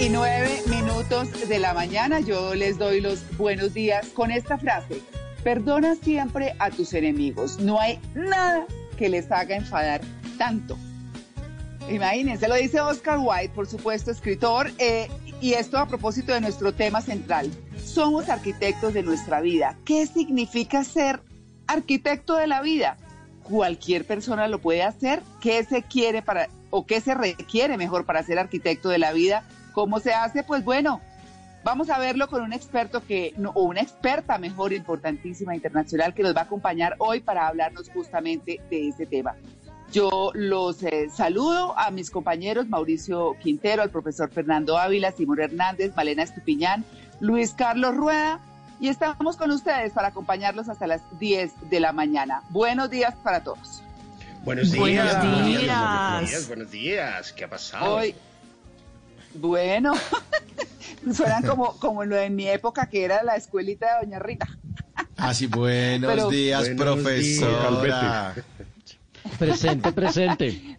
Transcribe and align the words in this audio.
Y 0.00 0.08
nueve 0.08 0.62
minutos 0.66 1.46
de 1.46 1.58
la 1.58 1.74
mañana, 1.74 2.20
yo 2.20 2.54
les 2.54 2.78
doy 2.78 3.02
los 3.02 3.20
buenos 3.36 3.74
días 3.74 4.06
con 4.14 4.30
esta 4.30 4.56
frase. 4.56 5.02
Perdona 5.44 5.94
siempre 5.94 6.54
a 6.58 6.70
tus 6.70 6.94
enemigos. 6.94 7.58
No 7.58 7.78
hay 7.78 8.00
nada 8.14 8.64
que 8.96 9.10
les 9.10 9.30
haga 9.30 9.56
enfadar 9.56 10.00
tanto. 10.38 10.78
Imagínense, 11.90 12.48
lo 12.48 12.54
dice 12.54 12.80
Oscar 12.80 13.18
Wilde, 13.18 13.50
por 13.50 13.66
supuesto, 13.66 14.10
escritor, 14.10 14.70
eh, 14.78 15.10
y 15.38 15.52
esto 15.52 15.76
a 15.76 15.86
propósito 15.86 16.32
de 16.32 16.40
nuestro 16.40 16.72
tema 16.72 17.02
central. 17.02 17.50
Somos 17.84 18.30
arquitectos 18.30 18.94
de 18.94 19.02
nuestra 19.02 19.42
vida. 19.42 19.76
¿Qué 19.84 20.06
significa 20.06 20.82
ser 20.82 21.20
arquitecto 21.66 22.36
de 22.36 22.46
la 22.46 22.62
vida? 22.62 22.96
Cualquier 23.42 24.06
persona 24.06 24.48
lo 24.48 24.60
puede 24.60 24.82
hacer. 24.82 25.22
¿Qué 25.42 25.62
se 25.62 25.82
quiere 25.82 26.22
para, 26.22 26.48
o 26.70 26.86
qué 26.86 27.02
se 27.02 27.14
requiere 27.14 27.76
mejor 27.76 28.06
para 28.06 28.22
ser 28.22 28.38
arquitecto 28.38 28.88
de 28.88 28.98
la 28.98 29.12
vida? 29.12 29.44
¿Cómo 29.72 30.00
se 30.00 30.12
hace? 30.12 30.42
Pues 30.42 30.64
bueno, 30.64 31.00
vamos 31.64 31.90
a 31.90 31.98
verlo 31.98 32.28
con 32.28 32.42
un 32.42 32.52
experto 32.52 33.04
que, 33.04 33.34
no, 33.36 33.50
o 33.54 33.64
una 33.64 33.80
experta 33.80 34.38
mejor, 34.38 34.72
importantísima, 34.72 35.54
internacional, 35.54 36.14
que 36.14 36.22
nos 36.22 36.34
va 36.34 36.40
a 36.40 36.44
acompañar 36.44 36.96
hoy 36.98 37.20
para 37.20 37.46
hablarnos 37.46 37.90
justamente 37.90 38.60
de 38.70 38.88
ese 38.88 39.06
tema. 39.06 39.34
Yo 39.92 40.30
los 40.34 40.82
eh, 40.84 41.08
saludo 41.12 41.76
a 41.76 41.90
mis 41.90 42.10
compañeros 42.10 42.68
Mauricio 42.68 43.36
Quintero, 43.40 43.82
al 43.82 43.90
profesor 43.90 44.30
Fernando 44.30 44.78
Ávila, 44.78 45.10
Simón 45.10 45.40
Hernández, 45.40 45.92
Malena 45.96 46.22
Estupiñán, 46.22 46.84
Luis 47.18 47.54
Carlos 47.54 47.96
Rueda, 47.96 48.40
y 48.78 48.88
estamos 48.88 49.36
con 49.36 49.50
ustedes 49.50 49.92
para 49.92 50.08
acompañarlos 50.08 50.68
hasta 50.68 50.86
las 50.86 51.02
10 51.18 51.70
de 51.70 51.80
la 51.80 51.92
mañana. 51.92 52.42
Buenos 52.50 52.88
días 52.88 53.14
para 53.22 53.42
todos. 53.42 53.82
Buenos 54.44 54.70
días. 54.70 54.80
Buenos 54.80 55.16
Buenos 55.18 55.46
días. 55.46 56.30
días. 56.30 56.48
Buenos 56.48 56.70
días. 56.70 57.32
¿Qué 57.32 57.44
ha 57.44 57.50
pasado? 57.50 57.96
Hoy, 57.96 58.14
bueno, 59.34 59.92
suenan 61.14 61.44
como, 61.44 61.76
como 61.78 62.04
lo 62.04 62.16
de 62.16 62.30
mi 62.30 62.48
época 62.48 62.88
que 62.88 63.04
era 63.04 63.22
la 63.22 63.36
escuelita 63.36 63.86
de 63.98 64.06
Doña 64.06 64.18
Rita. 64.18 64.46
Así, 65.16 65.46
buenos 65.46 66.10
Pero- 66.14 66.28
días, 66.30 66.62
Buenos 66.74 66.84
profesora. 67.00 68.34
Presente, 69.38 69.92
presente. 69.92 70.78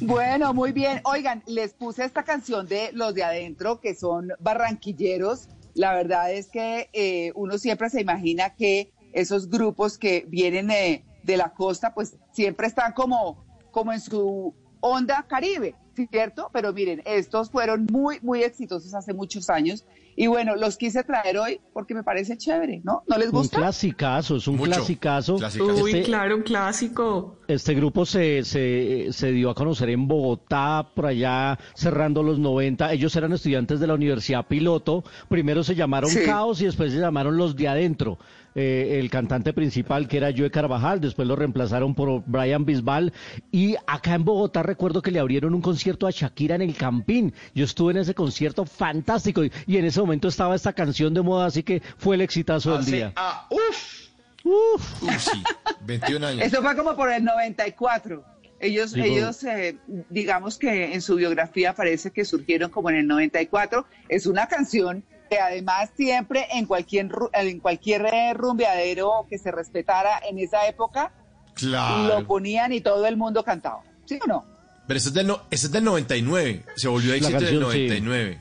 Bueno, 0.00 0.54
muy 0.54 0.72
bien. 0.72 1.00
Oigan, 1.04 1.42
les 1.46 1.74
puse 1.74 2.04
esta 2.04 2.22
canción 2.24 2.66
de 2.66 2.90
Los 2.94 3.14
de 3.14 3.24
Adentro, 3.24 3.78
que 3.80 3.94
son 3.94 4.30
barranquilleros. 4.40 5.48
La 5.74 5.94
verdad 5.94 6.32
es 6.32 6.48
que 6.48 6.88
eh, 6.94 7.32
uno 7.34 7.58
siempre 7.58 7.90
se 7.90 8.00
imagina 8.00 8.54
que 8.54 8.90
esos 9.12 9.50
grupos 9.50 9.98
que 9.98 10.24
vienen 10.28 10.70
eh, 10.70 11.04
de 11.22 11.36
la 11.36 11.52
costa, 11.52 11.92
pues 11.92 12.16
siempre 12.32 12.66
están 12.66 12.92
como, 12.92 13.44
como 13.70 13.92
en 13.92 14.00
su 14.00 14.54
onda 14.82 15.24
caribe, 15.28 15.74
¿cierto? 16.10 16.50
Pero 16.52 16.72
miren, 16.74 17.00
estos 17.06 17.50
fueron 17.50 17.86
muy, 17.90 18.18
muy 18.20 18.42
exitosos 18.42 18.92
hace 18.94 19.14
muchos 19.14 19.48
años. 19.48 19.86
Y 20.14 20.26
bueno, 20.26 20.56
los 20.56 20.76
quise 20.76 21.04
traer 21.04 21.38
hoy 21.38 21.58
porque 21.72 21.94
me 21.94 22.02
parece 22.02 22.36
chévere, 22.36 22.82
¿no? 22.84 23.02
¿No 23.08 23.16
les 23.16 23.28
Un 23.28 23.32
gusta? 23.32 23.56
clasicazo, 23.56 24.36
es 24.36 24.46
un 24.46 24.56
Mucho. 24.56 24.72
clasicazo. 24.72 25.36
Clasicazo. 25.36 25.82
Uy, 25.82 25.90
Este, 25.92 26.02
claro, 26.02 26.36
un 26.36 26.42
clásico. 26.42 27.38
este 27.48 27.72
grupo 27.74 28.04
se, 28.04 28.44
se, 28.44 29.06
se 29.10 29.32
dio 29.32 29.48
a 29.48 29.54
conocer 29.54 29.88
en 29.88 30.06
Bogotá, 30.06 30.86
por 30.94 31.06
allá 31.06 31.58
cerrando 31.74 32.22
los 32.22 32.38
90. 32.38 32.92
Ellos 32.92 33.16
eran 33.16 33.32
estudiantes 33.32 33.80
de 33.80 33.86
la 33.86 33.94
Universidad 33.94 34.46
Piloto. 34.46 35.02
Primero 35.30 35.64
se 35.64 35.74
llamaron 35.74 36.10
Sí. 36.10 36.20
Caos 36.26 36.60
y 36.60 36.66
después 36.66 36.92
se 36.92 36.98
llamaron 36.98 37.38
Los 37.38 37.56
de 37.56 37.68
Adentro. 37.68 38.18
Eh, 38.54 38.98
el 39.00 39.08
cantante 39.10 39.52
principal, 39.52 40.08
que 40.08 40.18
era 40.18 40.30
Joe 40.36 40.50
Carvajal, 40.50 41.00
después 41.00 41.26
lo 41.26 41.36
reemplazaron 41.36 41.94
por 41.94 42.22
Brian 42.26 42.64
Bisbal. 42.64 43.12
Y 43.50 43.76
acá 43.86 44.14
en 44.14 44.24
Bogotá 44.24 44.62
recuerdo 44.62 45.00
que 45.02 45.10
le 45.10 45.18
abrieron 45.20 45.54
un 45.54 45.62
concierto 45.62 46.06
a 46.06 46.10
Shakira 46.10 46.54
en 46.56 46.62
el 46.62 46.74
Campín. 46.76 47.32
Yo 47.54 47.64
estuve 47.64 47.92
en 47.92 47.98
ese 47.98 48.14
concierto 48.14 48.66
fantástico 48.66 49.44
y, 49.44 49.50
y 49.66 49.78
en 49.78 49.86
ese 49.86 50.00
momento 50.00 50.28
estaba 50.28 50.54
esta 50.54 50.72
canción 50.72 51.14
de 51.14 51.22
moda, 51.22 51.46
así 51.46 51.62
que 51.62 51.80
fue 51.96 52.16
el 52.16 52.20
exitazo 52.20 52.76
del 52.76 52.84
día. 52.84 53.12
ah, 53.16 53.46
uf. 53.50 54.02
Uf. 54.44 55.02
Uy, 55.02 55.08
sí, 55.18 55.42
21 55.86 56.26
años. 56.26 56.42
Eso 56.42 56.60
fue 56.62 56.76
como 56.76 56.96
por 56.96 57.12
el 57.12 57.22
94. 57.24 58.24
Ellos, 58.60 58.92
Digo- 58.92 59.06
ellos 59.06 59.42
eh, 59.44 59.76
digamos 60.10 60.58
que 60.58 60.94
en 60.94 61.00
su 61.00 61.16
biografía 61.16 61.74
parece 61.74 62.10
que 62.10 62.24
surgieron 62.24 62.70
como 62.70 62.90
en 62.90 62.96
el 62.96 63.06
94. 63.06 63.86
Es 64.08 64.26
una 64.26 64.46
canción 64.48 65.04
además 65.40 65.90
siempre 65.96 66.46
en 66.52 66.66
cualquier, 66.66 67.08
en 67.32 67.60
cualquier 67.60 68.06
eh, 68.06 68.34
rumbeadero 68.34 69.26
que 69.28 69.38
se 69.38 69.50
respetara 69.50 70.20
en 70.28 70.38
esa 70.38 70.66
época, 70.66 71.12
lo 71.60 72.26
ponían 72.26 72.72
y 72.72 72.80
todo 72.80 73.06
el 73.06 73.16
mundo 73.16 73.44
cantaba. 73.44 73.82
¿Sí 74.06 74.18
o 74.22 74.26
no? 74.26 74.44
Pero 74.86 74.98
ese 74.98 75.08
es, 75.08 75.14
del 75.14 75.26
no, 75.28 75.42
ese 75.50 75.66
es 75.66 75.72
del 75.72 75.84
99. 75.84 76.64
Se 76.76 76.88
volvió 76.88 77.14
éxito 77.14 77.36
en 77.38 77.44
el 77.44 77.60
canción, 77.60 77.72
sí. 77.72 77.86
99. 77.88 78.38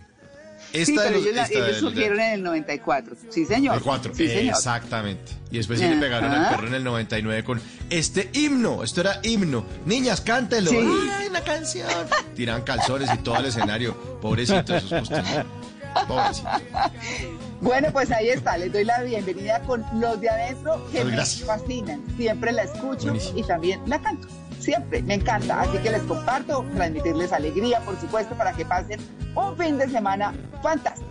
sí, 0.71 0.79
Esta 0.81 0.91
de 1.03 1.07
pero 1.07 1.19
los- 1.19 1.27
ellos, 1.27 1.37
esta 1.43 1.53
ellos 1.53 1.67
del- 1.67 1.75
surgieron 1.79 2.19
en 2.19 2.31
el 2.33 2.43
94. 2.43 3.15
Sí, 3.29 3.45
señor. 3.45 3.75
El 3.75 3.81
4. 3.83 4.13
Sí, 4.15 4.27
señor. 4.27 4.55
Exactamente. 4.55 5.31
Y 5.51 5.57
después 5.57 5.79
sí 5.79 5.87
le 5.87 5.97
pegaron 5.97 6.31
al 6.31 6.41
Ajá. 6.45 6.55
perro 6.55 6.67
en 6.67 6.73
el 6.75 6.83
99 6.83 7.43
con 7.43 7.61
este 7.89 8.29
himno. 8.33 8.83
Esto 8.83 9.01
era 9.01 9.19
himno. 9.23 9.65
Niñas, 9.85 10.21
cántelo. 10.21 10.71
Sí. 10.71 10.77
¡Ay, 10.77 11.27
una 11.27 11.41
canción! 11.41 11.87
Tiran 12.35 12.63
calzones 12.63 13.09
y 13.13 13.17
todo 13.19 13.35
el 13.37 13.45
escenario. 13.45 13.95
Pobrecito 14.19 14.75
esos 14.75 14.89
costeños. 14.89 15.45
Pobrecito. 16.07 16.49
Bueno, 17.61 17.89
pues 17.91 18.11
ahí 18.11 18.29
está, 18.29 18.57
les 18.57 18.73
doy 18.73 18.83
la 18.85 19.01
bienvenida 19.03 19.61
con 19.61 19.85
los 19.99 20.19
de 20.19 20.29
adentro 20.29 20.83
que 20.91 21.03
me 21.05 21.11
gracias. 21.11 21.45
fascinan. 21.47 22.01
Siempre 22.17 22.51
la 22.51 22.63
escucho 22.63 23.03
Buenísimo. 23.09 23.37
y 23.39 23.43
también 23.43 23.81
la 23.85 23.99
canto. 24.01 24.27
Siempre, 24.59 25.01
me 25.03 25.15
encanta. 25.15 25.61
Así 25.61 25.77
que 25.79 25.89
les 25.91 26.01
comparto, 26.03 26.65
transmitirles 26.75 27.31
alegría, 27.33 27.79
por 27.81 27.99
supuesto, 27.99 28.35
para 28.35 28.53
que 28.53 28.65
pasen 28.65 28.99
un 29.35 29.57
fin 29.57 29.77
de 29.77 29.87
semana 29.89 30.33
fantástico. 30.63 31.09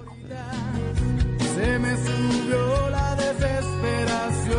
Se 1.55 1.79
me 1.79 1.97
subió 1.97 2.91
la 2.91 3.15
desesperación, 3.17 4.55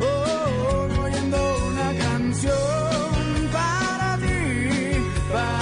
oh, 0.00 1.02
oyendo 1.04 1.38
una 1.68 1.94
canción 2.02 3.48
para 3.52 4.16
ti, 4.18 4.68
para 5.32 5.61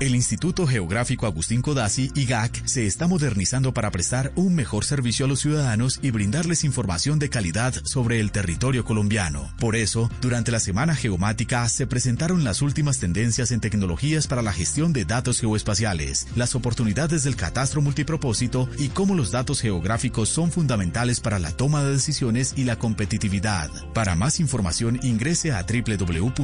El 0.00 0.14
Instituto 0.14 0.64
Geográfico 0.64 1.26
Agustín 1.26 1.60
Codazzi, 1.60 2.12
IGAC, 2.14 2.64
se 2.66 2.86
está 2.86 3.08
modernizando 3.08 3.74
para 3.74 3.90
prestar 3.90 4.30
un 4.36 4.54
mejor 4.54 4.84
servicio 4.84 5.24
a 5.24 5.28
los 5.28 5.40
ciudadanos 5.40 5.98
y 6.00 6.12
brindarles 6.12 6.62
información 6.62 7.18
de 7.18 7.30
calidad 7.30 7.74
sobre 7.82 8.20
el 8.20 8.30
territorio 8.30 8.84
colombiano. 8.84 9.52
Por 9.58 9.74
eso, 9.74 10.08
durante 10.20 10.52
la 10.52 10.60
Semana 10.60 10.94
Geomática 10.94 11.68
se 11.68 11.88
presentaron 11.88 12.44
las 12.44 12.62
últimas 12.62 13.00
tendencias 13.00 13.50
en 13.50 13.58
tecnologías 13.58 14.28
para 14.28 14.40
la 14.40 14.52
gestión 14.52 14.92
de 14.92 15.04
datos 15.04 15.40
geoespaciales, 15.40 16.28
las 16.36 16.54
oportunidades 16.54 17.24
del 17.24 17.34
catastro 17.34 17.82
multipropósito 17.82 18.68
y 18.78 18.90
cómo 18.90 19.16
los 19.16 19.32
datos 19.32 19.60
geográficos 19.60 20.28
son 20.28 20.52
fundamentales 20.52 21.18
para 21.18 21.40
la 21.40 21.50
toma 21.50 21.82
de 21.82 21.90
decisiones 21.90 22.54
y 22.56 22.62
la 22.62 22.78
competitividad. 22.78 23.68
Para 23.94 24.14
más 24.14 24.38
información 24.38 25.00
ingrese 25.02 25.50
a 25.50 25.64
www.igac.gov.co. 25.64 26.38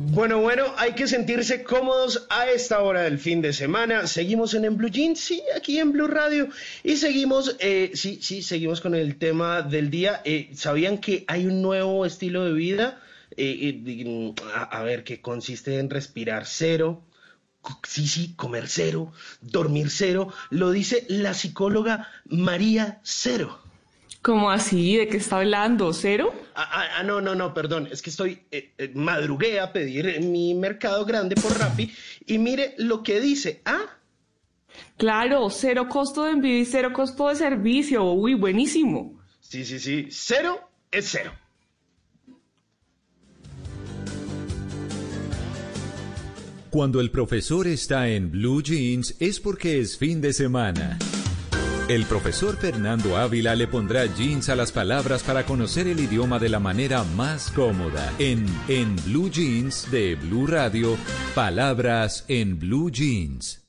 Bueno, 0.00 0.40
bueno, 0.40 0.64
hay 0.76 0.92
que 0.92 1.08
sentirse 1.08 1.64
cómodos 1.64 2.24
a 2.30 2.48
esta 2.48 2.80
hora 2.82 3.02
del 3.02 3.18
fin 3.18 3.42
de 3.42 3.52
semana. 3.52 4.06
Seguimos 4.06 4.54
en, 4.54 4.64
en 4.64 4.76
Blue 4.76 4.90
Jeans, 4.90 5.18
sí, 5.18 5.42
aquí 5.56 5.80
en 5.80 5.90
Blue 5.90 6.06
Radio. 6.06 6.48
Y 6.84 6.98
seguimos, 6.98 7.56
eh, 7.58 7.90
sí, 7.94 8.20
sí, 8.22 8.42
seguimos 8.42 8.80
con 8.80 8.94
el 8.94 9.18
tema 9.18 9.62
del 9.62 9.90
día. 9.90 10.22
Eh, 10.24 10.50
¿Sabían 10.54 10.98
que 10.98 11.24
hay 11.26 11.46
un 11.46 11.62
nuevo 11.62 12.06
estilo 12.06 12.44
de 12.44 12.52
vida? 12.52 13.02
Eh, 13.36 13.82
eh, 13.84 14.34
a, 14.54 14.62
a 14.78 14.82
ver, 14.84 15.02
que 15.02 15.20
consiste 15.20 15.80
en 15.80 15.90
respirar 15.90 16.46
cero, 16.46 17.02
sí, 17.82 18.06
sí, 18.06 18.34
comer 18.36 18.68
cero, 18.68 19.12
dormir 19.40 19.90
cero. 19.90 20.32
Lo 20.50 20.70
dice 20.70 21.06
la 21.08 21.34
psicóloga 21.34 22.08
María 22.24 23.00
Cero. 23.02 23.58
¿Cómo 24.28 24.50
así? 24.50 24.98
¿De 24.98 25.08
qué 25.08 25.16
está 25.16 25.38
hablando? 25.38 25.90
¿Cero? 25.94 26.34
Ah, 26.54 26.68
ah, 26.70 26.88
ah, 26.98 27.02
no, 27.02 27.22
no, 27.22 27.34
no, 27.34 27.54
perdón. 27.54 27.88
Es 27.90 28.02
que 28.02 28.10
estoy, 28.10 28.42
eh, 28.50 28.74
eh, 28.76 28.92
madrugué 28.94 29.58
a 29.58 29.72
pedir 29.72 30.20
mi 30.20 30.52
mercado 30.52 31.06
grande 31.06 31.34
por 31.34 31.58
Rappi 31.58 31.90
y 32.26 32.36
mire 32.36 32.74
lo 32.76 33.02
que 33.02 33.22
dice. 33.22 33.62
Ah, 33.64 33.86
Claro, 34.98 35.48
cero 35.48 35.88
costo 35.88 36.24
de 36.24 36.32
envío 36.32 36.58
y 36.58 36.66
cero 36.66 36.92
costo 36.92 37.30
de 37.30 37.36
servicio. 37.36 38.04
Uy, 38.12 38.34
buenísimo. 38.34 39.18
sí, 39.40 39.64
sí, 39.64 39.78
sí. 39.78 40.08
Cero 40.10 40.60
es 40.90 41.08
cero. 41.08 41.32
Cuando 46.68 47.00
el 47.00 47.10
profesor 47.10 47.66
está 47.66 48.08
en 48.08 48.30
Blue 48.30 48.62
Jeans 48.62 49.16
es 49.20 49.40
porque 49.40 49.80
es 49.80 49.96
fin 49.96 50.20
de 50.20 50.34
semana. 50.34 50.98
El 51.88 52.04
profesor 52.04 52.58
Fernando 52.58 53.16
Ávila 53.16 53.54
le 53.54 53.66
pondrá 53.66 54.04
jeans 54.04 54.50
a 54.50 54.56
las 54.56 54.72
palabras 54.72 55.22
para 55.22 55.46
conocer 55.46 55.86
el 55.86 55.98
idioma 56.00 56.38
de 56.38 56.50
la 56.50 56.60
manera 56.60 57.02
más 57.02 57.50
cómoda. 57.50 58.12
En 58.18 58.44
En 58.68 58.94
Blue 59.06 59.30
Jeans 59.30 59.90
de 59.90 60.14
Blue 60.16 60.46
Radio, 60.46 60.98
palabras 61.34 62.26
en 62.28 62.58
Blue 62.58 62.90
Jeans. 62.90 63.66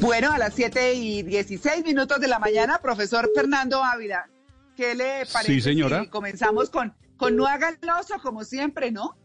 Bueno, 0.00 0.30
a 0.30 0.38
las 0.38 0.54
7 0.54 0.94
y 0.94 1.22
16 1.24 1.84
minutos 1.84 2.20
de 2.20 2.28
la 2.28 2.38
mañana, 2.38 2.78
profesor 2.80 3.28
Fernando 3.34 3.82
Ávila, 3.82 4.30
¿qué 4.76 4.94
le 4.94 5.26
parece 5.32 5.54
Sí, 5.54 5.60
señora. 5.60 6.02
si 6.02 6.08
comenzamos 6.08 6.70
con, 6.70 6.94
con 7.16 7.34
No 7.34 7.46
haga 7.48 7.70
el 7.70 7.90
oso, 7.90 8.14
como 8.22 8.44
siempre, 8.44 8.92
¿no? 8.92 9.16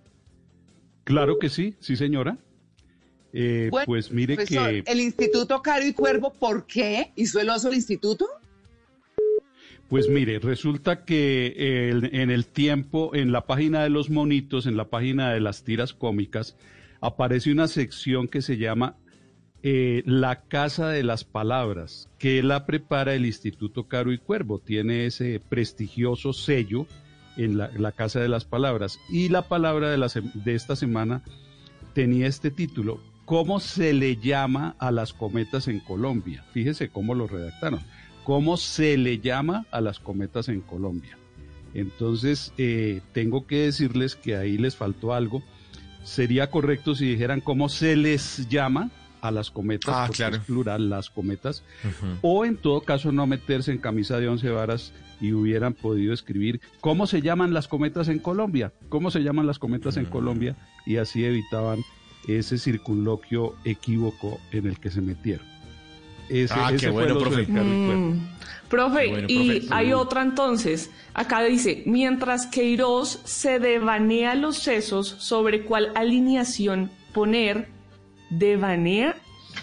Claro 1.04 1.38
que 1.38 1.50
sí, 1.50 1.76
sí, 1.80 1.96
señora. 1.96 2.40
Eh, 3.40 3.68
Bueno, 3.70 3.86
pues 3.86 4.12
mire 4.12 4.34
profesor, 4.36 4.68
que, 4.84 4.84
el 4.92 5.00
Instituto 5.00 5.62
Caro 5.62 5.86
y 5.86 5.94
Cuervo, 5.94 6.34
¿por 6.34 6.66
qué 6.66 7.12
hizo 7.16 7.40
el 7.40 7.50
oso 7.52 7.68
el 7.70 7.76
instituto? 7.76 8.26
pues 9.90 10.10
mire, 10.10 10.40
resulta 10.40 11.06
que 11.06 11.54
eh, 11.56 11.90
el- 11.92 12.10
en 12.16 12.32
el 12.32 12.46
tiempo, 12.48 13.12
en 13.16 13.32
la 13.32 13.46
página 13.46 13.84
de 13.84 13.90
los 13.90 14.10
monitos, 14.10 14.66
en 14.66 14.76
la 14.76 14.86
página 14.90 15.32
de 15.32 15.40
las 15.40 15.64
tiras 15.64 15.94
cómicas, 15.94 16.58
aparece 17.00 17.52
una 17.52 17.68
sección 17.68 18.28
que 18.28 18.42
se 18.42 18.58
llama 18.58 18.96
eh, 19.64 20.02
La 20.06 20.42
Casa 20.42 20.90
de 20.90 21.04
las 21.04 21.24
Palabras, 21.24 22.10
que 22.20 22.42
la 22.44 22.66
prepara 22.66 23.14
el 23.16 23.26
Instituto 23.26 23.88
Caro 23.88 24.12
y 24.12 24.18
Cuervo. 24.18 24.60
Tiene 24.60 25.06
ese 25.06 25.40
prestigioso 25.48 26.34
sello 26.34 26.86
en 27.38 27.58
la, 27.58 27.70
la 27.78 27.92
Casa 27.92 28.20
de 28.20 28.30
las 28.30 28.46
Palabras. 28.46 29.00
Y 29.10 29.30
la 29.30 29.48
palabra 29.48 29.90
de, 29.92 29.98
la 29.98 30.08
sem- 30.08 30.32
de 30.34 30.54
esta 30.56 30.76
semana 30.76 31.22
tenía 31.94 32.28
este 32.28 32.52
título, 32.52 33.00
¿Cómo 33.28 33.60
se 33.60 33.92
le 33.92 34.16
llama 34.16 34.78
a 34.80 34.90
las 34.90 35.12
cometas 35.12 35.68
en 35.68 35.82
Colombia? 35.82 36.46
Fíjese 36.54 36.88
cómo 36.88 37.14
lo 37.14 37.28
redactaron. 37.28 37.82
¿Cómo 38.24 38.56
se 38.56 38.96
le 38.96 39.20
llama 39.20 39.66
a 39.70 39.82
las 39.82 40.00
cometas 40.00 40.48
en 40.48 40.62
Colombia? 40.62 41.18
Entonces, 41.74 42.54
eh, 42.58 43.02
tengo 43.12 43.46
que 43.46 43.64
decirles 43.64 44.16
que 44.16 44.38
ahí 44.38 44.58
les 44.58 44.78
faltó 44.78 45.14
algo. 45.14 45.44
Sería 46.06 46.50
correcto 46.50 46.96
si 46.96 47.06
dijeran 47.06 47.42
cómo 47.42 47.68
se 47.68 47.98
les 47.98 48.48
llama 48.48 48.92
a 49.20 49.30
las 49.32 49.52
cometas, 49.52 49.94
Ah, 49.94 50.04
porque 50.08 50.18
claro. 50.20 50.38
es 50.38 50.44
plural, 50.44 50.90
las 50.90 51.10
cometas, 51.10 51.66
o 52.22 52.46
en 52.46 52.56
todo 52.56 52.80
caso 52.80 53.12
no 53.12 53.28
meterse 53.28 53.74
en 53.74 53.80
camisa 53.80 54.20
de 54.20 54.30
once 54.30 54.50
varas 54.50 54.94
y 55.20 55.34
hubieran 55.34 55.74
podido 55.74 56.14
escribir 56.14 56.62
cómo 56.80 57.08
se 57.08 57.22
llaman 57.22 57.54
las 57.54 57.68
cometas 57.68 58.08
en 58.08 58.20
Colombia, 58.20 58.72
cómo 58.88 59.12
se 59.12 59.20
llaman 59.22 59.46
las 59.48 59.60
cometas 59.60 59.98
en 59.98 60.06
Colombia, 60.06 60.56
y 60.86 60.96
así 60.96 61.26
evitaban 61.26 61.82
ese 62.28 62.58
circunloquio 62.58 63.56
equívoco 63.66 64.40
en 64.52 64.68
el 64.68 64.80
que 64.80 64.92
se 64.92 65.02
metieron. 65.02 65.46
Ese, 66.30 66.54
Ah, 66.58 66.68
qué 66.70 66.76
ese 66.76 66.92
fue 66.92 67.04
bueno, 67.06 67.20
profe. 67.20 67.48
Mm. 67.48 68.28
Profe, 68.70 69.08
Bueno, 69.08 69.28
y 69.30 69.60
profe. 69.62 69.74
hay 69.74 69.94
otra 69.94 70.22
entonces. 70.24 70.92
Acá 71.14 71.42
dice, 71.44 71.84
mientras 71.86 72.48
Queiroz 72.48 73.22
se 73.24 73.60
devanea 73.60 74.36
los 74.36 74.58
sesos 74.58 75.08
sobre 75.08 75.64
cuál 75.64 75.92
alineación 75.96 76.90
poner, 77.14 77.70
devanea, 78.30 79.16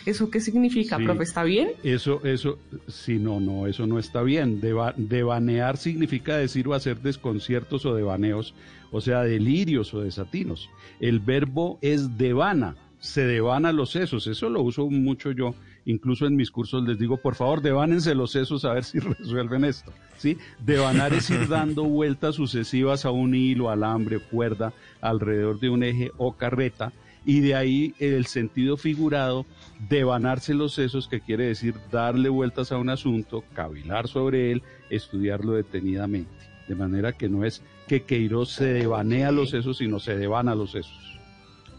¿eso 0.07 0.31
qué 0.31 0.41
significa, 0.41 0.97
Sí. 0.97 1.05
profe? 1.05 1.23
¿Está 1.25 1.43
bien? 1.45 1.73
Eso, 1.83 2.25
eso, 2.25 2.59
sí, 2.89 3.19
no, 3.19 3.41
no, 3.41 3.67
eso 3.67 3.87
no 3.87 3.99
está 3.99 4.23
bien. 4.23 4.61
Deva- 4.63 4.95
devanear 4.97 5.77
significa 5.77 6.37
decir 6.39 6.67
o 6.69 6.73
hacer 6.75 7.01
desconciertos 7.01 7.85
o 7.85 7.95
devaneos, 7.95 8.55
o 8.95 9.01
sea, 9.01 9.25
delirios 9.25 9.93
o 9.93 10.03
desatinos. 10.03 10.71
El 11.01 11.19
verbo 11.19 11.81
es 11.83 12.17
devana, 12.17 12.77
se 13.01 13.27
devana 13.27 13.73
los 13.73 13.91
sesos, 13.91 14.29
eso 14.29 14.49
lo 14.49 14.63
uso 14.63 14.89
mucho 14.89 15.33
yo. 15.33 15.53
Incluso 15.85 16.27
en 16.27 16.37
mis 16.37 16.53
cursos 16.53 16.85
les 16.85 16.97
digo, 16.97 17.17
por 17.17 17.35
favor, 17.35 17.61
devánense 17.61 18.15
los 18.15 18.31
sesos 18.31 18.65
a 18.65 18.73
ver 18.73 18.85
si 18.85 18.99
resuelven 19.01 19.65
esto. 19.65 19.93
¿sí? 20.17 20.39
Devanar 20.61 21.13
es 21.13 21.29
ir 21.29 21.49
dando 21.49 21.83
vueltas 21.89 22.37
sucesivas 22.37 23.05
a 23.05 23.11
un 23.11 23.35
hilo, 23.35 23.69
alambre, 23.69 24.21
cuerda, 24.21 24.73
alrededor 25.01 25.59
de 25.59 25.71
un 25.71 25.83
eje 25.83 26.13
o 26.17 26.35
carreta, 26.35 26.93
y 27.27 27.41
de 27.41 27.57
ahí 27.57 27.95
el 27.99 28.27
sentido 28.27 28.77
figurado, 28.77 29.45
devanarse 29.89 30.55
los 30.55 30.75
sesos, 30.75 31.09
que 31.09 31.21
quiere 31.21 31.47
decir 31.47 31.75
darle 31.91 32.29
vueltas 32.29 32.71
a 32.71 32.79
un 32.79 32.91
asunto, 32.91 33.43
cavilar 33.55 34.07
sobre 34.07 34.53
él, 34.53 34.63
estudiarlo 34.89 35.55
detenidamente. 35.55 36.31
De 36.69 36.77
manera 36.77 37.13
que 37.13 37.29
no 37.29 37.45
es 37.45 37.61
que 37.89 38.03
Queiroz 38.03 38.51
se 38.51 38.67
devanea 38.67 39.31
los 39.31 39.51
sesos, 39.51 39.79
sino 39.79 39.99
se 40.01 40.17
devana 40.17 40.55
los 40.55 40.73
sesos. 40.73 41.19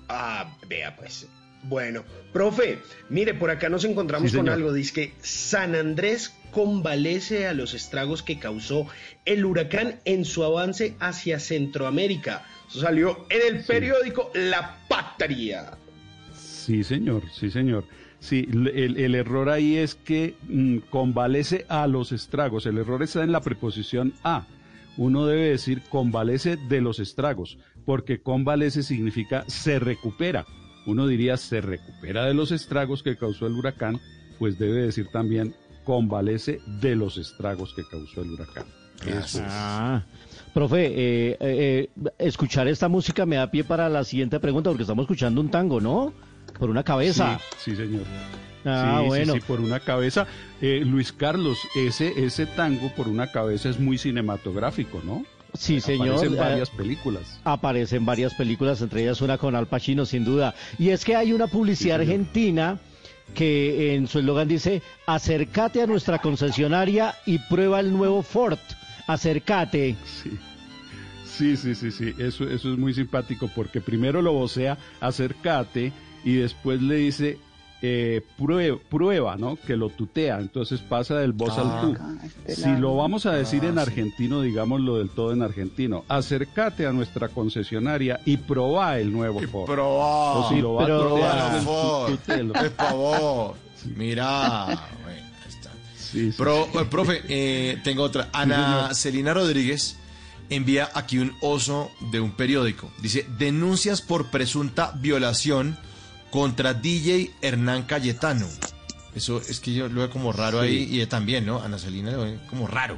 Ah, 0.09 0.55
vea 0.67 0.95
pues. 0.95 1.27
Bueno, 1.63 2.03
profe, 2.31 2.77
mire, 3.09 3.33
por 3.33 3.49
acá 3.49 3.69
nos 3.69 3.85
encontramos 3.85 4.29
Sí, 4.29 4.37
con 4.37 4.49
algo. 4.49 4.71
Dice 4.71 4.93
que 4.93 5.13
San 5.21 5.73
Andrés 5.73 6.31
convalece 6.51 7.47
a 7.47 7.53
los 7.53 7.73
estragos 7.73 8.21
que 8.21 8.37
causó 8.37 8.87
el 9.25 9.45
huracán 9.45 9.99
en 10.05 10.25
su 10.25 10.43
avance 10.43 10.95
hacia 10.99 11.39
Centroamérica. 11.39 12.45
Eso 12.69 12.81
salió 12.81 13.25
en 13.29 13.55
el 13.55 13.63
periódico 13.63 14.29
La 14.35 14.77
Patria. 14.87 15.71
Sí, 16.33 16.83
señor, 16.83 17.23
sí, 17.33 17.49
señor. 17.49 17.85
Sí, 18.19 18.47
el 18.51 19.15
error 19.15 19.49
ahí 19.49 19.77
es 19.77 19.95
que 19.95 20.35
mm, 20.47 20.77
convalece 20.89 21.65
a 21.67 21.85
los 21.87 22.11
estragos. 22.11 22.65
El 22.65 22.77
error 22.77 23.03
está 23.03 23.23
en 23.23 23.31
la 23.31 23.41
preposición 23.41 24.13
a. 24.23 24.45
Uno 24.97 25.25
debe 25.25 25.49
decir 25.49 25.81
convalece 25.89 26.57
de 26.57 26.81
los 26.81 26.99
estragos, 26.99 27.57
porque 27.85 28.21
convalece 28.21 28.83
significa 28.83 29.43
se 29.47 29.79
recupera. 29.79 30.45
Uno 30.85 31.07
diría 31.07 31.37
se 31.37 31.61
recupera 31.61 32.25
de 32.25 32.33
los 32.33 32.51
estragos 32.51 33.03
que 33.03 33.17
causó 33.17 33.47
el 33.47 33.53
huracán, 33.53 33.99
pues 34.39 34.57
debe 34.59 34.83
decir 34.83 35.07
también 35.11 35.55
convalece 35.83 36.59
de 36.81 36.95
los 36.95 37.17
estragos 37.17 37.73
que 37.73 37.83
causó 37.89 38.21
el 38.21 38.31
huracán. 38.31 38.65
Eso 39.05 39.39
es. 39.39 39.43
Ah, 39.47 40.03
profe, 40.53 40.85
eh, 40.85 41.37
eh, 41.39 41.89
eh, 41.95 42.11
escuchar 42.17 42.67
esta 42.67 42.87
música 42.87 43.25
me 43.25 43.35
da 43.35 43.51
pie 43.51 43.63
para 43.63 43.89
la 43.89 44.03
siguiente 44.03 44.39
pregunta, 44.39 44.69
porque 44.69 44.83
estamos 44.83 45.03
escuchando 45.03 45.41
un 45.41 45.49
tango, 45.49 45.81
¿no? 45.81 46.13
Por 46.59 46.69
una 46.69 46.83
cabeza. 46.83 47.39
Sí, 47.57 47.71
sí, 47.71 47.75
señor. 47.77 48.03
Ah, 48.65 48.95
Sí, 48.97 49.01
sí, 49.03 49.07
bueno. 49.07 49.33
sí, 49.33 49.39
por 49.45 49.59
una 49.61 49.79
cabeza. 49.79 50.25
Eh, 50.61 50.81
Luis 50.85 51.11
Carlos, 51.11 51.57
ese, 51.75 52.13
ese 52.25 52.45
tango 52.47 52.89
por 52.95 53.07
una 53.07 53.31
cabeza 53.31 53.69
es 53.69 53.79
muy 53.79 53.97
cinematográfico, 53.97 55.01
¿no? 55.05 55.23
Sí, 55.53 55.79
señor. 55.79 56.15
Aparece 56.15 56.25
en 56.27 56.33
Eh, 56.33 56.37
varias 56.37 56.69
películas. 56.71 57.39
Aparece 57.43 57.95
en 57.97 58.05
varias 58.05 58.33
películas, 58.33 58.81
entre 58.81 59.03
ellas 59.03 59.21
una 59.21 59.37
con 59.37 59.55
Al 59.55 59.67
Pacino, 59.67 60.05
sin 60.05 60.25
duda. 60.25 60.55
Y 60.79 60.89
es 60.89 61.05
que 61.05 61.15
hay 61.15 61.31
una 61.31 61.47
publicidad 61.47 62.01
argentina 62.01 62.79
que 63.33 63.95
en 63.95 64.07
su 64.07 64.19
eslogan 64.19 64.47
dice, 64.47 64.81
acércate 65.05 65.81
a 65.81 65.87
nuestra 65.87 66.19
concesionaria 66.19 67.15
y 67.25 67.37
prueba 67.39 67.79
el 67.79 67.91
nuevo 67.93 68.21
Ford. 68.23 68.57
Acércate. 69.07 69.95
Sí. 70.05 70.31
Sí, 71.25 71.57
sí, 71.57 71.75
sí, 71.75 71.91
sí, 71.91 72.13
eso, 72.17 72.45
eso 72.49 72.71
es 72.71 72.77
muy 72.77 72.93
simpático 72.93 73.49
porque 73.53 73.81
primero 73.81 74.21
lo 74.21 74.31
vocea, 74.31 74.77
acércate, 75.01 75.91
y 76.25 76.33
después 76.35 76.81
le 76.81 76.95
dice, 76.95 77.37
eh, 77.81 78.21
prueba, 78.37 78.77
prueba, 78.89 79.35
¿no? 79.37 79.57
Que 79.57 79.77
lo 79.77 79.89
tutea, 79.89 80.39
entonces 80.39 80.81
pasa 80.81 81.19
del 81.19 81.33
voz 81.33 81.53
Ah. 81.57 81.61
al 81.61 81.81
tú. 81.81 81.97
Si 82.47 82.69
lo 82.77 82.95
vamos 82.97 83.25
a 83.27 83.33
decir 83.33 83.61
Ah, 83.63 83.67
en 83.67 83.73
sí. 83.75 83.79
argentino, 83.79 84.41
digámoslo 84.41 84.97
del 84.97 85.09
todo 85.09 85.31
en 85.33 85.43
argentino, 85.43 86.03
acércate 86.07 86.87
a 86.87 86.91
nuestra 86.91 87.27
concesionaria 87.29 88.19
y 88.25 88.37
probá 88.37 88.97
el 88.99 89.11
nuevo 89.13 89.39
Ford. 89.41 89.65
Probá. 89.67 90.33
O 90.39 90.49
si 90.49 90.61
lo 90.61 90.73
va 90.73 90.85
a 90.85 91.61
Ford. 91.61 92.11
tutelo. 92.11 92.53
Por 92.53 92.69
favor. 92.71 93.55
Mira. 93.95 94.65
Bueno, 95.03 95.21
ahí 95.43 95.47
está. 95.49 95.69
Sí, 95.95 96.31
sí, 96.31 96.37
Pro- 96.37 96.67
sí. 96.71 96.77
eh, 96.79 96.85
profe, 96.89 97.21
eh, 97.27 97.77
tengo 97.83 98.01
otra. 98.03 98.29
Ana. 98.33 98.93
Celina 98.95 99.33
Rodríguez 99.33 99.97
envía 100.49 100.89
aquí 100.95 101.19
un 101.19 101.33
oso 101.41 101.91
de 102.11 102.19
un 102.19 102.31
periódico. 102.31 102.89
Dice, 103.01 103.27
denuncias 103.37 104.01
por 104.01 104.31
presunta 104.31 104.91
violación 104.95 105.77
contra 106.35 106.73
DJ 106.73 107.31
Hernán 107.41 107.83
Cayetano. 107.83 108.45
Eso 109.15 109.37
es 109.39 109.61
que 109.61 109.73
yo 109.73 109.87
lo 109.87 110.01
veo 110.01 110.09
como 110.09 110.33
raro 110.33 110.61
Sí. 110.63 110.67
ahí 110.67 111.01
y 111.01 111.05
también, 111.05 111.45
¿no? 111.45 111.61
Ana 111.61 111.79
Celina 111.79 112.11
lo 112.11 112.23
ve 112.23 112.37
como 112.49 112.67
raro. 112.67 112.97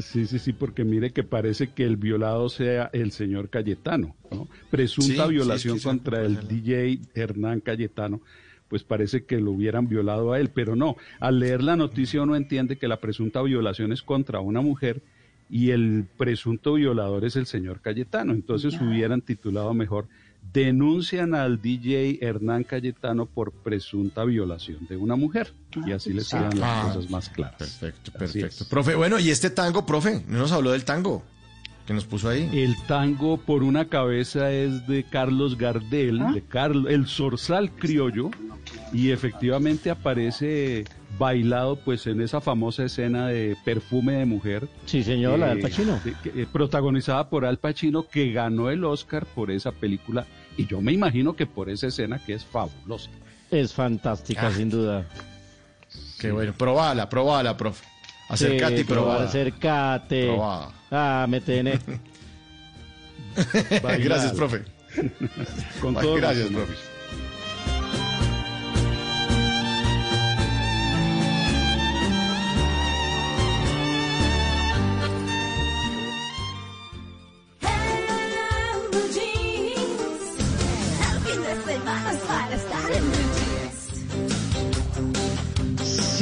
Sí, 0.00 0.26
sí, 0.26 0.40
sí, 0.40 0.52
porque 0.52 0.82
mire 0.82 1.12
que 1.12 1.22
parece 1.22 1.68
que 1.68 1.84
el 1.84 1.96
violado 1.96 2.48
sea 2.48 2.90
el 2.92 3.12
señor 3.12 3.50
Cayetano, 3.50 4.16
¿no? 4.32 4.48
Presunta 4.68 5.26
Sí, 5.26 5.28
sí, 5.28 5.34
violación 5.34 5.76
es 5.76 5.82
que 5.82 5.88
contra 5.88 6.22
el 6.22 6.48
DJ 6.48 6.98
Hernán 7.14 7.60
Cayetano, 7.60 8.20
pues 8.66 8.82
parece 8.82 9.24
que 9.24 9.38
lo 9.38 9.52
hubieran 9.52 9.86
violado 9.88 10.32
a 10.32 10.40
él, 10.40 10.50
pero 10.52 10.74
no, 10.74 10.96
al 11.20 11.38
leer 11.38 11.62
la 11.62 11.76
noticia 11.76 12.20
uno 12.22 12.34
entiende 12.34 12.78
que 12.78 12.88
la 12.88 12.98
presunta 12.98 13.42
violación 13.42 13.92
es 13.92 14.02
contra 14.02 14.40
una 14.40 14.60
mujer 14.60 15.02
y 15.48 15.70
el 15.70 16.04
presunto 16.16 16.74
violador 16.74 17.24
es 17.24 17.36
el 17.36 17.46
señor 17.46 17.80
Cayetano, 17.80 18.32
entonces 18.32 18.74
hubieran 18.80 19.20
titulado 19.20 19.72
mejor 19.72 20.08
denuncian 20.52 21.34
al 21.34 21.60
DJ 21.60 22.18
Hernán 22.20 22.64
Cayetano 22.64 23.26
por 23.26 23.52
presunta 23.52 24.24
violación 24.24 24.86
de 24.88 24.96
una 24.96 25.16
mujer 25.16 25.52
y 25.86 25.92
así 25.92 26.12
les 26.12 26.28
quedan 26.30 26.58
las 26.58 26.68
Ah, 26.68 26.82
cosas 26.94 27.10
más 27.10 27.28
claras. 27.28 27.56
Perfecto, 27.58 28.12
perfecto. 28.12 28.64
Profe, 28.68 28.94
bueno, 28.94 29.18
y 29.18 29.30
este 29.30 29.50
tango, 29.50 29.84
profe, 29.86 30.24
no 30.26 30.38
nos 30.38 30.52
habló 30.52 30.72
del 30.72 30.84
tango 30.84 31.22
que 31.86 31.94
nos 31.94 32.04
puso 32.04 32.28
ahí. 32.28 32.50
El 32.52 32.76
tango 32.86 33.38
por 33.38 33.62
una 33.62 33.86
cabeza 33.86 34.52
es 34.52 34.86
de 34.86 35.04
Carlos 35.04 35.56
Gardel, 35.56 36.18
de 36.34 36.42
Carlos, 36.42 36.86
el 36.92 37.06
zorzal 37.06 37.70
criollo, 37.70 38.30
y 38.92 39.10
efectivamente 39.10 39.90
aparece 39.90 40.84
bailado 41.18 41.76
pues 41.76 42.06
en 42.06 42.20
esa 42.20 42.42
famosa 42.42 42.84
escena 42.84 43.28
de 43.28 43.56
perfume 43.64 44.12
de 44.12 44.26
mujer. 44.26 44.68
Sí, 44.84 45.02
señor, 45.02 45.38
la 45.38 45.46
de 45.46 45.52
Al 45.52 45.58
eh, 45.58 45.62
Pacino. 45.62 45.98
eh, 46.04 46.46
protagonizada 46.52 47.30
por 47.30 47.46
Al 47.46 47.56
Pacino, 47.58 48.06
que 48.06 48.32
ganó 48.32 48.68
el 48.70 48.84
Oscar 48.84 49.24
por 49.24 49.50
esa 49.50 49.72
película, 49.72 50.26
y 50.58 50.66
yo 50.66 50.80
me 50.82 50.92
imagino 50.92 51.34
que 51.34 51.46
por 51.46 51.70
esa 51.70 51.86
escena 51.86 52.18
que 52.18 52.34
es 52.34 52.44
fabulosa. 52.44 53.08
Es 53.50 53.72
fantástica, 53.72 54.48
Ah. 54.48 54.52
sin 54.52 54.68
duda. 54.68 55.06
Qué 56.18 56.30
bueno, 56.32 56.52
probala, 56.52 57.08
probala, 57.08 57.56
profe. 57.56 57.82
Acércate 58.28 58.74
Sí, 58.76 58.80
y 58.82 58.84
probala. 58.84 59.24
Acércate. 59.24 60.26
Probada. 60.26 60.72
Ah, 60.90 61.26
me 61.28 61.40
tiene. 61.40 61.78
Gracias, 63.82 64.32
profe. 64.32 64.64
Con 65.80 65.94
todo 65.94 66.16
Gracias, 66.16 66.48
profe. 66.48 66.74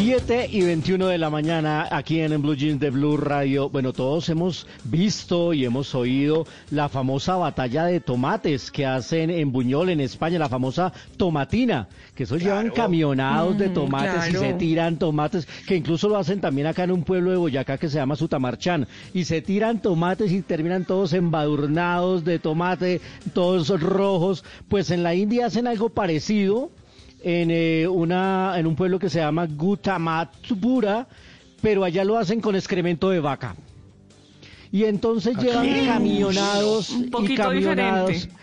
7 0.07 0.51
y 0.53 0.63
21 0.63 1.09
de 1.09 1.19
la 1.19 1.31
mañana 1.31 1.89
aquí 1.91 2.21
en, 2.21 2.41
Blue 2.41 2.55
Jeans 2.55 2.79
de 2.79 2.91
Blue 2.91 3.17
Radio. 3.17 3.69
Bueno, 3.71 3.93
todos 3.93 4.29
hemos 4.29 4.69
visto 4.85 5.53
y 5.53 5.65
hemos 5.65 5.97
oído 5.97 6.47
la 6.71 6.89
famosa 6.89 7.35
batalla 7.35 7.87
de 7.87 7.99
tomates 7.99 8.71
que 8.71 8.87
hacen 8.87 9.31
en 9.31 9.51
Buñol, 9.51 9.89
en 9.89 10.01
España, 10.01 10.39
la 10.39 10.49
famosa 10.49 10.93
tomatina, 11.17 11.89
que 12.15 12.23
esos 12.23 12.41
llevan 12.41 12.71
camionados 12.71 13.59
de 13.59 13.69
tomates 13.69 14.33
y 14.33 14.37
se 14.37 14.53
tiran 14.53 14.97
tomates, 14.97 15.49
que 15.67 15.75
incluso 15.75 16.09
lo 16.09 16.19
hacen 16.19 16.41
también 16.41 16.69
acá 16.69 16.85
en 16.85 16.93
un 16.93 17.03
pueblo 17.03 17.33
de 17.33 17.39
Boyacá 17.39 17.77
que 17.77 17.89
se 17.89 17.97
llama 17.97 18.15
Sutamarchán, 18.15 18.87
y 19.13 19.25
se 19.25 19.43
tiran 19.43 19.83
tomates 19.83 20.31
y 20.31 20.41
terminan 20.41 20.85
todos 20.85 21.15
embadurnados 21.15 22.25
de 22.25 22.39
tomate, 22.39 23.01
todos 23.35 23.69
rojos. 23.81 24.45
Pues 24.69 24.93
en 24.93 25.03
la 25.03 25.17
India 25.17 25.47
hacen 25.47 25.67
algo 25.67 25.89
parecido 25.89 26.71
en, 27.23 27.51
eh, 27.51 27.87
una, 27.89 28.59
en 28.59 28.67
un 28.67 28.77
pueblo 28.77 28.99
que 28.99 29.11
se 29.11 29.19
llama 29.19 29.47
Gutamatpura, 29.47 31.07
pero 31.61 31.85
allá 31.85 32.05
lo 32.05 32.19
hacen 32.19 32.41
con 32.41 32.55
excremento 32.55 33.11
de 33.11 33.21
vaca. 33.21 33.57
Y 34.73 34.85
entonces 34.85 35.37
llevan 35.39 35.67
¿Qué? 35.67 35.87
camionados 35.87 36.91
Un 36.91 37.05
y 37.05 37.09
poquito 37.09 37.43
camionados. 37.45 38.11
diferente. 38.11 38.37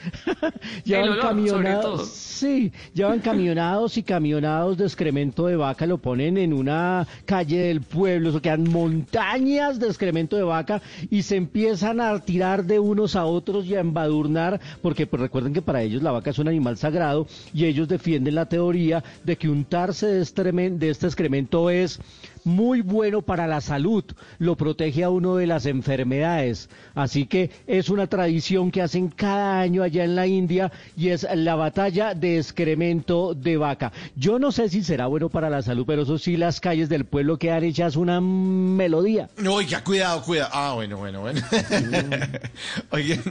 llevan 0.86 1.03
El 1.03 1.10
olor, 1.10 1.22
sobre 1.24 1.27
camionados. 1.36 1.84
todo. 1.84 2.06
Sí, 2.06 2.72
llevan 2.94 3.20
camionados 3.20 3.98
y 3.98 4.03
camionados 4.03 4.77
de 4.77 4.84
excremento 4.86 5.46
de 5.48 5.56
vaca, 5.56 5.86
lo 5.86 5.98
ponen 5.98 6.38
en 6.38 6.53
una 6.53 7.08
calle 7.25 7.58
del 7.60 7.82
pueblo, 7.82 8.30
eso 8.30 8.42
quedan 8.42 8.63
montañas 8.70 9.80
de 9.80 9.88
excremento 9.88 10.36
de 10.36 10.44
vaca 10.44 10.82
y 11.10 11.22
se 11.24 11.36
empiezan 11.36 12.01
a 12.01 12.20
tirar 12.20 12.65
de 12.65 12.80
unos 12.80 13.15
a 13.15 13.25
otros 13.25 13.65
y 13.65 13.75
a 13.75 13.80
embadurnar, 13.80 14.60
porque 14.82 15.08
pues 15.08 15.22
recuerden 15.22 15.53
que 15.53 15.62
para 15.62 15.82
ellos 15.84 16.01
la 16.03 16.12
vaca 16.12 16.32
es 16.32 16.39
un 16.39 16.48
animal 16.48 16.77
sagrado 16.77 17.27
y 17.53 17.65
ellos 17.65 17.88
defienden 17.88 18.36
la 18.36 18.46
teoría 18.48 19.03
de 19.24 19.38
que 19.38 19.50
untarse 19.50 20.08
de, 20.08 20.22
estremen- 20.22 20.77
de 20.77 20.89
este 20.89 21.06
excremento 21.08 21.70
es 21.70 22.00
muy 22.43 22.81
bueno 22.81 23.21
para 23.21 23.47
la 23.47 23.62
salud, 23.62 24.03
lo 24.39 24.55
protege 24.55 25.03
a 25.03 25.09
uno 25.09 25.35
de 25.35 25.47
las 25.47 25.65
enfermedades. 25.65 26.69
Así 26.95 27.25
que 27.25 27.51
es 27.67 27.89
una 27.89 28.07
tradición 28.07 28.71
que 28.71 28.81
hacen 28.81 29.09
cada 29.09 29.59
año 29.59 29.83
allá 29.83 30.03
en 30.03 30.15
la 30.15 30.27
India 30.27 30.71
y 30.97 31.09
es 31.09 31.25
la 31.35 31.55
batalla 31.55 32.13
de 32.13 32.38
excremento 32.38 33.33
de 33.33 33.57
vaca. 33.57 33.91
Yo 34.15 34.39
no 34.39 34.51
sé 34.51 34.69
si 34.69 34.83
será 34.83 35.07
bueno 35.07 35.29
para 35.29 35.50
la 35.50 35.62
salud, 35.62 35.85
pero 35.85 36.03
eso 36.03 36.17
sí, 36.17 36.38
las 36.38 36.59
calles 36.59 36.89
del 36.89 37.05
pueblo 37.05 37.38
quedan 37.38 37.63
hechas 37.63 37.95
una 37.95 38.21
melodía. 38.21 39.29
Oiga, 39.47 39.83
cuidado, 39.83 40.21
cuidado. 40.23 40.50
Ah, 40.53 40.73
bueno, 40.73 40.97
bueno, 40.97 41.21
bueno. 41.21 41.41
Oigan, 42.91 43.21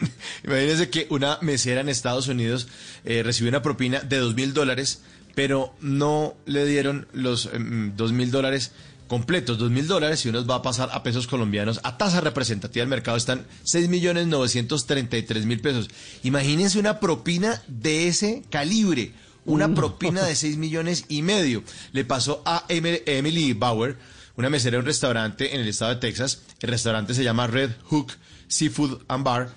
imagínense 0.45 0.90
que 0.90 1.07
una 1.11 1.38
mesera 1.40 1.81
en 1.81 1.88
Estados 1.88 2.28
Unidos 2.28 2.69
eh, 3.04 3.23
recibió 3.23 3.50
una 3.50 3.62
propina 3.62 4.00
de 4.00 4.19
dos 4.19 4.35
mil 4.35 4.54
dólares, 4.54 5.02
pero 5.35 5.75
no 5.81 6.35
le 6.47 6.64
dieron 6.66 7.07
los 7.12 7.49
em, 7.52 7.95
dos 7.97 8.12
mil 8.12 8.31
dólares 8.31 8.73
completos, 9.12 9.59
dos 9.59 9.71
mil 9.71 9.87
dólares, 9.87 10.25
y 10.25 10.31
unos 10.31 10.49
va 10.49 10.54
a 10.54 10.62
pasar 10.62 10.88
a 10.90 11.02
pesos 11.02 11.26
colombianos. 11.26 11.81
A 11.83 11.99
tasa 11.99 12.23
representativa 12.23 12.81
del 12.81 12.88
mercado 12.88 13.19
están 13.19 13.47
seis 13.62 13.87
millones 13.90 14.26
novecientos 14.26 14.87
treinta 14.87 15.19
y 15.19 15.23
tres 15.23 15.45
mil 15.45 15.61
pesos. 15.61 15.90
Imagínense 16.23 16.78
una 16.78 16.99
propina 16.99 17.61
de 17.69 18.09
ese 18.09 18.42
calibre. 18.49 19.12
Una 19.45 19.75
propina 19.75 20.25
de 20.25 20.35
6 20.35 20.57
millones 20.57 21.04
y 21.09 21.21
medio. 21.21 21.62
Le 21.92 22.07
pasó 22.07 22.42
a 22.47 22.64
Em- 22.69 23.00
Emily 23.04 23.52
Bauer, 23.52 23.99
una 24.37 24.49
mesera 24.49 24.76
de 24.76 24.78
un 24.78 24.87
restaurante 24.87 25.54
en 25.54 25.61
el 25.61 25.69
estado 25.69 25.92
de 25.92 26.00
Texas. 26.00 26.40
El 26.61 26.71
restaurante 26.71 27.12
se 27.12 27.23
llama 27.23 27.49
Red 27.49 27.73
Hook 27.90 28.12
Seafood 28.49 29.02
and 29.09 29.25
Bar. 29.25 29.50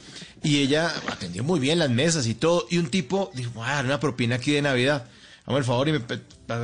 Y 0.43 0.57
ella 0.57 0.91
atendió 1.07 1.45
muy 1.45 1.61
bien 1.61 1.79
las 1.79 1.91
mesas 1.91 2.27
y 2.27 2.33
todo. 2.33 2.67
Y 2.69 2.77
un 2.77 2.87
tipo 2.87 3.31
dijo, 3.35 3.51
voy 3.51 3.67
a 3.69 3.75
dar 3.75 3.85
una 3.85 4.01
propina 4.01 4.35
aquí 4.35 4.51
de 4.51 4.63
Navidad. 4.63 5.05
Vamos, 5.45 5.59
por 5.59 5.65
favor, 5.65 5.87
y 5.87 5.91
me 5.93 6.01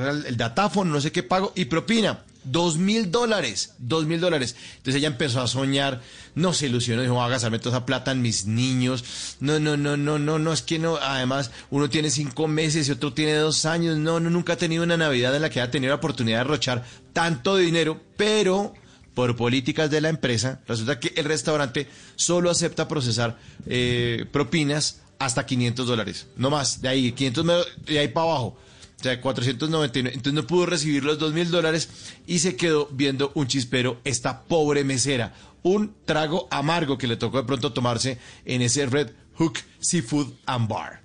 el, 0.10 0.26
el 0.26 0.36
datáfono, 0.36 0.92
no 0.92 1.00
sé 1.00 1.14
qué 1.14 1.24
pago. 1.24 1.54
Y 1.56 1.66
propina. 1.66 2.26
Dos 2.44 2.78
mil 2.78 3.12
dólares, 3.12 3.76
dos 3.78 4.06
mil 4.06 4.20
dólares. 4.20 4.56
Entonces 4.78 4.96
ella 4.96 5.08
empezó 5.08 5.42
a 5.42 5.48
soñar, 5.48 6.02
no 6.34 6.54
se 6.54 6.68
ilusionó, 6.68 7.02
dijo, 7.02 7.14
voy 7.14 7.26
a 7.26 7.30
gastarme 7.30 7.60
toda 7.60 7.78
esa 7.78 7.86
plata 7.86 8.12
en 8.12 8.22
mis 8.22 8.46
niños. 8.46 9.04
No, 9.40 9.60
no, 9.60 9.78
no, 9.78 9.96
no, 9.96 10.18
no, 10.18 10.40
no, 10.40 10.54
es 10.54 10.62
que 10.62 10.80
no, 10.80 10.98
además 10.98 11.52
uno 11.70 11.90
tiene 11.90 12.10
cinco 12.10 12.48
meses 12.48 12.88
y 12.88 12.92
otro 12.92 13.14
tiene 13.14 13.36
dos 13.36 13.66
años. 13.66 13.98
No, 13.98 14.20
no, 14.20 14.30
nunca 14.30 14.54
ha 14.54 14.58
tenido 14.58 14.84
una 14.84 14.98
Navidad 14.98 15.36
en 15.36 15.44
la 15.44 15.50
que 15.50 15.62
haya 15.62 15.72
tenido 15.72 15.92
la 15.92 15.98
oportunidad 15.98 16.40
de 16.40 16.44
derrochar 16.46 16.84
tanto 17.14 17.58
dinero, 17.58 18.02
pero 18.18 18.74
por 19.14 19.36
políticas 19.36 19.92
de 19.92 20.02
la 20.02 20.10
empresa, 20.10 20.62
resulta 20.68 21.00
que 21.00 21.14
el 21.16 21.26
restaurante 21.26 21.88
solo 22.16 22.50
acepta 22.50 22.88
procesar 22.88 23.38
eh, 23.66 24.26
propinas 24.32 25.02
hasta 25.20 25.46
500 25.46 25.86
dólares, 25.86 26.28
no 26.38 26.50
más, 26.50 26.82
de 26.82 26.90
ahí, 26.90 27.12
500 27.12 27.46
de 27.86 28.00
ahí 28.00 28.08
para 28.08 28.32
abajo. 28.32 28.58
O 29.02 29.04
sea, 29.04 29.20
499. 29.20 30.16
Entonces 30.16 30.34
no 30.34 30.46
pudo 30.46 30.68
recibir 30.68 31.04
los 31.04 31.18
2 31.18 31.34
mil 31.34 31.50
dólares 31.50 31.90
y 32.28 32.38
se 32.38 32.56
quedó 32.56 32.88
viendo 32.92 33.32
un 33.34 33.48
chispero 33.48 34.00
esta 34.04 34.44
pobre 34.44 34.84
mesera. 34.84 35.34
Un 35.64 35.96
trago 36.06 36.48
amargo 36.52 37.00
que 37.00 37.08
le 37.08 37.16
tocó 37.16 37.38
de 37.38 37.44
pronto 37.46 37.74
tomarse 37.74 38.20
en 38.46 38.62
ese 38.62 38.86
Red 38.86 39.10
Hook 39.38 39.58
Seafood 39.80 40.28
and 40.46 40.68
Bar 40.68 41.02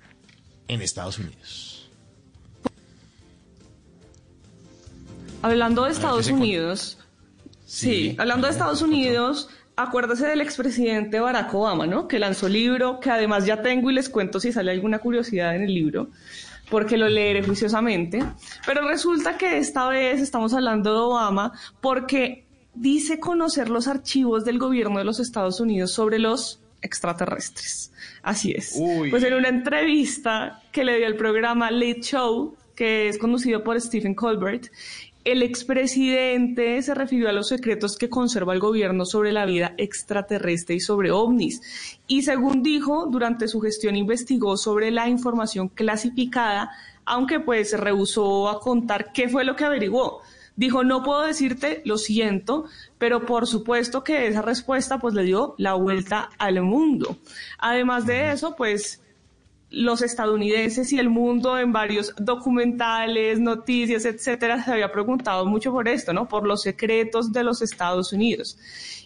en 0.67 0.83
Estados 0.83 1.17
Unidos. 1.17 1.89
Hablando 5.41 5.85
de 5.85 5.91
Estados 5.91 6.27
Unidos, 6.27 6.99
sí, 7.65 8.15
hablando 8.19 8.45
de 8.45 8.53
Estados 8.53 8.83
Unidos, 8.83 9.49
acuérdase 9.75 10.27
del 10.27 10.41
expresidente 10.41 11.19
Barack 11.19 11.51
Obama, 11.53 11.87
¿no? 11.87 12.07
Que 12.07 12.19
lanzó 12.19 12.47
libro, 12.47 12.99
que 12.99 13.09
además 13.09 13.45
ya 13.45 13.63
tengo 13.63 13.89
y 13.89 13.95
les 13.95 14.09
cuento 14.09 14.39
si 14.39 14.51
sale 14.51 14.71
alguna 14.71 14.99
curiosidad 14.99 15.55
en 15.55 15.63
el 15.63 15.73
libro 15.73 16.09
porque 16.69 16.97
lo 16.97 17.07
leeré 17.07 17.43
juiciosamente. 17.43 18.23
Pero 18.65 18.87
resulta 18.87 19.37
que 19.37 19.57
esta 19.57 19.87
vez 19.87 20.21
estamos 20.21 20.53
hablando 20.53 20.93
de 20.93 20.99
Obama 20.99 21.51
porque 21.81 22.45
dice 22.73 23.19
conocer 23.19 23.69
los 23.69 23.87
archivos 23.87 24.45
del 24.45 24.59
gobierno 24.59 24.99
de 24.99 25.05
los 25.05 25.19
Estados 25.19 25.59
Unidos 25.59 25.91
sobre 25.91 26.19
los 26.19 26.61
extraterrestres. 26.81 27.91
Así 28.21 28.51
es. 28.51 28.79
Pues 29.09 29.23
en 29.23 29.33
una 29.33 29.49
entrevista 29.49 30.61
que 30.71 30.83
le 30.83 30.97
dio 30.97 31.07
el 31.07 31.15
programa 31.15 31.71
Late 31.71 32.01
Show, 32.01 32.55
que 32.75 33.09
es 33.09 33.17
conducido 33.17 33.63
por 33.63 33.79
Stephen 33.81 34.13
Colbert, 34.13 34.67
el 35.27 35.43
expresidente 35.43 36.81
se 36.81 36.93
refirió 36.93 37.27
a 37.27 37.33
los 37.33 37.49
secretos 37.49 37.97
que 37.97 38.09
conserva 38.09 38.53
el 38.53 38.61
gobierno 38.61 39.05
sobre 39.05 39.33
la 39.33 39.45
vida 39.45 39.73
extraterrestre 39.77 40.75
y 40.75 40.79
sobre 40.79 41.11
ovnis. 41.11 41.99
Y 42.07 42.21
según 42.21 42.63
dijo, 42.63 43.07
durante 43.07 43.49
su 43.49 43.59
gestión 43.59 43.97
investigó 43.97 44.55
sobre 44.55 44.89
la 44.89 45.09
información 45.09 45.67
clasificada, 45.67 46.71
aunque 47.03 47.41
pues 47.41 47.71
se 47.71 47.77
rehusó 47.77 48.47
a 48.47 48.61
contar 48.61 49.11
qué 49.11 49.27
fue 49.27 49.43
lo 49.43 49.57
que 49.57 49.65
averiguó. 49.65 50.21
Dijo, 50.55 50.85
no 50.85 51.03
puedo 51.03 51.23
decirte, 51.23 51.81
lo 51.83 51.97
siento, 51.97 52.63
pero 52.97 53.25
por 53.25 53.47
supuesto 53.47 54.05
que 54.05 54.27
esa 54.27 54.41
respuesta 54.41 54.97
pues 54.97 55.13
le 55.13 55.23
dio 55.23 55.55
la 55.57 55.73
vuelta 55.73 56.29
al 56.37 56.61
mundo. 56.61 57.17
Además 57.57 58.05
de 58.05 58.31
eso, 58.31 58.55
pues 58.55 59.01
los 59.69 60.01
estadounidenses 60.01 60.93
y 60.93 60.99
el 60.99 61.09
mundo 61.09 61.57
en 61.57 61.73
varios 61.73 62.13
documentales, 62.17 63.39
noticias, 63.39 64.05
etcétera, 64.05 64.63
se 64.63 64.71
había 64.71 64.91
preguntado 64.91 65.45
mucho 65.45 65.71
por 65.71 65.87
esto, 65.87 66.13
¿no? 66.13 66.27
Por 66.27 66.47
los 66.47 66.61
secretos 66.61 67.33
de 67.33 67.43
los 67.43 67.61
Estados 67.61 68.13
Unidos. 68.13 68.57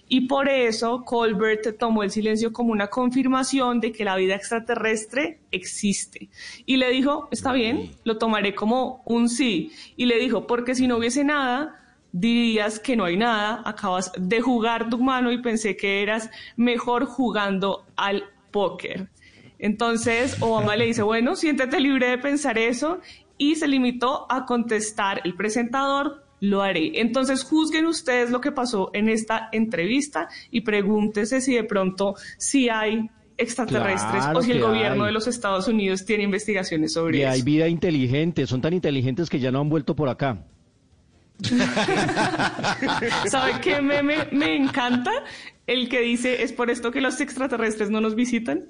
Y 0.07 0.27
por 0.27 0.49
eso 0.49 1.03
Colbert 1.05 1.77
tomó 1.79 2.03
el 2.03 2.11
silencio 2.11 2.51
como 2.51 2.73
una 2.73 2.87
confirmación 2.87 3.79
de 3.79 3.93
que 3.93 4.03
la 4.03 4.17
vida 4.17 4.35
extraterrestre 4.35 5.39
existe. 5.51 6.29
Y 6.65 6.75
le 6.75 6.89
dijo, 6.89 7.29
está 7.31 7.53
bien, 7.53 7.91
lo 8.03 8.17
tomaré 8.17 8.53
como 8.53 9.03
un 9.05 9.29
sí. 9.29 9.71
Y 9.95 10.05
le 10.07 10.19
dijo, 10.19 10.45
porque 10.47 10.75
si 10.75 10.85
no 10.85 10.97
hubiese 10.97 11.23
nada, 11.23 11.79
dirías 12.11 12.77
que 12.79 12.97
no 12.97 13.05
hay 13.05 13.15
nada, 13.15 13.61
acabas 13.65 14.11
de 14.17 14.41
jugar 14.41 14.89
tu 14.89 14.97
mano 14.97 15.31
y 15.31 15.41
pensé 15.41 15.77
que 15.77 16.03
eras 16.03 16.29
mejor 16.57 17.05
jugando 17.05 17.85
al 17.95 18.25
póker. 18.51 19.07
Entonces 19.61 20.41
Obama 20.41 20.75
le 20.75 20.87
dice, 20.87 21.03
bueno, 21.03 21.35
siéntete 21.35 21.79
libre 21.79 22.09
de 22.09 22.17
pensar 22.17 22.57
eso 22.57 22.99
y 23.37 23.55
se 23.55 23.67
limitó 23.67 24.25
a 24.29 24.45
contestar 24.45 25.21
el 25.23 25.35
presentador, 25.35 26.25
lo 26.39 26.63
haré. 26.63 26.99
Entonces 26.99 27.43
juzguen 27.43 27.85
ustedes 27.85 28.31
lo 28.31 28.41
que 28.41 28.51
pasó 28.51 28.89
en 28.93 29.07
esta 29.07 29.49
entrevista 29.51 30.27
y 30.49 30.61
pregúntese 30.61 31.41
si 31.41 31.53
de 31.53 31.63
pronto 31.63 32.15
si 32.39 32.69
hay 32.69 33.07
extraterrestres 33.37 34.25
o 34.33 34.41
si 34.41 34.51
el 34.51 34.61
gobierno 34.61 35.05
de 35.05 35.11
los 35.11 35.27
Estados 35.27 35.67
Unidos 35.67 36.05
tiene 36.05 36.23
investigaciones 36.23 36.93
sobre 36.93 37.19
y 37.19 37.21
eso. 37.21 37.31
hay 37.31 37.43
vida 37.43 37.67
inteligente, 37.67 38.47
son 38.47 38.61
tan 38.61 38.73
inteligentes 38.73 39.29
que 39.29 39.39
ya 39.39 39.51
no 39.51 39.61
han 39.61 39.69
vuelto 39.69 39.95
por 39.95 40.09
acá. 40.09 40.43
¿Sabe 43.27 43.53
qué 43.61 43.79
me, 43.81 44.01
me 44.03 44.55
encanta? 44.55 45.11
El 45.67 45.87
que 45.87 46.01
dice, 46.01 46.41
es 46.43 46.51
por 46.51 46.71
esto 46.71 46.91
que 46.91 47.01
los 47.01 47.21
extraterrestres 47.21 47.91
no 47.91 48.01
nos 48.01 48.15
visitan. 48.15 48.65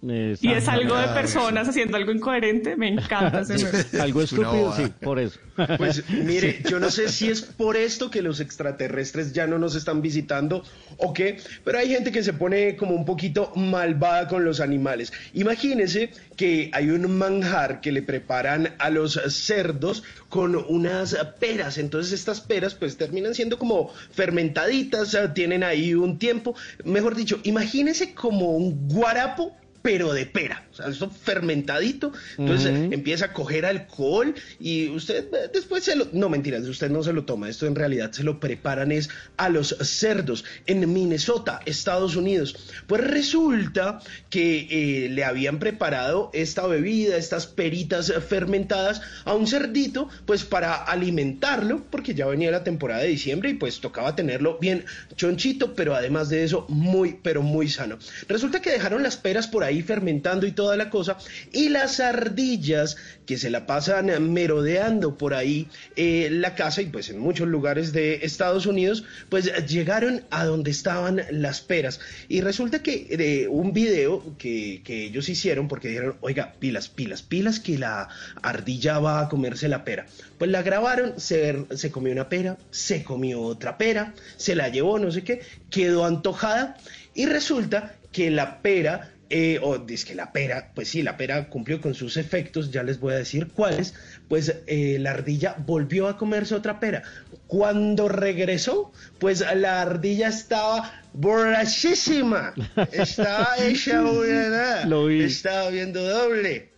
Y 0.00 0.52
es 0.52 0.68
algo 0.68 0.96
de 0.96 1.08
personas 1.08 1.68
haciendo 1.68 1.96
algo 1.96 2.12
incoherente, 2.12 2.76
me 2.76 2.86
encanta 2.86 3.40
ese 3.40 3.98
Algo 4.00 4.22
estúpido, 4.22 4.72
sí, 4.76 4.84
por 5.00 5.18
eso. 5.18 5.40
Pues 5.76 6.08
mire, 6.08 6.62
yo 6.70 6.78
no 6.78 6.88
sé 6.88 7.08
si 7.08 7.28
es 7.28 7.42
por 7.42 7.76
esto 7.76 8.08
que 8.08 8.22
los 8.22 8.38
extraterrestres 8.38 9.32
ya 9.32 9.48
no 9.48 9.58
nos 9.58 9.74
están 9.74 10.00
visitando 10.00 10.62
o 10.98 11.12
qué, 11.12 11.38
pero 11.64 11.78
hay 11.78 11.88
gente 11.88 12.12
que 12.12 12.22
se 12.22 12.32
pone 12.32 12.76
como 12.76 12.94
un 12.94 13.04
poquito 13.04 13.52
malvada 13.56 14.28
con 14.28 14.44
los 14.44 14.60
animales. 14.60 15.12
Imagínense 15.32 16.12
que 16.36 16.70
hay 16.72 16.90
un 16.90 17.18
manjar 17.18 17.80
que 17.80 17.90
le 17.90 18.02
preparan 18.02 18.76
a 18.78 18.90
los 18.90 19.20
cerdos 19.28 20.04
con 20.28 20.54
unas 20.54 21.16
peras, 21.40 21.76
entonces 21.76 22.12
estas 22.12 22.40
peras 22.40 22.76
pues 22.76 22.96
terminan 22.96 23.34
siendo 23.34 23.58
como 23.58 23.92
fermentaditas, 24.12 25.18
tienen 25.34 25.64
ahí 25.64 25.94
un 25.94 26.20
tiempo, 26.20 26.54
mejor 26.84 27.16
dicho, 27.16 27.40
imagínense 27.42 28.14
como 28.14 28.52
un 28.52 28.86
guarapo 28.86 29.56
pero 29.82 30.12
de 30.12 30.26
pera, 30.26 30.66
o 30.72 30.74
sea, 30.74 30.88
esto 30.88 31.10
fermentadito, 31.10 32.12
entonces 32.36 32.92
empieza 32.92 33.26
a 33.26 33.32
coger 33.32 33.64
alcohol 33.64 34.34
y 34.58 34.88
usted 34.88 35.32
eh, 35.32 35.50
después 35.52 35.84
se 35.84 35.96
lo, 35.96 36.08
no 36.12 36.28
mentiras, 36.28 36.66
usted 36.66 36.90
no 36.90 37.02
se 37.02 37.12
lo 37.12 37.24
toma, 37.24 37.48
esto 37.48 37.66
en 37.66 37.74
realidad 37.74 38.12
se 38.12 38.24
lo 38.24 38.40
preparan 38.40 38.92
es 38.92 39.08
a 39.36 39.48
los 39.48 39.76
cerdos 39.80 40.44
en 40.66 40.92
Minnesota, 40.92 41.60
Estados 41.64 42.16
Unidos. 42.16 42.56
Pues 42.86 43.02
resulta 43.04 44.00
que 44.30 44.66
eh, 44.70 45.08
le 45.08 45.24
habían 45.24 45.58
preparado 45.58 46.30
esta 46.32 46.66
bebida, 46.66 47.16
estas 47.16 47.46
peritas 47.46 48.12
fermentadas 48.28 49.00
a 49.24 49.34
un 49.34 49.46
cerdito, 49.46 50.08
pues 50.26 50.44
para 50.44 50.74
alimentarlo, 50.74 51.84
porque 51.90 52.14
ya 52.14 52.26
venía 52.26 52.50
la 52.50 52.64
temporada 52.64 53.02
de 53.02 53.08
diciembre 53.08 53.50
y 53.50 53.54
pues 53.54 53.80
tocaba 53.80 54.16
tenerlo 54.16 54.58
bien 54.58 54.84
chonchito, 55.16 55.74
pero 55.74 55.94
además 55.94 56.28
de 56.28 56.44
eso 56.44 56.66
muy, 56.68 57.18
pero 57.22 57.42
muy 57.42 57.68
sano. 57.68 57.98
Resulta 58.28 58.60
que 58.60 58.70
dejaron 58.70 59.02
las 59.02 59.16
peras 59.16 59.46
por 59.46 59.64
ahí 59.64 59.67
fermentando 59.82 60.46
y 60.46 60.52
toda 60.52 60.76
la 60.76 60.90
cosa, 60.90 61.16
y 61.52 61.68
las 61.68 62.00
ardillas 62.00 62.96
que 63.26 63.36
se 63.36 63.50
la 63.50 63.66
pasan 63.66 64.32
merodeando 64.32 65.18
por 65.18 65.34
ahí 65.34 65.68
eh, 65.96 66.28
la 66.30 66.54
casa 66.54 66.80
y 66.80 66.86
pues 66.86 67.10
en 67.10 67.18
muchos 67.18 67.46
lugares 67.46 67.92
de 67.92 68.20
Estados 68.22 68.64
Unidos, 68.64 69.04
pues 69.28 69.52
llegaron 69.66 70.24
a 70.30 70.46
donde 70.46 70.70
estaban 70.70 71.22
las 71.30 71.60
peras. 71.60 72.00
Y 72.28 72.40
resulta 72.40 72.82
que 72.82 73.16
de 73.16 73.48
un 73.48 73.74
video 73.74 74.34
que, 74.38 74.80
que 74.82 75.04
ellos 75.04 75.28
hicieron, 75.28 75.68
porque 75.68 75.88
dijeron, 75.88 76.16
oiga, 76.20 76.54
pilas, 76.58 76.88
pilas, 76.88 77.22
pilas, 77.22 77.60
que 77.60 77.78
la 77.78 78.08
ardilla 78.42 78.98
va 78.98 79.20
a 79.20 79.28
comerse 79.28 79.68
la 79.68 79.84
pera. 79.84 80.06
Pues 80.38 80.50
la 80.50 80.62
grabaron, 80.62 81.20
se, 81.20 81.66
se 81.74 81.90
comió 81.90 82.12
una 82.12 82.30
pera, 82.30 82.56
se 82.70 83.04
comió 83.04 83.42
otra 83.42 83.76
pera, 83.76 84.14
se 84.38 84.54
la 84.54 84.68
llevó, 84.68 84.98
no 84.98 85.10
sé 85.10 85.22
qué, 85.24 85.42
quedó 85.70 86.06
antojada 86.06 86.76
y 87.14 87.26
resulta 87.26 87.94
que 88.12 88.30
la 88.30 88.62
pera 88.62 89.12
eh, 89.30 89.58
o 89.62 89.76
dice 89.76 90.06
que 90.06 90.14
la 90.14 90.32
pera, 90.32 90.70
pues 90.74 90.88
sí, 90.88 91.02
la 91.02 91.18
pera 91.18 91.50
cumplió 91.50 91.82
con 91.82 91.94
sus 91.94 92.16
efectos, 92.16 92.70
ya 92.70 92.82
les 92.82 92.98
voy 92.98 93.12
a 93.12 93.18
decir 93.18 93.48
cuáles, 93.48 93.92
pues 94.26 94.54
eh, 94.66 94.96
la 94.98 95.10
ardilla 95.10 95.54
volvió 95.66 96.08
a 96.08 96.16
comerse 96.16 96.54
otra 96.54 96.80
pera. 96.80 97.02
Cuando 97.46 98.08
regresó, 98.08 98.90
pues 99.18 99.44
la 99.54 99.82
ardilla 99.82 100.28
estaba 100.28 101.02
borrachísima, 101.12 102.54
estaba 102.92 103.48
hecha 103.60 104.00
una 104.00 104.48
nada, 104.48 105.12
estaba 105.12 105.68
viendo 105.68 106.02
doble. 106.02 106.70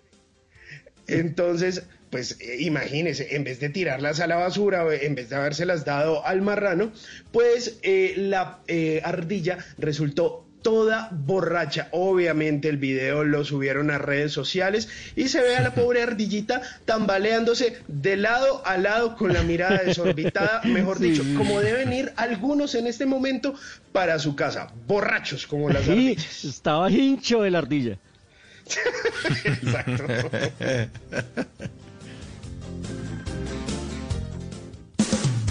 Entonces, 1.07 1.85
pues 2.11 2.37
eh, 2.41 2.57
imagínense, 2.63 3.37
en 3.37 3.45
vez 3.45 3.61
de 3.61 3.69
tirarlas 3.69 4.19
a 4.19 4.27
la 4.27 4.35
basura, 4.35 4.85
en 4.93 5.15
vez 5.15 5.29
de 5.29 5.37
habérselas 5.37 5.85
dado 5.85 6.27
al 6.27 6.43
marrano, 6.43 6.91
pues 7.31 7.79
la 8.17 8.59
ardilla 9.05 9.59
resultó 9.79 10.50
toda 10.63 11.09
borracha. 11.11 11.89
Obviamente 11.93 12.69
el 12.69 12.77
video 12.77 13.25
lo 13.25 13.45
subieron 13.45 13.91
a 13.91 13.99
redes 13.99 14.33
sociales 14.33 14.89
y 15.17 15.29
se 15.29 15.41
ve 15.43 15.57
a 15.57 15.63
la 15.63 15.75
pobre 15.75 16.03
ardillita 16.03 16.63
tambaleándose 16.85 17.83
de 17.89 18.17
lado 18.17 18.63
a 18.65 18.77
lado 18.77 19.17
con 19.17 19.33
la 19.33 19.43
mirada 19.43 19.83
desorbitada, 19.85 20.63
mejor 20.65 20.99
dicho, 20.99 21.23
como 21.37 21.61
deben 21.61 21.93
ir 21.93 22.13
algunos 22.17 22.75
en 22.75 22.87
este 22.87 23.07
momento 23.07 23.55
para 23.93 24.19
su 24.19 24.37
casa, 24.37 24.73
borrachos 24.87 25.47
como 25.47 25.69
las 25.71 25.89
ardillas. 25.89 26.45
Estaba 26.45 26.91
hincho 26.91 27.43
de 27.43 27.51
la 27.51 27.59
ardilla. 27.59 27.99
Exacto. 29.45 30.05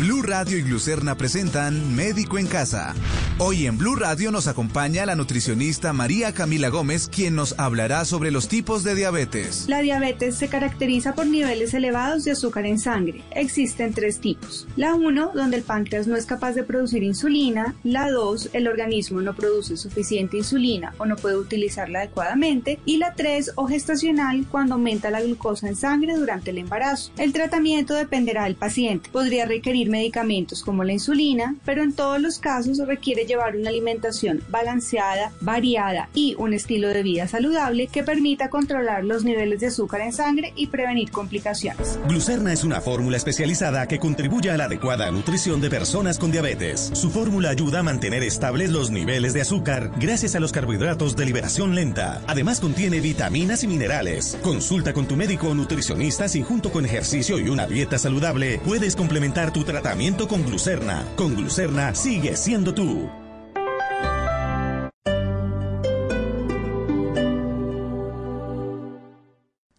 Blue 0.10 0.24
Radio 0.24 0.58
y 0.58 0.64
Glucerna 0.64 1.16
presentan 1.18 1.96
Médico 1.96 2.40
en 2.40 2.48
Casa. 2.48 2.96
Hoy 3.38 3.68
en 3.68 3.78
Blue 3.78 3.96
Radio 3.96 4.32
nos 4.32 4.48
acompaña 4.48 5.06
la 5.06 5.16
nutricionista 5.16 5.94
María 5.94 6.34
Camila 6.34 6.70
Gómez, 6.70 7.08
quien 7.08 7.36
nos 7.36 7.54
hablará 7.60 8.04
sobre 8.06 8.32
los 8.32 8.48
tipos 8.48 8.84
de 8.84 8.96
diabetes. 8.96 9.66
La 9.68 9.82
diabetes 9.82 10.34
se 10.34 10.48
caracteriza 10.48 11.14
por 11.14 11.28
niveles 11.28 11.76
elevados 11.76 12.24
de 12.24 12.32
azúcar 12.32 12.66
en 12.66 12.80
sangre. 12.80 13.24
Existen 13.36 13.94
tres 13.94 14.20
tipos. 14.20 14.68
La 14.76 14.96
1, 14.96 15.34
donde 15.36 15.58
el 15.58 15.64
páncreas 15.64 16.08
no 16.08 16.16
es 16.16 16.26
capaz 16.26 16.54
de 16.54 16.64
producir 16.64 17.04
insulina. 17.04 17.76
La 17.84 18.10
2, 18.10 18.50
el 18.54 18.68
organismo 18.68 19.22
no 19.22 19.36
produce 19.36 19.78
suficiente 19.78 20.38
insulina 20.38 20.96
o 20.98 21.06
no 21.06 21.18
puede 21.18 21.38
utilizarla 21.38 22.00
adecuadamente. 22.00 22.80
Y 22.84 22.98
la 22.98 23.14
3, 23.14 23.52
o 23.56 23.68
gestacional, 23.68 24.44
cuando 24.50 24.74
aumenta 24.74 25.12
la 25.12 25.22
glucosa 25.22 25.68
en 25.68 25.76
sangre 25.76 26.16
durante 26.16 26.50
el 26.50 26.58
embarazo. 26.58 27.12
El 27.18 27.32
tratamiento 27.32 27.94
dependerá 27.94 28.46
del 28.46 28.56
paciente. 28.56 29.12
Podría 29.12 29.46
requerir 29.46 29.88
medicamentos 30.00 30.64
como 30.64 30.86
la 30.86 30.94
insulina, 30.94 31.56
pero 31.66 31.84
en 31.84 31.92
todos 31.92 32.22
los 32.22 32.40
casos 32.40 32.78
requiere 32.88 33.26
llevar 33.26 33.58
una 33.58 33.70
alimentación 33.70 34.42
balanceada, 34.50 35.34
variada 35.42 36.08
y 36.14 36.36
un 36.38 36.54
estilo 36.54 36.88
de 36.88 37.04
vida 37.04 37.28
saludable 37.28 37.88
que 37.88 38.04
permita 38.04 38.50
controlar 38.50 39.04
los 39.04 39.26
niveles 39.26 39.60
de 39.60 39.68
azúcar 39.68 40.02
en 40.02 40.14
sangre 40.14 40.54
y 40.56 40.68
prevenir 40.68 41.12
complicaciones. 41.12 42.00
Glucerna 42.08 42.54
es 42.54 42.64
una 42.64 42.80
fórmula 42.80 43.18
especializada 43.18 43.88
que 43.88 44.00
contribuye 44.00 44.50
a 44.50 44.58
la 44.58 44.66
adecuada 44.66 45.12
nutrición 45.12 45.60
de 45.60 45.70
personas 45.70 46.18
con 46.18 46.32
diabetes. 46.32 46.92
Su 46.94 47.10
fórmula 47.10 47.50
ayuda 47.50 47.80
a 47.80 47.84
mantener 47.84 48.24
estables 48.24 48.70
los 48.70 48.92
niveles 48.92 49.34
de 49.34 49.42
azúcar 49.42 49.92
gracias 50.00 50.36
a 50.36 50.40
los 50.40 50.54
carbohidratos 50.54 51.18
de 51.18 51.26
liberación 51.26 51.76
lenta. 51.76 52.22
Además 52.28 52.62
contiene 52.62 53.02
vitaminas 53.02 53.64
y 53.64 53.68
minerales. 53.68 54.38
Consulta 54.44 54.94
con 54.94 55.08
tu 55.08 55.18
médico 55.18 55.50
o 55.50 55.56
nutricionista 55.56 56.30
si 56.30 56.42
junto 56.42 56.72
con 56.72 56.86
ejercicio 56.86 57.38
y 57.38 57.50
una 57.50 57.68
dieta 57.68 57.98
saludable 57.98 58.62
puedes 58.64 58.96
complementar 58.96 59.52
tu 59.52 59.66
tratamiento 59.82 60.28
con 60.28 60.46
glucerna. 60.46 61.06
Con 61.16 61.36
glucerna 61.36 61.96
sigue 61.96 62.36
siendo 62.36 62.74
tú. 62.74 63.10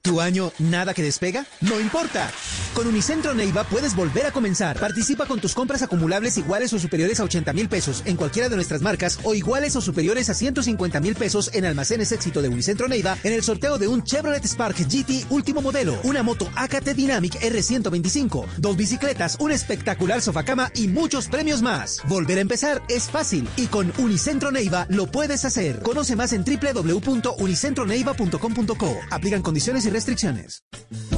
¿Tu 0.01 0.21
año 0.23 0.53
nada 0.59 0.95
que 0.95 1.03
despega? 1.03 1.45
No 1.61 1.79
importa. 1.79 2.31
Con 2.75 2.87
Unicentro 2.87 3.35
Neiva 3.35 3.65
puedes 3.65 3.97
volver 3.97 4.27
a 4.27 4.31
comenzar. 4.31 4.79
Participa 4.79 5.27
con 5.27 5.41
tus 5.41 5.55
compras 5.55 5.83
acumulables 5.83 6.39
iguales 6.39 6.73
o 6.73 6.79
superiores 6.79 7.19
a 7.19 7.25
80 7.25 7.53
mil 7.53 7.69
pesos 7.69 8.05
en 8.07 8.15
cualquiera 8.17 8.49
de 8.49 8.55
nuestras 8.55 8.81
marcas 8.81 9.19
o 9.25 9.35
iguales 9.35 9.75
o 9.77 9.81
superiores 9.81 10.31
a 10.31 10.35
150 10.35 11.01
mil 11.01 11.17
pesos 11.17 11.51
en 11.53 11.65
almacenes 11.65 12.13
éxito 12.13 12.43
de 12.43 12.49
Unicentro 12.49 12.87
Neiva 12.87 13.17
en 13.25 13.33
el 13.33 13.43
sorteo 13.43 13.77
de 13.79 13.89
un 13.89 14.05
Chevrolet 14.05 14.47
Spark 14.47 14.77
GT 14.79 15.27
último 15.31 15.63
modelo, 15.63 15.99
una 16.05 16.23
moto 16.23 16.49
AKT 16.55 16.91
Dynamic 16.91 17.41
R125, 17.41 18.47
dos 18.59 18.77
bicicletas, 18.77 19.37
un 19.41 19.51
espectacular 19.51 20.23
sofacama 20.23 20.71
y 20.75 20.87
muchos 20.87 21.27
premios 21.27 21.63
más. 21.63 22.01
Volver 22.09 22.39
a 22.39 22.43
empezar 22.43 22.83
es 22.89 23.11
fácil 23.11 23.49
y 23.57 23.67
con 23.67 23.93
Unicentro 23.99 24.53
Neiva 24.53 24.87
lo 24.89 25.07
puedes 25.07 25.45
hacer. 25.45 25.81
Conoce 25.81 26.15
más 26.15 26.33
en 26.33 26.45
www.unicentroneiva.com.co. 26.45 28.97
Aplican 29.11 29.43
condiciones 29.43 29.87
y 29.87 29.91
restricciones. 29.91 30.63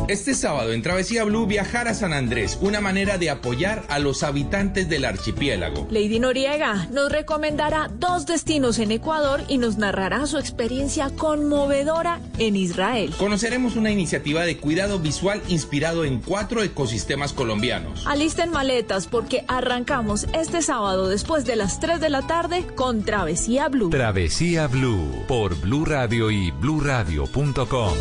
Este 0.09 0.35
sábado 0.35 0.73
en 0.73 0.83
Travesía 0.83 1.25
Blue 1.25 1.42
viajar 1.47 1.89
a 1.89 1.95
San 1.95 2.13
Andrés, 2.13 2.59
una 2.61 2.81
manera 2.81 3.19
de 3.19 3.31
apoyar 3.31 3.83
a 3.89 3.99
los 3.99 4.23
habitantes 4.23 4.89
del 4.89 5.05
archipiélago. 5.05 5.87
Lady 5.91 6.19
Noriega 6.19 6.89
nos 6.91 7.11
recomendará 7.11 7.91
dos 7.99 8.27
destinos 8.27 8.79
en 8.79 8.93
Ecuador 8.93 9.43
y 9.49 9.59
nos 9.59 9.77
narrará 9.79 10.27
su 10.27 10.39
experiencia 10.39 11.11
conmovedora 11.11 12.21
en 12.39 12.57
Israel. 12.57 13.13
Conoceremos 13.19 13.77
una 13.77 13.91
iniciativa 13.91 14.45
de 14.45 14.57
cuidado 14.57 14.99
visual 14.99 15.43
inspirado 15.49 16.05
en 16.05 16.21
cuatro 16.21 16.63
ecosistemas 16.63 17.33
colombianos. 17.33 18.07
Alisten 18.07 18.51
maletas 18.51 19.07
porque 19.07 19.45
arrancamos 19.49 20.27
este 20.35 20.63
sábado 20.63 21.09
después 21.09 21.45
de 21.45 21.57
las 21.57 21.81
3 21.81 22.01
de 22.01 22.11
la 22.11 22.27
tarde 22.27 22.67
con 22.75 23.05
Travesía 23.05 23.69
Blue. 23.69 23.91
Travesía 23.91 24.67
Blue 24.67 25.25
por 25.29 25.59
Blue 25.61 25.85
Radio 25.85 26.31
y 26.31 26.51
bluradio.com. 26.51 27.95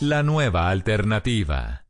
La 0.00 0.22
nueva 0.22 0.68
alternativa. 0.68 1.85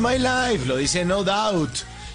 My 0.00 0.18
life. 0.18 0.28
It's 0.48 0.52
My 0.52 0.54
Life, 0.54 0.66
lo 0.66 0.76
dice 0.76 1.04
No 1.04 1.24
Doubt. 1.24 1.70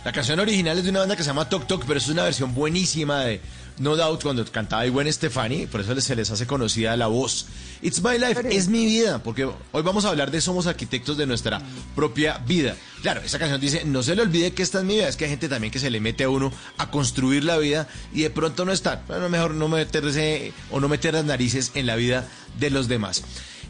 La 0.05 0.13
canción 0.13 0.39
original 0.39 0.77
es 0.77 0.85
de 0.85 0.89
una 0.89 0.99
banda 0.99 1.17
que 1.17 1.23
se 1.23 1.27
llama 1.27 1.49
Tok 1.49 1.67
Tok, 1.67 1.85
pero 1.85 1.97
es 1.97 2.07
una 2.07 2.23
versión 2.23 2.53
buenísima 2.53 3.25
de 3.25 3.41
No 3.79 3.97
Doubt 3.97 4.23
cuando 4.23 4.45
cantaba 4.45 4.85
Gwen 4.87 5.11
Stefani, 5.11 5.65
por 5.65 5.81
eso 5.81 5.99
se 5.99 6.15
les 6.15 6.31
hace 6.31 6.47
conocida 6.47 6.95
la 6.95 7.07
voz. 7.07 7.47
It's 7.81 8.01
My 8.01 8.17
Life, 8.17 8.41
es 8.55 8.69
mi 8.69 8.85
vida, 8.85 9.21
porque 9.21 9.43
hoy 9.43 9.81
vamos 9.81 10.05
a 10.05 10.09
hablar 10.09 10.31
de 10.31 10.39
somos 10.39 10.65
arquitectos 10.65 11.17
de 11.17 11.25
nuestra 11.25 11.61
propia 11.93 12.37
vida. 12.37 12.77
Claro, 13.01 13.19
esa 13.19 13.37
canción 13.37 13.59
dice, 13.59 13.83
no 13.83 14.01
se 14.01 14.15
le 14.15 14.21
olvide 14.21 14.53
que 14.53 14.63
esta 14.63 14.79
es 14.79 14.85
mi 14.85 14.95
vida, 14.95 15.09
es 15.09 15.17
que 15.17 15.25
hay 15.25 15.31
gente 15.31 15.49
también 15.49 15.71
que 15.71 15.79
se 15.79 15.89
le 15.89 15.99
mete 15.99 16.23
a 16.23 16.29
uno 16.29 16.53
a 16.77 16.89
construir 16.89 17.43
la 17.43 17.57
vida 17.57 17.89
y 18.13 18.21
de 18.21 18.29
pronto 18.29 18.63
no 18.63 18.71
está. 18.71 19.03
Bueno, 19.09 19.27
mejor 19.27 19.55
no 19.55 19.67
meterse 19.67 20.53
o 20.71 20.79
no 20.79 20.87
meter 20.87 21.15
las 21.15 21.25
narices 21.25 21.71
en 21.75 21.85
la 21.85 21.97
vida 21.97 22.25
de 22.57 22.69
los 22.69 22.87
demás. 22.87 23.23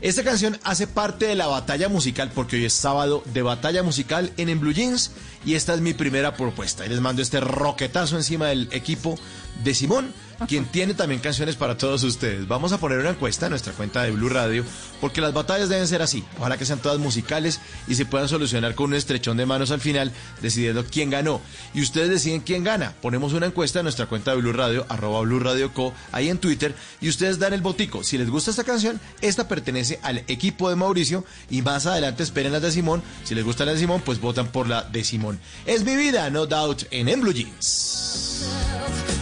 Esta 0.04 0.22
canción 0.22 0.60
hace 0.66 0.86
parte 0.86 1.28
de 1.28 1.36
la 1.36 1.48
batalla 1.48 1.88
musical 1.88 2.30
porque 2.36 2.58
hoy 2.58 2.66
es 2.66 2.74
sábado 2.74 3.24
de 3.34 3.42
batalla 3.42 3.84
musical 3.84 4.34
en 4.36 4.50
En 4.50 4.60
Blue 4.60 4.74
Jeans 4.74 5.12
y 5.46 5.54
esta 5.54 5.74
es 5.74 5.80
mi 5.80 5.94
primera 5.94 6.36
propuesta. 6.36 6.86
Y 6.86 6.90
les 6.90 7.00
mando 7.00 7.22
este 7.22 7.40
roquetazo 7.40 8.18
encima 8.18 8.48
del 8.48 8.68
equipo 8.74 9.18
de 9.64 9.74
Simón, 9.74 10.12
quien 10.48 10.66
tiene 10.66 10.94
también 10.94 11.22
canciones 11.22 11.56
para 11.56 11.78
todos 11.78 12.04
ustedes. 12.04 12.48
Vamos 12.48 12.72
a 12.72 12.80
poner 12.80 13.00
una 13.00 13.12
encuesta 13.12 13.46
en 13.46 13.52
nuestra 13.52 13.74
cuenta 13.74 14.04
de 14.04 14.12
Blue 14.12 14.30
Radio 14.30 14.66
porque 15.02 15.22
las 15.22 15.34
batallas 15.34 15.70
deben 15.70 15.88
ser 15.88 16.02
así. 16.02 16.24
Ojalá 16.40 16.58
que 16.58 16.66
sean 16.66 16.80
todas 16.80 17.00
musicales 17.00 17.60
y 17.88 17.96
se 17.96 18.06
puedan 18.06 18.28
solucionar 18.28 18.76
con 18.76 18.88
un 18.88 18.96
estrechón 18.96 19.38
de 19.38 19.46
manos 19.46 19.72
al 19.72 19.82
final 19.82 20.12
decidiendo 20.42 20.86
quién 20.86 21.10
ganó. 21.10 21.42
Y 21.74 21.82
ustedes 21.82 22.10
deciden 22.10 22.42
quién 22.42 22.64
gana. 22.64 22.94
Ponemos 23.02 23.34
una 23.34 23.48
encuesta 23.48 23.80
en 23.80 23.84
nuestra 23.84 24.08
cuenta 24.08 24.32
de 24.32 24.38
Blue 24.38 24.54
Radio, 24.54 24.86
arroba 24.90 25.22
Blue 25.22 25.40
Radio 25.40 25.74
Co, 25.74 25.94
ahí 26.12 26.30
en 26.30 26.38
Twitter 26.38 26.76
y 27.02 27.10
ustedes 27.10 27.40
dan 27.40 27.54
el 27.54 27.62
botico. 27.62 28.04
Si 28.04 28.18
les 28.18 28.30
gusta 28.30 28.52
esta 28.52 28.64
canción, 28.64 29.00
esta 29.22 29.48
pertenece 29.48 30.00
al 30.04 30.20
equipo 30.28 30.70
de 30.70 30.76
Mauricio 30.76 31.26
y 31.50 31.62
más 31.62 31.86
adelante 31.86 32.24
esperen 32.24 32.52
las 32.52 32.62
de 32.62 32.72
Simón. 32.72 33.04
Si 33.24 33.36
les 33.36 33.44
gusta 33.44 33.66
la 33.66 33.74
de 33.74 33.80
Simón, 33.80 34.02
pues 34.04 34.20
votan 34.20 34.48
por 34.48 34.68
la 34.68 34.84
de 34.84 35.04
Simón. 35.04 35.40
Es 35.66 35.84
mi 35.84 35.96
vida, 35.96 36.30
no 36.30 36.46
doubt, 36.46 36.84
en 36.92 37.10
En 37.10 37.22
Blue 37.22 37.34
Jeans. 37.34 39.13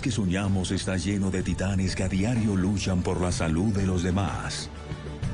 Que 0.00 0.10
soñamos 0.10 0.70
está 0.70 0.96
lleno 0.96 1.30
de 1.30 1.42
titanes 1.42 1.94
que 1.94 2.04
a 2.04 2.08
diario 2.08 2.56
luchan 2.56 3.02
por 3.02 3.20
la 3.20 3.32
salud 3.32 3.74
de 3.74 3.86
los 3.86 4.02
demás. 4.02 4.70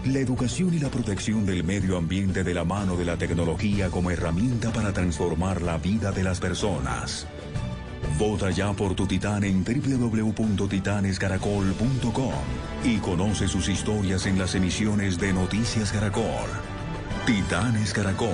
La 0.04 0.18
educación 0.18 0.74
y 0.74 0.78
la 0.78 0.88
protección 0.88 1.46
del 1.46 1.64
medio 1.64 1.96
ambiente 1.96 2.44
de 2.44 2.54
la 2.54 2.64
mano 2.64 2.96
de 2.96 3.04
la 3.04 3.16
tecnología 3.16 3.90
como 3.90 4.10
herramienta 4.10 4.72
para 4.72 4.92
transformar 4.92 5.62
la 5.62 5.78
vida 5.78 6.12
de 6.12 6.22
las 6.22 6.40
personas. 6.40 7.26
Vota 8.18 8.50
ya 8.50 8.72
por 8.72 8.94
tu 8.94 9.06
titán 9.06 9.44
en 9.44 9.64
www.titanescaracol.com 9.64 12.32
y 12.84 12.96
conoce 12.98 13.48
sus 13.48 13.68
historias 13.68 14.26
en 14.26 14.38
las 14.38 14.54
emisiones 14.54 15.18
de 15.18 15.32
Noticias 15.32 15.92
Caracol. 15.92 16.48
Titanes 17.26 17.92
Caracol, 17.92 18.30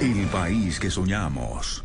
el 0.00 0.26
país 0.26 0.80
que 0.80 0.90
soñamos. 0.90 1.84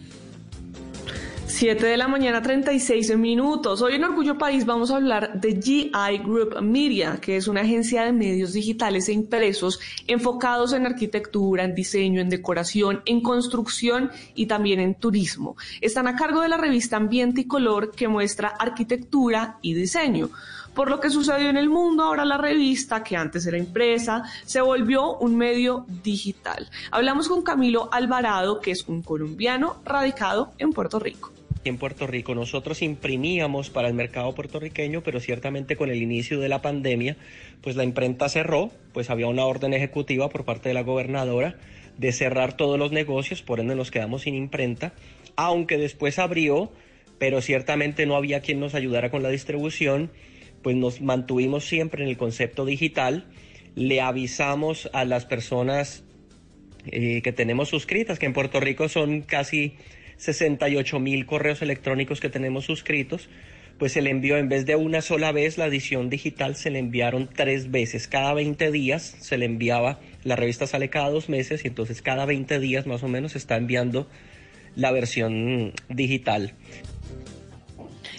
7 1.61 1.85
de 1.85 1.95
la 1.95 2.07
mañana, 2.07 2.41
36 2.41 3.15
minutos. 3.19 3.83
Hoy 3.83 3.93
en 3.93 4.03
Orgullo 4.03 4.35
País 4.35 4.65
vamos 4.65 4.89
a 4.89 4.95
hablar 4.95 5.39
de 5.39 5.61
GI 5.61 5.91
Group 6.25 6.59
Media, 6.59 7.19
que 7.21 7.37
es 7.37 7.47
una 7.47 7.61
agencia 7.61 8.03
de 8.03 8.11
medios 8.11 8.53
digitales 8.53 9.07
e 9.07 9.13
impresos 9.13 9.79
enfocados 10.07 10.73
en 10.73 10.87
arquitectura, 10.87 11.63
en 11.63 11.75
diseño, 11.75 12.19
en 12.19 12.29
decoración, 12.29 13.03
en 13.05 13.21
construcción 13.21 14.09
y 14.33 14.47
también 14.47 14.79
en 14.79 14.95
turismo. 14.95 15.55
Están 15.81 16.07
a 16.07 16.15
cargo 16.15 16.41
de 16.41 16.49
la 16.49 16.57
revista 16.57 16.97
Ambiente 16.97 17.41
y 17.41 17.45
Color 17.45 17.91
que 17.91 18.07
muestra 18.07 18.55
arquitectura 18.57 19.59
y 19.61 19.75
diseño. 19.75 20.31
Por 20.73 20.89
lo 20.89 20.99
que 20.99 21.11
sucedió 21.11 21.47
en 21.47 21.57
el 21.57 21.69
mundo, 21.69 22.05
ahora 22.05 22.25
la 22.25 22.39
revista, 22.39 23.03
que 23.03 23.15
antes 23.15 23.45
era 23.45 23.59
impresa, 23.59 24.23
se 24.45 24.61
volvió 24.61 25.17
un 25.17 25.37
medio 25.37 25.85
digital. 26.01 26.67
Hablamos 26.89 27.27
con 27.27 27.43
Camilo 27.43 27.87
Alvarado, 27.91 28.59
que 28.61 28.71
es 28.71 28.87
un 28.87 29.03
colombiano 29.03 29.75
radicado 29.85 30.53
en 30.57 30.73
Puerto 30.73 30.97
Rico 30.97 31.30
en 31.69 31.77
Puerto 31.77 32.07
Rico. 32.07 32.35
Nosotros 32.35 32.81
imprimíamos 32.81 33.69
para 33.69 33.87
el 33.87 33.93
mercado 33.93 34.33
puertorriqueño, 34.33 35.01
pero 35.01 35.19
ciertamente 35.19 35.75
con 35.75 35.89
el 35.89 36.01
inicio 36.01 36.39
de 36.39 36.49
la 36.49 36.61
pandemia, 36.61 37.17
pues 37.61 37.75
la 37.75 37.83
imprenta 37.83 38.29
cerró, 38.29 38.71
pues 38.93 39.09
había 39.09 39.27
una 39.27 39.45
orden 39.45 39.73
ejecutiva 39.73 40.29
por 40.29 40.45
parte 40.45 40.69
de 40.69 40.73
la 40.73 40.83
gobernadora 40.83 41.57
de 41.97 42.11
cerrar 42.11 42.57
todos 42.57 42.79
los 42.79 42.91
negocios, 42.91 43.41
por 43.41 43.59
ende 43.59 43.75
nos 43.75 43.91
quedamos 43.91 44.23
sin 44.23 44.35
imprenta, 44.35 44.93
aunque 45.35 45.77
después 45.77 46.19
abrió, 46.19 46.71
pero 47.19 47.41
ciertamente 47.41 48.05
no 48.05 48.15
había 48.15 48.41
quien 48.41 48.59
nos 48.59 48.73
ayudara 48.73 49.11
con 49.11 49.21
la 49.21 49.29
distribución, 49.29 50.11
pues 50.63 50.75
nos 50.75 51.01
mantuvimos 51.01 51.65
siempre 51.65 52.03
en 52.03 52.09
el 52.09 52.17
concepto 52.17 52.65
digital, 52.65 53.25
le 53.75 54.01
avisamos 54.01 54.89
a 54.93 55.05
las 55.05 55.25
personas 55.25 56.03
eh, 56.85 57.21
que 57.21 57.31
tenemos 57.31 57.69
suscritas, 57.69 58.17
que 58.17 58.25
en 58.25 58.33
Puerto 58.33 58.59
Rico 58.59 58.89
son 58.89 59.21
casi 59.21 59.75
68 60.21 60.99
mil 60.99 61.25
correos 61.25 61.63
electrónicos 61.63 62.19
que 62.19 62.29
tenemos 62.29 62.65
suscritos, 62.65 63.27
pues 63.79 63.93
se 63.93 64.03
le 64.03 64.11
envió 64.11 64.37
en 64.37 64.49
vez 64.49 64.67
de 64.67 64.75
una 64.75 65.01
sola 65.01 65.31
vez 65.31 65.57
la 65.57 65.65
edición 65.65 66.11
digital, 66.11 66.55
se 66.55 66.69
le 66.69 66.77
enviaron 66.77 67.27
tres 67.27 67.71
veces. 67.71 68.07
Cada 68.07 68.31
20 68.35 68.71
días 68.71 69.15
se 69.19 69.37
le 69.39 69.45
enviaba, 69.45 69.99
la 70.23 70.35
revista 70.35 70.67
sale 70.67 70.89
cada 70.89 71.09
dos 71.09 71.27
meses 71.27 71.65
y 71.65 71.69
entonces 71.69 72.03
cada 72.03 72.25
20 72.25 72.59
días 72.59 72.85
más 72.85 73.01
o 73.01 73.07
menos 73.07 73.31
se 73.31 73.39
está 73.39 73.57
enviando 73.57 74.07
la 74.75 74.91
versión 74.91 75.73
digital 75.89 76.53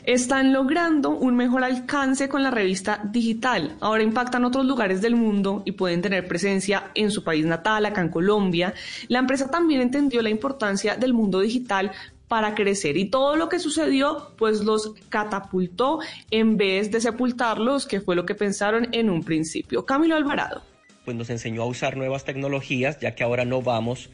están 0.04 0.52
logrando 0.52 1.10
un 1.10 1.36
mejor 1.36 1.64
alcance 1.64 2.28
con 2.28 2.42
la 2.42 2.50
revista 2.50 3.00
digital. 3.04 3.76
Ahora 3.80 4.02
impactan 4.02 4.44
otros 4.44 4.66
lugares 4.66 5.00
del 5.00 5.14
mundo 5.14 5.62
y 5.64 5.72
pueden 5.72 6.02
tener 6.02 6.26
presencia 6.26 6.90
en 6.94 7.10
su 7.10 7.22
país 7.22 7.46
natal, 7.46 7.86
acá 7.86 8.00
en 8.00 8.08
Colombia. 8.08 8.74
La 9.08 9.20
empresa 9.20 9.50
también 9.50 9.80
entendió 9.80 10.22
la 10.22 10.30
importancia 10.30 10.96
del 10.96 11.14
mundo 11.14 11.40
digital 11.40 11.92
para 12.26 12.54
crecer 12.54 12.96
y 12.96 13.10
todo 13.10 13.36
lo 13.36 13.50
que 13.50 13.58
sucedió 13.58 14.32
pues 14.38 14.60
los 14.60 14.94
catapultó 15.10 16.00
en 16.30 16.56
vez 16.56 16.90
de 16.90 17.00
sepultarlos, 17.00 17.86
que 17.86 18.00
fue 18.00 18.16
lo 18.16 18.24
que 18.24 18.34
pensaron 18.34 18.88
en 18.92 19.10
un 19.10 19.22
principio. 19.22 19.84
Camilo 19.84 20.16
Alvarado. 20.16 20.62
pues 21.04 21.16
nos 21.16 21.30
enseñó 21.30 21.62
a 21.62 21.66
usar 21.66 21.96
nuevas 21.96 22.24
tecnologías, 22.24 22.98
ya 23.00 23.14
que 23.14 23.22
ahora 23.22 23.44
no 23.44 23.60
vamos 23.60 24.08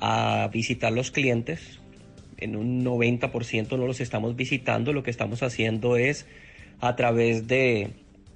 a 0.00 0.48
visitar 0.52 0.92
los 0.92 1.10
clientes. 1.10 1.81
En 2.42 2.56
un 2.56 2.84
90% 2.84 3.78
no 3.78 3.86
los 3.86 4.00
estamos 4.00 4.34
visitando, 4.34 4.92
lo 4.92 5.04
que 5.04 5.12
estamos 5.12 5.44
haciendo 5.44 5.96
es 5.96 6.26
a 6.80 6.96
través 6.96 7.46
de 7.46 7.90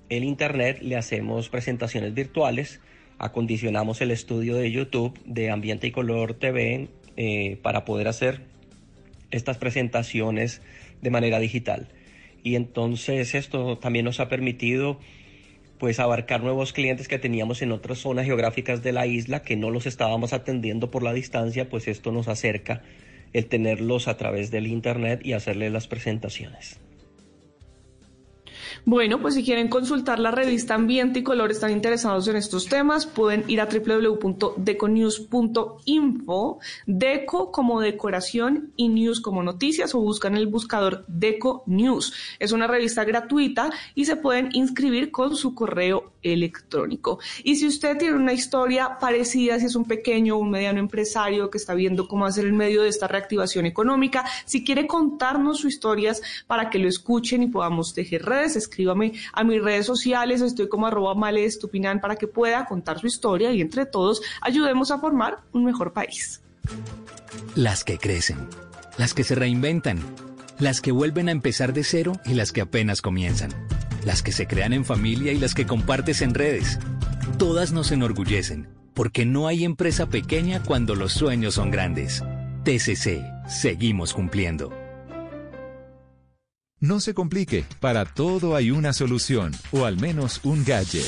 el 0.08 0.22
internet 0.22 0.78
le 0.80 0.94
hacemos 0.94 1.48
presentaciones 1.48 2.14
virtuales, 2.14 2.80
acondicionamos 3.18 4.00
el 4.00 4.12
estudio 4.12 4.54
de 4.54 4.70
YouTube 4.70 5.18
de 5.24 5.50
Ambiente 5.50 5.88
y 5.88 5.90
Color 5.90 6.34
TV 6.34 6.88
eh, 7.16 7.58
para 7.62 7.84
poder 7.84 8.06
hacer 8.06 8.42
estas 9.32 9.58
presentaciones 9.58 10.62
de 11.02 11.10
manera 11.10 11.40
digital. 11.40 11.88
Y 12.44 12.54
entonces 12.54 13.34
esto 13.34 13.78
también 13.78 14.04
nos 14.04 14.20
ha 14.20 14.28
permitido 14.28 15.00
pues 15.78 15.98
abarcar 15.98 16.44
nuevos 16.44 16.72
clientes 16.72 17.08
que 17.08 17.18
teníamos 17.18 17.60
en 17.60 17.72
otras 17.72 17.98
zonas 17.98 18.24
geográficas 18.24 18.84
de 18.84 18.92
la 18.92 19.08
isla 19.08 19.42
que 19.42 19.56
no 19.56 19.70
los 19.70 19.86
estábamos 19.86 20.32
atendiendo 20.32 20.92
por 20.92 21.02
la 21.02 21.12
distancia, 21.12 21.68
pues 21.68 21.88
esto 21.88 22.12
nos 22.12 22.28
acerca 22.28 22.82
el 23.32 23.46
tenerlos 23.46 24.08
a 24.08 24.16
través 24.16 24.50
del 24.50 24.66
internet 24.66 25.20
y 25.24 25.32
hacerles 25.32 25.72
las 25.72 25.86
presentaciones. 25.86 26.80
Bueno, 28.88 29.20
pues 29.20 29.34
si 29.34 29.42
quieren 29.42 29.66
consultar 29.66 30.20
la 30.20 30.30
revista 30.30 30.76
Ambiente 30.76 31.18
y 31.18 31.24
Color, 31.24 31.50
están 31.50 31.72
interesados 31.72 32.28
en 32.28 32.36
estos 32.36 32.66
temas, 32.66 33.04
pueden 33.04 33.42
ir 33.48 33.60
a 33.60 33.66
www.deconews.info, 33.66 36.60
deco 36.86 37.50
como 37.50 37.80
decoración 37.80 38.72
y 38.76 38.88
news 38.88 39.20
como 39.20 39.42
noticias 39.42 39.92
o 39.96 40.00
buscan 40.00 40.36
el 40.36 40.46
buscador 40.46 41.04
Deco 41.08 41.64
News. 41.66 42.14
Es 42.38 42.52
una 42.52 42.68
revista 42.68 43.02
gratuita 43.02 43.70
y 43.96 44.04
se 44.04 44.14
pueden 44.14 44.50
inscribir 44.52 45.10
con 45.10 45.34
su 45.34 45.56
correo 45.56 46.12
electrónico. 46.22 47.18
Y 47.42 47.56
si 47.56 47.66
usted 47.66 47.98
tiene 47.98 48.14
una 48.14 48.34
historia 48.34 48.98
parecida, 49.00 49.58
si 49.58 49.66
es 49.66 49.74
un 49.74 49.86
pequeño 49.86 50.36
o 50.36 50.38
un 50.38 50.50
mediano 50.50 50.78
empresario 50.78 51.50
que 51.50 51.58
está 51.58 51.74
viendo 51.74 52.06
cómo 52.06 52.24
hacer 52.24 52.46
en 52.46 52.56
medio 52.56 52.82
de 52.82 52.88
esta 52.88 53.08
reactivación 53.08 53.66
económica, 53.66 54.24
si 54.44 54.62
quiere 54.62 54.86
contarnos 54.86 55.58
sus 55.58 55.74
historias 55.74 56.22
para 56.46 56.70
que 56.70 56.78
lo 56.78 56.88
escuchen 56.88 57.42
y 57.42 57.48
podamos 57.48 57.92
tejer 57.92 58.24
redes, 58.24 58.54
escríbame 58.76 59.14
a 59.32 59.42
mis 59.42 59.62
redes 59.62 59.86
sociales, 59.86 60.42
estoy 60.42 60.68
como 60.68 60.86
arroba 60.86 61.14
malestupinan 61.14 61.98
para 61.98 62.16
que 62.16 62.26
pueda 62.26 62.66
contar 62.66 63.00
su 63.00 63.06
historia 63.06 63.50
y 63.52 63.62
entre 63.62 63.86
todos 63.86 64.20
ayudemos 64.42 64.90
a 64.90 64.98
formar 64.98 65.38
un 65.52 65.64
mejor 65.64 65.94
país. 65.94 66.42
Las 67.54 67.84
que 67.84 67.96
crecen, 67.96 68.36
las 68.98 69.14
que 69.14 69.24
se 69.24 69.34
reinventan, 69.34 69.98
las 70.58 70.82
que 70.82 70.92
vuelven 70.92 71.28
a 71.28 71.32
empezar 71.32 71.72
de 71.72 71.84
cero 71.84 72.12
y 72.26 72.34
las 72.34 72.52
que 72.52 72.60
apenas 72.60 73.00
comienzan, 73.00 73.50
las 74.04 74.22
que 74.22 74.32
se 74.32 74.46
crean 74.46 74.74
en 74.74 74.84
familia 74.84 75.32
y 75.32 75.38
las 75.38 75.54
que 75.54 75.66
compartes 75.66 76.20
en 76.20 76.34
redes. 76.34 76.78
Todas 77.38 77.72
nos 77.72 77.92
enorgullecen, 77.92 78.68
porque 78.92 79.24
no 79.24 79.46
hay 79.46 79.64
empresa 79.64 80.10
pequeña 80.10 80.62
cuando 80.62 80.94
los 80.94 81.14
sueños 81.14 81.54
son 81.54 81.70
grandes. 81.70 82.22
TCC, 82.64 83.24
seguimos 83.48 84.12
cumpliendo. 84.12 84.85
No 86.80 87.00
se 87.00 87.14
complique, 87.14 87.64
para 87.80 88.04
todo 88.04 88.54
hay 88.54 88.70
una 88.70 88.92
solución, 88.92 89.52
o 89.72 89.86
al 89.86 89.98
menos 89.98 90.40
un 90.44 90.62
gadget. 90.62 91.06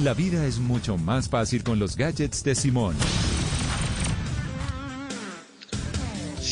La 0.00 0.14
vida 0.14 0.46
es 0.46 0.60
mucho 0.60 0.96
más 0.96 1.28
fácil 1.28 1.64
con 1.64 1.80
los 1.80 1.96
gadgets 1.96 2.44
de 2.44 2.54
Simón. 2.54 2.94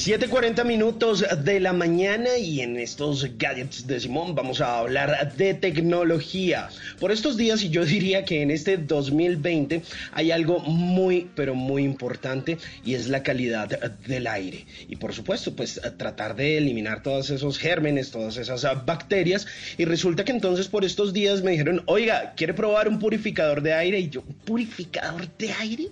7:40 0.01 0.65
minutos 0.65 1.23
de 1.45 1.61
la 1.61 1.75
mañana 1.75 2.39
y 2.39 2.63
en 2.63 2.79
estos 2.79 3.37
gadgets 3.37 3.87
de 3.87 4.01
Simón 4.01 4.35
vamos 4.35 4.63
a 4.63 4.79
hablar 4.79 5.35
de 5.37 5.53
tecnología. 5.53 6.71
Por 6.99 7.13
estos 7.13 7.37
días 7.37 7.63
y 7.63 7.69
yo 7.69 7.85
diría 7.85 8.25
que 8.25 8.41
en 8.41 8.51
este 8.51 8.79
2020 8.79 9.83
hay 10.13 10.31
algo 10.31 10.61
muy 10.61 11.29
pero 11.35 11.55
muy 11.55 11.83
importante 11.85 12.57
y 12.83 12.95
es 12.95 13.09
la 13.09 13.23
calidad 13.23 13.69
del 14.07 14.27
aire. 14.27 14.65
Y 14.89 14.97
por 14.97 15.13
supuesto 15.13 15.55
pues 15.55 15.79
tratar 15.99 16.35
de 16.35 16.57
eliminar 16.57 17.03
todos 17.03 17.29
esos 17.29 17.59
gérmenes, 17.59 18.11
todas 18.11 18.39
esas 18.39 18.65
bacterias 18.87 19.47
y 19.77 19.85
resulta 19.85 20.25
que 20.25 20.33
entonces 20.33 20.69
por 20.69 20.87
estos 20.87 21.13
días 21.13 21.43
me 21.43 21.51
dijeron, 21.51 21.83
oiga, 21.85 22.33
¿quiere 22.37 22.55
probar 22.55 22.89
un 22.89 22.99
purificador 22.99 23.61
de 23.61 23.75
aire? 23.75 24.01
Y 24.01 24.09
yo, 24.09 24.23
¿purificador 24.47 25.29
de 25.37 25.53
aire? 25.53 25.89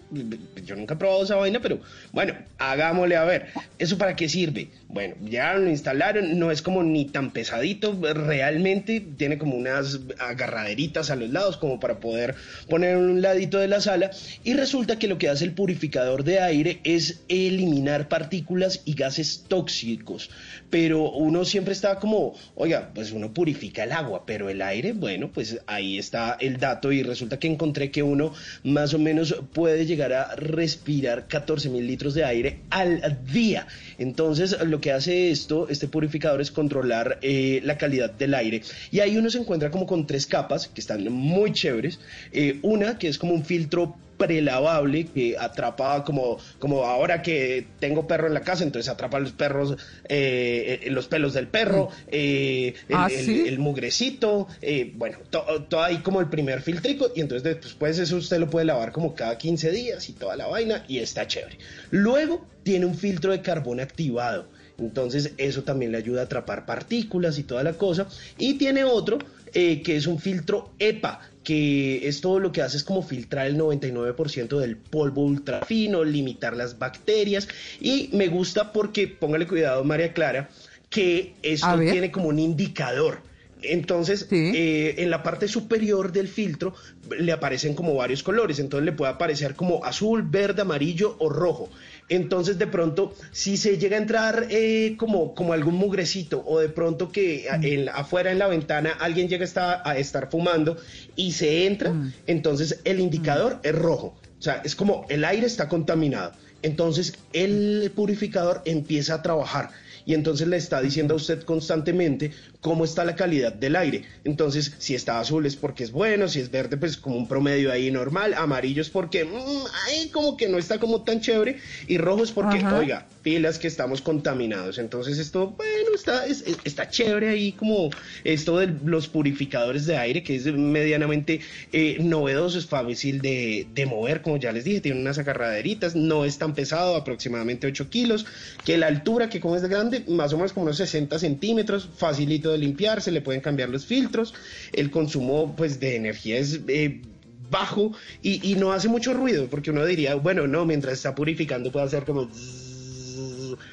Yo 0.64 0.76
nunca 0.76 0.94
he 0.94 0.96
probado 0.96 1.24
esa 1.24 1.36
vaina, 1.36 1.60
pero 1.60 1.78
bueno, 2.12 2.32
hagámosle 2.56 3.14
a 3.14 3.24
ver. 3.24 3.48
Eso 3.78 3.97
para 3.98 4.16
qué 4.16 4.28
sirve? 4.28 4.68
Bueno, 4.88 5.16
ya 5.22 5.54
lo 5.54 5.68
instalaron, 5.68 6.38
no 6.38 6.50
es 6.50 6.62
como 6.62 6.82
ni 6.82 7.04
tan 7.04 7.32
pesadito 7.32 7.98
realmente, 8.00 9.00
tiene 9.00 9.36
como 9.38 9.56
unas 9.56 10.00
agarraderitas 10.18 11.10
a 11.10 11.16
los 11.16 11.30
lados 11.30 11.56
como 11.56 11.78
para 11.78 12.00
poder 12.00 12.34
poner 12.68 12.96
un 12.96 13.20
ladito 13.20 13.58
de 13.58 13.68
la 13.68 13.80
sala 13.80 14.10
y 14.44 14.54
resulta 14.54 14.98
que 14.98 15.08
lo 15.08 15.18
que 15.18 15.28
hace 15.28 15.44
el 15.44 15.52
purificador 15.52 16.24
de 16.24 16.40
aire 16.40 16.80
es 16.84 17.20
eliminar 17.28 18.08
partículas 18.08 18.82
y 18.84 18.94
gases 18.94 19.44
tóxicos, 19.48 20.30
pero 20.70 21.10
uno 21.10 21.44
siempre 21.44 21.72
está 21.72 21.98
como, 21.98 22.34
oiga, 22.54 22.90
pues 22.94 23.12
uno 23.12 23.32
purifica 23.34 23.84
el 23.84 23.92
agua, 23.92 24.24
pero 24.24 24.48
el 24.48 24.62
aire, 24.62 24.92
bueno, 24.92 25.30
pues 25.32 25.60
ahí 25.66 25.98
está 25.98 26.36
el 26.40 26.58
dato 26.58 26.92
y 26.92 27.02
resulta 27.02 27.38
que 27.38 27.48
encontré 27.48 27.90
que 27.90 28.02
uno 28.02 28.32
más 28.64 28.94
o 28.94 28.98
menos 28.98 29.34
puede 29.52 29.86
llegar 29.86 30.12
a 30.12 30.34
respirar 30.36 31.26
14 31.28 31.68
mil 31.70 31.86
litros 31.86 32.14
de 32.14 32.24
aire 32.24 32.60
al 32.70 33.18
día. 33.30 33.66
Entonces, 33.98 34.56
lo 34.64 34.80
que 34.80 34.92
hace 34.92 35.30
esto, 35.30 35.68
este 35.68 35.88
purificador, 35.88 36.40
es 36.40 36.50
controlar 36.50 37.18
eh, 37.22 37.60
la 37.64 37.76
calidad 37.76 38.10
del 38.10 38.34
aire. 38.34 38.62
Y 38.90 39.00
ahí 39.00 39.16
uno 39.16 39.28
se 39.28 39.38
encuentra 39.38 39.70
como 39.70 39.86
con 39.86 40.06
tres 40.06 40.26
capas 40.26 40.68
que 40.68 40.80
están 40.80 41.04
muy 41.12 41.52
chéveres. 41.52 41.98
Eh, 42.32 42.60
una 42.62 42.98
que 42.98 43.08
es 43.08 43.18
como 43.18 43.34
un 43.34 43.44
filtro 43.44 43.96
prelavable 44.18 45.06
que 45.06 45.36
atrapa 45.38 46.04
como, 46.04 46.38
como 46.58 46.84
ahora 46.84 47.22
que 47.22 47.66
tengo 47.78 48.06
perro 48.06 48.26
en 48.26 48.34
la 48.34 48.40
casa, 48.42 48.64
entonces 48.64 48.90
atrapa 48.90 49.18
los 49.20 49.32
perros, 49.32 49.76
eh, 50.08 50.86
los 50.90 51.06
pelos 51.06 51.32
del 51.34 51.46
perro, 51.48 51.88
eh, 52.08 52.74
el, 52.88 52.96
¿Ah, 52.96 53.08
el- 53.10 53.24
sí? 53.24 53.44
el 53.46 53.58
mugrecito, 53.58 54.48
eh, 54.60 54.92
bueno, 54.94 55.18
to- 55.30 55.64
todo 55.68 55.82
ahí 55.82 55.98
como 55.98 56.20
el 56.20 56.28
primer 56.28 56.60
filtrico 56.60 57.10
y 57.14 57.20
entonces 57.20 57.58
después 57.62 57.98
eso 57.98 58.16
usted 58.16 58.38
lo 58.38 58.50
puede 58.50 58.66
lavar 58.66 58.92
como 58.92 59.14
cada 59.14 59.38
15 59.38 59.70
días 59.70 60.08
y 60.08 60.12
toda 60.12 60.36
la 60.36 60.46
vaina 60.46 60.84
y 60.88 60.98
está 60.98 61.26
chévere. 61.26 61.56
Luego 61.90 62.46
tiene 62.64 62.84
un 62.86 62.94
filtro 62.96 63.32
de 63.32 63.40
carbón 63.40 63.80
activado. 63.80 64.48
Entonces 64.78 65.32
eso 65.38 65.64
también 65.64 65.90
le 65.90 65.98
ayuda 65.98 66.20
a 66.20 66.24
atrapar 66.26 66.64
partículas 66.64 67.36
y 67.38 67.42
toda 67.42 67.64
la 67.64 67.72
cosa. 67.72 68.06
Y 68.38 68.54
tiene 68.54 68.84
otro 68.84 69.18
eh, 69.54 69.82
que 69.82 69.96
es 69.96 70.06
un 70.06 70.18
filtro 70.18 70.70
EPA, 70.78 71.20
que 71.44 72.06
es 72.06 72.20
todo 72.20 72.38
lo 72.38 72.52
que 72.52 72.62
hace 72.62 72.76
es 72.76 72.84
como 72.84 73.02
filtrar 73.02 73.46
el 73.46 73.56
99% 73.56 74.58
del 74.58 74.76
polvo 74.76 75.22
ultrafino, 75.22 76.04
limitar 76.04 76.56
las 76.56 76.78
bacterias. 76.78 77.48
Y 77.80 78.10
me 78.12 78.28
gusta 78.28 78.72
porque, 78.72 79.08
póngale 79.08 79.46
cuidado 79.46 79.82
María 79.84 80.12
Clara, 80.12 80.50
que 80.90 81.34
esto 81.42 81.78
tiene 81.78 82.10
como 82.10 82.28
un 82.28 82.38
indicador. 82.38 83.20
Entonces, 83.62 84.28
eh, 84.30 84.94
en 84.98 85.10
la 85.10 85.22
parte 85.22 85.48
superior 85.48 86.12
del 86.12 86.28
filtro 86.28 86.74
le 87.18 87.32
aparecen 87.32 87.74
como 87.74 87.94
varios 87.94 88.22
colores. 88.22 88.58
Entonces 88.58 88.84
le 88.84 88.92
puede 88.92 89.12
aparecer 89.12 89.54
como 89.54 89.84
azul, 89.84 90.22
verde, 90.22 90.62
amarillo 90.62 91.16
o 91.18 91.28
rojo. 91.28 91.68
Entonces, 92.08 92.58
de 92.58 92.66
pronto, 92.66 93.14
si 93.32 93.56
se 93.56 93.76
llega 93.78 93.96
a 93.96 94.00
entrar 94.00 94.46
eh, 94.50 94.94
como, 94.96 95.34
como 95.34 95.52
algún 95.52 95.74
mugrecito 95.74 96.42
o 96.46 96.58
de 96.58 96.68
pronto 96.68 97.10
que 97.12 97.46
en- 97.48 97.88
afuera 97.90 98.30
en 98.32 98.38
la 98.38 98.46
ventana 98.48 98.90
alguien 98.98 99.28
llega 99.28 99.42
a 99.44 99.46
estar, 99.46 99.82
a 99.84 99.98
estar 99.98 100.30
fumando 100.30 100.76
y 101.16 101.32
se 101.32 101.66
entra, 101.66 101.92
entonces 102.26 102.80
el 102.84 103.00
indicador 103.00 103.58
es 103.62 103.74
rojo. 103.74 104.16
O 104.38 104.42
sea, 104.42 104.62
es 104.64 104.74
como 104.74 105.04
el 105.08 105.24
aire 105.24 105.46
está 105.46 105.68
contaminado. 105.68 106.32
Entonces, 106.62 107.14
el 107.32 107.92
purificador 107.94 108.62
empieza 108.64 109.14
a 109.14 109.22
trabajar 109.22 109.70
y 110.08 110.14
entonces 110.14 110.48
le 110.48 110.56
está 110.56 110.80
diciendo 110.80 111.12
a 111.12 111.18
usted 111.18 111.42
constantemente 111.42 112.30
cómo 112.62 112.86
está 112.86 113.04
la 113.04 113.14
calidad 113.14 113.52
del 113.52 113.76
aire. 113.76 114.04
Entonces, 114.24 114.72
si 114.78 114.94
está 114.94 115.20
azul 115.20 115.44
es 115.44 115.54
porque 115.54 115.84
es 115.84 115.92
bueno, 115.92 116.28
si 116.28 116.40
es 116.40 116.50
verde 116.50 116.78
pues 116.78 116.96
como 116.96 117.16
un 117.18 117.28
promedio 117.28 117.70
ahí 117.70 117.90
normal, 117.90 118.32
amarillo 118.32 118.80
es 118.80 118.88
porque 118.88 119.26
mm, 119.26 120.10
como 120.10 120.38
que 120.38 120.48
no 120.48 120.56
está 120.56 120.78
como 120.80 121.02
tan 121.02 121.20
chévere 121.20 121.58
y 121.86 121.98
rojo 121.98 122.24
es 122.24 122.30
porque, 122.32 122.56
Ajá. 122.56 122.78
oiga, 122.78 123.06
pilas 123.22 123.58
que 123.58 123.68
estamos 123.68 124.00
contaminados. 124.00 124.78
Entonces, 124.78 125.18
esto, 125.18 125.48
bueno, 125.50 125.90
está, 125.94 126.24
es- 126.26 126.40
es- 126.46 126.56
está 126.64 126.88
chévere 126.88 127.28
ahí 127.28 127.52
como 127.52 127.90
esto 128.24 128.58
de 128.58 128.68
los 128.86 129.08
purificadores 129.08 129.84
de 129.84 129.98
aire 129.98 130.22
que 130.22 130.36
es 130.36 130.46
medianamente 130.46 131.40
eh, 131.72 131.98
novedoso, 132.00 132.58
es 132.58 132.64
fácil 132.66 133.20
de, 133.20 133.66
de 133.74 133.84
mover, 133.84 134.22
como 134.22 134.38
ya 134.38 134.52
les 134.52 134.64
dije, 134.64 134.80
tiene 134.80 134.98
unas 135.00 135.18
agarraderitas, 135.18 135.94
no 135.94 136.24
es 136.24 136.38
tan 136.38 136.54
pesado, 136.54 136.96
aproximadamente 136.96 137.66
8 137.66 137.90
kilos, 137.90 138.24
que 138.64 138.78
la 138.78 138.86
altura 138.86 139.28
que 139.28 139.38
como 139.40 139.54
es 139.56 139.62
de 139.62 139.97
grande, 139.98 140.12
más 140.14 140.32
o 140.32 140.36
menos 140.36 140.52
como 140.52 140.64
unos 140.64 140.76
60 140.78 141.18
centímetros, 141.18 141.88
facilito 141.96 142.50
de 142.50 142.58
limpiar, 142.58 143.02
se 143.02 143.10
le 143.10 143.20
pueden 143.20 143.40
cambiar 143.40 143.68
los 143.68 143.86
filtros, 143.86 144.34
el 144.72 144.90
consumo 144.90 145.54
pues 145.56 145.80
de 145.80 145.96
energía 145.96 146.38
es... 146.38 146.60
eh, 146.68 147.02
bajo 147.50 147.92
y, 148.20 148.46
y 148.52 148.56
no 148.56 148.72
hace 148.72 148.88
mucho 148.88 149.14
ruido 149.14 149.46
porque 149.48 149.70
uno 149.70 149.82
diría 149.86 150.14
bueno 150.16 150.46
no 150.46 150.66
mientras 150.66 150.92
está 150.92 151.14
purificando 151.14 151.72
puede 151.72 151.86
hacer 151.86 152.04
como 152.04 152.28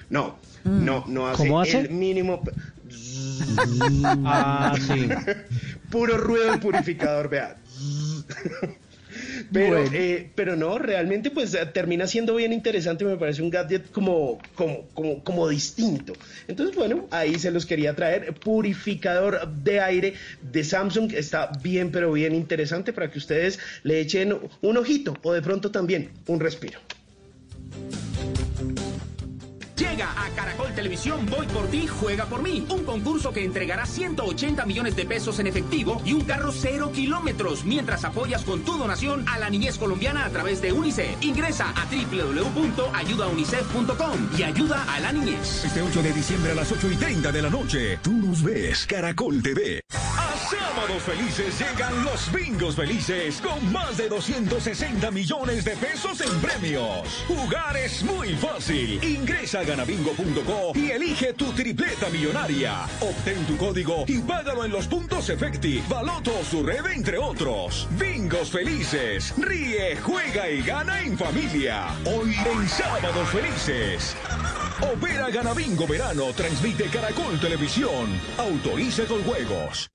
no 0.09 0.39
no 0.63 1.03
no 1.07 1.27
hace, 1.27 1.43
¿Cómo 1.43 1.59
hace? 1.59 1.79
el 1.79 1.89
mínimo 1.89 2.41
Ah, 4.23 4.73
sí. 4.79 5.09
puro 5.91 6.17
ruido 6.17 6.51
del 6.51 6.59
purificador 6.61 7.29
vea 7.29 7.57
Pero, 9.53 9.81
Bueno. 9.81 9.91
eh, 9.93 10.29
pero 10.35 10.55
no, 10.55 10.77
realmente 10.79 11.31
pues 11.31 11.53
eh, 11.53 11.65
termina 11.67 12.07
siendo 12.07 12.35
bien 12.35 12.53
interesante, 12.53 13.05
me 13.05 13.17
parece 13.17 13.41
un 13.41 13.49
gadget 13.49 13.91
como, 13.91 14.39
como, 14.55 14.87
como, 14.93 15.23
como 15.23 15.47
distinto. 15.47 16.13
Entonces, 16.47 16.75
bueno, 16.75 17.07
ahí 17.11 17.37
se 17.39 17.51
los 17.51 17.65
quería 17.65 17.95
traer. 17.95 18.33
Purificador 18.33 19.47
de 19.47 19.79
aire 19.79 20.13
de 20.41 20.63
Samsung 20.63 21.13
está 21.13 21.51
bien, 21.61 21.91
pero 21.91 22.11
bien 22.11 22.33
interesante 22.35 22.93
para 22.93 23.11
que 23.11 23.17
ustedes 23.17 23.59
le 23.83 23.99
echen 23.99 24.35
un 24.61 24.77
ojito 24.77 25.15
o 25.23 25.33
de 25.33 25.41
pronto 25.41 25.71
también 25.71 26.09
un 26.27 26.39
respiro. 26.39 26.79
Llega 29.95 30.11
a 30.11 30.29
Caracol 30.35 30.73
Televisión 30.73 31.25
Voy 31.25 31.47
por 31.47 31.67
ti, 31.67 31.87
juega 31.87 32.25
por 32.25 32.43
mí. 32.43 32.65
Un 32.67 32.83
concurso 32.83 33.31
que 33.31 33.45
entregará 33.45 33.85
180 33.85 34.65
millones 34.65 34.93
de 34.97 35.05
pesos 35.05 35.39
en 35.39 35.47
efectivo 35.47 36.01
y 36.03 36.11
un 36.11 36.25
carro 36.25 36.51
cero 36.51 36.91
kilómetros 36.93 37.63
mientras 37.63 38.03
apoyas 38.03 38.43
con 38.43 38.65
tu 38.65 38.77
donación 38.77 39.23
a 39.29 39.39
la 39.39 39.49
niñez 39.49 39.77
colombiana 39.77 40.25
a 40.25 40.29
través 40.31 40.61
de 40.61 40.73
UNICEF. 40.73 41.23
Ingresa 41.23 41.69
a 41.69 41.85
www.ayudaunicef.com 41.85 44.31
y 44.37 44.43
ayuda 44.43 44.83
a 44.93 44.99
la 44.99 45.13
niñez. 45.13 45.63
Este 45.63 45.81
8 45.81 46.03
de 46.03 46.11
diciembre 46.11 46.51
a 46.51 46.55
las 46.55 46.69
8 46.69 46.91
y 46.91 46.97
30 46.97 47.31
de 47.31 47.41
la 47.41 47.49
noche, 47.49 47.97
tú 48.03 48.11
nos 48.11 48.43
ves, 48.43 48.85
Caracol 48.85 49.41
TV. 49.41 49.79
Sábados 50.49 51.01
Felices 51.03 51.59
llegan 51.59 52.03
los 52.03 52.31
bingos 52.31 52.75
felices 52.75 53.41
con 53.41 53.71
más 53.71 53.97
de 53.97 54.07
260 54.07 55.09
millones 55.09 55.65
de 55.65 55.75
pesos 55.75 56.21
en 56.21 56.39
premios. 56.39 57.25
Jugar 57.27 57.75
es 57.77 58.03
muy 58.03 58.35
fácil. 58.35 59.03
Ingresa 59.03 59.61
a 59.61 59.63
ganabingo.co 59.63 60.73
y 60.75 60.91
elige 60.91 61.33
tu 61.33 61.51
tripleta 61.53 62.09
millonaria. 62.09 62.85
Obtén 63.01 63.43
tu 63.47 63.57
código 63.57 64.05
y 64.07 64.19
págalo 64.19 64.65
en 64.65 64.71
los 64.71 64.87
puntos 64.87 65.29
Efecti, 65.29 65.83
Baloto 65.89 66.31
su 66.43 66.61
red, 66.61 66.85
entre 66.93 67.17
otros. 67.17 67.87
Bingos 67.97 68.51
felices. 68.51 69.33
Ríe, 69.37 69.97
juega 69.97 70.47
y 70.47 70.61
gana 70.61 71.01
en 71.01 71.17
familia. 71.17 71.87
Hoy 72.05 72.35
en 72.35 72.69
Sábados 72.69 73.29
Felices. 73.29 74.15
Opera 74.93 75.29
Ganabingo 75.31 75.87
Verano, 75.87 76.25
transmite 76.35 76.85
Caracol 76.85 77.39
Televisión. 77.39 78.07
Autoriza 78.37 79.05
con 79.05 79.23
juegos. 79.23 79.89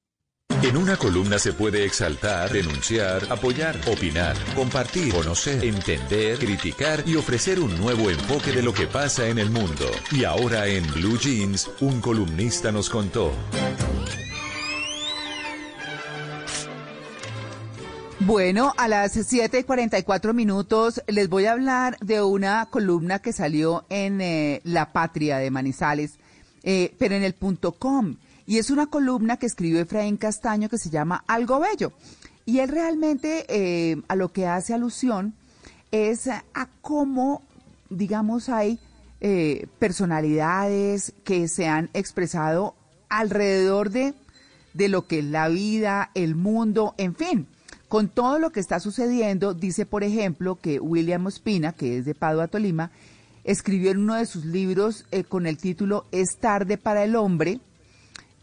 En 0.63 0.77
una 0.77 0.97
columna 0.97 1.39
se 1.39 1.55
puede 1.55 1.85
exaltar, 1.85 2.53
denunciar, 2.53 3.23
apoyar, 3.31 3.81
opinar, 3.87 4.37
compartir, 4.55 5.13
conocer, 5.13 5.65
entender, 5.65 6.39
criticar 6.39 7.03
y 7.07 7.17
ofrecer 7.17 7.59
un 7.59 7.79
nuevo 7.79 8.11
enfoque 8.11 8.53
de 8.53 8.63
lo 8.63 8.75
que 8.75 8.87
pasa 8.87 9.27
en 9.29 9.39
el 9.39 9.51
mundo. 9.51 9.91
Y 10.13 10.25
ahora 10.25 10.67
en 10.67 10.87
Blue 10.93 11.19
Jeans, 11.19 11.71
un 11.81 12.01
columnista 12.03 12.71
nos 12.71 12.91
contó. 12.91 13.33
Bueno, 18.21 18.75
a 18.77 18.87
las 18.87 19.13
7 19.13 19.61
y 19.61 19.65
44 19.65 20.35
minutos 20.35 21.03
les 21.07 21.31
voy 21.31 21.47
a 21.47 21.53
hablar 21.53 21.97
de 22.01 22.21
una 22.21 22.67
columna 22.67 23.19
que 23.19 23.33
salió 23.33 23.87
en 23.89 24.21
eh, 24.21 24.61
La 24.63 24.93
Patria 24.93 25.39
de 25.39 25.51
Manizales, 25.51 26.19
eh, 26.63 26.95
pero 26.99 27.15
en 27.15 27.23
el 27.23 27.33
punto 27.33 27.73
com. 27.73 28.17
Y 28.51 28.59
es 28.59 28.71
una 28.71 28.89
columna 28.89 29.37
que 29.37 29.47
escribió 29.47 29.79
Efraín 29.79 30.17
Castaño 30.17 30.69
que 30.69 30.77
se 30.77 30.91
llama 30.91 31.23
Algo 31.29 31.61
Bello. 31.61 31.93
Y 32.45 32.59
él 32.59 32.69
realmente 32.69 33.47
eh, 33.49 34.03
a 34.09 34.17
lo 34.17 34.33
que 34.33 34.49
hace 34.49 34.75
alusión 34.75 35.35
es 35.93 36.27
a 36.27 36.69
cómo, 36.81 37.43
digamos, 37.91 38.49
hay 38.49 38.81
eh, 39.21 39.69
personalidades 39.79 41.13
que 41.23 41.47
se 41.47 41.69
han 41.69 41.91
expresado 41.95 42.75
alrededor 43.09 43.91
de, 43.91 44.15
de 44.75 44.89
lo 44.89 45.07
que 45.07 45.21
es 45.21 45.27
la 45.27 45.47
vida, 45.47 46.11
el 46.17 46.35
mundo, 46.35 46.97
en 46.99 47.15
fin. 47.15 47.47
Con 47.87 48.09
todo 48.09 48.41
lo 48.41 48.51
que 48.51 48.59
está 48.59 48.81
sucediendo, 48.81 49.55
dice, 49.55 49.87
por 49.87 50.03
ejemplo, 50.03 50.57
que 50.57 50.81
William 50.81 51.25
Ospina, 51.25 51.73
que 51.73 51.99
es 51.99 52.05
de 52.05 52.17
Padua, 52.17 52.49
Tolima, 52.49 52.91
escribió 53.45 53.93
en 53.93 53.99
uno 53.99 54.17
de 54.17 54.27
sus 54.27 54.45
libros 54.45 55.07
eh, 55.13 55.23
con 55.23 55.47
el 55.47 55.57
título 55.57 56.05
Es 56.11 56.39
tarde 56.41 56.79
para 56.79 57.05
el 57.05 57.15
hombre, 57.15 57.61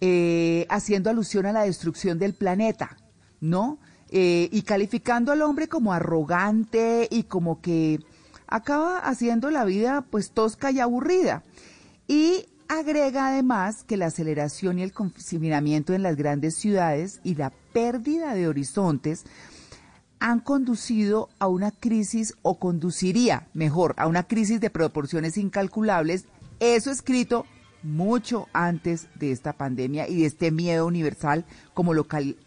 eh, 0.01 0.65
haciendo 0.69 1.09
alusión 1.09 1.45
a 1.45 1.51
la 1.51 1.63
destrucción 1.63 2.19
del 2.19 2.33
planeta, 2.33 2.97
¿no? 3.41 3.79
Eh, 4.09 4.47
y 4.51 4.61
calificando 4.61 5.31
al 5.31 5.41
hombre 5.41 5.67
como 5.67 5.91
arrogante 5.91 7.07
y 7.11 7.23
como 7.23 7.61
que 7.61 7.99
acaba 8.47 8.99
haciendo 8.99 9.51
la 9.51 9.65
vida 9.65 10.05
pues 10.09 10.31
tosca 10.31 10.71
y 10.71 10.79
aburrida. 10.79 11.43
Y 12.07 12.45
agrega 12.69 13.27
además 13.27 13.83
que 13.83 13.97
la 13.97 14.07
aceleración 14.07 14.79
y 14.79 14.83
el 14.83 14.93
confinamiento 14.93 15.93
en 15.93 16.03
las 16.03 16.15
grandes 16.15 16.55
ciudades 16.55 17.19
y 17.23 17.35
la 17.35 17.51
pérdida 17.73 18.33
de 18.33 18.47
horizontes 18.47 19.25
han 20.19 20.39
conducido 20.39 21.29
a 21.39 21.47
una 21.47 21.71
crisis 21.71 22.33
o 22.41 22.59
conduciría, 22.59 23.47
mejor, 23.53 23.93
a 23.97 24.07
una 24.07 24.23
crisis 24.23 24.59
de 24.59 24.69
proporciones 24.69 25.37
incalculables. 25.37 26.25
Eso 26.59 26.91
escrito 26.91 27.45
mucho 27.87 28.47
antes 28.53 29.07
de 29.15 29.31
esta 29.31 29.53
pandemia 29.53 30.07
y 30.07 30.21
de 30.21 30.27
este 30.27 30.51
miedo 30.51 30.85
universal, 30.85 31.45
como 31.73 31.93
lo 31.93 32.07
cali- 32.07 32.37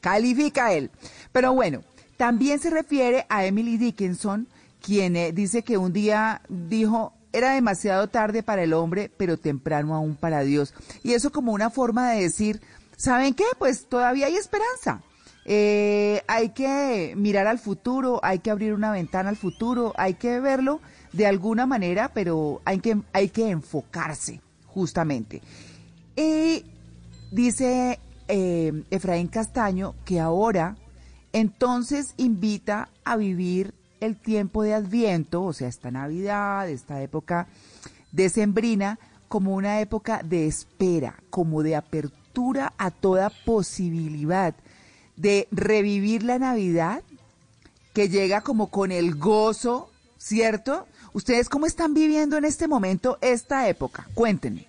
califica 0.00 0.72
él. 0.72 0.90
Pero 1.32 1.52
bueno, 1.54 1.82
también 2.16 2.58
se 2.58 2.70
refiere 2.70 3.26
a 3.28 3.44
Emily 3.44 3.78
Dickinson, 3.78 4.48
quien 4.80 5.16
eh, 5.16 5.32
dice 5.32 5.62
que 5.62 5.78
un 5.78 5.92
día 5.92 6.42
dijo, 6.48 7.12
era 7.32 7.52
demasiado 7.52 8.08
tarde 8.08 8.42
para 8.42 8.62
el 8.62 8.72
hombre, 8.72 9.10
pero 9.16 9.36
temprano 9.38 9.94
aún 9.94 10.16
para 10.16 10.42
Dios. 10.42 10.74
Y 11.02 11.12
eso 11.12 11.30
como 11.30 11.52
una 11.52 11.70
forma 11.70 12.10
de 12.10 12.22
decir, 12.22 12.60
¿saben 12.96 13.34
qué? 13.34 13.44
Pues 13.58 13.86
todavía 13.86 14.26
hay 14.26 14.36
esperanza. 14.36 15.02
Eh, 15.50 16.22
hay 16.26 16.50
que 16.50 17.14
mirar 17.16 17.46
al 17.46 17.58
futuro, 17.58 18.20
hay 18.22 18.40
que 18.40 18.50
abrir 18.50 18.74
una 18.74 18.90
ventana 18.92 19.30
al 19.30 19.36
futuro, 19.36 19.94
hay 19.96 20.14
que 20.14 20.40
verlo 20.40 20.80
de 21.12 21.26
alguna 21.26 21.64
manera, 21.64 22.10
pero 22.12 22.60
hay 22.66 22.80
que, 22.80 22.98
hay 23.14 23.30
que 23.30 23.48
enfocarse, 23.48 24.42
justamente. 24.78 25.42
Y 26.16 26.64
dice 27.32 27.98
eh, 28.28 28.84
Efraín 28.90 29.26
Castaño 29.26 29.94
que 30.04 30.20
ahora 30.20 30.76
entonces 31.32 32.14
invita 32.16 32.88
a 33.04 33.16
vivir 33.16 33.74
el 34.00 34.16
tiempo 34.16 34.62
de 34.62 34.74
Adviento, 34.74 35.42
o 35.42 35.52
sea, 35.52 35.68
esta 35.68 35.90
Navidad, 35.90 36.68
esta 36.68 37.02
época 37.02 37.48
decembrina, 38.12 38.98
como 39.26 39.54
una 39.54 39.80
época 39.80 40.22
de 40.24 40.46
espera, 40.46 41.16
como 41.30 41.62
de 41.62 41.74
apertura 41.74 42.72
a 42.78 42.90
toda 42.92 43.30
posibilidad 43.44 44.54
de 45.16 45.48
revivir 45.50 46.22
la 46.22 46.38
Navidad, 46.38 47.02
que 47.92 48.08
llega 48.08 48.42
como 48.42 48.70
con 48.70 48.92
el 48.92 49.16
gozo, 49.16 49.90
¿cierto? 50.18 50.86
¿Ustedes 51.12 51.48
cómo 51.48 51.66
están 51.66 51.94
viviendo 51.94 52.36
en 52.36 52.44
este 52.44 52.68
momento 52.68 53.18
esta 53.20 53.68
época? 53.68 54.06
Cuéntenme. 54.14 54.67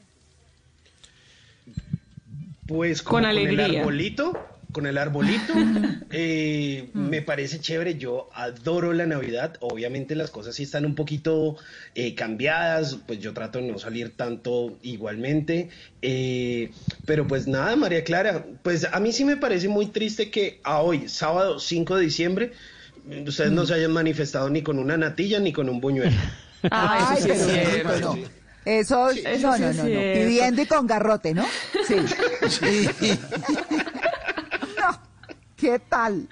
Pues 2.70 3.02
Con 3.02 3.24
como 3.24 3.36
el 3.36 3.60
arbolito, 3.60 4.34
con 4.72 4.86
el 4.86 5.00
arbolito, 5.00 5.54
eh, 6.12 6.92
me 6.94 7.24
parece 7.24 7.60
chévere. 7.60 7.98
Yo 7.98 8.30
adoro 8.32 8.94
la 8.94 9.08
Navidad. 9.08 9.58
Obviamente 9.60 10.14
las 10.14 10.30
cosas 10.30 10.54
sí 10.54 10.64
están 10.64 10.86
un 10.86 10.94
poquito 10.94 11.58
eh, 11.96 12.14
cambiadas. 12.14 13.00
Pues 13.08 13.20
yo 13.20 13.34
trato 13.34 13.58
de 13.58 13.72
no 13.72 13.80
salir 13.80 14.16
tanto 14.16 14.78
igualmente. 14.84 15.70
Eh, 16.04 16.70
pero 17.08 17.26
pues 17.26 17.48
nada, 17.48 17.76
María 17.76 18.04
Clara. 18.04 18.46
Pues 18.62 18.86
a 18.86 19.00
mí 19.00 19.14
sí 19.14 19.26
me 19.26 19.36
parece 19.36 19.68
muy 19.68 19.88
triste 19.88 20.30
que 20.30 20.60
a 20.64 20.82
hoy, 20.82 21.10
sábado 21.10 21.58
5 21.58 21.96
de 21.96 22.04
diciembre, 22.04 22.52
ustedes 23.26 23.52
no 23.52 23.66
se 23.66 23.74
hayan 23.74 23.94
manifestado 23.94 24.48
ni 24.52 24.62
con 24.62 24.78
una 24.78 24.96
natilla 24.96 25.40
ni 25.40 25.52
con 25.52 25.70
un 25.70 25.82
buñuelo. 25.82 26.16
Ah, 26.72 27.16
eso 27.18 27.24
sí 27.24 27.32
es 27.32 27.46
cierto. 27.46 28.18
No, 28.66 28.72
no. 28.72 28.80
Eso, 28.80 29.08
no, 29.08 29.14
sí 29.14 29.24
no, 29.42 29.58
no, 29.58 29.68
no. 29.68 29.84
cierto. 29.84 30.20
Pidiendo 30.20 30.62
y 30.62 30.66
con 30.66 30.88
garrote, 30.88 31.34
¿no? 31.34 31.46
Sí. 31.88 31.96
no, 34.78 35.00
¿qué 35.56 35.80
tal? 35.80 36.28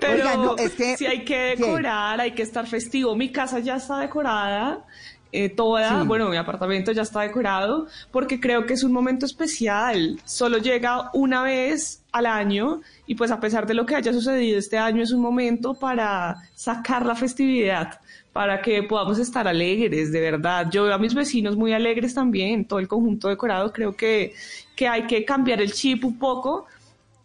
Pero 0.00 0.12
Oiga, 0.14 0.36
no, 0.36 0.56
es 0.56 0.72
que... 0.72 0.96
si 0.96 1.06
hay 1.06 1.24
que 1.24 1.54
¿qué? 1.56 1.56
decorar, 1.56 2.20
hay 2.20 2.32
que 2.32 2.42
estar 2.42 2.66
festivo. 2.66 3.14
Mi 3.16 3.32
casa 3.32 3.58
ya 3.58 3.76
está 3.76 3.98
decorada, 3.98 4.84
eh, 5.32 5.48
toda, 5.48 6.02
Sí. 6.02 6.06
bueno, 6.06 6.28
mi 6.28 6.36
apartamento 6.36 6.92
ya 6.92 7.02
está 7.02 7.22
decorado, 7.22 7.86
porque 8.10 8.38
creo 8.38 8.66
que 8.66 8.74
es 8.74 8.84
un 8.84 8.92
momento 8.92 9.24
especial. 9.26 10.20
Solo 10.24 10.58
llega 10.58 11.10
una 11.14 11.42
vez 11.42 12.02
al 12.12 12.26
año 12.26 12.82
y 13.06 13.14
pues 13.14 13.30
a 13.30 13.40
pesar 13.40 13.66
de 13.66 13.72
lo 13.74 13.86
que 13.86 13.96
haya 13.96 14.12
sucedido 14.12 14.58
este 14.58 14.76
año 14.78 15.02
es 15.02 15.10
un 15.12 15.20
momento 15.22 15.72
para 15.74 16.36
sacar 16.54 17.06
la 17.06 17.14
festividad, 17.14 17.98
para 18.34 18.60
que 18.60 18.82
podamos 18.82 19.18
estar 19.18 19.48
alegres, 19.48 20.12
de 20.12 20.20
verdad. 20.20 20.66
Yo 20.70 20.84
veo 20.84 20.94
a 20.94 20.98
mis 20.98 21.14
vecinos 21.14 21.56
muy 21.56 21.72
alegres 21.72 22.12
también, 22.14 22.66
todo 22.66 22.78
el 22.78 22.86
conjunto 22.88 23.28
decorado. 23.28 23.72
Creo 23.72 23.96
que, 23.96 24.34
que 24.76 24.86
hay 24.86 25.06
que 25.06 25.24
cambiar 25.24 25.62
el 25.62 25.72
chip 25.72 26.04
un 26.04 26.18
poco 26.18 26.66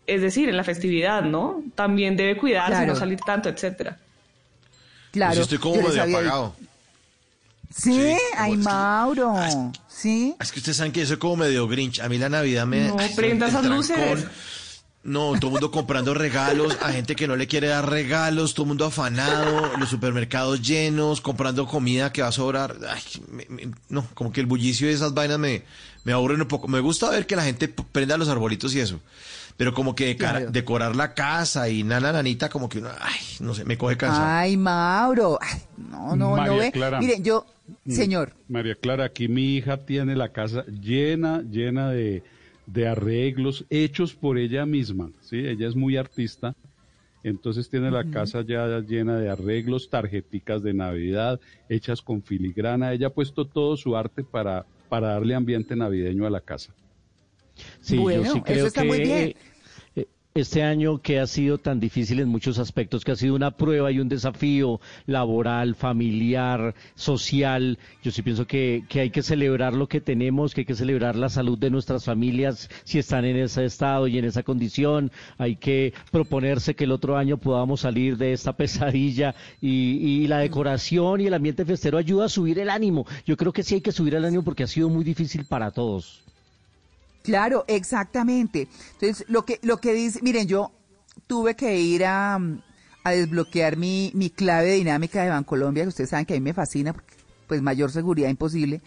es 0.06 0.22
decir, 0.22 0.48
en 0.48 0.56
la 0.56 0.64
festividad, 0.64 1.22
¿no? 1.24 1.62
También 1.76 2.16
debe 2.16 2.38
cuidarse, 2.38 2.72
Claro. 2.72 2.88
no 2.88 2.96
salir 2.96 3.20
tanto, 3.20 3.50
etcétera. 3.50 3.98
Claro. 5.12 5.32
Pues 5.32 5.40
estoy 5.42 5.58
como 5.58 5.76
medio 5.82 6.02
apagado. 6.02 6.54
Sí, 7.70 7.92
Sí, 7.94 8.18
ay, 8.38 8.52
como 8.52 8.62
es 8.62 8.68
que- 8.68 8.74
Mauro. 8.74 9.72
Sí. 9.88 10.36
Es 10.40 10.52
que 10.52 10.60
ustedes 10.60 10.78
saben 10.78 10.92
que 10.92 11.02
yo 11.02 11.08
soy 11.08 11.18
como 11.18 11.38
medio 11.38 11.68
grinch. 11.68 12.00
A 12.00 12.10
mí 12.10 12.18
la 12.18 12.30
Navidad 12.30 12.66
me... 12.66 12.88
No, 12.88 12.98
ay, 13.00 13.12
prenda 13.16 13.46
el 13.48 13.52
esas 13.52 13.66
luces. 13.66 14.26
No, 15.04 15.32
todo 15.40 15.48
el 15.48 15.52
mundo 15.54 15.72
comprando 15.72 16.14
regalos, 16.14 16.78
a 16.82 16.92
gente 16.92 17.16
que 17.16 17.28
no 17.30 17.38
le 17.38 17.48
quiere 17.48 17.68
dar 17.68 17.90
regalos, 17.90 18.54
todo 18.54 18.66
el 18.66 18.68
mundo 18.70 18.86
afanado, 18.86 19.72
los 19.78 19.88
supermercados 19.90 20.62
llenos, 20.62 21.22
comprando 21.22 21.66
comida 21.66 22.12
que 22.12 22.22
va 22.22 22.28
a 22.28 22.32
sobrar. 22.34 22.76
Ay, 22.90 23.02
me- 23.32 23.46
me- 23.48 23.72
no, 23.88 24.06
como 24.16 24.34
que 24.34 24.42
el 24.42 24.48
bullicio 24.48 24.88
de 24.88 24.94
esas 24.94 25.14
vainas 25.14 25.40
me, 25.40 25.64
me 26.04 26.12
aburren 26.12 26.42
un 26.42 26.48
poco. 26.50 26.68
Me 26.68 26.82
gusta 26.82 27.10
ver 27.10 27.26
que 27.26 27.38
la 27.38 27.44
gente 27.44 27.70
prenda 27.70 28.18
los 28.18 28.28
arbolitos 28.28 28.76
y 28.76 28.82
eso. 28.82 29.00
Pero 29.56 29.74
como 29.74 29.96
que 29.96 30.16
decorar 30.52 30.96
la 30.96 31.14
casa 31.14 31.70
y 31.70 31.84
nana 31.84 32.12
nanita, 32.12 32.50
como 32.50 32.68
que 32.68 32.80
uno, 32.80 32.90
ay, 33.00 33.16
no 33.40 33.56
sé, 33.56 33.64
me 33.64 33.78
coge 33.78 33.96
cansado. 33.98 34.26
Ay, 34.28 34.58
Mauro. 34.58 35.40
Ay, 35.42 35.62
no, 35.78 36.16
no, 36.18 36.32
María 36.36 36.52
no 36.54 36.58
ve. 36.60 36.72
Clara. 36.74 37.00
Miren, 37.00 37.24
yo. 37.24 37.46
Señor, 37.88 38.34
María 38.48 38.76
Clara, 38.76 39.06
aquí 39.06 39.28
mi 39.28 39.56
hija 39.56 39.78
tiene 39.86 40.16
la 40.16 40.30
casa 40.32 40.66
llena, 40.66 41.42
llena 41.42 41.92
de, 41.92 42.24
de 42.66 42.88
arreglos 42.88 43.66
hechos 43.70 44.14
por 44.14 44.38
ella 44.38 44.66
misma, 44.66 45.12
¿sí? 45.22 45.38
Ella 45.38 45.68
es 45.68 45.76
muy 45.76 45.98
artista, 45.98 46.56
entonces 47.24 47.70
tiene 47.70 47.92
la 47.92 48.10
casa 48.10 48.42
ya 48.42 48.80
llena 48.80 49.18
de 49.18 49.30
arreglos, 49.30 49.90
tarjeticas 49.90 50.64
de 50.64 50.74
Navidad 50.74 51.40
hechas 51.68 52.02
con 52.02 52.22
filigrana. 52.22 52.94
Ella 52.94 53.08
ha 53.08 53.14
puesto 53.14 53.46
todo 53.46 53.76
su 53.76 53.98
arte 53.98 54.24
para, 54.24 54.66
para 54.88 55.10
darle 55.10 55.36
ambiente 55.36 55.76
navideño 55.76 56.26
a 56.26 56.30
la 56.30 56.42
casa. 56.42 56.74
Sí, 57.82 57.98
Bueno, 57.98 58.24
yo 58.24 58.32
sí 58.34 58.38
eso 58.38 58.44
creo 58.46 58.68
está 58.68 58.82
que 58.84 58.88
muy 58.88 59.00
bien. 59.00 59.36
Este 60.38 60.64
año 60.64 61.02
que 61.02 61.20
ha 61.20 61.28
sido 61.28 61.58
tan 61.58 61.80
difícil 61.80 62.20
en 62.20 62.30
muchos 62.30 62.60
aspectos, 62.60 63.04
que 63.04 63.12
ha 63.12 63.16
sido 63.16 63.36
una 63.36 63.52
prueba 63.52 63.92
y 63.92 64.00
un 64.00 64.08
desafío 64.08 64.80
laboral, 65.06 65.76
familiar, 65.76 66.76
social, 66.96 67.78
yo 68.04 68.12
sí 68.12 68.22
pienso 68.22 68.46
que, 68.46 68.84
que 68.88 69.00
hay 69.00 69.10
que 69.10 69.24
celebrar 69.24 69.74
lo 69.74 69.88
que 69.88 70.02
tenemos, 70.02 70.54
que 70.54 70.62
hay 70.62 70.66
que 70.66 70.76
celebrar 70.76 71.16
la 71.16 71.30
salud 71.30 71.58
de 71.58 71.70
nuestras 71.70 72.06
familias 72.06 72.70
si 72.84 73.00
están 73.00 73.26
en 73.26 73.38
ese 73.38 73.66
estado 73.66 74.08
y 74.08 74.18
en 74.18 74.26
esa 74.26 74.44
condición, 74.44 75.12
hay 75.38 75.56
que 75.56 75.94
proponerse 76.12 76.76
que 76.76 76.84
el 76.84 76.92
otro 76.92 77.18
año 77.18 77.38
podamos 77.38 77.82
salir 77.82 78.18
de 78.18 78.34
esta 78.34 78.54
pesadilla 78.58 79.36
y, 79.62 80.24
y 80.24 80.28
la 80.28 80.40
decoración 80.40 81.22
y 81.22 81.28
el 81.28 81.34
ambiente 81.34 81.66
festero 81.66 81.98
ayuda 81.98 82.26
a 82.26 82.30
subir 82.30 82.60
el 82.60 82.70
ánimo. 82.70 83.06
Yo 83.26 83.38
creo 83.38 83.52
que 83.52 83.64
sí 83.64 83.76
hay 83.76 83.82
que 83.82 83.92
subir 83.92 84.16
el 84.16 84.26
ánimo 84.26 84.44
porque 84.44 84.64
ha 84.64 84.68
sido 84.68 84.90
muy 84.90 85.04
difícil 85.04 85.46
para 85.46 85.72
todos. 85.72 86.24
Claro, 87.28 87.66
exactamente. 87.68 88.70
Entonces, 88.94 89.26
lo 89.28 89.44
que, 89.44 89.60
lo 89.62 89.82
que 89.82 89.92
dice, 89.92 90.22
miren, 90.22 90.48
yo 90.48 90.72
tuve 91.28 91.58
que 91.58 91.78
ir 91.78 92.06
a, 92.06 92.40
mm, 92.40 92.62
a 93.04 93.12
desbloquear 93.12 93.76
mi, 93.76 94.12
mi 94.16 94.30
clave 94.30 94.72
dinámica 94.76 95.22
de 95.22 95.30
Bancolombia, 95.30 95.84
que 95.84 95.90
ustedes 95.90 96.10
saben 96.10 96.26
que 96.26 96.36
a 96.36 96.38
mí 96.38 96.42
me 96.42 96.54
fascina, 96.54 96.94
porque 96.94 97.16
pues 97.46 97.62
mayor 97.62 97.92
seguridad 97.92 98.30
imposible. 98.30 98.82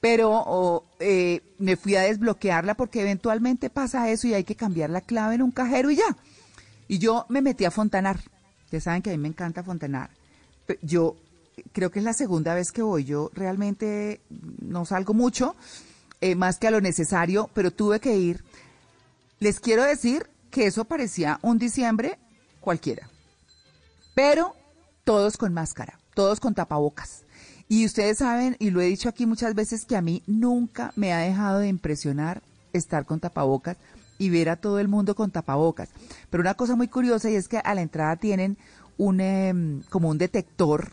Pero 0.00 0.84
eh, 1.00 1.40
me 1.58 1.76
fui 1.76 1.96
a 1.96 2.02
desbloquearla 2.02 2.76
porque 2.76 3.00
eventualmente 3.00 3.70
pasa 3.70 4.08
eso 4.08 4.28
y 4.28 4.34
hay 4.34 4.44
que 4.44 4.54
cambiar 4.54 4.90
la 4.90 5.00
clave 5.00 5.34
en 5.34 5.42
un 5.42 5.50
cajero 5.50 5.90
y 5.90 5.96
ya. 5.96 6.16
Y 6.86 6.98
yo 6.98 7.26
me 7.28 7.42
metí 7.42 7.64
a 7.64 7.72
fontanar. 7.72 8.20
Ustedes 8.66 8.84
saben 8.84 9.02
que 9.02 9.10
a 9.10 9.14
mí 9.14 9.18
me 9.18 9.26
encanta 9.26 9.64
fontanar. 9.64 10.10
Yo 10.80 11.16
creo 11.72 11.90
que 11.90 11.98
es 11.98 12.04
la 12.04 12.12
segunda 12.12 12.54
vez 12.54 12.70
que 12.70 12.82
voy. 12.82 13.02
Yo 13.02 13.32
realmente 13.34 14.20
no 14.60 14.84
salgo 14.84 15.12
mucho, 15.12 15.56
eh, 16.20 16.34
más 16.34 16.58
que 16.58 16.68
a 16.68 16.70
lo 16.70 16.80
necesario, 16.80 17.50
pero 17.54 17.70
tuve 17.70 18.00
que 18.00 18.16
ir. 18.16 18.44
Les 19.38 19.60
quiero 19.60 19.82
decir 19.84 20.26
que 20.50 20.66
eso 20.66 20.84
parecía 20.84 21.38
un 21.42 21.58
diciembre 21.58 22.18
cualquiera. 22.60 23.08
Pero 24.14 24.54
todos 25.04 25.36
con 25.36 25.54
máscara, 25.54 25.98
todos 26.14 26.40
con 26.40 26.54
tapabocas. 26.54 27.24
Y 27.68 27.86
ustedes 27.86 28.18
saben, 28.18 28.56
y 28.58 28.70
lo 28.70 28.80
he 28.80 28.86
dicho 28.86 29.08
aquí 29.08 29.26
muchas 29.26 29.54
veces, 29.54 29.84
que 29.84 29.96
a 29.96 30.02
mí 30.02 30.22
nunca 30.26 30.92
me 30.96 31.12
ha 31.12 31.18
dejado 31.18 31.60
de 31.60 31.68
impresionar 31.68 32.42
estar 32.72 33.06
con 33.06 33.20
tapabocas 33.20 33.76
y 34.18 34.28
ver 34.28 34.50
a 34.50 34.56
todo 34.56 34.78
el 34.78 34.88
mundo 34.88 35.14
con 35.14 35.30
tapabocas. 35.30 35.88
Pero 36.28 36.42
una 36.42 36.54
cosa 36.54 36.76
muy 36.76 36.88
curiosa 36.88 37.30
y 37.30 37.36
es 37.36 37.48
que 37.48 37.58
a 37.58 37.74
la 37.74 37.82
entrada 37.82 38.16
tienen 38.16 38.58
un 38.98 39.20
em, 39.20 39.82
como 39.88 40.10
un 40.10 40.18
detector 40.18 40.92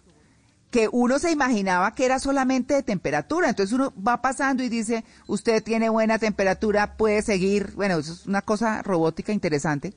que 0.72 0.89
uno 0.91 1.18
se 1.20 1.32
imaginaba 1.32 1.93
que 1.95 2.05
era 2.05 2.20
solamente 2.20 2.74
de 2.74 2.84
temperatura. 2.84 3.49
Entonces 3.49 3.74
uno 3.74 3.93
va 4.05 4.22
pasando 4.22 4.63
y 4.63 4.70
dice, 4.70 5.05
usted 5.28 5.63
tiene 5.63 5.89
buena 5.89 6.20
temperatura, 6.20 6.97
puede 6.97 7.22
seguir. 7.22 7.72
Bueno, 7.76 7.97
eso 7.97 8.13
es 8.13 8.26
una 8.26 8.41
cosa 8.41 8.82
robótica 8.82 9.32
interesante. 9.32 9.93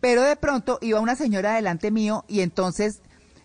Pero 0.00 0.22
de 0.22 0.34
pronto 0.36 0.78
iba 0.82 0.98
una 0.98 1.14
señora 1.14 1.54
delante 1.54 1.90
mío 1.92 2.24
y 2.26 2.40
entonces 2.40 3.00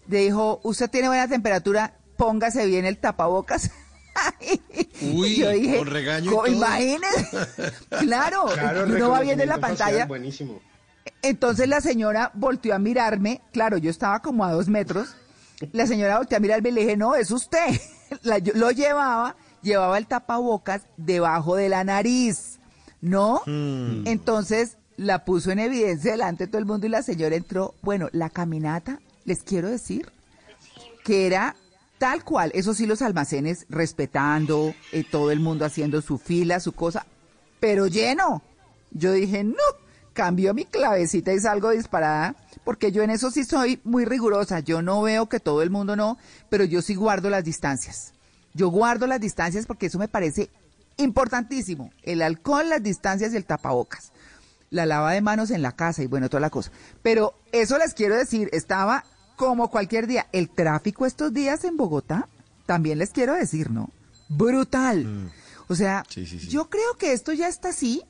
le 0.07 0.19
dijo, 0.21 0.59
usted 0.63 0.89
tiene 0.89 1.07
buena 1.09 1.27
temperatura, 1.27 1.93
póngase 2.17 2.65
bien 2.65 2.85
el 2.85 2.97
tapabocas. 2.97 3.69
Uy, 5.01 5.27
Y 5.33 5.35
yo 5.37 5.49
dije, 5.51 5.77
con 5.77 5.87
regaño 5.87 6.31
y 6.31 6.33
"Co- 6.33 6.43
todo". 6.43 6.47
imagínese. 6.55 7.29
claro, 7.99 8.45
Claro, 8.51 8.87
y 8.87 8.91
uno 8.93 9.09
va 9.11 9.19
viendo 9.21 9.43
en 9.43 9.49
la 9.49 9.59
pantalla. 9.59 10.07
Buenísimo. 10.07 10.59
Entonces 11.21 11.67
la 11.69 11.81
señora 11.81 12.31
volteó 12.33 12.73
a 12.73 12.79
mirarme, 12.79 13.41
claro, 13.53 13.77
yo 13.77 13.89
estaba 13.91 14.21
como 14.21 14.43
a 14.43 14.51
dos 14.51 14.67
metros, 14.69 15.15
la 15.71 15.87
señora 15.87 16.17
volteó 16.17 16.37
a 16.37 16.41
mirarme 16.41 16.69
y 16.69 16.71
le 16.73 16.81
dije, 16.81 16.97
no, 16.97 17.15
es 17.15 17.31
usted. 17.31 17.67
La- 18.23 18.37
yo- 18.39 18.53
lo 18.55 18.71
llevaba, 18.71 19.35
llevaba 19.61 19.97
el 19.97 20.07
tapabocas 20.07 20.83
debajo 20.97 21.55
de 21.55 21.69
la 21.69 21.83
nariz, 21.83 22.59
¿no? 23.01 23.41
Entonces 24.05 24.77
la 24.95 25.25
puso 25.25 25.51
en 25.51 25.59
evidencia 25.59 26.11
delante 26.11 26.45
de 26.45 26.51
todo 26.51 26.59
el 26.59 26.65
mundo 26.65 26.87
y 26.87 26.89
la 26.89 27.03
señora 27.03 27.35
entró, 27.35 27.73
bueno, 27.81 28.07
la 28.13 28.29
caminata, 28.29 28.99
les 29.25 29.43
quiero 29.43 29.69
decir, 29.69 30.09
que 31.03 31.27
era 31.27 31.55
tal 31.97 32.23
cual, 32.23 32.51
eso 32.53 32.73
sí 32.73 32.85
los 32.85 33.01
almacenes 33.01 33.65
respetando, 33.69 34.73
eh, 34.91 35.03
todo 35.09 35.31
el 35.31 35.39
mundo 35.39 35.65
haciendo 35.65 36.01
su 36.01 36.17
fila, 36.17 36.59
su 36.59 36.71
cosa, 36.71 37.05
pero 37.59 37.87
lleno. 37.87 38.41
Yo 38.91 39.11
dije, 39.11 39.43
no, 39.43 39.55
cambio 40.17 40.55
mi 40.55 40.65
clavecita 40.65 41.31
y 41.31 41.39
salgo 41.39 41.69
disparada, 41.69 42.35
porque 42.63 42.91
yo 42.91 43.03
en 43.03 43.11
eso 43.11 43.29
sí 43.29 43.43
soy 43.43 43.79
muy 43.83 44.03
rigurosa, 44.03 44.61
yo 44.61 44.81
no 44.81 45.03
veo 45.03 45.29
que 45.29 45.39
todo 45.39 45.61
el 45.61 45.69
mundo 45.69 45.95
no, 45.95 46.17
pero 46.49 46.63
yo 46.63 46.81
sí 46.81 46.95
guardo 46.95 47.29
las 47.29 47.43
distancias. 47.43 48.13
Yo 48.55 48.69
guardo 48.69 49.05
las 49.05 49.21
distancias 49.21 49.67
porque 49.67 49.85
eso 49.85 49.99
me 49.99 50.07
parece 50.07 50.49
importantísimo, 50.97 51.91
el 52.01 52.23
alcohol, 52.23 52.67
las 52.67 52.81
distancias 52.81 53.31
y 53.31 53.37
el 53.37 53.45
tapabocas 53.45 54.11
la 54.69 54.85
lava 54.85 55.13
de 55.13 55.21
manos 55.21 55.51
en 55.51 55.61
la 55.61 55.71
casa 55.71 56.03
y 56.03 56.07
bueno, 56.07 56.27
toda 56.27 56.41
la 56.41 56.49
cosa. 56.49 56.71
Pero 57.01 57.35
eso 57.53 57.77
les 57.77 57.93
quiero 57.93 58.17
decir, 58.17 58.49
estaba 58.51 59.05
como 59.37 59.69
cualquier 59.69 60.07
día. 60.07 60.27
El 60.33 60.49
tráfico 60.49 61.05
estos 61.05 61.31
días 61.31 61.63
en 61.63 61.77
Bogotá, 61.77 62.27
también 62.65 62.97
les 62.97 63.11
quiero 63.11 63.33
decir, 63.33 63.71
¿no? 63.71 63.91
Brutal. 64.27 65.31
O 65.69 65.75
sea, 65.75 66.03
yo 66.49 66.69
creo 66.69 66.97
que 66.97 67.13
esto 67.13 67.31
ya 67.31 67.47
está 67.47 67.69
así 67.69 68.03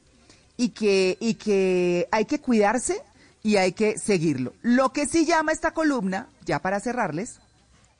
y 0.57 0.69
que, 0.69 1.17
y 1.19 1.35
que 1.35 2.07
hay 2.11 2.25
que 2.25 2.39
cuidarse 2.39 3.01
y 3.43 3.55
hay 3.57 3.71
que 3.71 3.97
seguirlo. 3.97 4.53
Lo 4.61 4.91
que 4.91 5.05
sí 5.05 5.25
llama 5.25 5.51
esta 5.51 5.71
columna, 5.71 6.27
ya 6.45 6.59
para 6.59 6.79
cerrarles, 6.79 7.39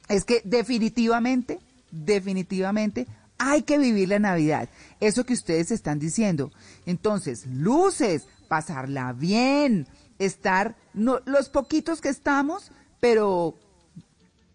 es 0.10 0.26
que 0.26 0.41
definitivamente, 0.43 1.60
definitivamente 1.91 3.08
hay 3.38 3.62
que 3.62 3.78
vivir 3.78 4.10
la 4.10 4.20
Navidad. 4.20 4.68
Eso 4.99 5.26
que 5.26 5.34
ustedes 5.34 5.72
están 5.72 5.99
diciendo. 5.99 6.51
Entonces, 6.86 7.45
luces, 7.45 8.28
pasarla 8.47 9.14
bien, 9.14 9.88
estar, 10.20 10.76
no, 10.93 11.20
los 11.26 11.49
poquitos 11.49 12.01
que 12.01 12.10
estamos, 12.10 12.72
pero 12.99 13.55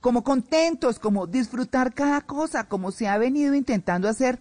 como 0.00 0.24
contentos, 0.24 0.98
como 0.98 1.26
disfrutar 1.26 1.94
cada 1.94 2.22
cosa, 2.22 2.64
como 2.64 2.90
se 2.90 3.06
ha 3.06 3.18
venido 3.18 3.54
intentando 3.54 4.08
hacer. 4.08 4.40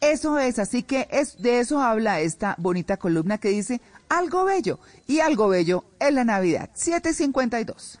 Eso 0.00 0.38
es, 0.38 0.58
así 0.58 0.84
que 0.84 1.08
es, 1.10 1.42
de 1.42 1.58
eso 1.58 1.82
habla 1.82 2.20
esta 2.20 2.54
bonita 2.58 2.96
columna 2.98 3.38
que 3.38 3.48
dice 3.48 3.80
algo 4.08 4.44
bello. 4.44 4.78
Y 5.06 5.20
algo 5.20 5.48
bello 5.48 5.84
es 5.98 6.12
la 6.12 6.24
Navidad. 6.24 6.70
752. 6.74 8.00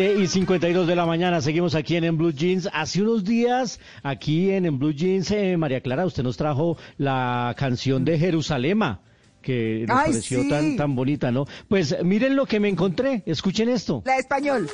7 0.00 0.18
y 0.18 0.26
52 0.26 0.86
de 0.86 0.96
la 0.96 1.04
mañana, 1.04 1.42
seguimos 1.42 1.74
aquí 1.74 1.94
en, 1.96 2.04
en 2.04 2.16
Blue 2.16 2.32
Jeans. 2.32 2.70
Hace 2.72 3.02
unos 3.02 3.22
días, 3.22 3.80
aquí 4.02 4.50
en, 4.50 4.64
en 4.64 4.78
Blue 4.78 4.94
Jeans, 4.94 5.30
eh, 5.30 5.58
María 5.58 5.82
Clara, 5.82 6.06
usted 6.06 6.22
nos 6.22 6.38
trajo 6.38 6.78
la 6.96 7.54
canción 7.58 8.02
de 8.06 8.18
Jerusalema, 8.18 9.02
que 9.42 9.84
nos 9.86 9.98
pareció 9.98 10.48
tan, 10.48 10.76
tan 10.78 10.96
bonita, 10.96 11.30
¿no? 11.30 11.44
Pues 11.68 12.02
miren 12.02 12.34
lo 12.34 12.46
que 12.46 12.60
me 12.60 12.70
encontré, 12.70 13.22
escuchen 13.26 13.68
esto. 13.68 14.02
La 14.06 14.16
español. 14.16 14.70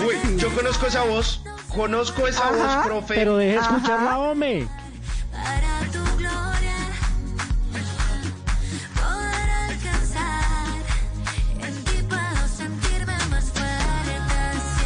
Uy, 0.00 0.38
yo 0.38 0.52
conozco 0.52 0.86
esa 0.88 1.04
voz, 1.04 1.44
conozco 1.68 2.26
esa 2.26 2.50
voz, 2.50 2.84
profe. 2.84 3.14
Pero 3.14 3.36
deje 3.36 3.58
escucharla, 3.60 4.18
hombre. 4.18 4.66
Para 5.30 5.92
tu 5.92 5.99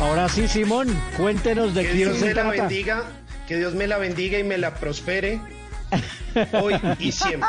Ahora 0.05 0.29
sí, 0.29 0.47
Simón, 0.49 0.89
cuéntenos 1.17 1.75
de 1.75 1.83
Que 1.83 1.93
quién 1.93 2.09
Dios 2.11 2.19
se 2.19 2.27
me 2.27 2.35
la 2.35 2.51
bendiga, 2.51 3.05
que 3.49 3.57
Dios 3.57 3.75
me 3.75 3.87
la 3.87 3.97
bendiga 3.97 4.39
y 4.39 4.45
me 4.45 4.59
la 4.59 4.75
prospere 4.75 5.41
hoy 6.61 6.75
y 6.99 7.13
siempre. 7.13 7.49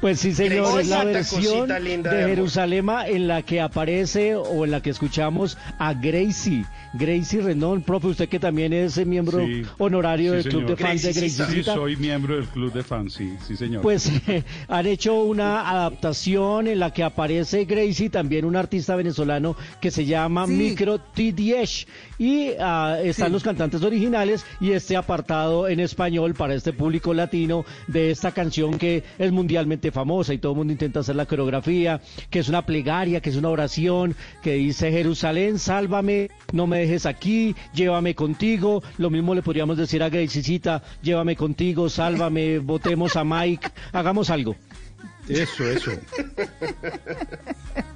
Pues 0.00 0.20
sí, 0.20 0.34
señor, 0.34 0.80
es 0.80 0.88
la 0.88 1.04
versión 1.04 1.68
linda 1.82 2.10
de 2.12 2.22
de. 2.22 2.28
Jerusalema 2.28 3.06
en 3.06 3.28
la 3.28 3.42
que 3.42 3.60
aparece 3.60 4.34
o 4.34 4.64
en 4.64 4.70
la 4.70 4.80
que 4.82 4.90
escuchamos 4.90 5.56
a 5.78 5.94
Gracie. 5.94 6.64
Gracie 6.94 7.40
Rendón, 7.42 7.82
profe, 7.82 8.08
usted 8.08 8.28
que 8.28 8.38
también 8.38 8.72
es 8.72 9.04
miembro 9.06 9.38
Sí. 9.44 9.62
honorario 9.78 10.32
Sí, 10.32 10.36
del 10.36 10.42
Club 10.48 10.62
señor. 10.62 10.76
de 10.78 10.84
Fans 10.84 11.02
de 11.02 11.12
Sí, 11.12 11.20
Graciecita. 11.36 11.74
soy 11.74 11.96
miembro 11.96 12.36
del 12.36 12.44
club 12.46 12.72
de 12.72 12.82
fans, 12.82 13.14
sí, 13.14 13.36
sí, 13.46 13.56
señor. 13.56 13.82
Pues 13.82 14.10
eh, 14.28 14.44
han 14.68 14.86
hecho 14.86 15.14
una 15.14 15.68
adaptación 15.70 16.66
en 16.68 16.78
la 16.78 16.92
que 16.92 17.02
aparece 17.02 17.64
Gracie, 17.64 18.08
también 18.10 18.44
un 18.44 18.56
artista 18.56 18.96
venezolano 18.96 19.56
que 19.80 19.90
se 19.90 20.04
llama 20.06 20.46
Sí. 20.46 20.52
Micro 20.52 20.98
T10 21.14 21.86
y 22.18 22.50
ah, 22.60 22.98
están 23.02 23.26
Sí. 23.28 23.32
los 23.32 23.42
cantantes 23.42 23.82
originales 23.82 24.44
y 24.60 24.72
este 24.72 24.96
apartado 24.96 25.68
en 25.68 25.80
español 25.80 26.34
para 26.34 26.54
este 26.54 26.72
público 26.72 27.05
latino 27.14 27.64
de 27.86 28.10
esta 28.10 28.32
canción 28.32 28.78
que 28.78 29.04
es 29.18 29.32
mundialmente 29.32 29.90
famosa 29.90 30.34
y 30.34 30.38
todo 30.38 30.52
el 30.52 30.58
mundo 30.58 30.72
intenta 30.72 31.00
hacer 31.00 31.16
la 31.16 31.26
coreografía, 31.26 32.00
que 32.30 32.38
es 32.38 32.48
una 32.48 32.64
plegaria, 32.64 33.20
que 33.20 33.30
es 33.30 33.36
una 33.36 33.50
oración, 33.50 34.14
que 34.42 34.54
dice 34.54 34.90
Jerusalén, 34.90 35.58
sálvame, 35.58 36.30
no 36.52 36.66
me 36.66 36.78
dejes 36.80 37.06
aquí, 37.06 37.54
llévame 37.74 38.14
contigo, 38.14 38.82
lo 38.98 39.10
mismo 39.10 39.34
le 39.34 39.42
podríamos 39.42 39.76
decir 39.76 40.02
a 40.02 40.08
Graciecita, 40.08 40.82
llévame 41.02 41.36
contigo, 41.36 41.88
sálvame, 41.88 42.58
votemos 42.58 43.16
a 43.16 43.24
Mike, 43.24 43.68
hagamos 43.92 44.30
algo. 44.30 44.56
Eso, 45.28 45.68
eso. 45.68 45.90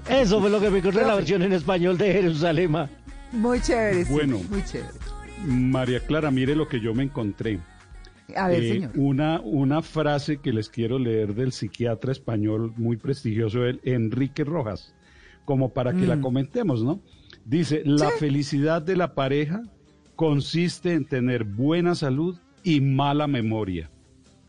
Eso 0.09 0.41
fue 0.41 0.51
lo 0.51 0.61
que 0.61 0.71
me 0.71 0.79
encontré 0.79 1.03
en 1.03 1.09
la 1.09 1.15
versión 1.15 1.43
en 1.43 1.53
español 1.53 1.97
de 1.97 2.13
Jerusalema. 2.13 2.89
Muy 3.33 3.61
chévere, 3.61 4.05
sí, 4.05 4.13
Bueno. 4.13 4.41
muy 4.49 4.65
chévere. 4.65 4.89
María 5.45 6.01
Clara, 6.01 6.31
mire 6.31 6.57
lo 6.57 6.69
que 6.69 6.81
yo 6.81 6.93
me 6.95 7.05
encontré. 7.05 7.61
A 8.37 8.49
ver, 8.49 8.63
Eh, 8.63 8.69
señor. 8.69 8.91
Una, 8.97 9.41
una 9.41 9.83
frase 9.83 10.41
que 10.41 10.53
les 10.53 10.69
quiero 10.69 10.99
leer 10.99 11.35
del 11.35 11.53
psiquiatra 11.53 12.13
español 12.13 12.73
muy 12.77 12.97
prestigioso, 12.97 13.65
el 13.65 13.81
Enrique 13.85 14.45
Rojas, 14.45 14.95
como 15.45 15.73
para 15.73 15.97
que 15.97 16.07
la 16.07 16.17
Mm. 16.17 16.21
comentemos, 16.23 16.83
¿no? 16.85 17.01
Dice, 17.45 17.83
la 17.85 18.11
Sí. 18.11 18.19
felicidad 18.21 18.83
de 18.83 18.97
la 18.97 19.15
pareja 19.15 19.63
consiste 20.17 20.93
en 20.93 21.07
tener 21.07 21.45
buena 21.45 21.95
salud 21.95 22.39
y 22.63 22.81
mala 22.81 23.27
memoria. 23.27 23.91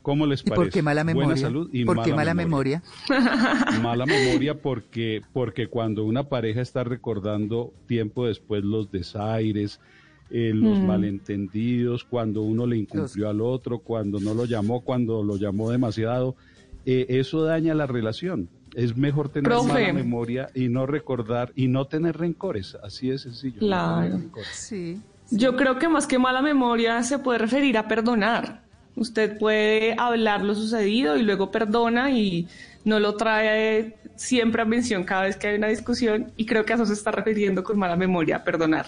¿Cómo 0.01 0.25
les 0.25 0.41
¿Y 0.41 0.49
parece? 0.49 0.55
por 0.55 0.69
qué 0.71 0.81
mala 0.81 1.03
Buena 1.03 1.13
memoria? 1.19 1.41
salud 1.43 1.69
y 1.71 1.85
¿Por 1.85 2.01
qué 2.01 2.13
mala 2.13 2.33
memoria? 2.33 2.81
Mala 3.83 4.05
memoria 4.07 4.55
porque, 4.59 5.21
porque 5.31 5.67
cuando 5.67 6.03
una 6.05 6.23
pareja 6.27 6.61
está 6.61 6.83
recordando 6.83 7.71
tiempo 7.85 8.25
después 8.27 8.63
los 8.63 8.89
desaires, 8.91 9.79
eh, 10.31 10.51
los 10.53 10.79
Mm. 10.79 10.85
malentendidos, 10.87 12.03
cuando 12.03 12.41
uno 12.41 12.65
le 12.65 12.77
incumplió 12.77 13.29
al 13.29 13.41
otro, 13.41 13.79
cuando 13.79 14.19
no 14.19 14.33
lo 14.33 14.45
llamó, 14.45 14.81
cuando 14.81 15.23
lo 15.23 15.35
llamó 15.37 15.69
demasiado, 15.71 16.35
eh, 16.85 17.05
eso 17.09 17.43
daña 17.43 17.73
la 17.73 17.85
relación. 17.87 18.47
Es 18.73 18.95
mejor 18.95 19.27
tener 19.29 19.51
Profe. 19.51 19.67
mala 19.73 19.93
memoria 19.93 20.49
y 20.55 20.69
no 20.69 20.85
recordar 20.85 21.51
y 21.55 21.67
no 21.67 21.85
tener 21.85 22.17
rencores. 22.17 22.77
Así 22.81 23.09
de 23.09 23.17
sencillo. 23.17 23.59
Claro. 23.59 24.21
Sí. 24.53 25.01
Yo 25.29 25.55
creo 25.57 25.77
que 25.77 25.89
más 25.89 26.07
que 26.07 26.17
mala 26.17 26.41
memoria 26.41 27.03
se 27.03 27.19
puede 27.19 27.39
referir 27.39 27.77
a 27.77 27.87
perdonar. 27.87 28.63
Usted 28.95 29.37
puede 29.37 29.95
hablar 29.97 30.43
lo 30.43 30.55
sucedido 30.55 31.17
y 31.17 31.23
luego 31.23 31.51
perdona 31.51 32.11
y 32.11 32.47
no 32.85 32.99
lo 32.99 33.15
trae 33.15 33.95
siempre 34.15 34.61
a 34.61 34.65
mención 34.65 35.03
cada 35.03 35.23
vez 35.23 35.35
que 35.37 35.47
hay 35.47 35.57
una 35.57 35.67
discusión 35.67 36.31
y 36.37 36.45
creo 36.45 36.65
que 36.65 36.73
a 36.73 36.75
eso 36.75 36.85
se 36.85 36.93
está 36.93 37.11
refiriendo 37.11 37.63
con 37.63 37.77
mala 37.77 37.95
memoria, 37.95 38.37
a 38.37 38.43
perdonar. 38.43 38.87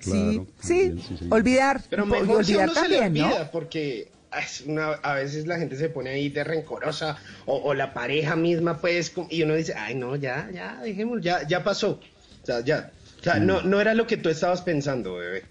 Sí, 0.00 0.10
Claro, 0.10 0.46
sí, 0.60 0.88
también, 0.88 1.32
olvidar. 1.32 1.80
Pero 1.90 2.04
y 2.04 2.08
mejor 2.08 2.44
si 2.44 2.54
olvidar 2.54 2.70
uno 2.70 2.80
se 2.82 2.88
le 2.88 2.98
también, 2.98 3.26
¿no? 3.26 3.32
olvida, 3.34 3.50
porque 3.50 4.08
ah, 4.30 4.40
es 4.40 4.60
una- 4.66 4.92
a 4.92 5.14
veces 5.14 5.46
la 5.46 5.58
gente 5.58 5.76
se 5.76 5.88
pone 5.88 6.10
ahí 6.10 6.28
de 6.28 6.42
rencorosa, 6.44 7.16
o, 7.46 7.56
o 7.56 7.74
la 7.74 7.92
pareja 7.94 8.34
misma, 8.36 8.78
pues, 8.78 9.12
y 9.30 9.42
uno 9.42 9.54
dice, 9.54 9.74
ay, 9.76 9.94
no, 9.94 10.16
ya, 10.16 10.48
ya, 10.52 10.80
dejémoslo, 10.82 11.20
ya, 11.22 11.46
ya 11.46 11.62
pasó. 11.62 12.00
O 12.42 12.46
sea, 12.46 12.60
ya. 12.64 12.90
O 13.20 13.22
sea, 13.22 13.38
no, 13.38 13.60
no 13.62 13.80
era 13.80 13.92
lo 13.94 14.06
que 14.06 14.16
tú 14.16 14.28
estabas 14.30 14.62
pensando, 14.62 15.14
bebé. 15.16 15.44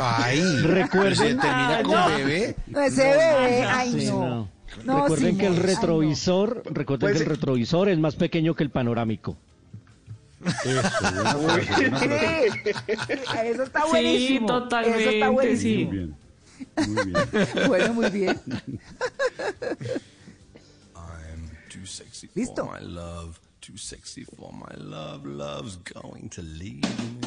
Ay, 0.00 0.40
Recuerden- 0.64 1.14
¿se 1.16 1.34
termina 1.34 1.80
con 1.84 1.92
no. 1.94 2.08
bebé? 2.16 2.56
No, 2.66 2.80
ese 2.82 3.02
bebé, 3.04 3.62
ay, 3.64 3.92
Sí, 4.00 4.06
no. 4.06 4.48
recuerden 4.84 5.38
que 5.38 5.46
el 5.46 5.54
Simón, 5.54 5.66
ay, 5.68 5.72
no. 5.72 5.80
retrovisor, 5.80 6.62
recuerden 6.74 7.00
Pues, 7.00 7.16
que 7.18 7.22
el 7.24 7.30
retrovisor 7.30 7.88
es 7.88 7.98
más 7.98 8.16
pequeño 8.16 8.54
que 8.54 8.64
el 8.64 8.70
panorámico. 8.70 9.36
Eso, 10.44 11.38
buena 11.38 11.58
frase. 11.60 11.92
Sí, 11.98 13.14
eso 13.46 13.62
está 13.62 13.80
Sí, 13.82 13.88
buenísimo. 13.90 14.46
totalmente, 14.46 15.00
Eso 15.00 15.10
está 15.10 15.26
Muy 15.26 15.34
buenísimo. 15.34 15.90
bien. 15.90 16.16
Muy 16.88 17.04
bien. 17.04 17.28
Bueno, 17.68 17.94
muy 17.94 18.10
bien. 18.10 18.40
Too 21.70 21.86
sexy 21.86 22.28
Listo. 22.34 22.64
for 22.66 22.80
my 22.80 22.86
love, 22.86 23.38
too 23.60 23.76
sexy 23.76 24.24
for 24.24 24.52
my 24.52 24.74
love, 24.76 25.24
love's 25.26 25.76
going 25.76 26.28
to 26.30 26.42
leave 26.42 26.82
me. 26.82 27.18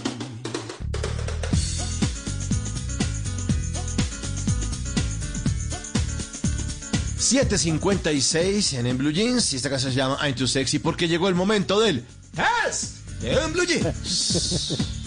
756 7.38 8.74
en, 8.74 8.88
en 8.88 8.98
Blue 8.98 9.12
Jeans 9.12 9.54
y 9.54 9.56
esta 9.58 9.70
canción 9.70 9.92
se 9.92 9.98
llama 9.98 10.18
I'm 10.22 10.36
Too 10.36 10.48
Sexy 10.48 10.80
porque 10.80 11.08
llegó 11.08 11.28
el 11.30 11.36
momento 11.36 11.80
del 11.80 12.04
Test 12.36 12.98
en 13.22 13.54
Blue 13.54 13.66
Jeans. 13.66 14.86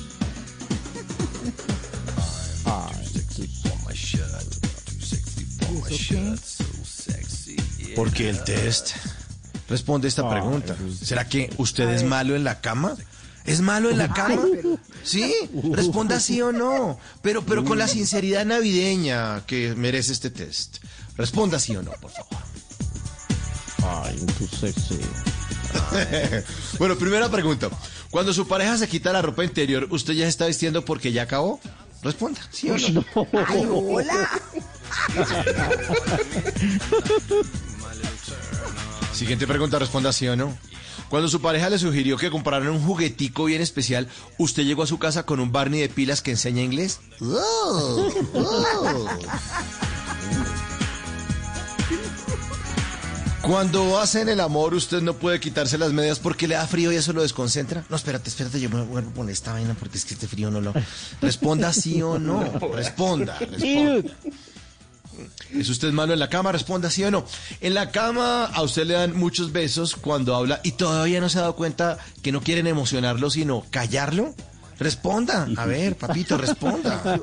Porque 7.97 8.31
el 8.31 8.43
test 8.45 8.93
responde 9.69 10.09
esta 10.09 10.29
pregunta. 10.29 10.77
¿Será 11.03 11.29
que 11.29 11.53
usted 11.59 11.89
es 11.91 12.05
malo 12.05 12.35
en 12.37 12.45
la 12.45 12.61
cama? 12.61 12.97
¿Es 13.45 13.61
malo 13.61 13.91
en 13.91 13.99
la 13.99 14.13
cama? 14.13 14.43
Sí, 15.03 15.35
responda 15.73 16.21
sí 16.21 16.41
o 16.41 16.53
no, 16.53 16.99
pero, 17.23 17.45
pero 17.45 17.65
con 17.65 17.79
la 17.79 17.89
sinceridad 17.89 18.45
navideña 18.45 19.45
que 19.47 19.75
merece 19.75 20.13
este 20.13 20.31
test. 20.31 20.79
Responda 21.17 21.59
sí 21.59 21.75
o 21.77 21.83
no, 21.83 21.93
por 21.93 22.11
favor. 22.11 22.39
Ay, 23.83 24.19
tu 24.39 24.47
sexy. 24.47 25.01
bueno, 26.79 26.97
primera 26.97 27.29
pregunta. 27.29 27.69
Cuando 28.11 28.33
su 28.33 28.47
pareja 28.47 28.77
se 28.77 28.89
quita 28.89 29.13
la 29.13 29.23
ropa 29.23 29.45
interior, 29.45 29.87
¿usted 29.91 30.15
ya 30.15 30.25
se 30.25 30.31
está 30.31 30.47
vistiendo 30.47 30.85
porque 30.85 31.13
ya 31.13 31.23
acabó? 31.23 31.61
Responda, 32.03 32.41
¿sí 32.51 32.71
o 32.71 32.79
no? 32.79 33.05
Ay, 33.47 33.67
hola. 33.71 34.31
Siguiente 39.13 39.47
pregunta, 39.47 39.79
responda 39.79 40.13
sí 40.13 40.27
o 40.29 40.37
no. 40.37 40.57
Cuando 41.11 41.29
su 41.29 41.41
pareja 41.43 41.69
le 41.69 41.79
sugirió 41.79 42.17
que 42.17 42.31
compraran 42.31 42.69
un 42.69 42.81
juguetico 42.81 43.45
bien 43.45 43.61
especial, 43.61 44.09
¿usted 44.39 44.63
llegó 44.63 44.85
a 44.85 44.87
su 44.87 44.99
casa 44.99 45.27
con 45.27 45.41
un 45.41 45.51
Barney 45.53 45.81
de 45.81 45.89
pilas 45.89 46.23
que 46.23 46.31
enseña 46.31 46.63
inglés? 46.63 47.01
Oh, 47.21 48.11
oh. 48.35 49.09
Cuando 53.43 53.99
hacen 53.99 54.29
el 54.29 54.41
amor, 54.41 54.75
usted 54.75 55.01
no 55.01 55.15
puede 55.15 55.41
quitarse 55.41 55.79
las 55.79 55.93
medias 55.93 56.19
porque 56.19 56.47
le 56.47 56.57
da 56.57 56.67
frío 56.67 56.93
y 56.93 56.97
eso 56.97 57.13
lo 57.13 57.23
desconcentra. 57.23 57.85
No, 57.89 57.97
espérate, 57.97 58.29
espérate, 58.29 58.61
yo 58.61 58.69
me 58.69 58.83
voy 58.83 59.03
a 59.03 59.05
poner 59.07 59.33
esta 59.33 59.53
vaina 59.53 59.75
porque 59.79 59.99
es 59.99 60.05
que 60.05 60.15
este 60.15 60.29
frío 60.29 60.51
no 60.51 60.61
lo. 60.61 60.75
Responda 61.23 61.73
sí 61.73 62.03
o 62.03 62.19
no. 62.19 62.43
Responda. 62.75 63.39
responda. 63.39 64.11
¿Es 65.53 65.69
usted 65.69 65.93
malo 65.93 66.13
en 66.13 66.19
la 66.19 66.29
cama? 66.29 66.53
Responda 66.53 66.91
sí 66.91 67.03
o 67.03 67.11
no. 67.11 67.25
En 67.61 67.75
la 67.75 67.91
cama 67.91 68.45
a 68.45 68.63
usted 68.63 68.87
le 68.87 68.95
dan 68.95 69.17
muchos 69.17 69.53
besos 69.53 69.97
cuando 69.97 70.35
habla 70.37 70.61
y 70.63 70.73
todavía 70.73 71.21
no 71.21 71.29
se 71.29 71.39
ha 71.39 71.43
dado 71.43 71.57
cuenta 71.57 71.99
que 72.23 72.33
no 72.33 72.43
quieren 72.43 72.67
emocionarlo, 72.67 73.31
sino 73.31 73.65
callarlo. 73.71 74.35
Responda. 74.79 75.49
A 75.57 75.67
ver, 75.67 75.97
papito, 75.97 76.39
responda. 76.39 77.03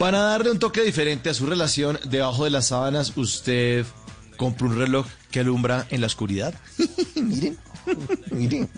Para 0.00 0.20
darle 0.20 0.50
un 0.50 0.58
toque 0.58 0.80
diferente 0.80 1.28
a 1.28 1.34
su 1.34 1.44
relación, 1.44 2.00
debajo 2.06 2.44
de 2.44 2.50
las 2.50 2.68
sábanas 2.68 3.12
usted 3.16 3.84
compra 4.38 4.66
un 4.66 4.78
reloj 4.78 5.06
que 5.30 5.40
alumbra 5.40 5.86
en 5.90 6.00
la 6.00 6.06
oscuridad. 6.06 6.54
miren, 7.16 7.58
miren. 8.30 8.70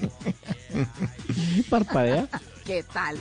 Parpadea. 1.71 2.29
¿Qué 2.65 2.85
tal? 2.93 3.21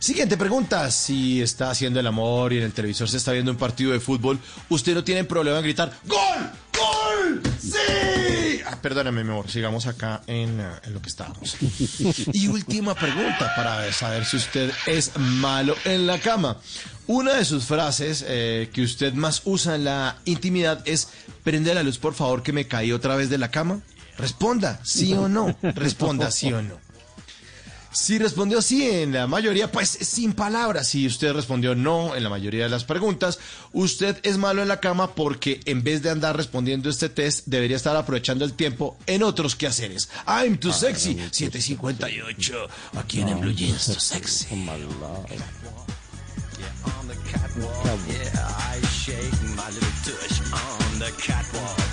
Siguiente 0.00 0.36
pregunta. 0.36 0.90
Si 0.90 1.40
está 1.40 1.70
haciendo 1.70 2.00
el 2.00 2.08
amor 2.08 2.52
y 2.52 2.58
en 2.58 2.64
el 2.64 2.72
televisor 2.72 3.08
se 3.08 3.18
está 3.18 3.30
viendo 3.30 3.52
un 3.52 3.56
partido 3.56 3.92
de 3.92 4.00
fútbol, 4.00 4.40
¿usted 4.68 4.94
no 4.94 5.04
tiene 5.04 5.22
problema 5.22 5.58
en 5.58 5.62
gritar 5.62 5.96
¡Gol! 6.04 6.50
¡Gol! 6.76 7.42
¡Sí! 7.60 8.60
Ah, 8.66 8.76
perdóname, 8.80 9.24
mi 9.24 9.30
amor. 9.30 9.50
Sigamos 9.50 9.86
acá 9.86 10.22
en, 10.26 10.60
eh, 10.60 10.66
en 10.84 10.94
lo 10.94 11.02
que 11.02 11.08
estábamos. 11.08 11.56
Y 12.32 12.48
última 12.48 12.94
pregunta 12.94 13.52
para 13.56 13.92
saber 13.92 14.24
si 14.24 14.36
usted 14.36 14.70
es 14.86 15.16
malo 15.16 15.76
en 15.84 16.06
la 16.06 16.18
cama. 16.18 16.58
Una 17.06 17.34
de 17.34 17.44
sus 17.44 17.64
frases 17.64 18.24
eh, 18.26 18.70
que 18.72 18.82
usted 18.82 19.12
más 19.14 19.42
usa 19.44 19.74
en 19.74 19.84
la 19.84 20.16
intimidad 20.24 20.82
es 20.86 21.08
prende 21.42 21.74
la 21.74 21.82
luz, 21.82 21.98
por 21.98 22.14
favor, 22.14 22.42
que 22.42 22.52
me 22.52 22.66
caí 22.66 22.92
otra 22.92 23.14
vez 23.16 23.28
de 23.28 23.38
la 23.38 23.50
cama. 23.50 23.80
Responda, 24.16 24.80
sí 24.84 25.12
o 25.12 25.28
no. 25.28 25.56
Responda, 25.62 26.30
sí 26.30 26.52
o 26.52 26.62
no. 26.62 26.83
Si 27.94 28.18
respondió 28.18 28.60
sí 28.60 28.90
en 28.90 29.12
la 29.12 29.28
mayoría, 29.28 29.70
pues 29.70 29.88
sin 29.88 30.32
palabras. 30.32 30.88
Si 30.88 31.06
usted 31.06 31.32
respondió 31.32 31.76
no 31.76 32.16
en 32.16 32.24
la 32.24 32.28
mayoría 32.28 32.64
de 32.64 32.68
las 32.68 32.82
preguntas, 32.82 33.38
usted 33.72 34.18
es 34.24 34.36
malo 34.36 34.62
en 34.62 34.68
la 34.68 34.80
cama 34.80 35.14
porque 35.14 35.60
en 35.64 35.84
vez 35.84 36.02
de 36.02 36.10
andar 36.10 36.36
respondiendo 36.36 36.90
este 36.90 37.08
test, 37.08 37.46
debería 37.46 37.76
estar 37.76 37.94
aprovechando 37.96 38.44
el 38.44 38.54
tiempo 38.54 38.96
en 39.06 39.22
otros 39.22 39.54
quehaceres. 39.54 40.08
I'm 40.26 40.58
too 40.58 40.72
sexy, 40.72 41.14
758. 41.30 42.68
Aquí 42.98 43.20
en, 43.20 43.28
en 43.28 43.40
Blue 43.40 43.54
Jeans, 43.54 43.86
too 43.86 44.00
sexy. 44.00 44.46
Yeah, 48.08 48.48
I 48.48 48.80
shake 48.86 49.42
my 49.54 49.68
little 49.70 49.88
tush 50.04 50.40
on 50.52 50.98
the 50.98 51.12
catwalk. 51.22 51.83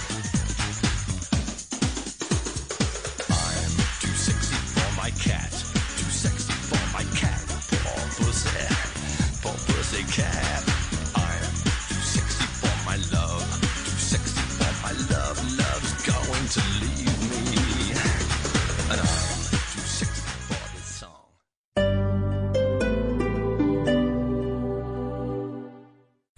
pussy 8.44 8.74
for 9.42 9.54
pussycat. 9.72 10.61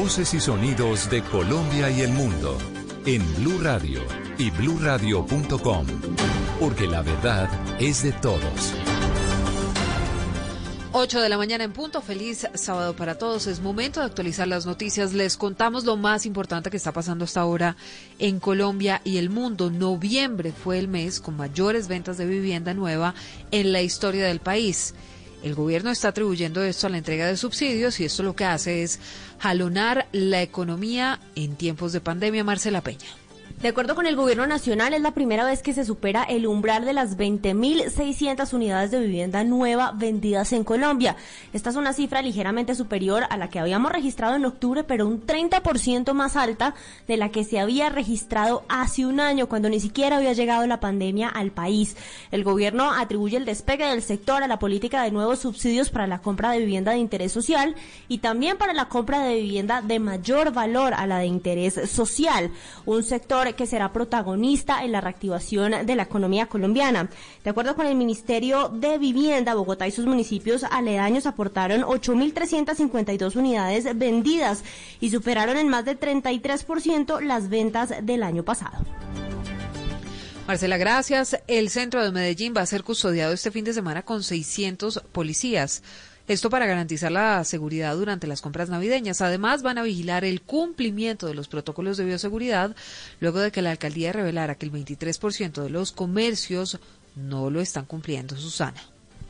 Voces 0.00 0.32
y 0.32 0.40
sonidos 0.40 1.10
de 1.10 1.22
Colombia 1.22 1.90
y 1.90 2.00
el 2.00 2.10
mundo 2.12 2.56
en 3.04 3.22
Blue 3.34 3.60
Radio 3.60 4.00
y 4.38 4.50
bluradio.com, 4.50 5.86
porque 6.58 6.86
la 6.86 7.02
verdad 7.02 7.50
es 7.78 8.02
de 8.02 8.12
todos. 8.12 8.72
8 10.92 11.20
de 11.20 11.28
la 11.28 11.36
mañana 11.36 11.64
en 11.64 11.74
punto, 11.74 12.00
feliz 12.00 12.48
sábado 12.54 12.96
para 12.96 13.18
todos. 13.18 13.46
Es 13.46 13.60
momento 13.60 14.00
de 14.00 14.06
actualizar 14.06 14.48
las 14.48 14.64
noticias. 14.64 15.12
Les 15.12 15.36
contamos 15.36 15.84
lo 15.84 15.98
más 15.98 16.24
importante 16.24 16.70
que 16.70 16.78
está 16.78 16.92
pasando 16.92 17.26
hasta 17.26 17.42
ahora 17.42 17.76
en 18.18 18.40
Colombia 18.40 19.02
y 19.04 19.18
el 19.18 19.28
mundo. 19.28 19.70
Noviembre 19.70 20.52
fue 20.52 20.78
el 20.78 20.88
mes 20.88 21.20
con 21.20 21.36
mayores 21.36 21.88
ventas 21.88 22.16
de 22.16 22.24
vivienda 22.24 22.72
nueva 22.72 23.14
en 23.50 23.70
la 23.70 23.82
historia 23.82 24.24
del 24.24 24.40
país. 24.40 24.94
El 25.42 25.54
gobierno 25.54 25.90
está 25.90 26.08
atribuyendo 26.08 26.62
esto 26.62 26.86
a 26.86 26.90
la 26.90 26.98
entrega 26.98 27.26
de 27.26 27.36
subsidios 27.36 27.98
y 28.00 28.04
esto 28.04 28.22
lo 28.22 28.36
que 28.36 28.44
hace 28.44 28.82
es 28.82 29.00
jalonar 29.38 30.06
la 30.12 30.42
economía 30.42 31.20
en 31.34 31.56
tiempos 31.56 31.92
de 31.92 32.00
pandemia. 32.00 32.44
Marcela 32.44 32.82
Peña. 32.82 33.19
De 33.60 33.68
acuerdo 33.68 33.94
con 33.94 34.06
el 34.06 34.16
gobierno 34.16 34.46
nacional, 34.46 34.94
es 34.94 35.02
la 35.02 35.10
primera 35.10 35.44
vez 35.44 35.62
que 35.62 35.74
se 35.74 35.84
supera 35.84 36.22
el 36.22 36.46
umbral 36.46 36.86
de 36.86 36.94
las 36.94 37.18
20.600 37.18 38.54
unidades 38.54 38.90
de 38.90 39.00
vivienda 39.00 39.44
nueva 39.44 39.92
vendidas 39.94 40.54
en 40.54 40.64
Colombia. 40.64 41.14
Esta 41.52 41.68
es 41.68 41.76
una 41.76 41.92
cifra 41.92 42.22
ligeramente 42.22 42.74
superior 42.74 43.24
a 43.28 43.36
la 43.36 43.50
que 43.50 43.58
habíamos 43.58 43.92
registrado 43.92 44.34
en 44.36 44.46
octubre, 44.46 44.82
pero 44.82 45.06
un 45.06 45.26
30% 45.26 46.14
más 46.14 46.36
alta 46.36 46.74
de 47.06 47.18
la 47.18 47.28
que 47.28 47.44
se 47.44 47.60
había 47.60 47.90
registrado 47.90 48.64
hace 48.70 49.04
un 49.04 49.20
año, 49.20 49.46
cuando 49.46 49.68
ni 49.68 49.78
siquiera 49.78 50.16
había 50.16 50.32
llegado 50.32 50.66
la 50.66 50.80
pandemia 50.80 51.28
al 51.28 51.50
país. 51.50 51.98
El 52.30 52.44
gobierno 52.44 52.90
atribuye 52.90 53.36
el 53.36 53.44
despegue 53.44 53.84
del 53.84 54.00
sector 54.00 54.42
a 54.42 54.48
la 54.48 54.58
política 54.58 55.02
de 55.02 55.10
nuevos 55.10 55.40
subsidios 55.40 55.90
para 55.90 56.06
la 56.06 56.20
compra 56.20 56.52
de 56.52 56.60
vivienda 56.60 56.92
de 56.92 56.98
interés 56.98 57.32
social 57.32 57.74
y 58.08 58.18
también 58.18 58.56
para 58.56 58.72
la 58.72 58.88
compra 58.88 59.22
de 59.22 59.34
vivienda 59.34 59.82
de 59.82 59.98
mayor 59.98 60.50
valor 60.50 60.94
a 60.94 61.06
la 61.06 61.18
de 61.18 61.26
interés 61.26 61.78
social. 61.90 62.50
Un 62.86 63.02
sector 63.02 63.49
que 63.54 63.66
será 63.66 63.92
protagonista 63.92 64.84
en 64.84 64.92
la 64.92 65.00
reactivación 65.00 65.86
de 65.86 65.96
la 65.96 66.04
economía 66.04 66.46
colombiana. 66.46 67.08
De 67.44 67.50
acuerdo 67.50 67.76
con 67.76 67.86
el 67.86 67.94
Ministerio 67.94 68.68
de 68.68 68.98
Vivienda, 68.98 69.54
Bogotá 69.54 69.86
y 69.86 69.90
sus 69.90 70.06
municipios 70.06 70.64
aledaños 70.64 71.26
aportaron 71.26 71.82
8.352 71.82 73.36
unidades 73.36 73.98
vendidas 73.98 74.64
y 75.00 75.10
superaron 75.10 75.56
en 75.56 75.68
más 75.68 75.84
de 75.84 75.98
33% 75.98 77.20
las 77.20 77.48
ventas 77.48 77.94
del 78.02 78.22
año 78.22 78.44
pasado. 78.44 78.84
Marcela, 80.46 80.78
gracias. 80.78 81.36
El 81.46 81.70
centro 81.70 82.02
de 82.02 82.10
Medellín 82.10 82.54
va 82.56 82.62
a 82.62 82.66
ser 82.66 82.82
custodiado 82.82 83.32
este 83.32 83.52
fin 83.52 83.64
de 83.64 83.72
semana 83.72 84.02
con 84.02 84.24
600 84.24 85.04
policías. 85.12 85.82
Esto 86.30 86.48
para 86.48 86.66
garantizar 86.66 87.10
la 87.10 87.42
seguridad 87.42 87.96
durante 87.96 88.28
las 88.28 88.40
compras 88.40 88.70
navideñas. 88.70 89.20
Además, 89.20 89.64
van 89.64 89.78
a 89.78 89.82
vigilar 89.82 90.24
el 90.24 90.42
cumplimiento 90.42 91.26
de 91.26 91.34
los 91.34 91.48
protocolos 91.48 91.96
de 91.96 92.04
bioseguridad 92.04 92.76
luego 93.18 93.40
de 93.40 93.50
que 93.50 93.62
la 93.62 93.72
alcaldía 93.72 94.12
revelara 94.12 94.54
que 94.54 94.64
el 94.64 94.70
23% 94.70 95.60
de 95.60 95.70
los 95.70 95.90
comercios 95.90 96.78
no 97.16 97.50
lo 97.50 97.60
están 97.60 97.84
cumpliendo. 97.84 98.36
Susana. 98.36 98.80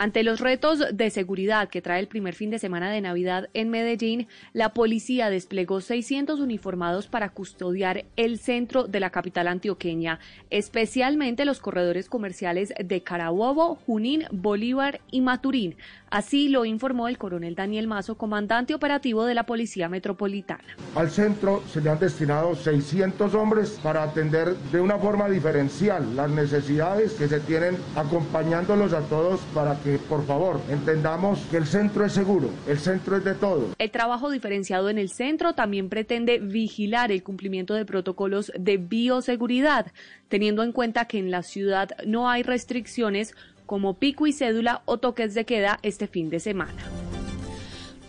Ante 0.02 0.22
los 0.22 0.40
retos 0.40 0.82
de 0.94 1.10
seguridad 1.10 1.68
que 1.68 1.82
trae 1.82 2.00
el 2.00 2.08
primer 2.08 2.34
fin 2.34 2.48
de 2.48 2.58
semana 2.58 2.90
de 2.90 3.02
Navidad 3.02 3.50
en 3.52 3.68
Medellín, 3.68 4.28
la 4.54 4.72
policía 4.72 5.28
desplegó 5.28 5.82
600 5.82 6.40
uniformados 6.40 7.06
para 7.06 7.28
custodiar 7.28 8.06
el 8.16 8.38
centro 8.38 8.84
de 8.84 8.98
la 8.98 9.10
capital 9.10 9.46
antioqueña, 9.46 10.18
especialmente 10.48 11.44
los 11.44 11.60
corredores 11.60 12.08
comerciales 12.08 12.72
de 12.82 13.02
Carabobo, 13.02 13.74
Junín, 13.84 14.24
Bolívar 14.30 15.02
y 15.10 15.20
Maturín. 15.20 15.76
Así 16.10 16.48
lo 16.48 16.64
informó 16.64 17.06
el 17.06 17.18
coronel 17.18 17.54
Daniel 17.54 17.86
Mazo, 17.86 18.16
comandante 18.16 18.74
operativo 18.74 19.26
de 19.26 19.34
la 19.34 19.46
Policía 19.46 19.88
Metropolitana. 19.88 20.64
Al 20.96 21.08
centro 21.08 21.62
se 21.72 21.80
le 21.80 21.88
han 21.88 22.00
destinado 22.00 22.56
600 22.56 23.32
hombres 23.34 23.78
para 23.80 24.02
atender 24.02 24.56
de 24.72 24.80
una 24.80 24.98
forma 24.98 25.28
diferencial 25.28 26.16
las 26.16 26.28
necesidades 26.28 27.12
que 27.12 27.28
se 27.28 27.38
tienen 27.38 27.76
acompañándolos 27.94 28.92
a 28.92 29.02
todos 29.02 29.38
para 29.54 29.78
que 29.84 29.98
por 29.98 30.26
favor 30.26 30.60
entendamos 30.68 31.38
que 31.48 31.58
el 31.58 31.66
centro 31.66 32.04
es 32.04 32.12
seguro, 32.12 32.50
el 32.66 32.80
centro 32.80 33.16
es 33.16 33.22
de 33.22 33.34
todos. 33.34 33.72
El 33.78 33.90
trabajo 33.92 34.30
diferenciado 34.30 34.90
en 34.90 34.98
el 34.98 35.10
centro 35.10 35.52
también 35.52 35.88
pretende 35.88 36.40
vigilar 36.40 37.12
el 37.12 37.22
cumplimiento 37.22 37.74
de 37.74 37.84
protocolos 37.84 38.50
de 38.58 38.78
bioseguridad, 38.78 39.92
teniendo 40.28 40.64
en 40.64 40.72
cuenta 40.72 41.04
que 41.04 41.20
en 41.20 41.30
la 41.30 41.44
ciudad 41.44 41.90
no 42.04 42.28
hay 42.28 42.42
restricciones 42.42 43.32
como 43.70 43.94
pico 43.94 44.26
y 44.26 44.32
cédula 44.32 44.82
o 44.84 44.98
toques 44.98 45.32
de 45.32 45.44
queda 45.44 45.78
este 45.84 46.08
fin 46.08 46.28
de 46.28 46.40
semana. 46.40 46.82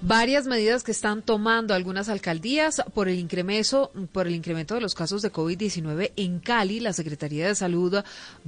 Varias 0.01 0.47
medidas 0.47 0.82
que 0.82 0.91
están 0.91 1.22
tomando 1.22 1.76
algunas 1.76 2.09
alcaldías 2.09 2.82
por 2.95 3.07
el 3.07 3.20
incremento, 3.20 3.91
por 4.12 4.26
el 4.26 4.34
incremento 4.34 4.74
de 4.74 4.82
los 4.82 4.95
casos 4.95 5.22
de 5.22 5.32
COVID-19 5.32 6.14
en 6.16 6.39
Cali, 6.39 6.80
la 6.80 6.93
Secretaría 6.93 7.45
de 7.45 7.53
Salud 7.53 7.93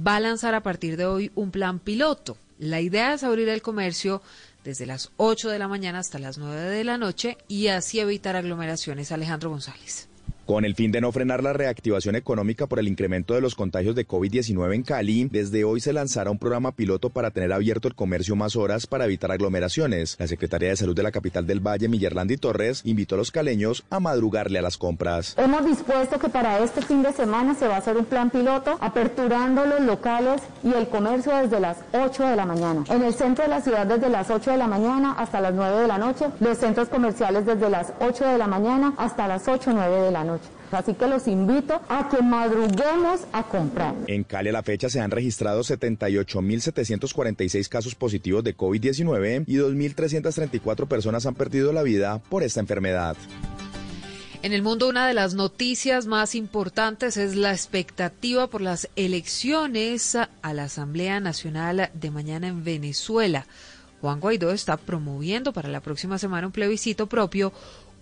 va 0.04 0.16
a 0.16 0.18
lanzar 0.18 0.56
a 0.56 0.64
partir 0.64 0.96
de 0.96 1.06
hoy 1.06 1.30
un 1.36 1.52
plan 1.52 1.78
piloto. 1.78 2.36
La 2.58 2.80
idea 2.80 3.14
es 3.14 3.22
abrir 3.22 3.48
el 3.48 3.62
comercio 3.62 4.20
desde 4.64 4.84
las 4.84 5.12
8 5.16 5.50
de 5.50 5.60
la 5.60 5.68
mañana 5.68 6.00
hasta 6.00 6.18
las 6.18 6.36
9 6.36 6.62
de 6.62 6.82
la 6.82 6.98
noche 6.98 7.38
y 7.46 7.68
así 7.68 8.00
evitar 8.00 8.34
aglomeraciones. 8.34 9.12
Alejandro 9.12 9.50
González. 9.50 10.08
Con 10.46 10.66
el 10.66 10.74
fin 10.74 10.92
de 10.92 11.00
no 11.00 11.10
frenar 11.10 11.42
la 11.42 11.54
reactivación 11.54 12.16
económica 12.16 12.66
por 12.66 12.78
el 12.78 12.86
incremento 12.86 13.32
de 13.32 13.40
los 13.40 13.54
contagios 13.54 13.94
de 13.94 14.06
COVID-19 14.06 14.74
en 14.74 14.82
Cali, 14.82 15.24
desde 15.32 15.64
hoy 15.64 15.80
se 15.80 15.94
lanzará 15.94 16.30
un 16.30 16.38
programa 16.38 16.72
piloto 16.72 17.08
para 17.08 17.30
tener 17.30 17.50
abierto 17.50 17.88
el 17.88 17.94
comercio 17.94 18.36
más 18.36 18.54
horas 18.54 18.86
para 18.86 19.06
evitar 19.06 19.32
aglomeraciones. 19.32 20.16
La 20.18 20.26
Secretaría 20.26 20.68
de 20.68 20.76
Salud 20.76 20.94
de 20.94 21.02
la 21.02 21.12
capital 21.12 21.46
del 21.46 21.66
Valle, 21.66 21.88
Millerlandi 21.88 22.36
Torres, 22.36 22.82
invitó 22.84 23.14
a 23.14 23.18
los 23.18 23.30
caleños 23.30 23.84
a 23.88 24.00
madrugarle 24.00 24.58
a 24.58 24.62
las 24.62 24.76
compras. 24.76 25.34
Hemos 25.38 25.64
dispuesto 25.64 26.18
que 26.18 26.28
para 26.28 26.58
este 26.58 26.82
fin 26.82 27.02
de 27.02 27.14
semana 27.14 27.54
se 27.54 27.66
va 27.66 27.76
a 27.76 27.78
hacer 27.78 27.96
un 27.96 28.04
plan 28.04 28.28
piloto 28.28 28.76
aperturando 28.82 29.64
los 29.64 29.80
locales 29.80 30.42
y 30.62 30.74
el 30.74 30.88
comercio 30.88 31.34
desde 31.38 31.58
las 31.58 31.78
8 31.94 32.22
de 32.22 32.36
la 32.36 32.44
mañana. 32.44 32.84
En 32.90 33.02
el 33.02 33.14
centro 33.14 33.44
de 33.44 33.48
la 33.48 33.62
ciudad 33.62 33.86
desde 33.86 34.10
las 34.10 34.28
8 34.28 34.50
de 34.50 34.58
la 34.58 34.66
mañana 34.66 35.12
hasta 35.12 35.40
las 35.40 35.54
9 35.54 35.80
de 35.80 35.88
la 35.88 35.96
noche. 35.96 36.26
Los 36.40 36.58
centros 36.58 36.90
comerciales 36.90 37.46
desde 37.46 37.70
las 37.70 37.94
8 38.00 38.26
de 38.26 38.36
la 38.36 38.46
mañana 38.46 38.92
hasta 38.98 39.26
las 39.26 39.48
8 39.48 39.70
o 39.70 39.72
9 39.72 40.02
de 40.02 40.10
la 40.10 40.22
noche. 40.22 40.34
Así 40.70 40.94
que 40.94 41.06
los 41.06 41.28
invito 41.28 41.80
a 41.88 42.08
que 42.08 42.22
madruguemos 42.22 43.20
a 43.32 43.42
comprar. 43.44 43.94
En 44.06 44.24
Cali 44.24 44.48
a 44.48 44.52
la 44.52 44.62
fecha 44.62 44.88
se 44.88 45.00
han 45.00 45.10
registrado 45.10 45.62
78.746 45.62 47.68
casos 47.68 47.94
positivos 47.94 48.44
de 48.44 48.56
COVID-19 48.56 49.44
y 49.46 49.56
2.334 49.56 50.86
personas 50.86 51.26
han 51.26 51.34
perdido 51.34 51.72
la 51.72 51.82
vida 51.82 52.20
por 52.28 52.42
esta 52.42 52.60
enfermedad. 52.60 53.16
En 54.44 54.52
el 54.52 54.62
mundo, 54.62 54.88
una 54.88 55.08
de 55.08 55.14
las 55.14 55.32
noticias 55.32 56.06
más 56.06 56.34
importantes 56.34 57.16
es 57.16 57.34
la 57.34 57.52
expectativa 57.52 58.46
por 58.46 58.60
las 58.60 58.90
elecciones 58.94 60.16
a 60.16 60.52
la 60.52 60.64
Asamblea 60.64 61.18
Nacional 61.18 61.88
de 61.94 62.10
mañana 62.10 62.48
en 62.48 62.62
Venezuela. 62.62 63.46
Juan 64.02 64.20
Guaidó 64.20 64.50
está 64.50 64.76
promoviendo 64.76 65.54
para 65.54 65.70
la 65.70 65.80
próxima 65.80 66.18
semana 66.18 66.48
un 66.48 66.52
plebiscito 66.52 67.06
propio 67.06 67.54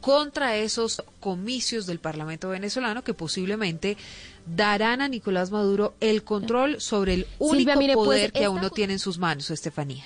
contra 0.03 0.57
esos 0.57 1.03
comicios 1.21 1.87
del 1.87 2.01
Parlamento 2.01 2.51
venezolano 2.51 3.03
que 3.03 3.15
posiblemente 3.15 3.97
darán 4.45 5.01
a 5.01 5.09
Nicolás 5.09 5.51
Maduro 5.51 5.95
el 6.01 6.25
control 6.25 6.81
sobre 6.81 7.15
el 7.15 7.27
único 7.39 7.57
Silvia, 7.57 7.77
mire, 7.77 7.95
pues, 7.95 8.07
poder 8.07 8.33
que 8.33 8.45
aún 8.45 8.61
no 8.61 8.69
tiene 8.69 8.95
en 8.95 8.99
sus 8.99 9.19
manos, 9.19 9.51
Estefanía. 9.51 10.05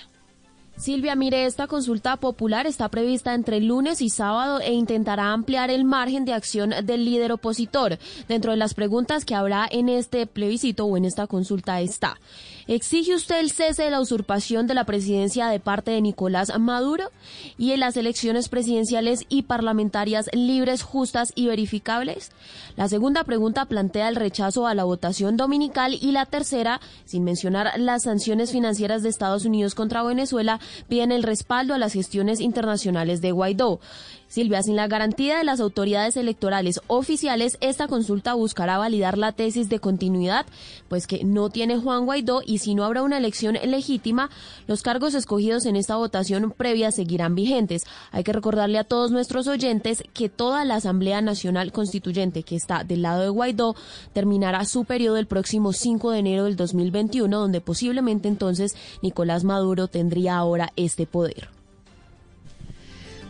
Silvia, 0.77 1.15
mire, 1.15 1.45
esta 1.47 1.65
consulta 1.65 2.17
popular 2.17 2.67
está 2.67 2.87
prevista 2.89 3.33
entre 3.33 3.59
lunes 3.59 3.99
y 3.99 4.09
sábado 4.09 4.59
e 4.59 4.73
intentará 4.73 5.33
ampliar 5.33 5.71
el 5.71 5.83
margen 5.83 6.23
de 6.23 6.33
acción 6.33 6.71
del 6.83 7.03
líder 7.03 7.31
opositor. 7.31 7.97
Dentro 8.27 8.51
de 8.51 8.57
las 8.57 8.75
preguntas 8.75 9.25
que 9.25 9.33
habrá 9.33 9.67
en 9.71 9.89
este 9.89 10.27
plebiscito 10.27 10.85
o 10.85 10.95
en 10.95 11.05
esta 11.05 11.25
consulta 11.25 11.81
está, 11.81 12.19
¿exige 12.67 13.15
usted 13.15 13.39
el 13.39 13.51
cese 13.51 13.83
de 13.83 13.91
la 13.91 14.01
usurpación 14.01 14.67
de 14.67 14.73
la 14.73 14.85
presidencia 14.85 15.47
de 15.47 15.59
parte 15.59 15.91
de 15.91 16.01
Nicolás 16.01 16.51
Maduro 16.59 17.11
y 17.57 17.71
en 17.71 17.79
las 17.79 17.97
elecciones 17.97 18.49
presidenciales 18.49 19.25
y 19.29 19.43
parlamentarias 19.43 20.29
libres, 20.33 20.83
justas 20.83 21.31
y 21.35 21.47
verificables? 21.47 22.31
La 22.75 22.87
segunda 22.87 23.23
pregunta 23.23 23.65
plantea 23.65 24.09
el 24.09 24.15
rechazo 24.15 24.67
a 24.67 24.75
la 24.75 24.83
votación 24.83 25.37
dominical 25.37 25.97
y 25.99 26.11
la 26.11 26.25
tercera, 26.25 26.81
sin 27.05 27.23
mencionar 27.23 27.79
las 27.79 28.03
sanciones 28.03 28.51
financieras 28.51 29.03
de 29.03 29.09
Estados 29.09 29.45
Unidos 29.45 29.75
contra 29.75 30.03
Venezuela, 30.03 30.59
piden 30.87 31.11
el 31.11 31.23
respaldo 31.23 31.73
a 31.73 31.77
las 31.77 31.93
gestiones 31.93 32.39
internacionales 32.39 33.21
de 33.21 33.31
Guaidó. 33.31 33.79
Silvia, 34.27 34.61
sin 34.61 34.75
la 34.75 34.87
garantía 34.87 35.37
de 35.37 35.45
las 35.45 35.61
autoridades 35.61 36.17
electorales 36.17 36.81
oficiales, 36.87 37.57
esta 37.61 37.87
consulta 37.87 38.33
buscará 38.33 38.77
validar 38.77 39.17
la 39.17 39.31
tesis 39.31 39.69
de 39.69 39.79
continuidad, 39.79 40.45
pues 40.89 41.07
que 41.07 41.23
no 41.23 41.49
tiene 41.49 41.77
Juan 41.77 42.05
Guaidó 42.05 42.41
y 42.45 42.57
si 42.57 42.75
no 42.75 42.83
habrá 42.83 43.03
una 43.03 43.17
elección 43.17 43.57
legítima, 43.63 44.29
los 44.67 44.81
cargos 44.81 45.13
escogidos 45.13 45.65
en 45.65 45.77
esta 45.77 45.95
votación 45.95 46.51
previa 46.51 46.91
seguirán 46.91 47.35
vigentes. 47.35 47.83
Hay 48.11 48.23
que 48.23 48.33
recordarle 48.33 48.79
a 48.79 48.83
todos 48.83 49.11
nuestros 49.11 49.47
oyentes 49.47 50.03
que 50.13 50.27
toda 50.27 50.65
la 50.65 50.75
Asamblea 50.75 51.21
Nacional 51.21 51.71
Constituyente 51.71 52.43
que 52.43 52.55
está 52.55 52.83
del 52.83 53.03
lado 53.03 53.21
de 53.21 53.29
Guaidó 53.29 53.75
terminará 54.13 54.65
su 54.65 54.83
periodo 54.85 55.17
el 55.17 55.27
próximo 55.27 55.71
5 55.71 56.11
de 56.11 56.19
enero 56.19 56.43
del 56.43 56.55
2021, 56.57 57.39
donde 57.39 57.61
posiblemente 57.61 58.27
entonces 58.27 58.75
Nicolás 59.01 59.43
Maduro 59.43 59.87
tendría 59.87 60.37
ahora 60.37 60.73
este 60.75 61.05
poder. 61.05 61.56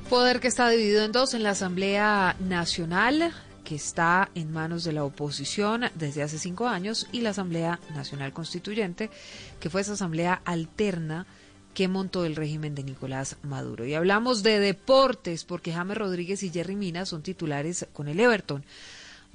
Poder 0.10 0.40
que 0.40 0.48
está 0.48 0.70
dividido 0.70 1.04
en 1.04 1.12
dos 1.12 1.34
en 1.34 1.44
la 1.44 1.50
Asamblea 1.50 2.38
Nacional, 2.40 3.34
que 3.66 3.76
está 3.76 4.32
en 4.36 4.54
manos 4.54 4.86
de 4.86 4.94
la 4.94 5.04
oposición 5.04 5.84
desde 5.96 6.24
hace 6.24 6.40
cinco 6.40 6.66
años, 6.66 7.08
y 7.12 7.20
la 7.20 7.32
Asamblea 7.32 7.82
Nacional 7.94 8.32
Constituyente, 8.32 9.10
que 9.60 9.70
fue 9.70 9.82
esa 9.82 9.94
asamblea 9.94 10.42
alterna 10.46 11.28
que 11.74 11.90
montó 11.90 12.24
el 12.24 12.38
régimen 12.38 12.74
de 12.74 12.84
Nicolás 12.84 13.36
Maduro. 13.44 13.86
Y 13.86 13.96
hablamos 13.96 14.44
de 14.44 14.60
deportes, 14.60 15.44
porque 15.44 15.74
James 15.74 15.98
Rodríguez 15.98 16.42
y 16.42 16.52
Jerry 16.52 16.78
Mina 16.78 17.06
son 17.06 17.22
titulares 17.22 17.86
con 17.92 18.08
el 18.08 18.22
Everton. 18.22 18.64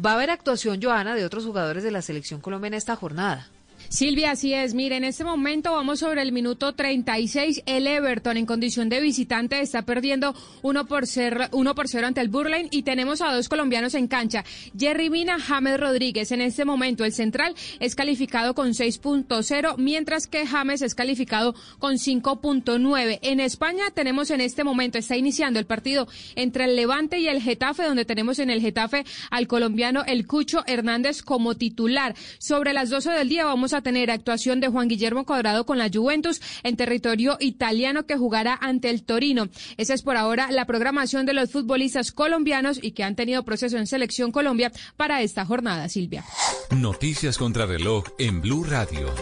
Va 0.05 0.13
a 0.13 0.15
haber 0.15 0.31
actuación, 0.31 0.81
Joana, 0.83 1.15
de 1.15 1.27
otros 1.27 1.45
jugadores 1.45 1.85
de 1.85 1.91
la 1.91 2.01
selección 2.01 2.41
colombiana 2.41 2.79
esta 2.79 2.97
jornada. 2.97 3.47
Silvia, 3.89 4.33
así 4.33 4.55
es. 4.55 4.75
Mire, 4.75 4.97
en 4.97 5.05
este 5.05 5.25
momento 5.25 5.73
vamos 5.73 6.01
sobre 6.01 6.23
el 6.23 6.33
minuto 6.33 6.73
36. 6.73 7.63
El 7.67 7.87
Everton 7.87 8.37
en 8.37 8.47
condición 8.47 8.89
de 8.89 9.01
visitante 9.01 9.61
está 9.61 9.83
perdiendo 9.83 10.35
1 10.63 10.87
por 10.87 11.07
0, 11.07 11.49
uno 11.53 11.75
por 11.75 11.89
0 11.89 12.07
ante 12.07 12.21
el 12.21 12.29
Burlane 12.29 12.69
y 12.71 12.83
tenemos 12.83 13.21
a 13.21 13.33
dos 13.33 13.49
colombianos 13.49 13.95
en 13.95 14.09
cancha. 14.09 14.45
Jerry 14.79 15.11
Mina, 15.11 15.39
James 15.39 15.79
Rodríguez. 15.79 16.33
En 16.33 16.41
este 16.41 16.65
momento 16.65 17.05
el 17.05 17.13
central 17.13 17.55
es 17.81 17.95
calificado 17.95 18.55
con 18.55 18.69
6.0, 18.69 19.77
mientras 19.79 20.27
que 20.27 20.47
James 20.47 20.83
es 20.83 20.95
calificado 20.95 21.55
con 21.79 21.95
5.9. 21.95 23.19
En 23.23 23.41
España 23.41 23.85
tenemos 23.95 24.31
en 24.31 24.41
este 24.41 24.65
momento, 24.65 24.99
está 24.99 25.17
iniciando 25.17 25.59
el 25.59 25.67
partido 25.67 26.09
entre 26.37 26.65
el 26.65 26.77
Levante 26.77 27.19
y 27.19 27.29
el 27.29 27.43
Getafe, 27.43 27.85
donde 27.85 28.05
tenemos 28.05 28.39
en 28.39 28.51
el 28.51 28.61
Getafe 28.61 29.05
al 29.31 29.47
colombiano 29.47 30.05
El 30.07 30.27
Cucho 30.27 30.65
Hernández 30.67 31.23
como 31.23 31.57
titular. 31.57 32.15
Sobre 32.39 32.73
las 32.73 32.91
12 32.91 33.11
del 33.11 33.29
día 33.29 33.45
vamos 33.45 33.72
a 33.73 33.83
tener 33.83 34.11
actuación 34.11 34.61
de 34.61 34.69
Juan 34.69 34.89
Guillermo 34.89 35.25
Cuadrado 35.25 35.67
con 35.67 35.79
la 35.79 35.91
Juventus 35.93 36.41
en 36.63 36.77
territorio 36.77 37.37
italiano 37.41 38.07
que 38.07 38.17
jugará 38.17 38.59
ante 38.61 38.91
el 38.91 39.03
Torino. 39.03 39.49
Esa 39.77 39.95
es 39.95 40.03
por 40.03 40.17
ahora 40.17 40.51
la 40.51 40.67
programación 40.67 41.27
de 41.27 41.35
los 41.35 41.51
futbolistas 41.51 42.13
colombianos 42.13 42.79
y 42.83 42.93
que 42.93 43.05
han 43.05 43.17
tenido 43.17 43.45
proceso 43.45 43.79
en 43.79 43.87
Selección 43.87 44.33
Colombia 44.33 44.73
para 44.97 45.23
esta 45.23 45.45
jornada, 45.45 45.89
Silvia. 45.89 46.25
Noticias 46.71 47.39
contra 47.39 47.67
reloj 47.67 48.05
en 48.19 48.41
Blue 48.41 48.65
Radio. 48.65 49.13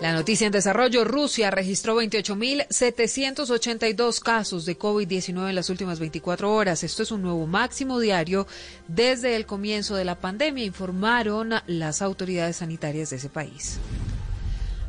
La 0.00 0.12
noticia 0.12 0.46
en 0.46 0.52
desarrollo, 0.52 1.04
Rusia 1.04 1.50
registró 1.50 2.00
28.782 2.00 4.20
casos 4.20 4.64
de 4.64 4.78
COVID-19 4.78 5.48
en 5.48 5.56
las 5.56 5.70
últimas 5.70 5.98
24 5.98 6.54
horas. 6.54 6.84
Esto 6.84 7.02
es 7.02 7.10
un 7.10 7.22
nuevo 7.22 7.48
máximo 7.48 7.98
diario 7.98 8.46
desde 8.86 9.34
el 9.34 9.44
comienzo 9.44 9.96
de 9.96 10.04
la 10.04 10.14
pandemia, 10.14 10.64
informaron 10.64 11.50
las 11.66 12.00
autoridades 12.00 12.58
sanitarias 12.58 13.10
de 13.10 13.16
ese 13.16 13.28
país. 13.28 13.80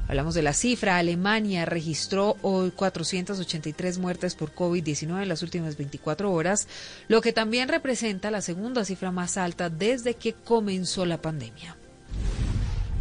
Hablamos 0.07 0.35
de 0.35 0.43
la 0.43 0.53
cifra. 0.53 0.97
Alemania 0.97 1.65
registró 1.65 2.37
hoy 2.43 2.69
483 2.69 3.97
muertes 3.97 4.35
por 4.35 4.53
COVID-19 4.53 5.23
en 5.23 5.29
las 5.29 5.41
últimas 5.41 5.75
24 5.75 6.31
horas, 6.31 6.67
lo 7.07 7.21
que 7.21 7.33
también 7.33 7.67
representa 7.67 8.29
la 8.29 8.41
segunda 8.41 8.85
cifra 8.85 9.11
más 9.11 9.37
alta 9.37 9.71
desde 9.71 10.13
que 10.13 10.33
comenzó 10.33 11.07
la 11.07 11.19
pandemia. 11.19 11.75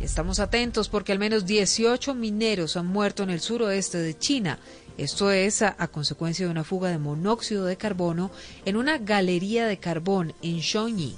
Estamos 0.01 0.39
atentos 0.39 0.89
porque 0.89 1.11
al 1.11 1.19
menos 1.19 1.45
18 1.45 2.15
mineros 2.15 2.77
han 2.77 2.87
muerto 2.87 3.25
en 3.25 3.31
el 3.31 3.41
suroeste 3.41 3.99
de 3.99 4.17
China. 4.17 4.59
Esto 4.97 5.31
es 5.33 5.63
a, 5.63 5.75
consecuencia 5.89 6.47
de 6.47 6.53
una 6.53 6.65
fuga 6.65 6.91
de 6.91 6.99
monóxido 6.99 7.65
de 7.65 7.77
carbono 7.77 8.31
en 8.65 8.77
una 8.77 8.99
galería 8.99 9.67
de 9.67 9.79
carbón 9.79 10.35
en 10.41 10.59
Shenyang. 10.59 11.15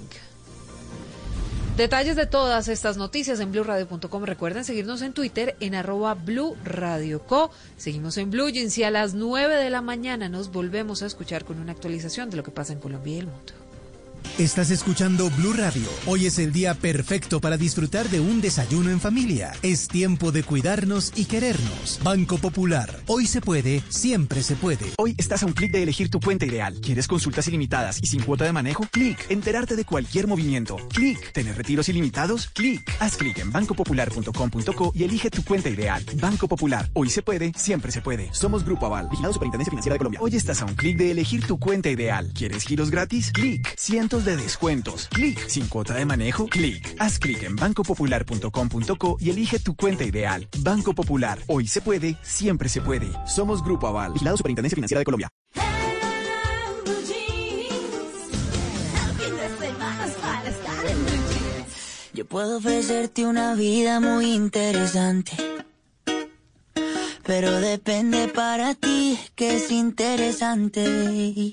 Detalles 1.76 2.16
de 2.16 2.26
todas 2.26 2.68
estas 2.68 2.96
noticias 2.96 3.40
en 3.40 3.52
blueradio.com. 3.52 4.24
Recuerden 4.24 4.64
seguirnos 4.64 5.02
en 5.02 5.12
Twitter 5.12 5.56
en 5.60 5.74
arroba 5.74 6.14
Blue 6.14 6.56
Radio 6.64 7.24
Co. 7.24 7.50
Seguimos 7.76 8.16
en 8.18 8.30
Blue 8.30 8.50
Jeans 8.50 8.76
y 8.76 8.84
a 8.84 8.90
las 8.90 9.14
9 9.14 9.56
de 9.56 9.70
la 9.70 9.80
mañana 9.80 10.28
nos 10.28 10.52
volvemos 10.52 11.02
a 11.02 11.06
escuchar 11.06 11.44
con 11.44 11.58
una 11.58 11.72
actualización 11.72 12.28
de 12.28 12.36
lo 12.36 12.42
que 12.42 12.50
pasa 12.50 12.72
en 12.72 12.80
Colombia 12.80 13.14
y 13.14 13.18
el 13.20 13.26
mundo. 13.26 13.59
Estás 14.38 14.70
escuchando 14.70 15.28
Blue 15.30 15.52
Radio. 15.52 15.86
Hoy 16.06 16.24
es 16.24 16.38
el 16.38 16.50
día 16.50 16.72
perfecto 16.72 17.40
para 17.40 17.58
disfrutar 17.58 18.08
de 18.08 18.20
un 18.20 18.40
desayuno 18.40 18.90
en 18.90 18.98
familia. 18.98 19.52
Es 19.62 19.86
tiempo 19.86 20.32
de 20.32 20.42
cuidarnos 20.42 21.12
y 21.14 21.26
querernos. 21.26 22.00
Banco 22.02 22.38
Popular. 22.38 23.00
Hoy 23.06 23.26
se 23.26 23.42
puede, 23.42 23.82
siempre 23.90 24.42
se 24.42 24.56
puede. 24.56 24.86
Hoy 24.96 25.14
estás 25.18 25.42
a 25.42 25.46
un 25.46 25.52
clic 25.52 25.72
de 25.72 25.82
elegir 25.82 26.08
tu 26.08 26.20
cuenta 26.20 26.46
ideal. 26.46 26.80
¿Quieres 26.80 27.06
consultas 27.06 27.48
ilimitadas 27.48 28.02
y 28.02 28.06
sin 28.06 28.22
cuota 28.22 28.44
de 28.44 28.52
manejo? 28.52 28.86
Clic. 28.90 29.30
Enterarte 29.30 29.76
de 29.76 29.84
cualquier 29.84 30.26
movimiento. 30.26 30.76
Clic. 30.88 31.32
¿Tener 31.32 31.56
retiros 31.56 31.88
ilimitados? 31.90 32.48
Clic. 32.48 32.80
Haz 32.98 33.16
clic 33.16 33.38
en 33.38 33.52
bancopopular.com.co 33.52 34.92
y 34.94 35.04
elige 35.04 35.30
tu 35.30 35.44
cuenta 35.44 35.68
ideal. 35.68 36.02
Banco 36.14 36.48
Popular. 36.48 36.88
Hoy 36.94 37.10
se 37.10 37.20
puede, 37.22 37.52
siempre 37.56 37.92
se 37.92 38.00
puede. 38.00 38.30
Somos 38.32 38.64
Grupo 38.64 38.86
Aval, 38.86 39.08
vigilado 39.10 39.34
Superintendencia 39.34 39.70
Financiera 39.70 39.94
de 39.94 39.98
Colombia. 39.98 40.20
Hoy 40.22 40.34
estás 40.34 40.62
a 40.62 40.64
un 40.64 40.74
clic 40.74 40.96
de 40.96 41.10
elegir 41.10 41.46
tu 41.46 41.58
cuenta 41.58 41.90
ideal. 41.90 42.32
¿Quieres 42.34 42.64
giros 42.64 42.90
gratis? 42.90 43.32
Clic. 43.32 43.74
De 44.18 44.36
descuentos. 44.36 45.08
Clic. 45.08 45.46
Sin 45.46 45.68
cuota 45.68 45.94
de 45.94 46.04
manejo. 46.04 46.46
Clic. 46.46 46.96
Haz 46.98 47.20
clic 47.20 47.44
en 47.44 47.54
bancopopular.com.co 47.54 49.16
y 49.20 49.30
elige 49.30 49.60
tu 49.60 49.76
cuenta 49.76 50.02
ideal. 50.04 50.48
Banco 50.58 50.94
Popular. 50.94 51.38
Hoy 51.46 51.68
se 51.68 51.80
puede, 51.80 52.16
siempre 52.22 52.68
se 52.68 52.80
puede. 52.80 53.08
Somos 53.24 53.62
Grupo 53.62 53.86
Aval, 53.86 54.12
vigilado 54.12 54.36
Superintendencia 54.36 54.74
Financiera 54.74 54.98
de 54.98 55.04
Colombia. 55.04 55.28
Yo 62.12 62.24
puedo 62.26 62.58
ofrecerte 62.58 63.24
una 63.24 63.54
vida 63.54 64.00
muy 64.00 64.32
interesante. 64.32 65.32
Pero 67.24 67.60
depende 67.60 68.26
para 68.26 68.74
ti 68.74 69.16
que 69.36 69.54
es 69.54 69.70
interesante. 69.70 71.52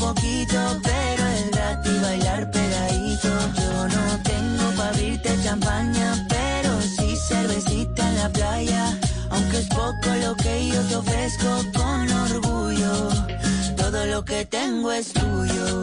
poquito, 0.00 0.58
pero 0.82 1.22
es 1.36 1.50
gratis 1.50 2.02
bailar 2.02 2.50
pegadito. 2.50 3.28
Yo 3.60 3.88
no 3.88 4.22
tengo 4.22 4.64
para 4.76 4.88
abrirte 4.88 5.30
champaña, 5.44 6.26
pero 6.28 6.80
sí 6.80 7.16
cervecita 7.28 8.08
en 8.08 8.16
la 8.16 8.28
playa. 8.30 8.98
Aunque 9.30 9.58
es 9.58 9.68
poco 9.68 10.08
lo 10.24 10.34
que 10.36 10.68
yo 10.68 10.80
te 10.88 10.96
ofrezco 10.96 11.50
con 11.76 12.10
orgullo. 12.10 13.10
Todo 13.76 14.06
lo 14.06 14.24
que 14.24 14.44
tengo 14.46 14.90
es 14.90 15.12
tuyo. 15.12 15.82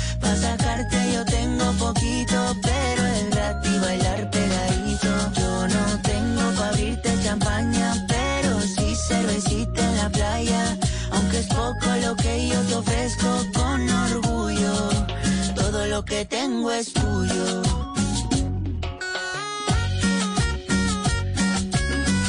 Es 11.41 11.47
poco 11.47 11.87
lo 12.03 12.15
que 12.15 12.47
yo 12.47 12.61
te 12.61 12.75
ofrezco 12.75 13.45
con 13.53 13.89
orgullo. 13.89 14.89
Todo 15.55 15.87
lo 15.87 16.05
que 16.05 16.25
tengo 16.25 16.71
es 16.71 16.93
tuyo. 16.93 17.61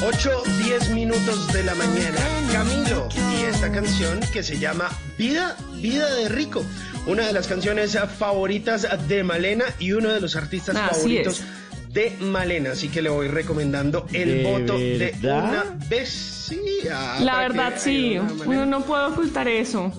8, 0.04 0.42
10 0.64 0.90
minutos 0.90 1.52
de 1.52 1.62
la 1.62 1.74
mañana. 1.74 2.20
Camilo 2.52 3.08
y 3.36 3.44
esta 3.44 3.70
canción 3.70 4.20
que 4.32 4.42
se 4.42 4.58
llama 4.58 4.88
Vida, 5.18 5.56
Vida 5.74 6.14
de 6.14 6.28
Rico. 6.28 6.64
Una 7.06 7.26
de 7.26 7.32
las 7.32 7.46
canciones 7.48 7.98
favoritas 8.18 8.86
de 9.08 9.24
Malena 9.24 9.64
y 9.78 9.92
uno 9.92 10.10
de 10.10 10.20
los 10.20 10.36
artistas 10.36 10.76
Así 10.76 10.94
favoritos 10.94 11.40
es. 11.40 11.61
De 11.92 12.16
Malena. 12.20 12.72
Así 12.72 12.88
que 12.88 13.02
le 13.02 13.10
voy 13.10 13.28
recomendando 13.28 14.06
el 14.12 14.28
¿De 14.28 14.44
voto 14.44 14.78
de 14.78 15.14
una 15.22 15.64
vez. 15.88 16.08
Sí, 16.48 16.60
ah, 16.92 17.18
La 17.20 17.38
verdad, 17.38 17.74
sí. 17.76 18.18
Uno 18.18 18.66
no 18.66 18.80
puede 18.82 19.06
ocultar 19.06 19.48
eso. 19.48 19.92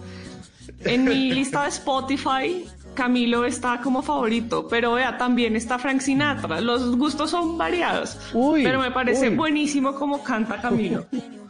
En 0.80 1.06
mi 1.06 1.32
lista 1.34 1.64
de 1.64 1.70
Spotify, 1.70 2.66
Camilo 2.94 3.46
está 3.46 3.80
como 3.82 4.02
favorito, 4.02 4.68
pero 4.68 4.94
vea, 4.94 5.18
también 5.18 5.56
está 5.56 5.80
Frank 5.80 6.02
Sinatra. 6.02 6.62
Los 6.62 6.96
gustos 6.98 7.32
son 7.32 7.58
variados. 7.58 8.18
pero 8.64 8.80
me 8.80 8.92
parece 8.92 9.30
uy. 9.30 9.36
buenísimo 9.36 9.96
como 9.96 10.24
canta 10.24 10.62
Camilo. 10.62 11.06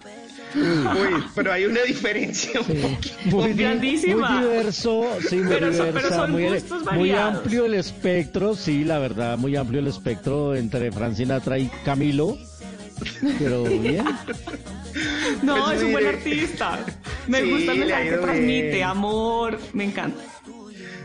Uy, 0.56 1.24
pero 1.36 1.52
hay 1.52 1.66
una 1.66 1.82
diferencia 1.84 2.60
un 2.62 2.66
poquito. 2.68 3.16
Muy, 3.26 3.54
grandísima. 3.54 4.30
muy 4.30 4.50
diverso, 4.50 5.08
sí, 5.30 5.36
muy 5.38 5.48
Pero 5.48 5.68
son- 5.74 5.78
pero 5.78 5.88
diversa, 6.00 6.16
son 6.16 6.32
muy, 6.32 6.44
gustos 6.44 6.80
muy 6.84 7.10
variados. 7.10 7.36
amplio 7.38 7.66
el 7.66 7.74
espectro, 7.76 8.56
sí, 8.56 8.84
la 8.84 9.00
verdad, 9.00 9.38
muy 9.38 9.56
amplio 9.56 9.80
el 9.80 9.88
espectro 9.88 10.56
entre 10.56 10.92
Frank 10.92 11.16
Sinatra 11.16 11.58
y 11.58 11.70
Camilo. 11.86 12.38
Pero 13.40 13.64
bien. 13.64 14.06
No, 15.42 15.66
Pues 15.66 15.78
es 15.80 15.84
un 15.86 15.92
buen 15.92 16.06
artista. 16.06 16.80
Me 17.28 17.42
Sí, 17.42 17.50
gusta 17.52 17.72
el 17.72 17.80
mensaje 17.80 18.10
que 18.10 18.18
transmite, 18.18 18.70
bien. 18.72 18.84
amor, 18.84 19.60
me 19.74 19.86
encanta. 19.86 20.22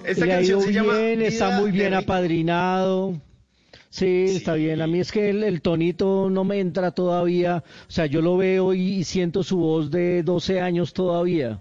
Esta 0.04 0.26
Le 0.26 0.32
ha 0.32 0.36
canción 0.36 0.58
ido 0.58 0.66
se 0.68 0.72
llama 0.74 0.98
está 1.00 1.50
muy 1.58 1.70
bien 1.70 1.94
apadrinado. 1.94 3.18
Sí, 3.90 4.24
está 4.28 4.54
bien. 4.54 4.82
A 4.82 4.86
mí 4.86 5.00
es 5.00 5.12
que 5.12 5.30
el, 5.30 5.42
el 5.42 5.60
tonito 5.62 6.28
no 6.30 6.44
me 6.44 6.60
entra 6.60 6.90
todavía. 6.90 7.64
O 7.88 7.90
sea, 7.90 8.06
yo 8.06 8.20
lo 8.20 8.36
veo 8.36 8.74
y 8.74 9.04
siento 9.04 9.42
su 9.42 9.58
voz 9.58 9.90
de 9.90 10.22
12 10.22 10.60
años 10.60 10.92
todavía. 10.92 11.60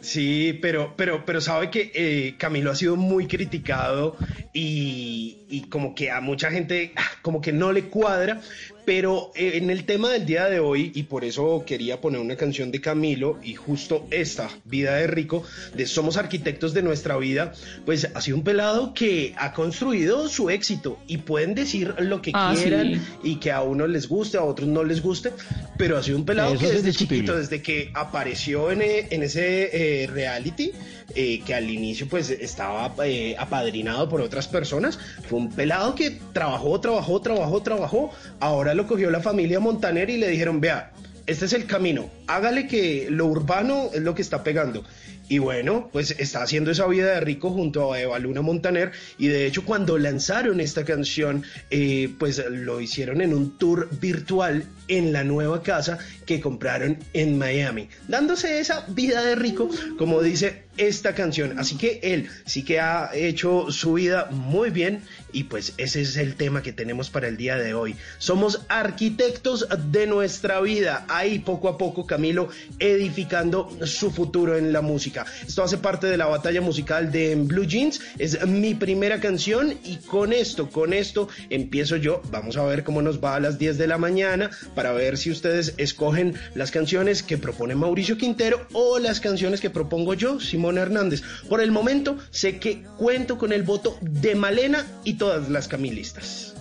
Sí, 0.00 0.56
pero, 0.62 0.94
pero, 0.96 1.24
pero 1.26 1.40
sabe 1.40 1.70
que 1.70 1.90
eh, 1.94 2.36
Camilo 2.38 2.70
ha 2.70 2.76
sido 2.76 2.96
muy 2.96 3.26
criticado 3.26 4.16
y, 4.52 5.38
y 5.48 5.62
como 5.62 5.94
que 5.94 6.10
a 6.10 6.20
mucha 6.20 6.50
gente 6.50 6.92
ah, 6.96 7.02
como 7.20 7.40
que 7.40 7.52
no 7.52 7.72
le 7.72 7.84
cuadra, 7.84 8.40
pero 8.88 9.32
eh, 9.34 9.50
en 9.56 9.68
el 9.68 9.84
tema 9.84 10.08
del 10.12 10.24
día 10.24 10.46
de 10.46 10.60
hoy, 10.60 10.92
y 10.94 11.02
por 11.02 11.22
eso 11.22 11.62
quería 11.66 12.00
poner 12.00 12.22
una 12.22 12.36
canción 12.36 12.70
de 12.72 12.80
Camilo 12.80 13.38
y 13.42 13.52
justo 13.54 14.06
esta, 14.10 14.48
Vida 14.64 14.94
de 14.94 15.06
Rico, 15.06 15.42
de 15.74 15.86
Somos 15.86 16.16
Arquitectos 16.16 16.72
de 16.72 16.80
Nuestra 16.80 17.18
Vida, 17.18 17.52
pues 17.84 18.08
ha 18.14 18.20
sido 18.22 18.38
un 18.38 18.44
pelado 18.44 18.94
que 18.94 19.34
ha 19.36 19.52
construido 19.52 20.26
su 20.30 20.48
éxito 20.48 20.98
y 21.06 21.18
pueden 21.18 21.54
decir 21.54 21.94
lo 21.98 22.22
que 22.22 22.30
Ah, 22.32 22.54
quieran 22.56 22.94
sí. 22.94 23.00
y 23.24 23.36
que 23.36 23.52
a 23.52 23.60
unos 23.60 23.90
les 23.90 24.08
guste, 24.08 24.38
a 24.38 24.42
otros 24.42 24.66
no 24.66 24.82
les 24.84 25.02
guste, 25.02 25.32
pero 25.76 25.98
ha 25.98 26.02
sido 26.02 26.16
un 26.16 26.24
pelado 26.24 26.54
Eso 26.54 26.60
que 26.60 26.66
es 26.68 26.82
desde 26.82 26.98
chiquito, 26.98 27.36
desde 27.36 27.60
que 27.60 27.90
apareció 27.92 28.70
en, 28.70 28.80
e- 28.80 29.08
en 29.10 29.22
ese 29.22 30.02
eh, 30.02 30.06
reality, 30.06 30.72
eh, 31.14 31.42
que 31.44 31.52
al 31.54 31.68
inicio 31.68 32.06
pues 32.08 32.30
estaba 32.30 32.94
eh, 33.04 33.34
apadrinado 33.38 34.08
por 34.08 34.22
otras 34.22 34.48
personas, 34.48 34.98
fue 35.28 35.38
un 35.40 35.50
pelado 35.50 35.94
que 35.94 36.18
trabajó, 36.32 36.80
trabajó, 36.80 37.20
trabajó, 37.20 37.62
trabajó, 37.62 38.10
ahora 38.40 38.74
lo 38.78 38.86
cogió 38.86 39.10
la 39.10 39.20
familia 39.20 39.58
Montaner 39.58 40.08
y 40.08 40.18
le 40.18 40.28
dijeron, 40.28 40.60
vea, 40.60 40.92
este 41.26 41.46
es 41.46 41.52
el 41.52 41.66
camino, 41.66 42.08
hágale 42.28 42.68
que 42.68 43.08
lo 43.10 43.26
urbano 43.26 43.90
es 43.92 44.02
lo 44.02 44.14
que 44.14 44.22
está 44.22 44.44
pegando. 44.44 44.84
Y 45.28 45.38
bueno, 45.40 45.90
pues 45.92 46.14
está 46.18 46.42
haciendo 46.42 46.70
esa 46.70 46.86
vida 46.86 47.12
de 47.12 47.20
rico 47.20 47.50
junto 47.50 47.92
a 47.92 48.00
Eva 48.00 48.18
Luna 48.18 48.40
Montaner. 48.40 48.92
Y 49.18 49.26
de 49.26 49.46
hecho, 49.46 49.64
cuando 49.64 49.98
lanzaron 49.98 50.60
esta 50.60 50.84
canción, 50.84 51.42
eh, 51.70 52.08
pues 52.18 52.42
lo 52.48 52.80
hicieron 52.80 53.20
en 53.20 53.34
un 53.34 53.58
tour 53.58 53.90
virtual 54.00 54.64
en 54.86 55.12
la 55.12 55.24
nueva 55.24 55.62
casa 55.62 55.98
que 56.24 56.40
compraron 56.40 56.98
en 57.12 57.36
Miami, 57.36 57.88
dándose 58.06 58.58
esa 58.58 58.86
vida 58.88 59.22
de 59.22 59.34
rico, 59.34 59.68
como 59.98 60.22
dice 60.22 60.62
esta 60.78 61.14
canción. 61.14 61.58
Así 61.58 61.76
que 61.76 62.00
él 62.02 62.28
sí 62.46 62.62
que 62.64 62.80
ha 62.80 63.10
hecho 63.14 63.70
su 63.70 63.94
vida 63.94 64.28
muy 64.30 64.70
bien 64.70 65.02
y 65.32 65.44
pues 65.44 65.74
ese 65.76 66.00
es 66.00 66.16
el 66.16 66.34
tema 66.34 66.62
que 66.62 66.72
tenemos 66.72 67.10
para 67.10 67.28
el 67.28 67.36
día 67.36 67.56
de 67.56 67.74
hoy. 67.74 67.96
Somos 68.18 68.62
arquitectos 68.68 69.66
de 69.90 70.06
nuestra 70.06 70.60
vida, 70.60 71.04
ahí 71.08 71.38
poco 71.38 71.68
a 71.68 71.78
poco 71.78 72.06
Camilo 72.06 72.48
edificando 72.78 73.70
su 73.84 74.10
futuro 74.10 74.56
en 74.56 74.72
la 74.72 74.80
música. 74.80 75.26
Esto 75.46 75.62
hace 75.62 75.78
parte 75.78 76.06
de 76.06 76.16
la 76.16 76.26
batalla 76.26 76.60
musical 76.60 77.12
de 77.12 77.34
Blue 77.36 77.66
Jeans, 77.66 78.00
es 78.18 78.46
mi 78.46 78.74
primera 78.74 79.20
canción 79.20 79.74
y 79.84 79.96
con 79.96 80.32
esto, 80.32 80.70
con 80.70 80.92
esto 80.92 81.28
empiezo 81.50 81.96
yo. 81.96 82.22
Vamos 82.30 82.56
a 82.56 82.64
ver 82.64 82.84
cómo 82.84 83.02
nos 83.02 83.22
va 83.22 83.36
a 83.36 83.40
las 83.40 83.58
10 83.58 83.78
de 83.78 83.86
la 83.86 83.98
mañana 83.98 84.50
para 84.74 84.92
ver 84.92 85.18
si 85.18 85.30
ustedes 85.30 85.74
escogen 85.76 86.34
las 86.54 86.70
canciones 86.70 87.22
que 87.22 87.38
propone 87.38 87.74
Mauricio 87.74 88.16
Quintero 88.16 88.66
o 88.72 88.98
las 88.98 89.20
canciones 89.20 89.60
que 89.60 89.70
propongo 89.70 90.14
yo, 90.14 90.40
Simón 90.40 90.78
Hernández. 90.78 91.22
Por 91.48 91.60
el 91.60 91.70
momento 91.70 92.18
sé 92.30 92.58
que 92.58 92.82
cuento 92.96 93.38
con 93.38 93.52
el 93.52 93.62
voto 93.62 93.98
de 94.00 94.34
Malena 94.34 94.86
y 95.04 95.14
todas 95.18 95.48
las 95.48 95.68
camilistas. 95.68 96.54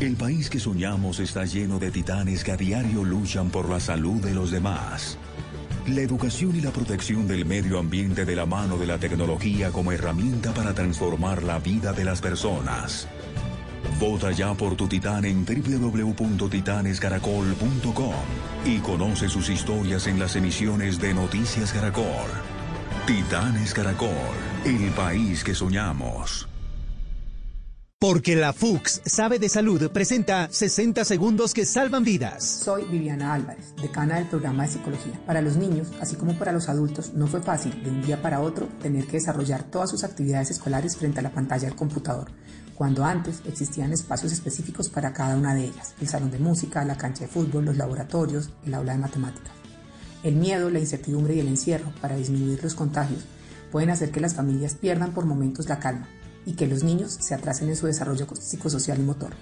El 0.00 0.14
país 0.14 0.50
que 0.50 0.60
soñamos 0.60 1.20
está 1.20 1.44
lleno 1.44 1.78
de 1.78 1.90
titanes 1.90 2.44
que 2.44 2.52
a 2.52 2.56
diario 2.56 3.02
luchan 3.02 3.50
por 3.50 3.68
la 3.68 3.80
salud 3.80 4.20
de 4.22 4.34
los 4.34 4.50
demás. 4.50 5.16
La 5.86 6.00
educación 6.00 6.56
y 6.56 6.60
la 6.60 6.72
protección 6.72 7.28
del 7.28 7.44
medio 7.44 7.78
ambiente 7.78 8.24
de 8.24 8.34
la 8.34 8.44
mano 8.44 8.76
de 8.76 8.88
la 8.88 8.98
tecnología 8.98 9.70
como 9.70 9.92
herramienta 9.92 10.52
para 10.52 10.74
transformar 10.74 11.44
la 11.44 11.60
vida 11.60 11.92
de 11.92 12.04
las 12.04 12.20
personas. 12.20 13.06
Vota 14.00 14.32
ya 14.32 14.52
por 14.54 14.74
tu 14.74 14.88
titán 14.88 15.24
en 15.24 15.46
www.titanescaracol.com 15.46 18.14
y 18.64 18.78
conoce 18.78 19.28
sus 19.28 19.48
historias 19.48 20.08
en 20.08 20.18
las 20.18 20.34
emisiones 20.34 20.98
de 20.98 21.14
Noticias 21.14 21.72
Caracol. 21.72 22.32
Titanes 23.06 23.72
Caracol, 23.72 24.10
el 24.64 24.90
país 24.90 25.44
que 25.44 25.54
soñamos. 25.54 26.48
Porque 27.98 28.36
la 28.36 28.52
FUX 28.52 29.00
sabe 29.06 29.38
de 29.38 29.48
salud 29.48 29.90
presenta 29.90 30.50
60 30.50 31.02
segundos 31.06 31.54
que 31.54 31.64
salvan 31.64 32.04
vidas. 32.04 32.44
Soy 32.44 32.84
Viviana 32.84 33.32
Álvarez, 33.32 33.74
decana 33.80 34.16
del 34.16 34.28
programa 34.28 34.64
de 34.64 34.72
psicología. 34.72 35.18
Para 35.24 35.40
los 35.40 35.56
niños, 35.56 35.88
así 35.98 36.14
como 36.14 36.34
para 36.34 36.52
los 36.52 36.68
adultos, 36.68 37.14
no 37.14 37.26
fue 37.26 37.40
fácil 37.40 37.82
de 37.82 37.88
un 37.88 38.02
día 38.02 38.20
para 38.20 38.40
otro 38.40 38.68
tener 38.82 39.06
que 39.06 39.16
desarrollar 39.16 39.70
todas 39.70 39.88
sus 39.88 40.04
actividades 40.04 40.50
escolares 40.50 40.94
frente 40.94 41.20
a 41.20 41.22
la 41.22 41.32
pantalla 41.32 41.68
del 41.68 41.74
computador, 41.74 42.30
cuando 42.74 43.02
antes 43.02 43.40
existían 43.46 43.94
espacios 43.94 44.30
específicos 44.30 44.90
para 44.90 45.14
cada 45.14 45.34
una 45.34 45.54
de 45.54 45.64
ellas, 45.64 45.94
el 45.98 46.08
salón 46.08 46.30
de 46.30 46.38
música, 46.38 46.84
la 46.84 46.98
cancha 46.98 47.24
de 47.24 47.30
fútbol, 47.30 47.64
los 47.64 47.78
laboratorios, 47.78 48.50
el 48.66 48.74
aula 48.74 48.92
de 48.92 48.98
matemáticas. 48.98 49.52
El 50.22 50.36
miedo, 50.36 50.68
la 50.68 50.80
incertidumbre 50.80 51.34
y 51.34 51.40
el 51.40 51.48
encierro 51.48 51.90
para 52.02 52.16
disminuir 52.16 52.62
los 52.62 52.74
contagios 52.74 53.24
pueden 53.72 53.88
hacer 53.88 54.10
que 54.10 54.20
las 54.20 54.34
familias 54.34 54.74
pierdan 54.74 55.14
por 55.14 55.24
momentos 55.24 55.70
la 55.70 55.78
calma 55.78 56.10
y 56.46 56.54
que 56.54 56.66
los 56.66 56.82
niños 56.82 57.12
se 57.20 57.34
atrasen 57.34 57.68
en 57.68 57.76
su 57.76 57.86
desarrollo 57.86 58.26
psicosocial 58.40 58.98
y 58.98 59.02
motor. 59.02 59.34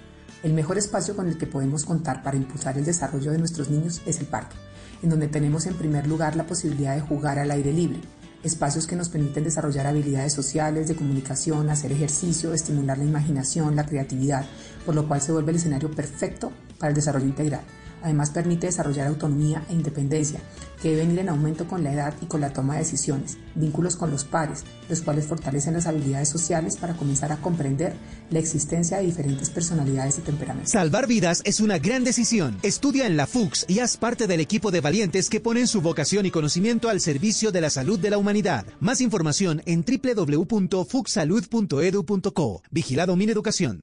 El 0.42 0.54
mejor 0.54 0.78
espacio 0.78 1.14
con 1.14 1.28
el 1.28 1.38
que 1.38 1.46
podemos 1.46 1.84
contar 1.84 2.22
para 2.22 2.36
impulsar 2.36 2.76
el 2.76 2.84
desarrollo 2.84 3.30
de 3.30 3.38
nuestros 3.38 3.70
niños 3.70 4.02
es 4.06 4.18
el 4.18 4.26
parque, 4.26 4.56
en 5.02 5.10
donde 5.10 5.28
tenemos 5.28 5.66
en 5.66 5.74
primer 5.74 6.06
lugar 6.06 6.34
la 6.34 6.46
posibilidad 6.46 6.94
de 6.94 7.00
jugar 7.02 7.38
al 7.38 7.50
aire 7.50 7.72
libre, 7.72 8.00
espacios 8.42 8.86
que 8.86 8.96
nos 8.96 9.08
permiten 9.08 9.44
desarrollar 9.44 9.86
habilidades 9.86 10.32
sociales, 10.32 10.88
de 10.88 10.96
comunicación, 10.96 11.70
hacer 11.70 11.92
ejercicio, 11.92 12.52
estimular 12.52 12.98
la 12.98 13.04
imaginación, 13.04 13.76
la 13.76 13.86
creatividad, 13.86 14.44
por 14.84 14.94
lo 14.94 15.06
cual 15.08 15.20
se 15.20 15.32
vuelve 15.32 15.52
el 15.52 15.56
escenario 15.56 15.90
perfecto 15.90 16.52
para 16.78 16.90
el 16.90 16.94
desarrollo 16.94 17.26
integral. 17.26 17.62
Además 18.04 18.30
permite 18.30 18.66
desarrollar 18.66 19.06
autonomía 19.06 19.64
e 19.70 19.72
independencia, 19.72 20.38
que 20.82 20.90
deben 20.90 21.12
ir 21.12 21.20
en 21.20 21.30
aumento 21.30 21.66
con 21.66 21.82
la 21.82 21.90
edad 21.90 22.12
y 22.20 22.26
con 22.26 22.42
la 22.42 22.52
toma 22.52 22.74
de 22.74 22.80
decisiones, 22.80 23.38
vínculos 23.54 23.96
con 23.96 24.10
los 24.10 24.24
pares, 24.24 24.64
los 24.90 25.00
cuales 25.00 25.26
fortalecen 25.26 25.72
las 25.72 25.86
habilidades 25.86 26.28
sociales 26.28 26.76
para 26.76 26.98
comenzar 26.98 27.32
a 27.32 27.38
comprender 27.38 27.94
la 28.28 28.40
existencia 28.40 28.98
de 28.98 29.06
diferentes 29.06 29.48
personalidades 29.48 30.18
y 30.18 30.20
temperamentos. 30.20 30.72
Salvar 30.72 31.06
vidas 31.06 31.40
es 31.46 31.60
una 31.60 31.78
gran 31.78 32.04
decisión. 32.04 32.58
Estudia 32.62 33.06
en 33.06 33.16
la 33.16 33.26
FUX 33.26 33.64
y 33.68 33.78
haz 33.78 33.96
parte 33.96 34.26
del 34.26 34.40
equipo 34.40 34.70
de 34.70 34.82
valientes 34.82 35.30
que 35.30 35.40
ponen 35.40 35.66
su 35.66 35.80
vocación 35.80 36.26
y 36.26 36.30
conocimiento 36.30 36.90
al 36.90 37.00
servicio 37.00 37.52
de 37.52 37.62
la 37.62 37.70
salud 37.70 37.98
de 37.98 38.10
la 38.10 38.18
humanidad. 38.18 38.66
Más 38.80 39.00
información 39.00 39.62
en 39.64 39.82
www.fuxsalud.edu.co. 39.82 42.62
Vigilado 42.70 43.16
Mineducación. 43.16 43.80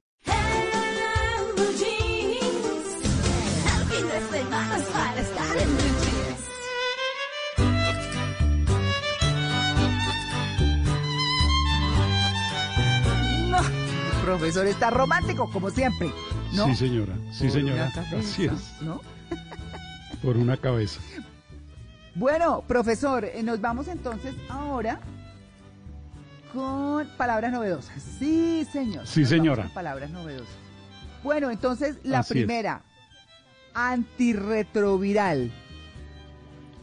Profesor 14.38 14.66
está 14.66 14.90
romántico, 14.90 15.50
como 15.50 15.70
siempre. 15.70 16.10
¿no? 16.54 16.66
Sí, 16.66 16.74
señora. 16.74 17.14
Sí, 17.32 17.44
Por 17.44 17.52
señora. 17.52 17.84
una 17.84 17.92
cabeza, 17.92 18.18
Así 18.18 18.44
es. 18.46 18.82
¿no? 18.82 19.00
Por 20.22 20.36
una 20.36 20.56
cabeza. 20.56 21.00
Bueno, 22.14 22.62
profesor, 22.66 23.24
eh, 23.24 23.42
nos 23.42 23.60
vamos 23.60 23.88
entonces 23.88 24.34
ahora 24.48 25.00
con 26.52 27.06
palabras 27.16 27.52
novedosas. 27.52 28.02
Sí, 28.18 28.66
señor. 28.72 29.06
Sí, 29.06 29.20
nos 29.20 29.28
señora. 29.28 29.62
con 29.64 29.72
palabras 29.72 30.10
novedosas. 30.10 30.54
Bueno, 31.22 31.50
entonces 31.50 31.96
la 32.02 32.20
Así 32.20 32.32
es. 32.34 32.44
primera, 32.44 32.82
antirretroviral. 33.74 35.50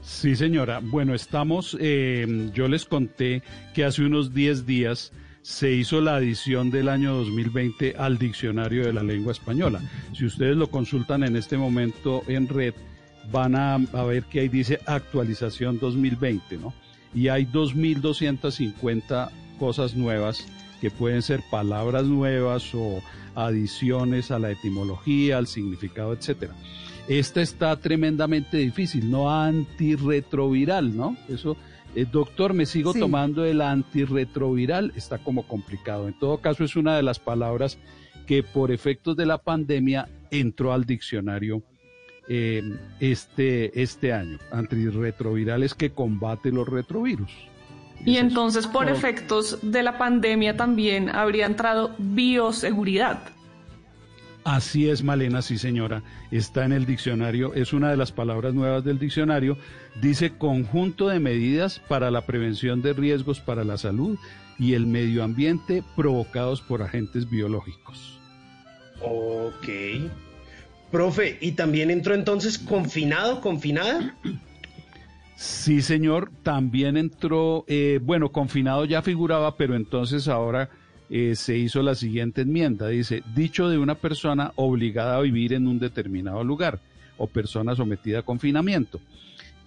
Sí, 0.02 0.36
señora. 0.36 0.80
Bueno, 0.84 1.14
estamos, 1.14 1.78
eh, 1.80 2.50
yo 2.54 2.68
les 2.68 2.86
conté 2.86 3.44
que 3.74 3.86
hace 3.86 4.04
unos 4.04 4.34
10 4.34 4.66
días 4.66 5.12
se 5.42 5.72
hizo 5.72 6.02
la 6.02 6.16
adición 6.16 6.70
del 6.70 6.90
año 6.90 7.14
2020 7.16 7.96
al 7.98 8.18
diccionario 8.18 8.86
de 8.86 8.94
la 8.94 9.04
lengua 9.04 9.32
española. 9.32 9.82
Si 10.14 10.26
ustedes 10.26 10.56
lo 10.56 10.70
consultan 10.70 11.24
en 11.24 11.36
este 11.36 11.58
momento 11.58 12.24
en 12.28 12.48
red, 12.48 12.74
van 13.32 13.56
a, 13.56 13.76
a 13.76 14.04
ver 14.04 14.24
que 14.24 14.42
ahí 14.42 14.50
dice 14.50 14.80
actualización 14.86 15.80
2020, 15.80 16.58
¿no? 16.58 16.74
Y 17.14 17.28
hay 17.30 17.46
2.250 17.46 19.30
cosas 19.58 19.96
nuevas 19.96 20.46
que 20.80 20.92
pueden 20.92 21.22
ser 21.22 21.42
palabras 21.50 22.06
nuevas 22.06 22.74
o 22.74 23.02
adiciones 23.36 24.32
a 24.32 24.40
la 24.40 24.52
etimología, 24.52 25.38
al 25.38 25.48
significado, 25.48 26.14
etcétera. 26.14 26.54
Esta 27.08 27.42
está 27.42 27.76
tremendamente 27.76 28.58
difícil, 28.58 29.10
no 29.10 29.32
antirretroviral, 29.32 30.96
¿no? 30.96 31.18
Eso, 31.28 31.58
eh, 31.96 32.06
doctor, 32.12 32.54
me 32.54 32.66
sigo 32.66 32.94
Sí. 32.94 33.00
tomando 33.00 33.46
el 33.46 33.62
antirretroviral, 33.62 34.94
está 34.96 35.18
como 35.18 35.44
complicado. 35.48 36.08
En 36.08 36.18
todo 36.18 36.38
caso, 36.40 36.64
es 36.64 36.76
una 36.76 36.96
de 36.96 37.04
las 37.04 37.20
palabras 37.20 37.78
que 38.28 38.44
por 38.44 38.72
efectos 38.72 39.16
de 39.16 39.26
la 39.26 39.40
pandemia 39.40 40.08
entró 40.32 40.72
al 40.74 40.86
diccionario 40.86 41.64
eh, 42.28 42.62
este, 43.00 43.82
este 43.82 44.14
año. 44.14 44.38
Antirretroviral 44.52 45.64
es 45.64 45.74
que 45.74 45.90
combate 45.90 46.52
los 46.52 46.68
retrovirus. 46.68 47.32
Y 48.06 48.18
entonces, 48.18 48.68
por 48.68 48.88
efectos 48.88 49.60
de 49.62 49.84
la 49.84 49.98
pandemia, 49.98 50.56
también 50.56 51.10
habría 51.10 51.46
entrado 51.48 51.96
bioseguridad. 51.98 53.20
Así 54.50 54.90
es, 54.90 55.04
Malena, 55.04 55.44
sí 55.44 55.60
señora. 55.60 56.02
Está 56.32 56.66
en 56.66 56.72
el 56.72 56.88
diccionario, 56.88 57.54
es 57.54 57.72
una 57.72 57.92
de 57.92 57.98
las 57.98 58.12
palabras 58.12 58.56
nuevas 58.56 58.84
del 58.84 58.98
diccionario. 58.98 59.60
Dice 60.02 60.40
conjunto 60.40 61.08
de 61.08 61.20
medidas 61.20 61.78
para 61.88 62.10
la 62.10 62.26
prevención 62.26 62.82
de 62.82 62.94
riesgos 62.94 63.40
para 63.40 63.64
la 63.64 63.78
salud 63.78 64.18
y 64.58 64.74
el 64.74 64.88
medio 64.88 65.24
ambiente 65.24 65.84
provocados 65.96 66.62
por 66.62 66.82
agentes 66.82 67.30
biológicos. 67.30 68.20
Ok. 69.04 69.68
Profe, 70.90 71.38
¿y 71.42 71.52
también 71.52 71.92
entró 71.92 72.16
entonces 72.16 72.58
confinado, 72.58 73.42
confinada? 73.42 74.16
Sí, 75.36 75.84
señor, 75.84 76.32
también 76.42 76.98
entró, 76.98 77.66
eh, 77.68 78.00
bueno, 78.02 78.32
confinado 78.32 78.86
ya 78.86 79.04
figuraba, 79.04 79.58
pero 79.58 79.76
entonces 79.76 80.28
ahora 80.28 80.72
eh, 81.10 81.36
se 81.36 81.58
hizo 81.58 81.82
la 81.82 81.96
siguiente 81.96 82.42
enmienda. 82.42 82.88
Dice, 82.88 83.24
dicho 83.36 83.70
de 83.70 83.78
una 83.78 83.96
persona 83.96 84.52
obligada 84.56 85.18
a 85.18 85.22
vivir 85.22 85.54
en 85.54 85.68
un 85.68 85.80
determinado 85.80 86.44
lugar 86.44 86.80
o 87.18 87.28
persona 87.28 87.76
sometida 87.76 88.20
a 88.20 88.24
confinamiento. 88.24 89.00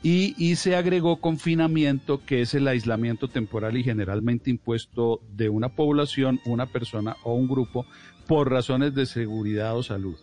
Y, 0.05 0.57
se 0.57 0.75
agregó 0.75 1.21
confinamiento, 1.21 2.25
que 2.27 2.41
es 2.41 2.55
el 2.55 2.67
aislamiento 2.67 3.29
temporal 3.29 3.77
y 3.77 3.85
generalmente 3.85 4.51
impuesto 4.51 5.21
de 5.33 5.49
una 5.49 5.69
población, 5.69 6.41
una 6.45 6.67
persona 6.67 7.17
o 7.23 7.35
un 7.35 7.47
grupo 7.47 7.87
por 8.27 8.51
razones 8.51 8.97
de 8.97 9.07
seguridad 9.07 9.77
o 9.77 9.85
salud. 9.85 10.17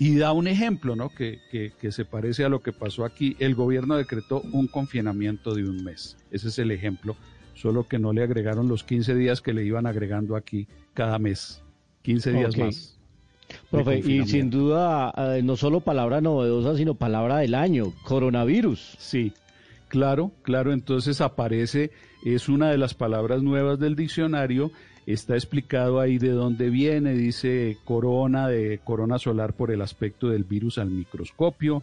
Y 0.00 0.16
da 0.16 0.32
un 0.32 0.48
ejemplo, 0.48 0.96
¿no? 0.96 1.10
Que, 1.10 1.38
que 1.52 1.92
se 1.92 2.04
parece 2.04 2.44
a 2.44 2.48
lo 2.48 2.60
que 2.60 2.72
pasó 2.72 3.04
aquí. 3.04 3.36
El 3.38 3.54
gobierno 3.54 3.96
decretó 3.96 4.40
un 4.52 4.66
confinamiento 4.66 5.54
de 5.54 5.62
un 5.62 5.84
mes. 5.84 6.16
Ese 6.32 6.48
es 6.48 6.58
el 6.58 6.72
ejemplo, 6.72 7.16
solo 7.54 7.86
que 7.88 7.98
no 7.98 8.12
le 8.12 8.22
agregaron 8.22 8.68
los 8.68 8.84
15 8.84 9.14
días 9.14 9.40
que 9.40 9.52
le 9.52 9.64
iban 9.64 9.86
agregando 9.86 10.36
aquí 10.36 10.66
cada 10.92 11.18
mes. 11.18 11.62
15 12.02 12.32
días 12.32 12.56
más. 12.56 12.98
Profe, 13.70 13.98
y 13.98 14.26
sin 14.26 14.50
duda, 14.50 15.12
eh, 15.16 15.42
no 15.42 15.56
solo 15.56 15.80
palabra 15.80 16.20
novedosa, 16.20 16.76
sino 16.76 16.94
palabra 16.94 17.38
del 17.38 17.54
año, 17.54 17.92
coronavirus. 18.04 18.96
Sí, 18.98 19.32
claro, 19.88 20.32
claro, 20.42 20.72
entonces 20.72 21.20
aparece, 21.20 21.90
es 22.24 22.48
una 22.48 22.70
de 22.70 22.78
las 22.78 22.94
palabras 22.94 23.42
nuevas 23.42 23.78
del 23.78 23.96
diccionario, 23.96 24.70
está 25.06 25.34
explicado 25.34 26.00
ahí 26.00 26.18
de 26.18 26.30
dónde 26.30 26.70
viene, 26.70 27.12
dice 27.14 27.76
corona, 27.84 28.48
de 28.48 28.80
corona 28.82 29.18
solar 29.18 29.52
por 29.52 29.70
el 29.70 29.82
aspecto 29.82 30.28
del 30.28 30.44
virus 30.44 30.78
al 30.78 30.90
microscopio, 30.90 31.82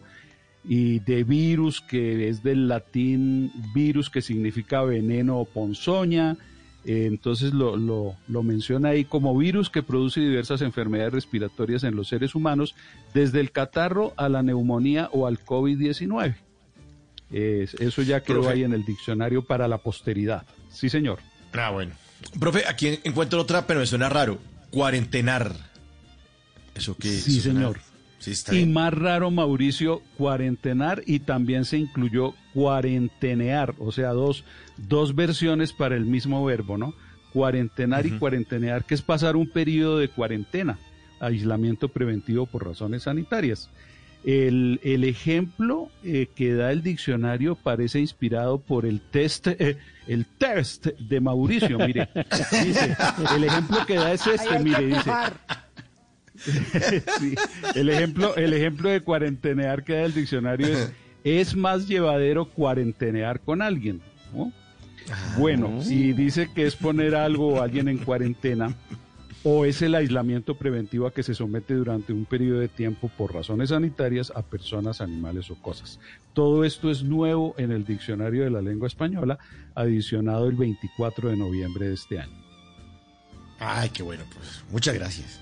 y 0.64 1.00
de 1.00 1.24
virus, 1.24 1.80
que 1.80 2.28
es 2.28 2.42
del 2.42 2.68
latín 2.68 3.50
virus, 3.74 4.10
que 4.10 4.22
significa 4.22 4.82
veneno 4.82 5.38
o 5.38 5.44
ponzoña, 5.44 6.36
Eh, 6.84 7.06
entonces 7.06 7.52
lo, 7.54 7.76
lo, 7.76 8.16
lo 8.26 8.42
menciona 8.42 8.88
ahí 8.88 9.04
como 9.04 9.38
virus 9.38 9.70
que 9.70 9.84
produce 9.84 10.18
diversas 10.20 10.62
enfermedades 10.62 11.12
respiratorias 11.12 11.84
en 11.84 11.94
los 11.94 12.08
seres 12.08 12.34
humanos, 12.34 12.74
desde 13.14 13.38
el 13.38 13.52
catarro 13.52 14.12
a 14.16 14.28
la 14.28 14.42
neumonía 14.42 15.08
o 15.12 15.28
al 15.28 15.38
COVID-19. 15.38 16.34
Eh, 17.30 17.68
eso 17.78 18.02
ya 18.02 18.20
quedó 18.24 18.40
Profe. 18.40 18.54
ahí 18.54 18.64
en 18.64 18.72
el 18.72 18.84
diccionario 18.84 19.42
para 19.44 19.68
la 19.68 19.78
posteridad. 19.78 20.44
Sí, 20.70 20.88
señor. 20.88 21.20
Ah, 21.52 21.70
bueno. 21.70 21.92
Profe, 22.40 22.64
aquí 22.68 22.98
encuentro 23.04 23.40
otra, 23.40 23.64
pero 23.64 23.78
me 23.78 23.86
suena 23.86 24.08
raro. 24.08 24.38
Cuarentenar. 24.70 25.54
¿Eso 26.74 26.96
qué? 26.96 27.10
Sí, 27.10 27.34
eso 27.38 27.42
suena- 27.44 27.60
señor. 27.60 27.80
Sí, 28.22 28.30
está 28.30 28.54
Y 28.54 28.58
bien. 28.58 28.72
más 28.72 28.94
raro, 28.94 29.32
Mauricio, 29.32 30.00
cuarentenar 30.16 31.02
y 31.06 31.18
también 31.18 31.64
se 31.64 31.76
incluyó 31.76 32.34
cuarentenear, 32.54 33.74
o 33.80 33.90
sea, 33.90 34.10
dos, 34.10 34.44
dos 34.76 35.16
versiones 35.16 35.72
para 35.72 35.96
el 35.96 36.04
mismo 36.04 36.44
verbo, 36.44 36.78
¿no? 36.78 36.94
Cuarentenar 37.32 38.06
y 38.06 38.12
cuarentenear, 38.12 38.84
que 38.84 38.94
es 38.94 39.02
pasar 39.02 39.34
un 39.34 39.48
periodo 39.48 39.98
de 39.98 40.06
cuarentena, 40.06 40.78
aislamiento 41.18 41.88
preventivo 41.88 42.46
por 42.46 42.64
razones 42.64 43.02
sanitarias. 43.04 43.68
El, 44.22 44.78
el 44.84 45.02
ejemplo 45.02 45.88
eh, 46.04 46.28
que 46.36 46.54
da 46.54 46.70
el 46.70 46.84
diccionario 46.84 47.56
parece 47.56 47.98
inspirado 47.98 48.58
por 48.60 48.86
el 48.86 49.00
test, 49.00 49.48
eh, 49.48 49.78
el 50.06 50.26
test 50.26 50.86
de 50.86 51.20
Mauricio, 51.20 51.76
mire. 51.76 52.08
Dice, 52.64 52.96
el 53.34 53.42
ejemplo 53.42 53.78
que 53.84 53.96
da 53.96 54.12
es 54.12 54.24
este, 54.28 54.60
mire, 54.60 54.86
dice. 54.86 55.10
Sí, 57.18 57.34
El 57.74 57.88
ejemplo, 57.88 58.34
el 58.36 58.52
ejemplo 58.52 58.90
de 58.90 59.00
cuarentenear 59.00 59.84
que 59.84 59.94
da 59.94 60.04
el 60.04 60.14
diccionario 60.14 60.66
es 60.66 60.92
es 61.24 61.54
más 61.54 61.86
llevadero 61.86 62.46
cuarentenear 62.46 63.40
con 63.40 63.62
alguien. 63.62 64.00
¿no? 64.34 64.52
Bueno, 65.38 65.80
y 65.88 66.12
dice 66.12 66.48
que 66.54 66.66
es 66.66 66.76
poner 66.76 67.14
algo 67.14 67.54
o 67.54 67.62
alguien 67.62 67.88
en 67.88 67.98
cuarentena 67.98 68.74
o 69.44 69.64
es 69.64 69.82
el 69.82 69.96
aislamiento 69.96 70.56
preventivo 70.56 71.06
a 71.06 71.12
que 71.12 71.24
se 71.24 71.34
somete 71.34 71.74
durante 71.74 72.12
un 72.12 72.26
periodo 72.26 72.60
de 72.60 72.68
tiempo 72.68 73.10
por 73.18 73.34
razones 73.34 73.70
sanitarias 73.70 74.32
a 74.34 74.42
personas, 74.42 75.00
animales 75.00 75.50
o 75.50 75.56
cosas. 75.56 75.98
Todo 76.32 76.64
esto 76.64 76.90
es 76.90 77.02
nuevo 77.02 77.54
en 77.58 77.72
el 77.72 77.84
diccionario 77.84 78.44
de 78.44 78.50
la 78.50 78.62
lengua 78.62 78.86
española, 78.86 79.38
adicionado 79.74 80.48
el 80.48 80.54
24 80.54 81.30
de 81.30 81.36
noviembre 81.36 81.88
de 81.88 81.94
este 81.94 82.20
año. 82.20 82.40
Ay, 83.58 83.90
qué 83.90 84.04
bueno, 84.04 84.22
pues. 84.32 84.64
Muchas 84.70 84.94
gracias. 84.94 85.41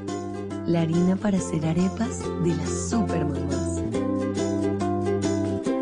La 0.67 0.81
harina 0.81 1.15
para 1.15 1.37
hacer 1.37 1.65
arepas 1.65 2.19
de 2.43 2.55
las 2.55 2.89
super 2.89 3.25
mamás. 3.25 3.81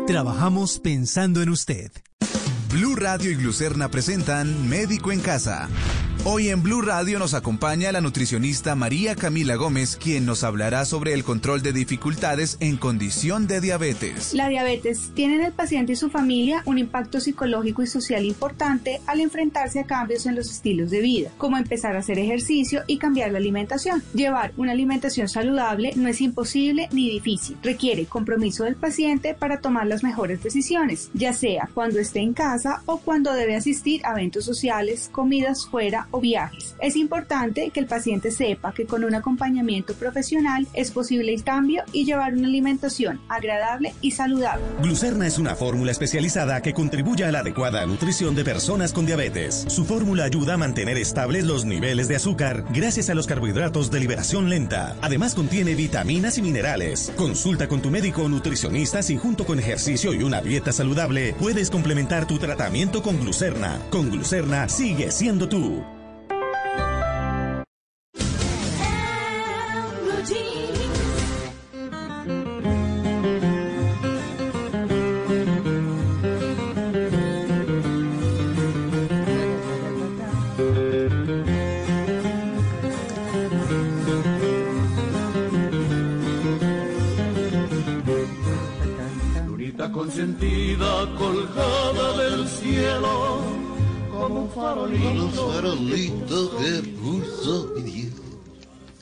Trabajamos 0.06 0.80
pensando 0.80 1.42
en 1.42 1.50
usted. 1.50 1.92
Blue 2.72 2.96
Radio 2.96 3.30
y 3.30 3.36
Glucerna 3.36 3.90
presentan 3.90 4.68
Médico 4.68 5.12
en 5.12 5.20
Casa. 5.20 5.68
Hoy 6.22 6.50
en 6.50 6.62
Blue 6.62 6.82
Radio 6.82 7.18
nos 7.18 7.32
acompaña 7.32 7.90
la 7.92 8.02
nutricionista 8.02 8.74
María 8.74 9.16
Camila 9.16 9.54
Gómez, 9.54 9.96
quien 9.96 10.26
nos 10.26 10.44
hablará 10.44 10.84
sobre 10.84 11.14
el 11.14 11.24
control 11.24 11.62
de 11.62 11.72
dificultades 11.72 12.58
en 12.60 12.76
condición 12.76 13.46
de 13.46 13.62
diabetes. 13.62 14.34
La 14.34 14.50
diabetes 14.50 15.12
tiene 15.14 15.36
en 15.36 15.44
el 15.44 15.52
paciente 15.52 15.92
y 15.92 15.96
su 15.96 16.10
familia 16.10 16.62
un 16.66 16.76
impacto 16.76 17.20
psicológico 17.20 17.82
y 17.82 17.86
social 17.86 18.26
importante 18.26 19.00
al 19.06 19.20
enfrentarse 19.20 19.80
a 19.80 19.86
cambios 19.86 20.26
en 20.26 20.34
los 20.34 20.50
estilos 20.50 20.90
de 20.90 21.00
vida, 21.00 21.30
como 21.38 21.56
empezar 21.56 21.96
a 21.96 22.00
hacer 22.00 22.18
ejercicio 22.18 22.82
y 22.86 22.98
cambiar 22.98 23.32
la 23.32 23.38
alimentación. 23.38 24.02
Llevar 24.12 24.52
una 24.58 24.72
alimentación 24.72 25.26
saludable 25.26 25.94
no 25.96 26.06
es 26.06 26.20
imposible 26.20 26.90
ni 26.92 27.08
difícil, 27.08 27.56
requiere 27.62 28.04
compromiso 28.04 28.64
del 28.64 28.76
paciente 28.76 29.32
para 29.32 29.62
tomar 29.62 29.86
las 29.86 30.02
mejores 30.02 30.42
decisiones, 30.42 31.08
ya 31.14 31.32
sea 31.32 31.70
cuando 31.72 31.98
esté 31.98 32.20
en 32.20 32.34
casa 32.34 32.82
o 32.84 32.98
cuando 32.98 33.32
debe 33.32 33.56
asistir 33.56 34.04
a 34.04 34.10
eventos 34.12 34.44
sociales, 34.44 35.08
comidas 35.10 35.66
fuera 35.66 36.08
o 36.10 36.20
viajes. 36.20 36.74
Es 36.80 36.96
importante 36.96 37.70
que 37.70 37.80
el 37.80 37.86
paciente 37.86 38.30
sepa 38.30 38.72
que 38.72 38.86
con 38.86 39.04
un 39.04 39.14
acompañamiento 39.14 39.94
profesional 39.94 40.66
es 40.72 40.90
posible 40.90 41.34
el 41.34 41.44
cambio 41.44 41.82
y 41.92 42.04
llevar 42.04 42.34
una 42.34 42.48
alimentación 42.48 43.20
agradable 43.28 43.94
y 44.00 44.12
saludable. 44.12 44.64
Glucerna 44.82 45.26
es 45.26 45.38
una 45.38 45.54
fórmula 45.54 45.92
especializada 45.92 46.60
que 46.62 46.74
contribuye 46.74 47.24
a 47.24 47.32
la 47.32 47.40
adecuada 47.40 47.84
nutrición 47.86 48.34
de 48.34 48.44
personas 48.44 48.92
con 48.92 49.06
diabetes. 49.06 49.64
Su 49.68 49.84
fórmula 49.84 50.24
ayuda 50.24 50.54
a 50.54 50.58
mantener 50.58 50.96
estables 50.96 51.44
los 51.44 51.64
niveles 51.64 52.08
de 52.08 52.16
azúcar 52.16 52.64
gracias 52.72 53.10
a 53.10 53.14
los 53.14 53.26
carbohidratos 53.26 53.90
de 53.90 54.00
liberación 54.00 54.48
lenta. 54.48 54.96
Además 55.02 55.34
contiene 55.34 55.74
vitaminas 55.74 56.38
y 56.38 56.42
minerales. 56.42 57.12
Consulta 57.16 57.68
con 57.68 57.82
tu 57.82 57.90
médico 57.90 58.22
o 58.22 58.28
nutricionista 58.28 59.02
si 59.02 59.16
junto 59.16 59.44
con 59.44 59.58
ejercicio 59.58 60.14
y 60.14 60.22
una 60.22 60.40
dieta 60.40 60.72
saludable 60.72 61.34
puedes 61.38 61.70
complementar 61.70 62.26
tu 62.26 62.38
tratamiento 62.38 63.02
con 63.02 63.20
glucerna. 63.20 63.80
Con 63.90 64.10
glucerna 64.10 64.68
sigue 64.68 65.10
siendo 65.10 65.48
tú. 65.48 65.99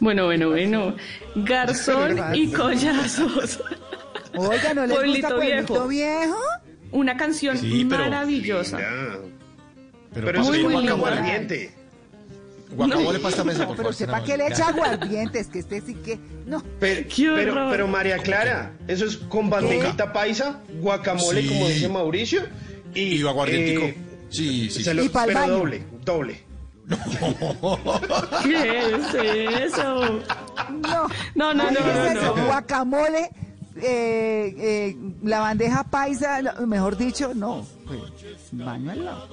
Bueno, 0.08 0.24
bueno, 0.24 0.48
bueno. 0.48 0.96
Garzón 1.34 2.18
y 2.34 2.50
collazos. 2.50 3.60
Oiga, 4.34 4.72
¿no 4.72 4.86
les 4.86 5.04
gusta 5.04 5.28
Pueblito 5.36 5.86
Viejo? 5.86 6.38
Una 6.92 7.14
canción 7.18 7.58
Sí, 7.58 7.84
pero- 7.86 8.04
maravillosa. 8.04 8.78
Pero, 10.14 10.26
Pero 10.26 10.40
eso 10.40 10.48
muy, 10.48 10.56
es 10.60 10.64
muy 10.64 10.76
linda. 10.78 10.92
aguardiente. 10.92 11.74
Guacamole 12.70 13.18
pasta 13.18 13.44
mesa, 13.44 13.66
por 13.66 13.76
Pero 13.76 13.92
sepa 13.92 14.24
que 14.24 14.38
le 14.38 14.46
echa 14.46 14.68
aguardientes, 14.68 15.48
que 15.48 15.58
este 15.58 15.82
sí 15.82 15.92
que... 15.96 16.18
No. 16.46 16.62
Pero, 16.80 17.04
pero, 17.36 17.68
pero 17.70 17.86
María 17.86 18.16
Clara, 18.16 18.72
eso 18.88 19.04
es 19.04 19.18
con 19.18 19.50
bandejita 19.50 20.10
paisa, 20.14 20.62
guacamole, 20.80 21.42
Sí. 21.42 21.48
como 21.48 21.68
dice 21.68 21.88
Mauricio, 21.90 22.42
y, 22.94 23.16
Y 23.16 23.26
aguardientico. 23.26 23.82
eh, 23.82 23.96
Sí, 24.30 24.70
sí, 24.70 24.82
se 24.84 24.90
sí. 24.90 24.96
lo- 24.96 25.04
Y 25.04 25.08
pero 25.10 25.46
doble, 25.48 25.82
doble. 26.02 26.47
¿Qué 28.42 28.94
es 28.94 29.14
eso? 29.74 30.20
No, 30.70 31.08
No, 31.34 31.54
no, 31.54 31.70
no, 31.70 31.80
¿qué 31.80 32.08
es 32.08 32.14
no. 32.22 32.34
Guacamole, 32.46 33.30
eh, 33.76 34.54
eh, 34.58 34.96
la 35.22 35.40
bandeja 35.40 35.84
paisa, 35.84 36.40
mejor 36.66 36.96
dicho, 36.96 37.34
no. 37.34 37.66
Pues, 37.86 38.00
baño 38.52 38.90
al 38.90 39.04
lado. 39.04 39.28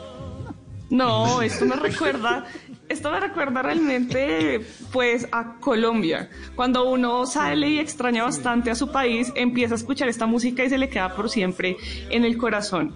No, 0.90 1.42
esto 1.42 1.66
me 1.66 1.76
recuerda, 1.76 2.46
esto 2.90 3.10
me 3.12 3.20
recuerda 3.20 3.64
realmente 3.64 4.62
pues 4.92 5.28
a 5.32 5.56
Colombia. 5.60 6.30
Cuando 6.56 6.88
uno 6.90 7.26
sale 7.26 7.70
y 7.70 7.80
extraña 7.80 8.24
bastante 8.24 8.70
a 8.70 8.76
su 8.76 8.92
país, 8.92 9.34
empieza 9.36 9.74
a 9.74 9.78
escuchar 9.78 10.10
esta 10.10 10.28
música 10.28 10.64
y 10.64 10.70
se 10.70 10.78
le 10.78 10.90
queda 10.90 11.16
por 11.16 11.30
siempre 11.30 11.76
en 12.12 12.24
el 12.24 12.38
corazón. 12.38 12.94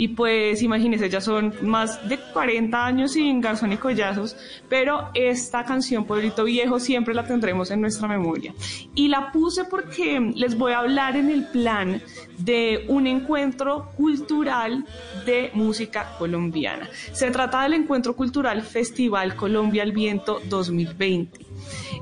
Y 0.00 0.08
pues 0.08 0.62
imagínense, 0.62 1.10
ya 1.10 1.20
son 1.20 1.52
más 1.60 2.08
de 2.08 2.16
40 2.16 2.86
años 2.86 3.12
sin 3.12 3.38
Garzón 3.38 3.74
y 3.74 3.76
Collazos, 3.76 4.34
pero 4.66 5.10
esta 5.12 5.62
canción 5.62 6.06
Pueblito 6.06 6.44
Viejo 6.44 6.80
siempre 6.80 7.12
la 7.12 7.24
tendremos 7.24 7.70
en 7.70 7.82
nuestra 7.82 8.08
memoria. 8.08 8.54
Y 8.94 9.08
la 9.08 9.30
puse 9.30 9.64
porque 9.64 10.32
les 10.34 10.56
voy 10.56 10.72
a 10.72 10.78
hablar 10.78 11.16
en 11.16 11.28
el 11.28 11.44
plan 11.48 12.00
de 12.38 12.86
un 12.88 13.06
encuentro 13.06 13.90
cultural 13.94 14.86
de 15.26 15.50
música 15.52 16.16
colombiana. 16.18 16.88
Se 17.12 17.30
trata 17.30 17.64
del 17.64 17.74
encuentro 17.74 18.16
cultural 18.16 18.62
Festival 18.62 19.36
Colombia 19.36 19.82
al 19.82 19.92
Viento 19.92 20.40
2020. 20.48 21.49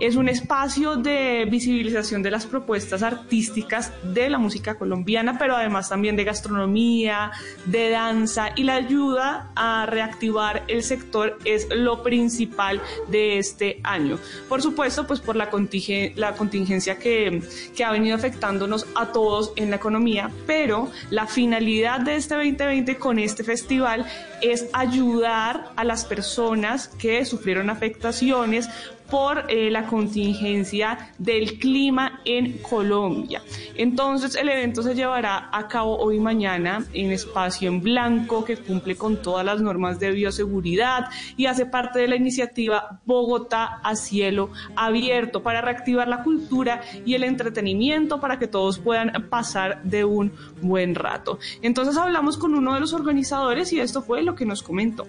Es 0.00 0.16
un 0.16 0.28
espacio 0.28 0.96
de 0.96 1.46
visibilización 1.50 2.22
de 2.22 2.30
las 2.30 2.46
propuestas 2.46 3.02
artísticas 3.02 3.92
de 4.02 4.30
la 4.30 4.38
música 4.38 4.76
colombiana, 4.76 5.38
pero 5.38 5.56
además 5.56 5.88
también 5.88 6.16
de 6.16 6.24
gastronomía, 6.24 7.32
de 7.66 7.90
danza 7.90 8.50
y 8.54 8.64
la 8.64 8.74
ayuda 8.74 9.50
a 9.56 9.86
reactivar 9.86 10.64
el 10.68 10.82
sector 10.82 11.38
es 11.44 11.68
lo 11.70 12.02
principal 12.02 12.80
de 13.08 13.38
este 13.38 13.80
año. 13.82 14.18
Por 14.48 14.62
supuesto, 14.62 15.06
pues 15.06 15.20
por 15.20 15.36
la, 15.36 15.50
contingencia 15.50 16.98
que 16.98 17.42
ha 17.84 17.90
venido 17.90 18.16
afectándonos 18.16 18.86
a 18.94 19.06
todos 19.12 19.52
en 19.56 19.70
la 19.70 19.76
economía, 19.76 20.30
pero 20.46 20.90
la 21.10 21.26
finalidad 21.26 22.00
de 22.00 22.16
este 22.16 22.34
2020 22.34 22.96
con 22.96 23.18
este 23.18 23.44
festival 23.44 24.06
es 24.42 24.66
ayudar 24.72 25.70
a 25.76 25.84
las 25.84 26.04
personas 26.04 26.88
que 26.88 27.24
sufrieron 27.24 27.70
afectaciones 27.70 28.68
por 29.10 29.44
eh, 29.48 29.70
la 29.70 29.86
contingencia 29.86 31.12
del 31.18 31.58
clima 31.58 32.20
en 32.24 32.58
Colombia. 32.58 33.42
Entonces 33.74 34.34
el 34.34 34.48
evento 34.48 34.82
se 34.82 34.94
llevará 34.94 35.48
a 35.52 35.68
cabo 35.68 35.96
hoy 35.98 36.16
y 36.16 36.20
mañana 36.20 36.84
en 36.92 37.12
espacio 37.12 37.68
en 37.68 37.80
blanco 37.80 38.44
que 38.44 38.56
cumple 38.56 38.96
con 38.96 39.22
todas 39.22 39.44
las 39.44 39.60
normas 39.60 39.98
de 39.98 40.10
bioseguridad 40.10 41.06
y 41.36 41.46
hace 41.46 41.66
parte 41.66 42.00
de 42.00 42.08
la 42.08 42.16
iniciativa 42.16 43.00
Bogotá 43.04 43.80
a 43.82 43.96
cielo 43.96 44.50
abierto 44.76 45.42
para 45.42 45.60
reactivar 45.60 46.08
la 46.08 46.22
cultura 46.22 46.82
y 47.04 47.14
el 47.14 47.24
entretenimiento 47.24 48.20
para 48.20 48.38
que 48.38 48.46
todos 48.46 48.78
puedan 48.78 49.28
pasar 49.28 49.82
de 49.84 50.04
un 50.04 50.32
buen 50.60 50.94
rato. 50.94 51.38
Entonces 51.62 51.96
hablamos 51.96 52.36
con 52.36 52.54
uno 52.54 52.74
de 52.74 52.80
los 52.80 52.92
organizadores 52.92 53.72
y 53.72 53.80
esto 53.80 54.02
fue 54.02 54.22
lo 54.22 54.34
que 54.34 54.44
nos 54.44 54.62
comentó. 54.62 55.06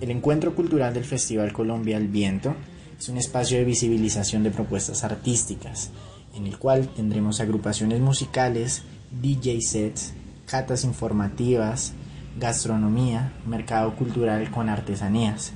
El 0.00 0.12
encuentro 0.12 0.54
cultural 0.54 0.94
del 0.94 1.04
Festival 1.04 1.52
Colombia 1.52 1.96
al 1.96 2.06
Viento 2.06 2.54
es 2.96 3.08
un 3.08 3.16
espacio 3.16 3.58
de 3.58 3.64
visibilización 3.64 4.44
de 4.44 4.52
propuestas 4.52 5.02
artísticas, 5.02 5.90
en 6.36 6.46
el 6.46 6.56
cual 6.58 6.88
tendremos 6.88 7.40
agrupaciones 7.40 8.00
musicales, 8.00 8.82
DJ 9.10 9.60
sets, 9.60 10.14
catas 10.46 10.84
informativas, 10.84 11.94
gastronomía, 12.38 13.32
mercado 13.44 13.96
cultural 13.96 14.50
con 14.52 14.68
artesanías 14.68 15.52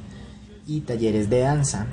y 0.67 0.81
talleres 0.81 1.31
de 1.31 1.41
danza. 1.41 1.87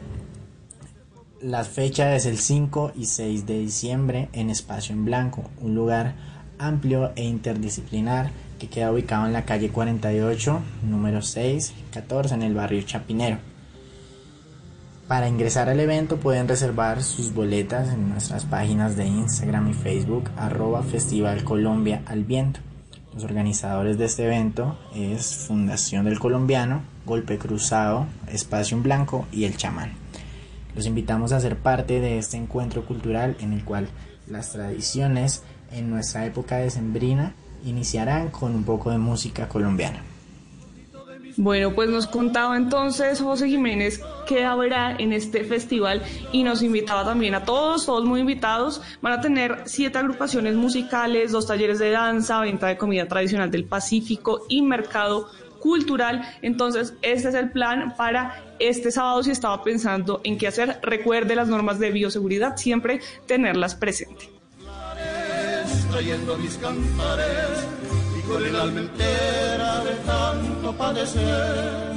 La 1.42 1.64
fecha 1.64 2.16
es 2.16 2.26
el 2.26 2.40
5 2.40 2.94
y 2.96 3.06
6 3.06 3.46
de 3.46 3.60
diciembre 3.60 4.30
en 4.34 4.50
Espacio 4.50 4.96
en 4.96 5.06
Blanco, 5.06 5.44
un 5.62 5.76
lugar 5.76 6.16
amplio 6.58 7.12
e 7.16 7.24
interdisciplinar 7.24 8.32
que 8.60 8.68
queda 8.68 8.91
ubicado 8.91 9.26
en 9.26 9.34
la 9.34 9.45
calle 9.45 9.69
48, 9.69 10.60
número 10.84 11.22
6, 11.22 11.73
14 11.91 12.36
en 12.36 12.44
el 12.44 12.53
barrio 12.53 12.81
Chapinero. 12.84 13.40
Para 15.07 15.27
ingresar 15.27 15.69
al 15.69 15.80
evento 15.80 16.18
pueden 16.18 16.48
reservar 16.48 17.02
sus 17.02 17.34
boletas 17.34 17.91
en 17.91 18.10
nuestras 18.10 18.45
páginas 18.45 18.95
de 18.95 19.07
Instagram 19.07 19.69
y 19.69 19.73
Facebook 19.73 20.30
arroba 20.38 20.84
Festival 20.84 21.44
Colombia 21.44 22.03
al 22.06 22.26
Viento. 22.26 22.60
Los 23.15 23.23
organizadores 23.23 23.98
de 23.98 24.06
este 24.06 24.26
evento 24.26 24.77
es 24.94 25.34
Fundación 25.48 26.06
del 26.06 26.19
Colombiano, 26.19 26.84
Golpe 27.07 27.40
Cruzado, 27.40 28.06
Espacio 28.31 28.77
en 28.77 28.84
Blanco 28.84 29.27
y 29.31 29.45
El 29.45 29.57
Chamán. 29.57 29.94
Los 30.76 30.86
invitamos 30.86 31.31
a 31.31 31.40
ser 31.40 31.57
parte 31.57 31.99
de 31.99 32.19
este 32.19 32.38
encuentro 32.38 32.86
cultural 32.86 33.36
en 33.40 33.53
el 33.53 33.64
cual 33.65 33.88
las 34.27 34.52
tradiciones 34.52 35.41
en 35.72 35.90
nuestra 35.90 36.27
época 36.27 36.57
decembrina 36.57 37.34
iniciarán 37.65 38.30
con 38.30 38.56
un 38.56 38.64
poco 38.64 38.91
de 38.91 38.98
música 38.98 39.48
colombiana. 39.48 40.03
Bueno, 41.41 41.73
pues 41.73 41.90
nos 41.90 42.06
contaba 42.06 42.57
entonces 42.57 43.22
José 43.22 43.48
Jiménez 43.48 44.02
qué 44.27 44.44
habrá 44.44 44.95
en 44.98 45.14
este 45.14 45.45
festival 45.45 46.02
y 46.34 46.44
nos 46.44 46.61
invitaba 46.61 47.06
también 47.06 47.34
a 47.34 47.45
todos, 47.45 47.86
todos 47.86 48.03
muy 48.03 48.19
invitados. 48.19 48.81
Van 49.02 49.14
a 49.14 49.22
tener 49.22 49.61
siete 49.64 49.98
agrupaciones 49.99 50.56
musicales, 50.56 51.31
dos 51.31 51.48
talleres 51.48 51.80
de 51.80 51.91
danza, 51.91 52.41
venta 52.41 52.68
de 52.68 52.77
comida 52.77 53.07
tradicional 53.07 53.49
del 53.52 53.64
Pacífico 53.64 54.41
y 54.49 54.61
mercado 54.61 55.30
cultural. 55.60 56.27
Entonces, 56.41 56.94
este 57.02 57.30
es 57.30 57.36
el 57.36 57.52
plan 57.52 57.94
para 57.95 58.44
este 58.60 58.91
sábado 58.91 59.23
si 59.23 59.31
estaba 59.31 59.64
pensando 59.64 60.19
en 60.26 60.38
qué 60.38 60.48
hacer. 60.48 60.80
Recuerde 60.81 61.36
las 61.36 61.48
normas 61.48 61.80
de 61.80 61.91
bioseguridad, 61.91 62.57
siempre 62.57 62.99
tenerlas 63.27 63.76
presentes 63.76 64.39
trayendo 65.90 66.38
mis 66.38 66.56
cantares 66.57 67.68
y 68.18 68.22
con 68.28 68.45
el 68.45 68.56
alma 68.56 68.80
entera 68.80 69.84
de 69.84 69.95
tanto 70.06 70.78
padecer. 70.78 71.94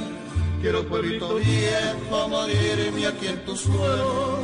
Quiero 0.61 0.87
pueblito 0.87 1.35
viejo 1.35 2.29
morirme 2.29 3.07
aquí 3.07 3.27
en 3.27 3.43
tu 3.45 3.55
suelo, 3.55 4.39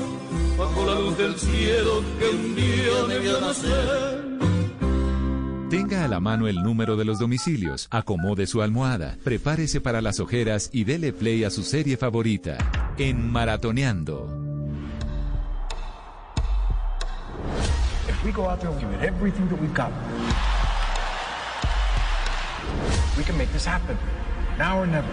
bajo 0.58 0.86
la 0.86 1.00
luz 1.00 1.18
del 1.18 1.36
cielo 1.36 2.04
que 2.20 2.30
un 2.30 2.56
día 2.56 3.20
vio 3.20 3.42
nacer. 3.42 4.30
Tenga 5.70 6.04
a 6.04 6.08
la 6.08 6.20
mano 6.20 6.48
el 6.48 6.64
número 6.64 6.98
de 6.98 7.06
los 7.06 7.20
domicilios, 7.20 7.88
acomode 7.92 8.48
su 8.48 8.64
almohada, 8.64 9.18
prepárese 9.24 9.80
para 9.80 10.02
las 10.02 10.20
ojeras 10.20 10.70
y 10.74 10.84
dele 10.84 11.14
play 11.14 11.44
a 11.44 11.52
su 11.52 11.64
serie 11.64 11.96
favorita, 11.96 12.58
en 12.98 13.32
Maratoneando. 13.32 14.50
We 18.24 18.32
go 18.32 18.46
out 18.46 18.60
there 18.60 18.70
and 18.70 18.80
give 18.80 18.92
it 18.92 19.02
everything 19.02 19.48
that 19.50 19.60
we've 19.60 19.74
got, 19.74 19.92
we 23.18 23.24
can 23.24 23.38
make 23.38 23.52
this 23.52 23.66
happen. 23.66 23.98
Now 24.58 24.80
or 24.80 24.88
never. 24.88 25.08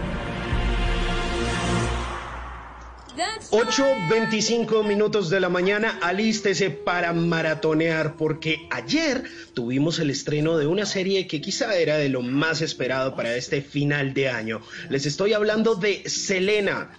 8.25 3.51 4.83
minutos 4.83 5.29
de 5.29 5.39
la 5.39 5.49
mañana, 5.49 5.97
alístese 6.01 6.69
para 6.69 7.13
maratonear 7.13 8.15
porque 8.15 8.67
ayer 8.69 9.23
tuvimos 9.53 9.97
el 9.99 10.11
estreno 10.11 10.57
de 10.57 10.67
una 10.67 10.85
serie 10.85 11.25
que 11.25 11.41
quizá 11.41 11.75
era 11.75 11.97
de 11.97 12.09
lo 12.09 12.21
más 12.21 12.61
esperado 12.61 13.15
para 13.15 13.35
este 13.35 13.61
final 13.61 14.13
de 14.13 14.29
año. 14.29 14.61
Les 14.89 15.07
estoy 15.07 15.33
hablando 15.33 15.75
de 15.75 16.07
Selena, 16.07 16.91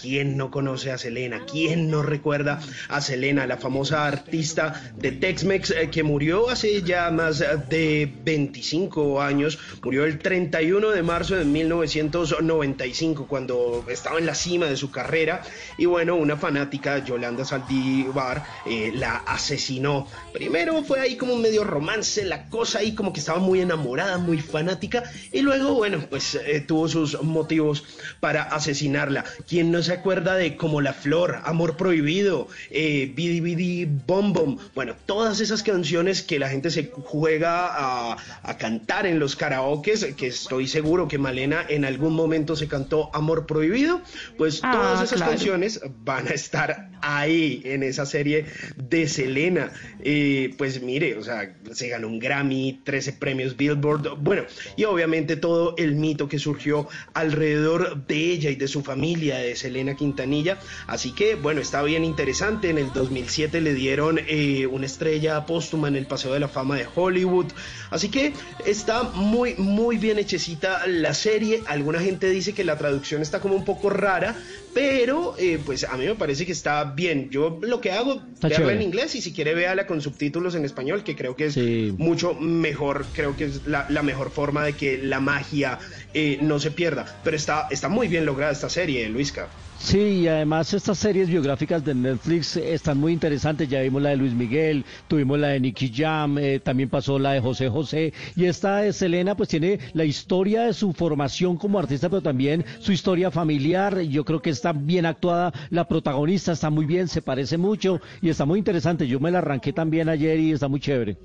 ¿Quién 0.00 0.36
no 0.36 0.50
conoce 0.50 0.90
a 0.90 0.98
Selena? 0.98 1.44
¿Quién 1.50 1.90
no 1.90 2.02
recuerda 2.02 2.60
a 2.88 3.00
Selena, 3.00 3.46
la 3.46 3.56
famosa 3.56 4.06
artista 4.06 4.92
de 4.96 5.12
Tex-Mex 5.12 5.70
eh, 5.70 5.90
que 5.90 6.02
murió 6.02 6.50
hace 6.50 6.82
ya 6.82 7.10
más 7.10 7.38
de 7.68 8.12
25 8.24 9.20
años? 9.20 9.58
Murió 9.82 10.04
el 10.04 10.18
31 10.18 10.90
de 10.90 11.02
marzo 11.02 11.36
de 11.36 11.44
1995 11.44 13.26
cuando 13.26 13.84
estaba 13.88 14.18
en 14.18 14.26
la 14.26 14.34
cima 14.34 14.66
de 14.66 14.76
su 14.76 14.90
carrera 14.90 15.42
y 15.78 15.86
bueno, 15.86 16.16
una 16.16 16.36
fanática, 16.36 16.98
Yolanda 17.04 17.44
Saldívar, 17.44 18.44
eh, 18.66 18.90
la 18.94 19.16
asesinó. 19.18 20.08
Primero 20.32 20.82
fue 20.84 21.00
ahí 21.00 21.16
como 21.16 21.34
un 21.34 21.42
medio 21.42 21.64
romance, 21.64 22.24
la 22.24 22.48
cosa 22.48 22.80
ahí 22.80 22.94
como 22.94 23.12
que 23.12 23.20
estaba 23.20 23.38
muy 23.38 23.60
enamorada, 23.60 24.18
muy 24.18 24.40
fanática 24.40 25.02
y 25.30 25.40
luego, 25.40 25.74
bueno, 25.74 26.04
pues 26.08 26.34
eh, 26.34 26.60
tuvo 26.60 26.88
sus 26.88 27.22
motivos 27.22 27.84
para 28.20 28.42
asesinarla. 28.42 29.24
¿Quién 29.46 29.70
no 29.70 29.81
se 29.82 29.92
acuerda 29.92 30.36
de 30.36 30.56
Como 30.56 30.80
la 30.80 30.92
Flor, 30.92 31.40
Amor 31.44 31.76
Prohibido, 31.76 32.48
eh, 32.70 33.12
Bidi 33.14 33.40
Bidi 33.40 33.84
Bom 34.06 34.32
Bom? 34.32 34.58
Bueno, 34.74 34.94
todas 35.06 35.40
esas 35.40 35.62
canciones 35.62 36.22
que 36.22 36.38
la 36.38 36.48
gente 36.48 36.70
se 36.70 36.90
juega 36.92 38.12
a, 38.12 38.16
cantar 38.58 39.06
en 39.06 39.18
los 39.18 39.34
karaokes, 39.34 40.14
que 40.14 40.28
estoy 40.28 40.68
seguro 40.68 41.08
que 41.08 41.18
Malena 41.18 41.64
en 41.68 41.84
algún 41.84 42.14
momento 42.14 42.54
se 42.54 42.68
cantó 42.68 43.10
Amor 43.12 43.46
Prohibido, 43.46 44.02
pues 44.38 44.60
ah, 44.62 44.72
todas 44.72 45.02
esas 45.02 45.26
canciones 45.26 45.80
van 46.04 46.28
a 46.28 46.30
estar 46.30 46.90
ahí 47.00 47.62
en 47.64 47.82
esa 47.82 48.06
serie 48.06 48.46
de 48.76 49.08
Selena. 49.08 49.72
Eh, 50.04 50.54
pues 50.58 50.80
mire, 50.82 51.16
o 51.16 51.24
sea, 51.24 51.56
se 51.72 51.88
ganó 51.88 52.08
un 52.08 52.18
Grammy, 52.18 52.80
13 52.84 53.14
premios 53.14 53.56
Billboard, 53.56 54.16
bueno, 54.18 54.44
y 54.76 54.84
obviamente 54.84 55.36
todo 55.36 55.74
el 55.76 55.94
mito 55.96 56.28
que 56.28 56.38
surgió 56.38 56.88
alrededor 57.14 58.06
de 58.06 58.16
ella 58.16 58.50
y 58.50 58.56
de 58.56 58.68
su 58.68 58.82
familia, 58.82 59.38
de 59.38 59.56
Selena 59.56 59.71
Quintanilla. 59.96 60.58
Así 60.86 61.12
que, 61.12 61.34
bueno, 61.34 61.60
está 61.60 61.82
bien 61.82 62.04
interesante. 62.04 62.70
En 62.70 62.78
el 62.78 62.92
2007 62.92 63.60
le 63.60 63.74
dieron 63.74 64.20
eh, 64.26 64.66
una 64.66 64.86
estrella 64.86 65.44
póstuma 65.46 65.88
en 65.88 65.96
el 65.96 66.06
Paseo 66.06 66.32
de 66.32 66.40
la 66.40 66.48
Fama 66.48 66.76
de 66.76 66.86
Hollywood. 66.94 67.46
Así 67.90 68.08
que 68.08 68.32
está 68.64 69.02
muy, 69.02 69.54
muy 69.56 69.96
bien 69.96 70.18
hechecita 70.18 70.86
la 70.86 71.14
serie. 71.14 71.62
Alguna 71.66 72.00
gente 72.00 72.30
dice 72.30 72.52
que 72.52 72.64
la 72.64 72.78
traducción 72.78 73.22
está 73.22 73.40
como 73.40 73.54
un 73.54 73.64
poco 73.64 73.90
rara, 73.90 74.36
pero 74.74 75.34
eh, 75.38 75.60
pues 75.64 75.84
a 75.84 75.96
mí 75.96 76.06
me 76.06 76.14
parece 76.14 76.46
que 76.46 76.52
está 76.52 76.84
bien. 76.84 77.30
Yo 77.30 77.58
lo 77.62 77.80
que 77.80 77.92
hago, 77.92 78.22
verla 78.40 78.72
en 78.72 78.82
inglés 78.82 79.14
y 79.14 79.20
si 79.20 79.32
quiere 79.32 79.54
véala 79.54 79.86
con 79.86 80.00
subtítulos 80.00 80.54
en 80.54 80.64
español, 80.64 81.04
que 81.04 81.16
creo 81.16 81.36
que 81.36 81.46
es 81.46 81.56
mucho 81.98 82.34
mejor, 82.34 83.04
creo 83.12 83.36
que 83.36 83.44
es 83.44 83.66
la, 83.66 83.86
la, 83.88 84.02
mejor 84.02 84.30
forma 84.30 84.64
de 84.64 84.72
que 84.72 84.98
la 84.98 85.20
magia 85.20 85.78
eh, 86.14 86.38
no 86.40 86.58
se 86.58 86.70
pierda. 86.70 87.20
Pero 87.24 87.36
está, 87.36 87.68
está 87.70 87.88
muy 87.88 88.08
bien 88.08 88.26
lograda 88.26 88.52
esta 88.52 88.68
serie, 88.68 89.08
Luisca. 89.08 89.48
Sí, 89.82 89.98
y 89.98 90.28
además 90.28 90.72
estas 90.72 90.96
series 90.96 91.28
biográficas 91.28 91.84
de 91.84 91.92
Netflix 91.92 92.56
están 92.56 92.98
muy 92.98 93.12
interesantes. 93.12 93.68
Ya 93.68 93.80
vimos 93.80 94.00
la 94.00 94.10
de 94.10 94.16
Luis 94.16 94.32
Miguel, 94.32 94.84
tuvimos 95.08 95.40
la 95.40 95.48
de 95.48 95.60
Nicky 95.60 95.92
Jam, 95.92 96.38
eh, 96.38 96.60
también 96.60 96.88
pasó 96.88 97.18
la 97.18 97.32
de 97.32 97.40
José 97.40 97.68
José. 97.68 98.12
Y 98.36 98.44
esta 98.44 98.76
de 98.78 98.92
Selena, 98.92 99.36
pues 99.36 99.48
tiene 99.48 99.80
la 99.92 100.04
historia 100.04 100.62
de 100.62 100.72
su 100.72 100.92
formación 100.92 101.56
como 101.56 101.80
artista, 101.80 102.08
pero 102.08 102.22
también 102.22 102.64
su 102.78 102.92
historia 102.92 103.32
familiar. 103.32 104.00
Yo 104.02 104.24
creo 104.24 104.40
que 104.40 104.50
está 104.50 104.72
bien 104.72 105.04
actuada 105.04 105.52
la 105.70 105.88
protagonista, 105.88 106.52
está 106.52 106.70
muy 106.70 106.86
bien, 106.86 107.08
se 107.08 107.20
parece 107.20 107.58
mucho 107.58 108.00
y 108.22 108.28
está 108.28 108.44
muy 108.44 108.60
interesante. 108.60 109.08
Yo 109.08 109.18
me 109.18 109.32
la 109.32 109.38
arranqué 109.38 109.72
también 109.72 110.08
ayer 110.08 110.38
y 110.38 110.52
está 110.52 110.68
muy 110.68 110.78
chévere. 110.78 111.16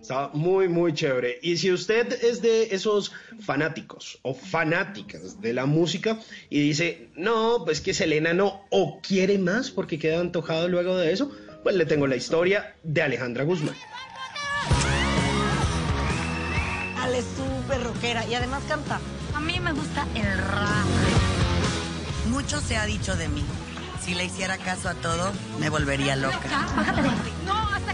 Está 0.00 0.30
muy, 0.32 0.68
muy 0.68 0.94
chévere. 0.94 1.38
Y 1.42 1.58
si 1.58 1.70
usted 1.70 2.12
es 2.24 2.40
de 2.40 2.74
esos 2.74 3.12
fanáticos 3.40 4.18
o 4.22 4.34
fanáticas 4.34 5.40
de 5.40 5.52
la 5.52 5.66
música 5.66 6.18
y 6.48 6.60
dice, 6.60 7.08
no, 7.16 7.62
pues 7.64 7.80
que 7.80 7.94
Selena 7.94 8.32
no, 8.32 8.62
o 8.70 9.00
quiere 9.00 9.38
más 9.38 9.70
porque 9.70 9.98
queda 9.98 10.20
antojado 10.20 10.68
luego 10.68 10.96
de 10.96 11.12
eso, 11.12 11.30
pues 11.62 11.76
le 11.76 11.84
tengo 11.84 12.06
la 12.06 12.16
historia 12.16 12.74
de 12.82 13.02
Alejandra 13.02 13.44
Guzmán. 13.44 13.76
Ale 16.98 17.18
es 17.18 17.26
súper 17.36 17.82
rockera 17.82 18.26
y 18.26 18.34
además 18.34 18.62
canta. 18.68 19.00
A 19.34 19.40
mí 19.40 19.60
me 19.60 19.72
gusta 19.72 20.06
el 20.14 20.38
rap. 20.38 20.86
Mucho 22.30 22.60
se 22.60 22.76
ha 22.76 22.86
dicho 22.86 23.16
de 23.16 23.28
mí. 23.28 23.44
Si 24.04 24.14
le 24.14 24.24
hiciera 24.24 24.56
caso 24.58 24.88
a 24.88 24.94
todo, 24.94 25.30
me 25.58 25.68
volvería 25.68 26.16
loca. 26.16 26.66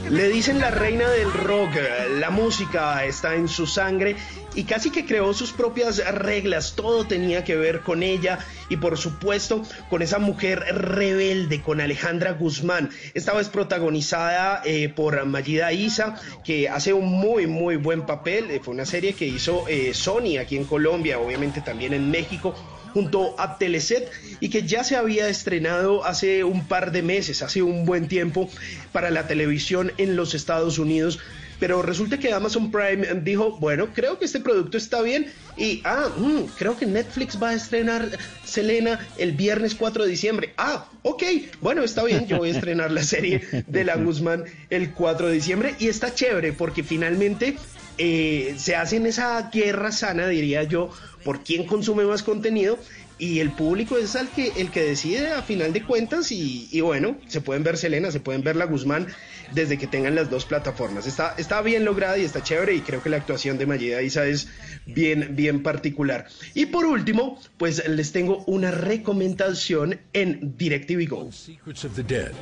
Le 0.08 0.28
dicen 0.28 0.60
la 0.60 0.70
reina 0.70 1.08
del 1.08 1.32
rock, 1.32 1.72
la 2.18 2.30
música 2.30 3.04
está 3.04 3.34
en 3.34 3.48
su 3.48 3.66
sangre 3.66 4.16
y 4.56 4.64
casi 4.64 4.90
que 4.90 5.04
creó 5.04 5.32
sus 5.34 5.52
propias 5.52 5.98
reglas, 6.12 6.74
todo 6.74 7.06
tenía 7.06 7.44
que 7.44 7.56
ver 7.56 7.82
con 7.82 8.02
ella 8.02 8.38
y 8.68 8.78
por 8.78 8.98
supuesto 8.98 9.62
con 9.90 10.02
esa 10.02 10.18
mujer 10.18 10.60
rebelde, 10.72 11.62
con 11.62 11.80
Alejandra 11.80 12.32
Guzmán. 12.32 12.90
Esta 13.14 13.34
vez 13.34 13.48
protagonizada 13.48 14.62
eh, 14.64 14.88
por 14.88 15.24
Mayida 15.26 15.72
Isa, 15.72 16.16
que 16.42 16.68
hace 16.68 16.92
un 16.92 17.06
muy 17.06 17.46
muy 17.46 17.76
buen 17.76 18.06
papel, 18.06 18.50
Eh, 18.50 18.60
fue 18.62 18.74
una 18.74 18.86
serie 18.86 19.12
que 19.12 19.26
hizo 19.26 19.68
eh, 19.68 19.92
Sony 19.92 20.38
aquí 20.40 20.56
en 20.56 20.64
Colombia, 20.64 21.18
obviamente 21.18 21.60
también 21.60 21.92
en 21.92 22.10
México 22.10 22.54
junto 22.94 23.38
a 23.38 23.58
Teleset 23.58 24.10
y 24.40 24.48
que 24.48 24.62
ya 24.62 24.82
se 24.82 24.96
había 24.96 25.28
estrenado 25.28 26.04
hace 26.04 26.44
un 26.44 26.66
par 26.66 26.92
de 26.92 27.02
meses, 27.02 27.42
hace 27.42 27.60
un 27.62 27.84
buen 27.84 28.08
tiempo 28.08 28.48
para 28.90 29.10
la 29.10 29.26
televisión 29.26 29.92
en 29.98 30.16
los 30.16 30.34
Estados 30.34 30.78
Unidos. 30.78 31.18
Pero 31.58 31.82
resulta 31.82 32.18
que 32.18 32.32
Amazon 32.32 32.70
Prime 32.70 33.06
dijo, 33.22 33.56
bueno, 33.58 33.88
creo 33.94 34.18
que 34.18 34.24
este 34.24 34.40
producto 34.40 34.76
está 34.76 35.02
bien 35.02 35.32
y, 35.56 35.80
ah, 35.84 36.08
mm, 36.16 36.42
creo 36.56 36.76
que 36.76 36.86
Netflix 36.86 37.40
va 37.42 37.50
a 37.50 37.54
estrenar 37.54 38.10
Selena 38.44 39.00
el 39.16 39.32
viernes 39.32 39.74
4 39.74 40.04
de 40.04 40.10
diciembre. 40.10 40.52
Ah, 40.56 40.88
ok, 41.02 41.22
bueno, 41.60 41.82
está 41.82 42.04
bien, 42.04 42.26
yo 42.26 42.38
voy 42.38 42.50
a 42.50 42.52
estrenar 42.52 42.90
la 42.90 43.02
serie 43.02 43.42
de 43.66 43.84
La 43.84 43.96
Guzmán 43.96 44.44
el 44.70 44.92
4 44.92 45.28
de 45.28 45.34
diciembre 45.34 45.74
y 45.78 45.88
está 45.88 46.14
chévere 46.14 46.52
porque 46.52 46.82
finalmente 46.82 47.56
eh, 47.98 48.54
se 48.58 48.76
hacen 48.76 49.06
esa 49.06 49.48
guerra 49.50 49.92
sana, 49.92 50.28
diría 50.28 50.62
yo, 50.64 50.90
por 51.24 51.42
quién 51.42 51.64
consume 51.64 52.04
más 52.04 52.22
contenido 52.22 52.78
y 53.18 53.40
el 53.40 53.50
público 53.50 53.96
es 53.96 54.14
el 54.14 54.28
que, 54.28 54.52
el 54.56 54.70
que 54.70 54.82
decide 54.82 55.32
a 55.32 55.42
final 55.42 55.72
de 55.72 55.82
cuentas 55.82 56.30
y, 56.32 56.68
y 56.70 56.80
bueno, 56.82 57.16
se 57.28 57.40
pueden 57.40 57.62
ver 57.62 57.78
Selena, 57.78 58.10
se 58.10 58.20
pueden 58.20 58.42
ver 58.42 58.56
La 58.56 58.66
Guzmán 58.66 59.06
desde 59.52 59.78
que 59.78 59.86
tengan 59.86 60.14
las 60.14 60.28
dos 60.28 60.44
plataformas. 60.44 61.06
Está, 61.06 61.34
está 61.38 61.62
bien 61.62 61.84
lograda 61.84 62.18
y 62.18 62.24
está 62.24 62.42
chévere 62.42 62.74
y 62.74 62.80
creo 62.80 63.02
que 63.02 63.08
la 63.08 63.16
actuación 63.16 63.58
de 63.58 63.66
Mayida 63.66 64.02
Isa 64.02 64.26
es 64.26 64.48
bien, 64.86 65.34
bien 65.34 65.62
particular. 65.62 66.26
Y 66.54 66.66
por 66.66 66.84
último, 66.84 67.40
pues 67.56 67.86
les 67.88 68.12
tengo 68.12 68.44
una 68.46 68.70
recomendación 68.70 70.00
en 70.12 70.56
DirecTV 70.58 71.08
Go. 71.08 71.32
Secrets 71.32 71.84
of 71.84 71.94
the 71.94 72.02
Dead. 72.02 72.32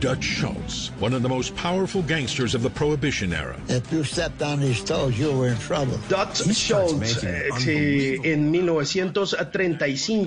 Dutch 0.00 0.24
Schultz, 0.24 0.90
one 1.00 1.14
of 1.14 1.22
the 1.22 1.28
most 1.28 1.54
powerful 1.54 2.02
gangsters 2.02 2.54
of 2.54 2.62
the 2.62 2.70
Prohibition 2.70 3.32
era. 3.32 3.56
If 3.68 3.92
you 3.92 4.02
stepped 4.02 4.42
on 4.42 4.60
his 4.60 4.82
toes, 4.82 5.16
you 5.18 5.30
were 5.32 5.48
in 5.48 5.58
trouble. 5.58 5.98
Dutch 6.08 6.42
Schultz, 6.54 7.22
eh, 7.22 7.50
sí, 7.58 8.16
en 8.24 8.50
1935 8.50 10.21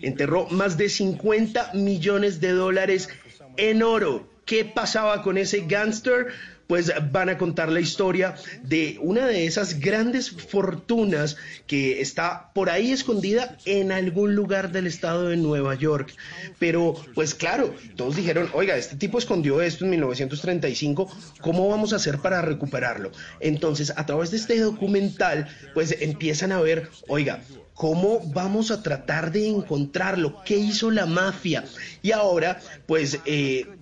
enterró 0.00 0.46
más 0.48 0.76
de 0.76 0.88
50 0.88 1.72
millones 1.74 2.40
de 2.40 2.52
dólares 2.52 3.08
en 3.56 3.82
oro. 3.82 4.28
¿Qué 4.44 4.64
pasaba 4.64 5.22
con 5.22 5.38
ese 5.38 5.64
gángster? 5.66 6.28
Pues 6.66 6.92
van 7.12 7.28
a 7.28 7.38
contar 7.38 7.70
la 7.70 7.80
historia 7.80 8.34
de 8.62 8.96
una 9.00 9.26
de 9.26 9.46
esas 9.46 9.78
grandes 9.78 10.30
fortunas 10.30 11.36
que 11.66 12.00
está 12.00 12.50
por 12.54 12.70
ahí 12.70 12.92
escondida 12.92 13.58
en 13.66 13.92
algún 13.92 14.34
lugar 14.34 14.72
del 14.72 14.86
estado 14.86 15.28
de 15.28 15.36
Nueva 15.36 15.74
York. 15.74 16.14
Pero, 16.58 16.94
pues 17.14 17.34
claro, 17.34 17.74
todos 17.96 18.16
dijeron, 18.16 18.48
oiga, 18.54 18.76
este 18.76 18.96
tipo 18.96 19.18
escondió 19.18 19.60
esto 19.60 19.84
en 19.84 19.90
1935, 19.90 21.10
¿cómo 21.40 21.68
vamos 21.68 21.92
a 21.92 21.96
hacer 21.96 22.18
para 22.18 22.40
recuperarlo? 22.40 23.12
Entonces, 23.40 23.92
a 23.96 24.06
través 24.06 24.30
de 24.30 24.38
este 24.38 24.58
documental, 24.58 25.48
pues 25.74 25.94
empiezan 26.00 26.52
a 26.52 26.60
ver, 26.60 26.88
oiga, 27.06 27.42
¿Cómo 27.74 28.20
vamos 28.24 28.70
a 28.70 28.82
tratar 28.82 29.32
de 29.32 29.48
encontrarlo? 29.48 30.42
¿Qué 30.44 30.56
hizo 30.58 30.90
la 30.90 31.06
mafia? 31.06 31.64
Y 32.02 32.12
ahora, 32.12 32.58
pues, 32.86 33.20
eh, 33.24 33.74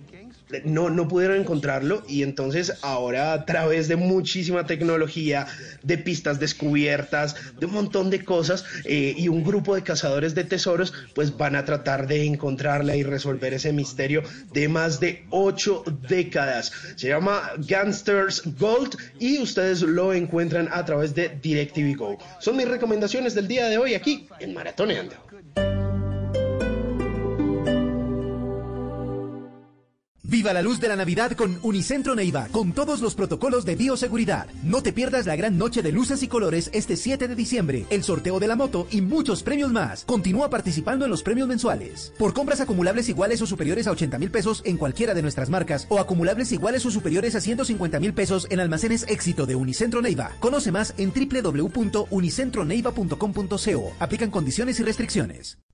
no, 0.65 0.89
no 0.89 1.07
pudieron 1.07 1.37
encontrarlo 1.37 2.03
y 2.07 2.23
entonces 2.23 2.73
ahora 2.81 3.33
a 3.33 3.45
través 3.45 3.87
de 3.87 3.95
muchísima 3.95 4.65
tecnología, 4.65 5.47
de 5.83 5.97
pistas 5.97 6.39
descubiertas, 6.39 7.35
de 7.59 7.65
un 7.65 7.73
montón 7.73 8.09
de 8.09 8.23
cosas 8.23 8.65
eh, 8.85 9.13
y 9.17 9.27
un 9.27 9.43
grupo 9.43 9.75
de 9.75 9.83
cazadores 9.83 10.35
de 10.35 10.43
tesoros, 10.43 10.93
pues 11.13 11.37
van 11.37 11.55
a 11.55 11.65
tratar 11.65 12.07
de 12.07 12.25
encontrarla 12.25 12.95
y 12.95 13.03
resolver 13.03 13.53
ese 13.53 13.73
misterio 13.73 14.23
de 14.53 14.67
más 14.67 14.99
de 14.99 15.25
ocho 15.29 15.83
décadas. 16.07 16.71
Se 16.95 17.07
llama 17.07 17.51
Gangsters 17.57 18.43
Gold 18.59 18.95
y 19.19 19.39
ustedes 19.39 19.81
lo 19.81 20.13
encuentran 20.13 20.69
a 20.71 20.85
través 20.85 21.15
de 21.15 21.29
DirecTV 21.41 21.95
Go. 21.97 22.17
Son 22.39 22.55
mis 22.57 22.67
recomendaciones 22.67 23.33
del 23.35 23.47
día 23.47 23.67
de 23.67 23.77
hoy 23.77 23.93
aquí 23.93 24.27
en 24.39 24.53
Maratoneando. 24.53 25.15
Viva 30.31 30.53
la 30.53 30.61
luz 30.61 30.79
de 30.79 30.87
la 30.87 30.95
Navidad 30.95 31.33
con 31.33 31.59
Unicentro 31.61 32.15
Neiva, 32.15 32.47
con 32.53 32.71
todos 32.71 33.01
los 33.01 33.15
protocolos 33.15 33.65
de 33.65 33.75
bioseguridad. 33.75 34.47
No 34.63 34.81
te 34.81 34.93
pierdas 34.93 35.25
la 35.25 35.35
gran 35.35 35.57
noche 35.57 35.81
de 35.81 35.91
luces 35.91 36.23
y 36.23 36.29
colores 36.29 36.69
este 36.71 36.95
7 36.95 37.27
de 37.27 37.35
diciembre, 37.35 37.85
el 37.89 38.01
sorteo 38.01 38.39
de 38.39 38.47
la 38.47 38.55
moto 38.55 38.87
y 38.91 39.01
muchos 39.01 39.43
premios 39.43 39.73
más. 39.73 40.05
Continúa 40.05 40.49
participando 40.49 41.03
en 41.03 41.11
los 41.11 41.21
premios 41.21 41.49
mensuales. 41.49 42.13
Por 42.17 42.33
compras 42.33 42.61
acumulables 42.61 43.09
iguales 43.09 43.41
o 43.41 43.45
superiores 43.45 43.87
a 43.87 43.91
80 43.91 44.17
mil 44.19 44.31
pesos 44.31 44.61
en 44.63 44.77
cualquiera 44.77 45.13
de 45.13 45.21
nuestras 45.21 45.49
marcas 45.49 45.85
o 45.89 45.99
acumulables 45.99 46.53
iguales 46.53 46.85
o 46.85 46.91
superiores 46.91 47.35
a 47.35 47.41
150 47.41 47.99
mil 47.99 48.13
pesos 48.13 48.47
en 48.49 48.61
almacenes 48.61 49.05
éxito 49.09 49.45
de 49.45 49.55
Unicentro 49.55 50.01
Neiva. 50.01 50.31
Conoce 50.39 50.71
más 50.71 50.93
en 50.97 51.11
www.unicentroneiva.com.co. 51.11 53.91
Aplican 53.99 54.31
condiciones 54.31 54.79
y 54.79 54.83
restricciones. 54.83 55.57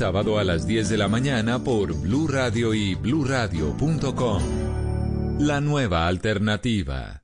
sábado 0.00 0.38
a 0.38 0.44
las 0.44 0.66
10 0.66 0.88
de 0.88 0.96
la 0.96 1.08
mañana 1.08 1.62
por 1.62 1.92
Blue 1.92 2.26
Radio 2.26 2.72
y 2.72 2.94
bluradio.com. 2.94 4.42
La 5.38 5.60
nueva 5.60 6.06
alternativa. 6.06 7.22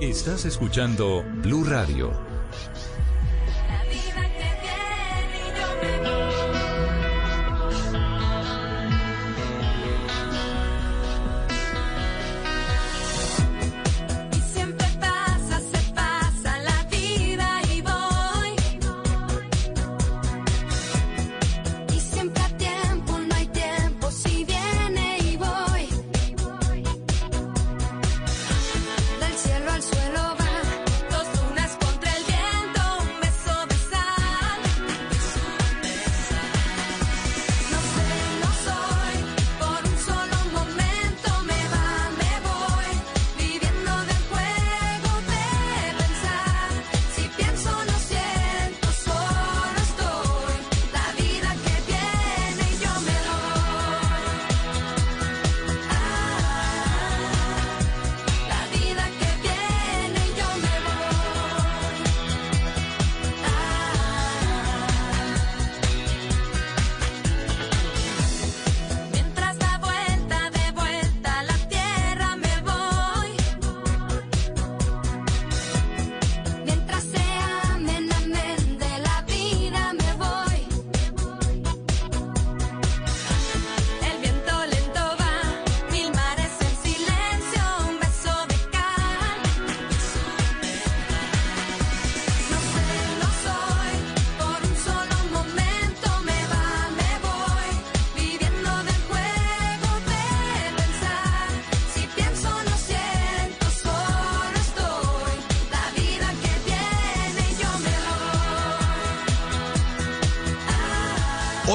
Estás 0.00 0.44
escuchando 0.46 1.24
Blue 1.44 1.62
Radio. 1.62 2.29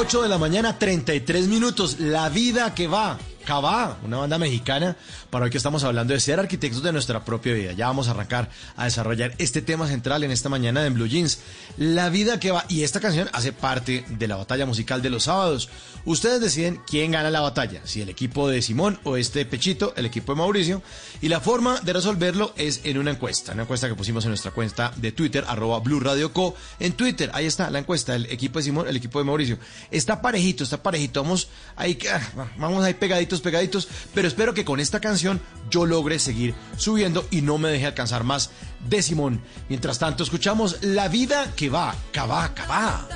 8 0.06 0.22
de 0.22 0.30
la 0.30 0.38
mañana, 0.38 0.78
33 0.78 1.48
minutos. 1.48 2.00
La 2.00 2.30
vida 2.30 2.76
que 2.76 2.86
va. 2.86 3.18
Cabá, 3.44 3.98
una 4.04 4.18
banda 4.18 4.38
mexicana, 4.38 4.96
para 5.32 5.46
hoy 5.46 5.52
que 5.52 5.58
estamos 5.58 5.84
hablando 5.84 6.14
de 6.14 6.20
ser 6.20 6.40
arquitectos 6.40 6.84
de 6.84 6.92
nuestra 6.92 7.26
propia 7.26 7.54
vida. 7.54 7.72
Ya 7.72 7.88
vamos 7.88 8.08
a 8.08 8.12
arrancar 8.12 8.50
a 8.76 8.86
desarrollar 8.86 9.34
este 9.40 9.64
tema 9.64 9.88
central 9.88 10.24
en 10.24 10.30
esta 10.30 10.48
mañana 10.48 10.84
de 10.84 10.92
Blue 10.92 11.08
Jeans. 11.08 11.40
La 11.78 12.10
vida 12.10 12.40
que 12.40 12.52
va, 12.52 12.66
y 12.70 12.84
esta 12.84 13.02
canción 13.02 13.30
hace 13.34 13.52
parte 13.52 14.06
de 14.08 14.28
la 14.28 14.38
batalla 14.38 14.66
musical 14.66 15.02
de 15.02 15.10
los 15.10 15.24
sábados. 15.24 15.70
Ustedes 16.06 16.40
deciden 16.40 16.80
quién 16.88 17.12
gana 17.12 17.30
la 17.30 17.42
batalla, 17.42 17.82
si 17.84 18.02
el 18.02 18.10
equipo 18.10 18.48
de 18.48 18.62
Simón 18.62 19.00
o 19.04 19.18
este 19.18 19.46
Pechito, 19.46 19.94
el 19.98 20.06
equipo 20.06 20.34
de 20.34 20.38
Mauricio. 20.38 20.82
Y 21.22 21.28
la 21.28 21.42
forma 21.42 21.82
de 21.82 21.94
resolverlo 21.94 22.54
es 22.56 22.82
en 22.84 22.98
una 22.98 23.12
encuesta, 23.12 23.54
una 23.54 23.64
encuesta 23.64 23.90
que 23.90 23.96
pusimos 23.96 24.24
en 24.24 24.30
nuestra 24.30 24.52
cuenta 24.52 24.94
de 24.96 25.12
Twitter, 25.12 25.44
arroba 25.48 25.80
Blue 25.80 26.00
Radio 26.00 26.32
Co. 26.32 26.56
En 26.80 26.94
Twitter, 26.94 27.30
ahí 27.34 27.46
está 27.46 27.70
la 27.70 27.80
encuesta, 27.80 28.16
el 28.16 28.28
equipo 28.28 28.60
de 28.60 28.64
Simón, 28.64 28.88
el 28.88 28.96
equipo 28.96 29.20
de 29.20 29.26
Mauricio. 29.26 29.58
Está 29.92 30.22
parejito, 30.22 30.64
está 30.64 30.82
parejito, 30.82 31.24
vamos 31.24 31.50
ahí, 31.76 31.98
ah, 32.14 32.48
vamos 32.58 32.86
ahí 32.86 32.94
pegaditos 32.94 33.42
pegaditos, 33.42 33.88
pero 34.14 34.28
espero 34.28 34.54
que 34.54 34.64
con 34.64 34.80
esta 34.80 35.02
canción 35.02 35.42
yo 35.70 35.86
logre 35.86 36.20
seguir 36.20 36.56
subiendo 36.78 37.28
y 37.32 37.42
no 37.42 37.58
me 37.58 37.70
deje 37.70 37.86
alcanzar 37.86 38.24
más 38.24 38.52
de 38.88 39.02
Simón. 39.02 39.42
Mientras 39.70 40.00
tanto, 40.00 40.24
escuchamos 40.24 40.84
La 40.84 41.08
vida 41.08 41.52
que 41.56 41.70
va, 41.70 41.96
cabá, 42.12 42.54
cabá, 42.54 43.08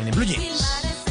en 0.00 0.08
el 0.08 0.14
Blue 0.14 0.24
Jeans. 0.24 1.05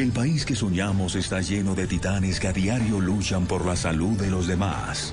El 0.00 0.12
país 0.12 0.44
que 0.46 0.56
soñamos 0.56 1.14
está 1.14 1.42
lleno 1.42 1.74
de 1.74 1.86
titanes 1.86 2.40
que 2.40 2.48
a 2.48 2.54
diario 2.54 3.00
luchan 3.00 3.44
por 3.44 3.66
la 3.66 3.76
salud 3.76 4.18
de 4.18 4.30
los 4.30 4.46
demás. 4.46 5.12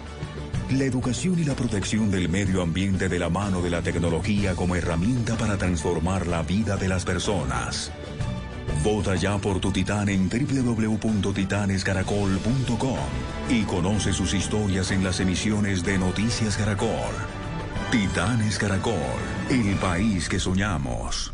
La 0.71 0.85
educación 0.85 1.37
y 1.39 1.43
la 1.43 1.55
protección 1.55 2.09
del 2.09 2.29
medio 2.29 2.61
ambiente 2.61 3.09
de 3.09 3.19
la 3.19 3.27
mano 3.27 3.61
de 3.61 3.69
la 3.69 3.81
tecnología 3.81 4.55
como 4.55 4.77
herramienta 4.77 5.35
para 5.35 5.57
transformar 5.57 6.25
la 6.27 6.41
vida 6.41 6.77
de 6.77 6.87
las 6.87 7.03
personas. 7.03 7.91
Vota 8.81 9.15
ya 9.15 9.37
por 9.39 9.59
tu 9.59 9.73
titán 9.73 10.07
en 10.07 10.29
www.titanescaracol.com 10.29 12.99
y 13.49 13.63
conoce 13.63 14.13
sus 14.13 14.33
historias 14.33 14.91
en 14.91 15.03
las 15.03 15.19
emisiones 15.19 15.83
de 15.83 15.97
Noticias 15.97 16.55
Caracol. 16.55 17.13
Titanes 17.91 18.57
Caracol, 18.57 18.93
el 19.49 19.75
país 19.75 20.29
que 20.29 20.39
soñamos. 20.39 21.33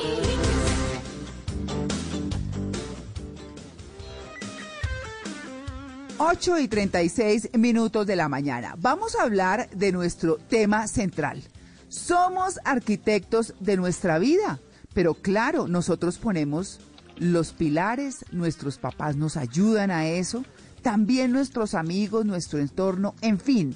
Blue 6.21 6.29
Jeans. 6.29 6.37
Ocho 6.37 6.59
y 6.59 6.67
36 6.67 7.49
minutos 7.57 8.05
de 8.05 8.15
la 8.15 8.29
mañana. 8.29 8.75
Vamos 8.77 9.15
a 9.15 9.23
hablar 9.23 9.69
de 9.71 9.91
nuestro 9.91 10.37
tema 10.37 10.87
central. 10.87 11.41
Somos 11.89 12.59
arquitectos 12.63 13.53
de 13.59 13.75
nuestra 13.77 14.19
vida, 14.19 14.59
pero 14.93 15.15
claro, 15.15 15.67
nosotros 15.67 16.17
ponemos 16.17 16.79
los 17.17 17.53
pilares, 17.53 18.25
nuestros 18.31 18.77
papás 18.77 19.15
nos 19.15 19.35
ayudan 19.35 19.91
a 19.91 20.07
eso, 20.07 20.45
también 20.81 21.31
nuestros 21.31 21.73
amigos, 21.75 22.25
nuestro 22.25 22.59
entorno, 22.59 23.13
en 23.21 23.39
fin. 23.39 23.75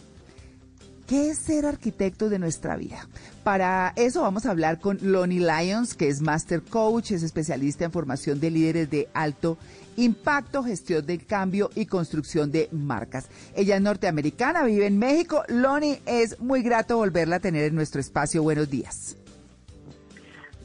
¿Qué 1.08 1.30
es 1.30 1.38
ser 1.38 1.68
arquitecto 1.68 2.30
de 2.30 2.40
nuestra 2.40 2.76
vida? 2.78 3.08
Para 3.44 3.94
eso 3.96 4.24
vamos 4.24 4.48
a 4.48 4.52
hablar 4.52 4.80
con 4.80 4.98
Lonnie 5.02 5.40
Lyons, 5.40 5.94
que 5.94 6.08
es 6.08 6.22
Master 6.22 6.64
Coach, 6.64 7.12
es 7.12 7.22
especialista 7.22 7.86
en 7.86 7.92
formación 7.92 8.40
de 8.40 8.50
líderes 8.50 8.90
de 8.90 9.08
alto 9.14 9.60
impacto, 9.98 10.64
gestión 10.64 11.06
del 11.06 11.26
cambio 11.26 11.70
y 11.76 11.86
construcción 11.86 12.52
de 12.52 12.70
marcas. 12.72 13.30
Ella 13.56 13.76
es 13.76 13.82
norteamericana, 13.82 14.64
vive 14.64 14.88
en 14.88 14.98
México. 14.98 15.44
Lonnie, 15.48 16.02
es 16.06 16.40
muy 16.40 16.62
grato 16.62 16.98
volverla 16.98 17.38
a 17.38 17.40
tener 17.40 17.66
en 17.66 17.76
nuestro 17.76 18.02
espacio. 18.02 18.44
Buenos 18.44 18.70
días. 18.70 19.18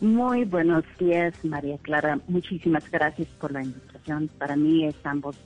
Muy 0.01 0.44
buenos 0.44 0.85
días, 0.98 1.35
María 1.44 1.77
Clara. 1.78 2.19
Muchísimas 2.27 2.90
gracias 2.90 3.28
por 3.39 3.52
la 3.52 3.62
invitación. 3.62 4.28
Para 4.39 4.57
mí 4.57 4.86
es 4.86 4.97
ambos 5.05 5.36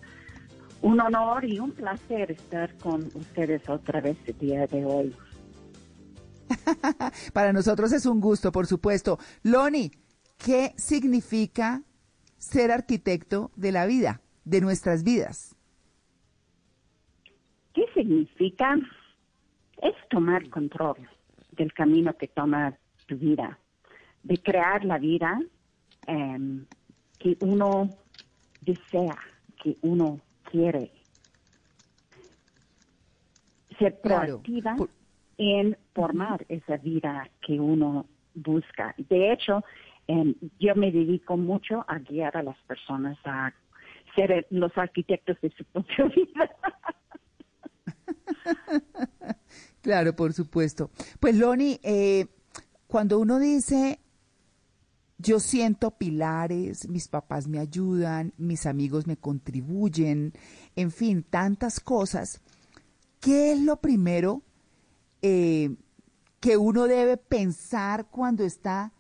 un 0.85 1.01
honor 1.01 1.45
y 1.47 1.59
un 1.59 1.73
placer 1.73 2.31
estar 2.31 2.77
con 2.77 3.11
ustedes 3.15 3.67
otra 3.71 4.03
vez 4.03 4.19
el 4.27 4.39
día 4.39 4.67
de 4.67 4.85
hoy. 4.85 5.17
Para 7.33 7.53
nosotros 7.55 7.91
es 7.93 8.05
un 8.05 8.21
gusto, 8.21 8.53
por 8.53 8.67
supuesto. 8.67 9.19
Loni, 9.43 9.91
¿qué 10.37 10.75
significa 10.77 11.83
ser 12.45 12.71
arquitecto 12.71 13.51
de 13.57 13.73
la 13.73 13.87
vida, 13.87 14.21
de 14.45 14.61
nuestras 14.61 15.03
vidas? 15.03 15.57
¿Qué 17.73 17.85
significa? 17.95 18.77
Es 19.83 19.95
tomar 20.11 20.49
control 20.51 20.97
del 21.53 21.73
camino 21.73 22.17
que 22.17 22.29
toma 22.29 22.77
tu 23.07 23.17
vida, 23.17 23.59
de 24.23 24.37
crear 24.39 24.85
la 24.85 24.99
vida 24.99 25.41
em, 26.07 26.65
que 27.19 27.37
uno 27.41 27.91
desea, 28.61 29.19
que 29.63 29.77
uno 29.83 30.21
quiere. 30.51 30.91
Ser 33.79 34.01
Claro. 34.03 34.41
proactiva 34.43 34.77
en 35.39 35.77
formar 35.95 36.45
esa 36.49 36.77
vida 36.77 37.29
que 37.45 37.59
uno 37.59 38.07
busca. 38.35 38.95
De 38.99 39.33
hecho, 39.33 39.65
em, 40.07 40.35
yo 40.59 40.75
me 40.75 40.91
dedico 40.91 41.37
mucho 41.37 41.85
a 41.89 41.99
guiar 41.99 42.37
a 42.37 42.43
las 42.43 42.59
personas 42.63 43.19
a 43.25 43.53
ser 44.15 44.47
los 44.51 44.77
arquitectos 44.77 45.41
de 45.41 45.51
su 45.51 45.65
propia 45.73 46.05
vida. 46.07 46.51
Claro, 49.81 50.17
por 50.17 50.33
supuesto. 50.33 50.91
Pues 51.21 51.37
Loni, 51.37 51.79
eh, 51.83 52.27
cuando 52.87 53.19
uno 53.19 53.39
dice, 53.39 54.01
yo 55.19 55.41
siento 55.41 55.91
pilares, 55.93 56.89
mis 56.89 57.09
papás 57.09 57.49
me 57.49 57.59
ayudan, 57.59 58.33
mis 58.39 58.67
amigos 58.67 59.07
me 59.07 59.17
contribuyen, 59.17 60.33
en 60.77 60.91
fin, 60.91 61.23
tantas 61.23 61.81
cosas, 61.81 62.41
¿qué 63.21 63.53
es 63.53 63.61
lo 63.61 63.77
primero 63.77 64.43
eh, 65.23 65.75
que 66.41 66.57
uno 66.57 66.85
debe 66.85 67.17
pensar 67.17 68.07
cuando 68.11 68.45
está 68.45 68.93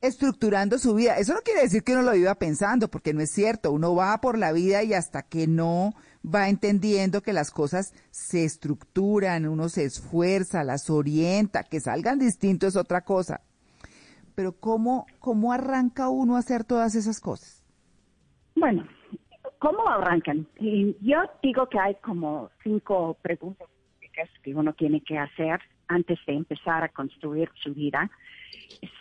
estructurando 0.00 0.78
su 0.78 0.94
vida? 0.94 1.16
Eso 1.16 1.34
no 1.34 1.40
quiere 1.40 1.62
decir 1.62 1.82
que 1.82 1.92
uno 1.92 2.02
lo 2.02 2.12
viva 2.12 2.34
pensando, 2.34 2.88
porque 2.88 3.12
no 3.12 3.20
es 3.20 3.30
cierto. 3.30 3.72
Uno 3.72 3.94
va 3.94 4.20
por 4.20 4.38
la 4.38 4.52
vida 4.52 4.82
y 4.82 4.94
hasta 4.94 5.22
que 5.22 5.46
no 5.46 5.94
va 6.24 6.48
entendiendo 6.48 7.22
que 7.22 7.32
las 7.32 7.50
cosas 7.50 7.94
se 8.10 8.44
estructuran, 8.44 9.46
uno 9.46 9.68
se 9.68 9.84
esfuerza, 9.84 10.64
las 10.64 10.90
orienta, 10.90 11.64
que 11.64 11.80
salgan 11.80 12.18
distintos 12.18 12.70
es 12.70 12.76
otra 12.76 13.02
cosa. 13.02 13.40
Pero 14.34 14.52
¿cómo, 14.52 15.06
cómo 15.18 15.52
arranca 15.52 16.08
uno 16.08 16.36
a 16.36 16.40
hacer 16.40 16.64
todas 16.64 16.94
esas 16.94 17.20
cosas? 17.20 17.64
Bueno, 18.54 18.86
¿Cómo 19.60 19.86
arrancan? 19.86 20.46
Y 20.58 20.96
yo 21.02 21.18
digo 21.42 21.68
que 21.68 21.78
hay 21.78 21.94
como 21.96 22.50
cinco 22.62 23.18
preguntas 23.20 23.68
que 24.42 24.54
uno 24.54 24.72
tiene 24.72 25.02
que 25.02 25.18
hacer 25.18 25.60
antes 25.86 26.18
de 26.26 26.32
empezar 26.32 26.82
a 26.82 26.88
construir 26.88 27.50
su 27.62 27.74
vida. 27.74 28.10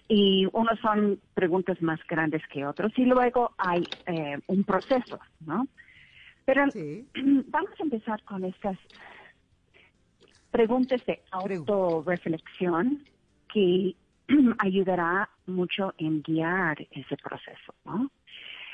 Y 0.07 0.47
unos 0.53 0.79
son 0.79 1.19
preguntas 1.35 1.79
más 1.81 1.99
grandes 2.07 2.41
que 2.47 2.65
otros 2.65 2.91
y 2.97 3.05
luego 3.05 3.51
hay 3.57 3.83
eh, 4.07 4.39
un 4.47 4.63
proceso, 4.63 5.19
¿no? 5.45 5.67
Pero 6.45 6.65
vamos 7.47 7.71
a 7.79 7.83
empezar 7.83 8.23
con 8.23 8.43
estas 8.43 8.77
preguntas 10.51 11.05
de 11.05 11.21
autorreflexión 11.31 13.03
que 13.53 13.95
ayudará 14.59 15.29
mucho 15.45 15.93
en 15.97 16.21
guiar 16.21 16.77
ese 16.91 17.15
proceso, 17.17 17.73
¿no? 17.85 18.09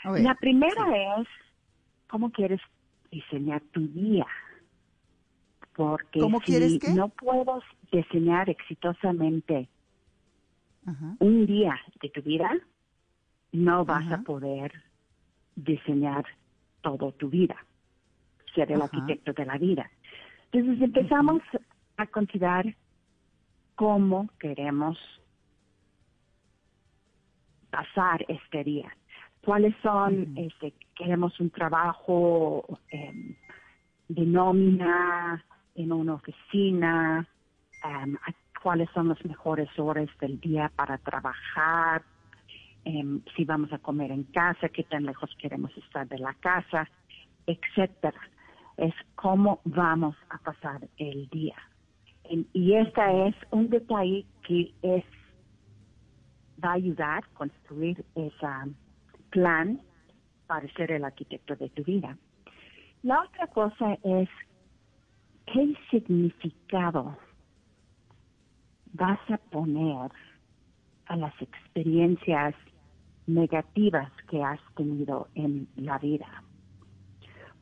La 0.05 0.35
primera 0.35 1.19
es 1.19 1.27
cómo 2.07 2.31
quieres 2.31 2.61
diseñar 3.11 3.61
tu 3.71 3.87
día. 3.87 4.27
Porque 5.75 6.19
¿Cómo 6.19 6.39
si 6.39 6.45
quieres 6.45 6.95
no 6.95 7.09
puedo 7.09 7.61
diseñar 7.91 8.49
exitosamente 8.49 9.67
un 11.19 11.45
día 11.45 11.79
de 12.01 12.09
tu 12.09 12.21
vida, 12.21 12.49
no 13.51 13.85
vas 13.85 14.11
a 14.11 14.21
poder 14.21 14.71
diseñar 15.55 16.25
todo 16.81 17.11
tu 17.13 17.29
vida, 17.29 17.55
ser 18.53 18.71
el 18.71 18.81
Ajá. 18.81 18.85
arquitecto 18.85 19.33
de 19.33 19.45
la 19.45 19.57
vida. 19.57 19.89
Entonces 20.51 20.81
empezamos 20.81 21.41
a 21.97 22.05
considerar 22.07 22.75
cómo 23.75 24.29
queremos 24.39 24.97
pasar 27.69 28.25
este 28.27 28.63
día. 28.63 28.95
¿Cuáles 29.41 29.75
son, 29.81 30.33
este, 30.37 30.73
queremos 30.95 31.39
un 31.39 31.49
trabajo 31.49 32.79
em, 32.89 33.35
de 34.07 34.25
nómina 34.25 35.43
en 35.75 35.91
una 35.91 36.15
oficina? 36.15 37.27
A- 37.83 38.05
¿Cuáles 38.65 38.89
son 38.95 39.09
las 39.09 39.23
mejores 39.23 39.69
horas 39.77 40.09
del 40.19 40.39
día 40.39 40.71
para 40.75 40.97
trabajar? 40.97 42.01
Em, 42.83 43.21
si 43.35 43.45
vamos 43.45 43.71
a 43.71 43.77
comer 43.77 44.09
en 44.11 44.23
casa, 44.23 44.69
qué 44.69 44.81
tan 44.81 45.05
lejos 45.05 45.29
queremos 45.37 45.69
estar 45.77 46.07
de 46.07 46.17
la 46.17 46.33
casa, 46.33 46.89
etcétera. 47.45 48.19
Es 48.77 48.95
cómo 49.13 49.61
vamos 49.65 50.15
a 50.31 50.39
pasar 50.39 50.89
el 50.97 51.29
día. 51.29 51.53
Em, 52.23 52.45
y 52.53 52.73
esta 52.73 53.27
es 53.27 53.35
un 53.51 53.69
detalle 53.69 54.25
que 54.47 54.73
es 54.81 55.05
va 56.63 56.69
a 56.69 56.73
ayudar 56.73 57.23
a 57.23 57.37
construir 57.37 58.03
ese 58.15 58.47
plan 59.29 59.79
para 60.47 60.67
ser 60.73 60.91
el 60.91 61.03
arquitecto 61.03 61.55
de 61.55 61.69
tu 61.69 61.83
vida. 61.83 62.17
La 63.03 63.21
otra 63.21 63.45
cosa 63.45 63.95
es 64.03 64.27
qué 65.53 65.75
significado 65.91 67.15
vas 68.95 69.19
a 69.29 69.37
poner 69.37 70.11
a 71.07 71.15
las 71.15 71.33
experiencias 71.41 72.55
negativas 73.27 74.11
que 74.29 74.43
has 74.43 74.59
tenido 74.75 75.27
en 75.35 75.67
la 75.75 75.97
vida. 75.99 76.43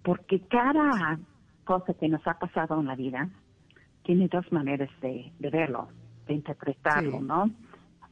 Porque 0.03 0.41
cada 0.41 1.17
cosa 1.63 1.93
que 1.93 2.09
nos 2.09 2.25
ha 2.27 2.37
pasado 2.37 2.79
en 2.79 2.87
la 2.87 2.95
vida 2.95 3.29
tiene 4.03 4.27
dos 4.27 4.51
maneras 4.51 4.89
de, 5.01 5.31
de 5.39 5.49
verlo, 5.49 5.87
de 6.27 6.33
interpretarlo, 6.33 7.19
Sí. 7.19 7.25
¿no? 7.25 7.49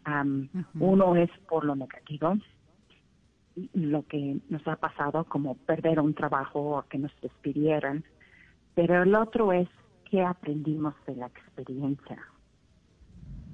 Am, 0.04 0.50
Uno 0.80 1.16
es 1.16 1.30
por 1.50 1.64
lo 1.66 1.76
negativo, 1.76 2.34
lo 3.74 4.08
que 4.08 4.38
nos 4.50 4.66
ha 4.68 4.78
pasado, 4.78 5.26
como 5.26 5.56
perder 5.56 6.00
un 6.00 6.14
trabajo 6.14 6.78
o 6.78 6.84
que 6.84 6.98
nos 6.98 7.12
despidieran, 7.22 8.04
pero 8.74 9.04
el 9.04 9.14
otro 9.14 9.52
es 9.52 9.68
qué 10.10 10.24
aprendimos 10.24 10.96
de 11.06 11.16
la 11.18 11.28
experiencia, 11.28 12.18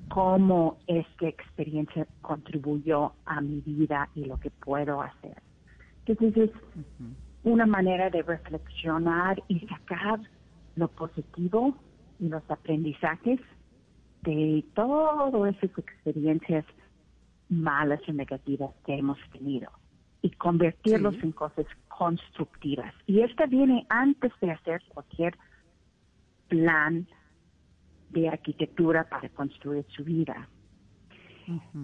cómo 0.09 0.77
esta 0.87 1.27
experiencia 1.27 2.07
contribuyó 2.21 3.13
a 3.25 3.41
mi 3.41 3.61
vida 3.61 4.09
y 4.15 4.25
lo 4.25 4.39
que 4.39 4.49
puedo 4.49 5.01
hacer. 5.01 5.41
Entonces 6.05 6.49
es 6.49 6.51
una 7.43 7.65
manera 7.65 8.09
de 8.09 8.21
reflexionar 8.21 9.41
y 9.47 9.59
sacar 9.67 10.19
lo 10.75 10.87
positivo 10.87 11.75
y 12.19 12.29
los 12.29 12.43
aprendizajes 12.49 13.39
de 14.23 14.63
todas 14.73 15.55
esas 15.55 15.77
experiencias 15.77 16.65
malas 17.49 18.01
o 18.07 18.13
negativas 18.13 18.71
que 18.85 18.95
hemos 18.95 19.17
tenido 19.31 19.69
y 20.21 20.31
convertirlos 20.31 21.15
en 21.23 21.31
cosas 21.31 21.65
constructivas. 21.87 22.93
Y 23.05 23.21
esta 23.21 23.45
viene 23.45 23.85
antes 23.89 24.31
de 24.41 24.51
hacer 24.51 24.81
cualquier 24.89 25.37
plan 26.47 27.07
de 28.09 28.29
arquitectura 28.29 29.03
para 29.09 29.29
construir 29.29 29.85
su 29.89 30.03
vida. 30.03 30.47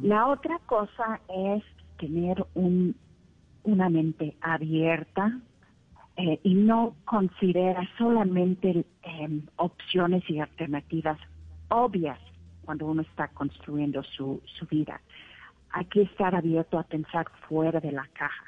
La 0.02 0.28
otra 0.28 0.60
cosa 0.66 1.22
es 1.30 1.64
tener 1.98 2.46
un, 2.54 2.96
una 3.64 3.90
mente 3.90 4.36
abierta 4.42 5.40
eh, 6.18 6.40
y 6.44 6.54
no 6.54 6.96
considera 7.06 7.88
solamente 7.98 8.86
em, 9.04 9.42
opciones 9.56 10.30
y 10.30 10.40
alternativas 10.40 11.18
obvias 11.70 12.20
cuando 12.66 12.86
uno 12.88 13.02
está 13.02 13.30
construyendo 13.30 14.04
su, 14.04 14.42
su 14.46 14.66
vida. 14.68 15.02
Hay 15.72 15.86
que 15.86 16.04
estar 16.04 16.36
abierto 16.36 16.78
a 16.78 16.84
pensar 16.84 17.26
fuera 17.48 17.80
de 17.80 17.92
la 17.92 18.08
caja, 18.14 18.46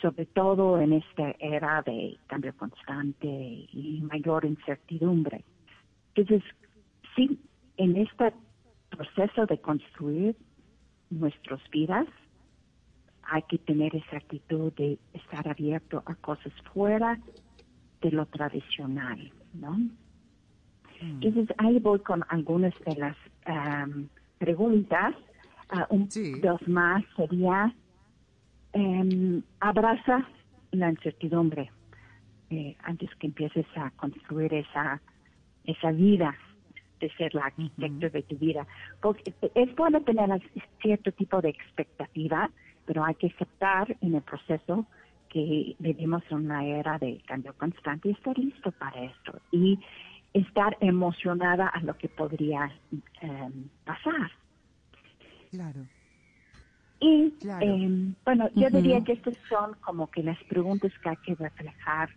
sobre 0.00 0.26
todo 0.26 0.80
en 0.80 0.94
esta 0.94 1.34
era 1.40 1.82
de 1.82 2.16
cambio 2.26 2.56
constante 2.56 3.26
y 3.28 4.00
mayor 4.02 4.44
incertidumbre. 4.44 5.44
Entonces, 6.14 6.42
sí, 7.16 7.40
en 7.76 7.96
este 7.96 8.32
proceso 8.90 9.46
de 9.46 9.58
construir 9.60 10.36
nuestras 11.10 11.60
vidas, 11.70 12.06
hay 13.22 13.42
que 13.42 13.58
tener 13.58 13.94
esa 13.96 14.16
actitud 14.16 14.72
de 14.74 14.98
estar 15.12 15.48
abierto 15.48 16.02
a 16.06 16.14
cosas 16.16 16.52
fuera 16.72 17.18
de 18.02 18.10
lo 18.10 18.26
tradicional, 18.26 19.32
¿no? 19.54 19.78
Entonces 21.00 21.48
ahí 21.58 21.78
voy 21.80 22.00
con 22.00 22.24
algunas 22.28 22.72
de 22.86 22.96
las 22.96 23.16
am, 23.46 24.08
preguntas. 24.38 25.14
Ah, 25.70 25.86
un, 25.90 26.08
Dos 26.42 26.68
más 26.68 27.02
sería, 27.16 27.74
em, 28.72 29.42
abraza 29.60 30.28
la 30.72 30.90
incertidumbre 30.90 31.70
eh, 32.50 32.76
antes 32.82 33.08
que 33.16 33.28
empieces 33.28 33.66
a 33.74 33.90
construir 33.92 34.52
esa, 34.52 35.00
esa 35.64 35.90
vida 35.92 36.36
de 37.04 37.10
ser 37.16 37.34
la 37.34 37.46
arquitecto 37.46 38.08
de 38.10 38.22
tu 38.22 38.36
vida. 38.36 38.66
Porque 39.02 39.32
es 39.54 39.76
bueno 39.76 40.00
tener 40.02 40.28
cierto 40.80 41.12
tipo 41.12 41.40
de 41.40 41.50
expectativa, 41.50 42.50
pero 42.86 43.04
hay 43.04 43.14
que 43.16 43.28
aceptar 43.28 43.96
en 44.00 44.14
el 44.14 44.22
proceso 44.22 44.86
que 45.28 45.74
vivimos 45.78 46.22
en 46.30 46.36
una 46.46 46.64
era 46.64 46.98
de 46.98 47.20
cambio 47.26 47.52
constante 47.58 48.08
y 48.08 48.12
estar 48.12 48.38
listo 48.38 48.70
para 48.72 49.04
esto. 49.04 49.32
Y 49.52 49.78
estar 50.32 50.76
emocionada 50.80 51.68
a 51.68 51.80
lo 51.82 51.96
que 51.96 52.08
podría 52.08 52.72
eh, 53.20 53.50
pasar. 53.84 54.30
Claro. 55.50 55.80
Y 57.00 57.30
Claro. 57.40 57.66
eh, 57.66 58.14
bueno, 58.24 58.48
yo 58.54 58.70
diría 58.70 59.02
que 59.04 59.12
estas 59.12 59.36
son 59.48 59.74
como 59.84 60.10
que 60.10 60.22
las 60.22 60.38
preguntas 60.44 60.92
que 61.02 61.08
hay 61.10 61.16
que 61.26 61.34
reflejar 61.34 62.08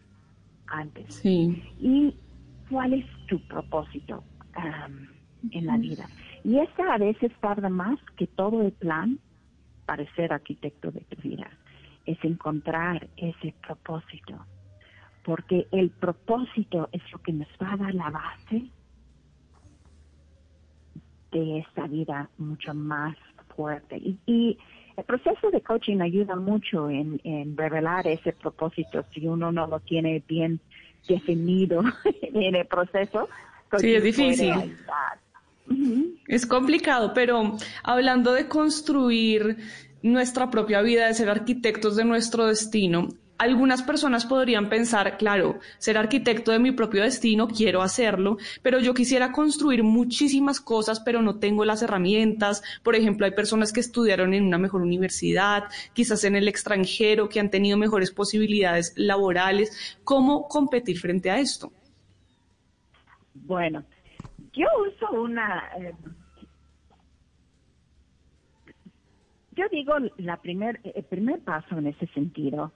antes. 0.67 1.13
Sí. 1.15 1.61
¿Y 1.79 2.15
cuál 2.69 2.93
es 2.93 3.05
tu 3.27 3.39
propósito 3.47 4.23
am, 4.57 5.09
en 5.51 5.65
la 5.65 5.77
vida? 5.77 6.07
Y 6.43 6.59
esta 6.59 6.93
a 6.93 6.97
veces 6.97 7.31
tarda 7.39 7.69
más 7.69 7.99
que 8.15 8.27
todo 8.27 8.61
el 8.61 8.71
plan 8.71 9.19
para 9.85 10.05
ser 10.15 10.33
arquitecto 10.33 10.91
de 10.91 11.01
tu 11.01 11.21
vida. 11.21 11.49
Es 12.05 12.17
encontrar 12.23 13.07
ese 13.17 13.53
propósito. 13.65 14.45
Porque 15.23 15.67
el 15.71 15.89
propósito 15.89 16.89
es 16.91 17.01
lo 17.11 17.21
que 17.21 17.33
nos 17.33 17.47
va 17.61 17.73
a 17.73 17.77
dar 17.77 17.93
la 17.93 18.09
base 18.09 18.69
de 21.31 21.59
esta 21.59 21.87
vida 21.87 22.29
mucho 22.37 22.73
más 22.73 23.17
fuerte. 23.55 23.97
Y, 23.97 24.19
y 24.25 24.57
el 24.95 25.03
proceso 25.03 25.51
de 25.51 25.61
coaching 25.61 25.99
ayuda 26.01 26.35
mucho 26.35 26.89
en, 26.89 27.19
en 27.23 27.55
revelar 27.55 28.07
ese 28.07 28.33
propósito 28.33 29.03
si 29.13 29.27
uno 29.27 29.51
no 29.51 29.67
lo 29.67 29.79
tiene 29.79 30.23
bien 30.27 30.59
definido 31.07 31.83
en 32.21 32.55
el 32.55 32.65
proceso. 32.65 33.29
Sí, 33.79 33.93
es 33.93 34.03
difícil. 34.03 34.77
Es 36.27 36.45
complicado, 36.45 37.13
pero 37.13 37.57
hablando 37.83 38.33
de 38.33 38.47
construir 38.47 39.57
nuestra 40.01 40.49
propia 40.49 40.81
vida, 40.81 41.07
de 41.07 41.13
ser 41.13 41.29
arquitectos 41.29 41.95
de 41.95 42.05
nuestro 42.05 42.47
destino, 42.47 43.09
Algunas 43.39 43.83
personas 43.83 44.25
podrían 44.25 44.67
pensar, 44.67 45.15
claro, 45.17 45.59
ser 45.77 45.97
arquitecto 45.99 46.51
de 46.51 46.57
mi 46.57 46.71
propio 46.71 47.03
destino, 47.03 47.47
quiero 47.47 47.83
hacerlo, 47.83 48.37
pero 48.63 48.79
yo 48.79 48.95
quisiera 48.95 49.31
construir 49.31 49.83
muchísimas 49.83 50.59
cosas, 50.59 50.99
pero 51.01 51.21
no 51.21 51.37
tengo 51.37 51.63
las 51.63 51.83
herramientas. 51.83 52.63
Por 52.81 52.95
ejemplo, 52.95 53.27
hay 53.27 53.33
personas 53.33 53.71
que 53.71 53.79
estudiaron 53.79 54.33
en 54.33 54.45
una 54.45 54.57
mejor 54.57 54.81
universidad, 54.81 55.65
quizás 55.93 56.23
en 56.23 56.35
el 56.35 56.47
extranjero, 56.47 57.29
que 57.29 57.39
han 57.39 57.51
tenido 57.51 57.77
mejores 57.77 58.09
posibilidades 58.11 58.93
laborales. 58.95 59.71
¿Cómo 60.03 60.47
competir 60.47 60.97
frente 60.99 61.29
a 61.29 61.39
esto? 61.39 61.71
Bueno, 63.45 63.85
yo 64.53 64.67
uso 64.87 65.11
una... 65.21 65.69
eh, 65.77 65.93
yo 69.51 69.65
digo, 69.71 69.95
la 70.17 70.37
primer, 70.41 70.81
el 70.83 71.05
primer 71.05 71.43
paso 71.43 71.77
en 71.77 71.87
ese 71.87 72.07
sentido 72.07 72.73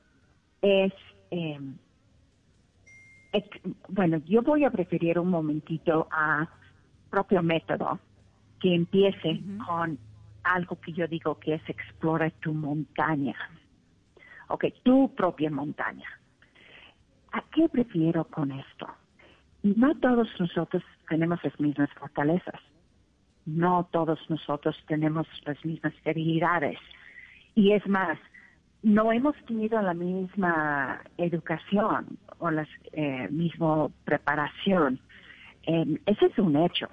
es, 0.62 0.94
eh, 1.32 1.60
ex- 3.34 3.62
bueno, 3.90 4.18
yo 4.26 4.42
voy 4.44 4.66
a 4.66 4.72
preferir 4.72 5.20
un 5.20 5.30
momentito 5.30 6.08
a 6.12 6.50
propio 7.10 7.44
método 7.44 8.00
que 8.60 8.76
empiece 8.76 9.42
con 9.68 10.00
algo 10.44 10.78
que 10.80 10.94
yo 10.94 11.08
digo 11.08 11.40
que 11.40 11.56
es 11.56 11.70
explora 11.70 12.30
tu 12.32 12.54
montaña. 12.54 13.36
Ok, 14.50 14.66
tu 14.84 15.14
propia 15.16 15.52
montaña. 15.52 16.10
¿A 17.34 17.44
qué 17.52 17.70
prefiero 17.70 18.26
con 18.26 18.52
esto? 18.52 18.88
No 19.64 19.96
todos 19.96 20.28
nosotros 20.40 20.84
tenemos 21.08 21.44
las 21.44 21.60
mismas 21.60 21.90
fortalezas. 21.94 22.60
No 23.46 23.88
todos 23.92 24.20
nosotros 24.30 24.76
tenemos 24.88 25.28
las 25.46 25.64
mismas 25.66 25.94
debilidades. 26.04 26.78
Y 27.56 27.74
es 27.74 27.86
más, 27.88 28.18
no 28.82 29.12
hemos 29.12 29.36
tenido 29.46 29.82
la 29.82 29.94
misma 29.94 31.02
educación 31.18 32.18
o 32.40 32.50
la 32.50 32.68
eh, 32.94 33.28
misma 33.30 33.90
preparación. 34.06 35.00
Eh, 35.68 36.00
ese 36.06 36.26
es 36.26 36.40
un 36.40 36.56
hecho, 36.56 36.88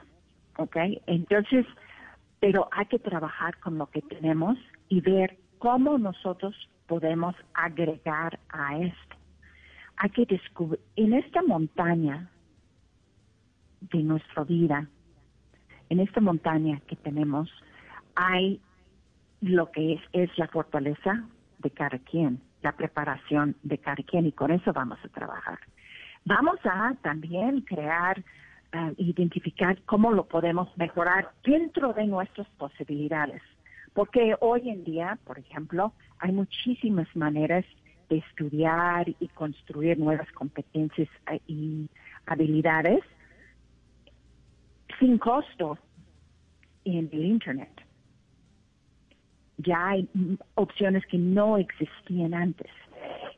¿ok? 0.59 0.77
Entonces, 1.07 1.65
pero 2.41 2.69
hay 2.73 2.87
que 2.87 2.99
trabajar 2.99 3.59
con 3.61 3.79
lo 3.79 3.87
que 3.87 4.03
tenemos 4.03 4.59
y 4.89 5.01
ver 5.01 5.39
cómo 5.59 5.97
nosotros 5.97 6.55
podemos 6.87 7.35
agregar 7.55 8.39
a 8.51 8.79
esto. 8.79 9.17
Hay 9.97 10.11
que 10.11 10.27
descubrir, 10.27 10.81
en 10.97 11.15
esta 11.15 11.43
montaña 11.43 12.31
de 13.81 14.03
nuestra 14.03 14.45
vida, 14.45 14.89
en 15.89 16.01
esta 16.01 16.21
montaña 16.21 16.81
que 16.87 16.97
tenemos, 16.97 17.51
hay 18.15 18.61
lo 19.41 19.71
que 19.71 19.95
es, 19.95 20.01
es 20.13 20.39
la 20.39 20.49
fortaleza 20.49 21.25
de 21.59 21.71
cada 21.71 21.99
quien, 21.99 22.41
la 22.63 22.73
preparación 22.73 23.57
de 23.63 23.79
cada 23.79 24.03
quien, 24.03 24.27
y 24.27 24.33
con 24.33 24.51
eso 24.51 24.73
vamos 24.73 24.99
a 25.05 25.09
trabajar. 25.09 25.59
Vamos 26.25 26.59
a 26.65 26.95
también 27.03 27.63
crear, 27.63 28.23
ah, 28.73 28.93
identificar 28.97 29.81
cómo 29.87 30.13
lo 30.13 30.27
podemos 30.27 30.69
mejorar 30.77 31.31
dentro 31.45 31.93
de 31.93 32.07
nuestras 32.07 32.49
posibilidades. 32.59 33.43
Porque 33.95 34.35
hoy 34.41 34.69
en 34.69 34.85
día, 34.85 35.19
por 35.25 35.39
ejemplo, 35.39 35.93
hay 36.19 36.33
muchísimas 36.33 37.09
maneras 37.17 37.65
de 38.09 38.19
estudiar 38.19 39.09
y 39.09 39.29
construir 39.29 39.99
nuevas 39.99 40.31
competencias 40.33 41.09
y 41.47 41.89
habilidades 42.27 43.01
sin 44.99 45.19
costo 45.19 45.79
en 46.85 47.09
el 47.13 47.25
Internet. 47.25 47.71
Ya 49.59 49.89
hay 49.89 50.09
opciones 50.55 51.05
que 51.07 51.19
no 51.19 51.57
existían 51.59 52.33
antes. 52.35 52.71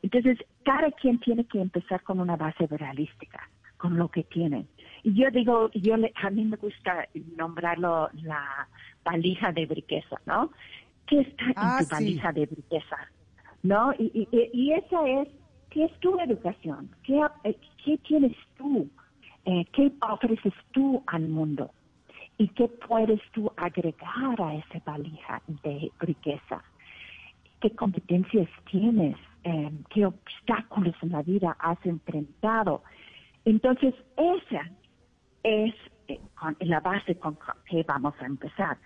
Entonces, 0.03 0.37
cada 0.63 0.91
quien 0.91 1.19
tiene 1.19 1.45
que 1.45 1.59
empezar 1.59 2.03
con 2.03 2.19
una 2.19 2.35
base 2.35 2.67
realística, 2.67 3.39
con 3.77 3.97
lo 3.97 4.09
que 4.09 4.23
tienen. 4.23 4.67
Y 5.03 5.13
yo 5.13 5.31
digo, 5.31 5.71
yo 5.73 5.97
le- 5.97 6.13
a 6.15 6.29
mí 6.29 6.45
me 6.45 6.57
gusta 6.57 7.07
nombrarlo 7.35 8.09
la 8.21 8.67
valija 9.03 9.51
de 9.51 9.65
riqueza, 9.65 10.17
¿no? 10.25 10.51
¿Qué 11.07 11.21
está 11.21 11.45
en 11.45 11.55
Ah, 11.55 11.77
tu 11.77 11.85
sí. 11.85 11.91
valija 11.91 12.31
de 12.31 12.45
riqueza? 12.45 12.97
¿No? 13.63 13.93
Y, 13.97 14.27
y, 14.31 14.49
y 14.53 14.73
esa 14.73 15.07
es, 15.07 15.27
¿qué 15.69 15.85
es 15.85 15.99
tu 15.99 16.19
educación? 16.19 16.89
¿Qué, 17.03 17.19
eh, 17.43 17.59
qué 17.83 17.97
tienes 17.99 18.35
tú? 18.57 18.89
Eh, 19.45 19.65
¿Qué 19.73 19.91
ofreces 20.01 20.53
tú 20.71 21.03
al 21.07 21.27
mundo? 21.27 21.71
¿Y 22.37 22.47
qué 22.49 22.67
puedes 22.67 23.21
tú 23.33 23.51
agregar 23.57 24.41
a 24.41 24.55
esa 24.55 24.81
valija 24.85 25.41
de 25.63 25.91
riqueza? 25.99 26.63
¿Qué 27.59 27.71
competencias 27.71 28.49
tienes? 28.69 29.15
Eh, 29.43 29.71
¿Qué 29.89 30.05
obstáculos 30.05 30.95
en 31.01 31.11
la 31.11 31.21
vida 31.21 31.55
has 31.59 31.83
enfrentado? 31.85 32.83
Entonces, 33.45 33.93
esa 34.17 34.69
es 35.43 35.73
eh, 36.07 36.19
la 36.61 36.79
base 36.79 37.15
con 37.15 37.37
que 37.65 37.83
vamos 37.83 38.13
a 38.19 38.25
empezar. 38.25 38.77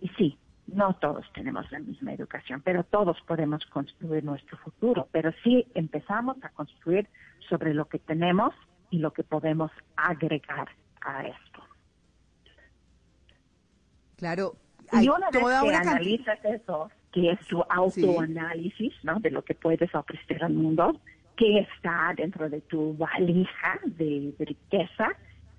Y 0.00 0.08
sí, 0.10 0.38
no 0.66 0.94
todos 0.94 1.24
tenemos 1.32 1.70
la 1.72 1.80
misma 1.80 2.12
educación, 2.12 2.62
pero 2.62 2.84
todos 2.84 3.20
podemos 3.26 3.64
construir 3.66 4.24
nuestro 4.24 4.56
futuro. 4.58 5.08
Pero 5.12 5.32
sí 5.42 5.66
empezamos 5.74 6.42
a 6.42 6.50
construir 6.50 7.08
sobre 7.48 7.74
lo 7.74 7.86
que 7.86 7.98
tenemos 7.98 8.54
y 8.90 8.98
lo 8.98 9.12
que 9.12 9.22
podemos 9.24 9.70
agregar 9.96 10.68
a 11.00 11.26
esto. 11.26 11.62
Claro. 14.16 14.56
Y 14.92 14.96
hay 14.96 15.08
una 15.08 15.30
vez 15.30 15.38
que 15.42 15.68
una 15.68 15.80
analizas 15.80 16.38
eso, 16.44 16.90
que 17.12 17.30
es 17.30 17.40
tu 17.46 17.62
autoanálisis, 17.68 18.92
¿no? 19.02 19.20
De 19.20 19.30
lo 19.30 19.42
que 19.42 19.54
puedes 19.54 19.94
ofrecer 19.94 20.42
al 20.42 20.54
mundo, 20.54 21.00
que 21.36 21.60
está 21.60 22.12
dentro 22.16 22.48
de 22.48 22.60
tu 22.62 22.96
valija 22.96 23.78
de, 23.84 24.34
de 24.38 24.44
riqueza, 24.44 25.08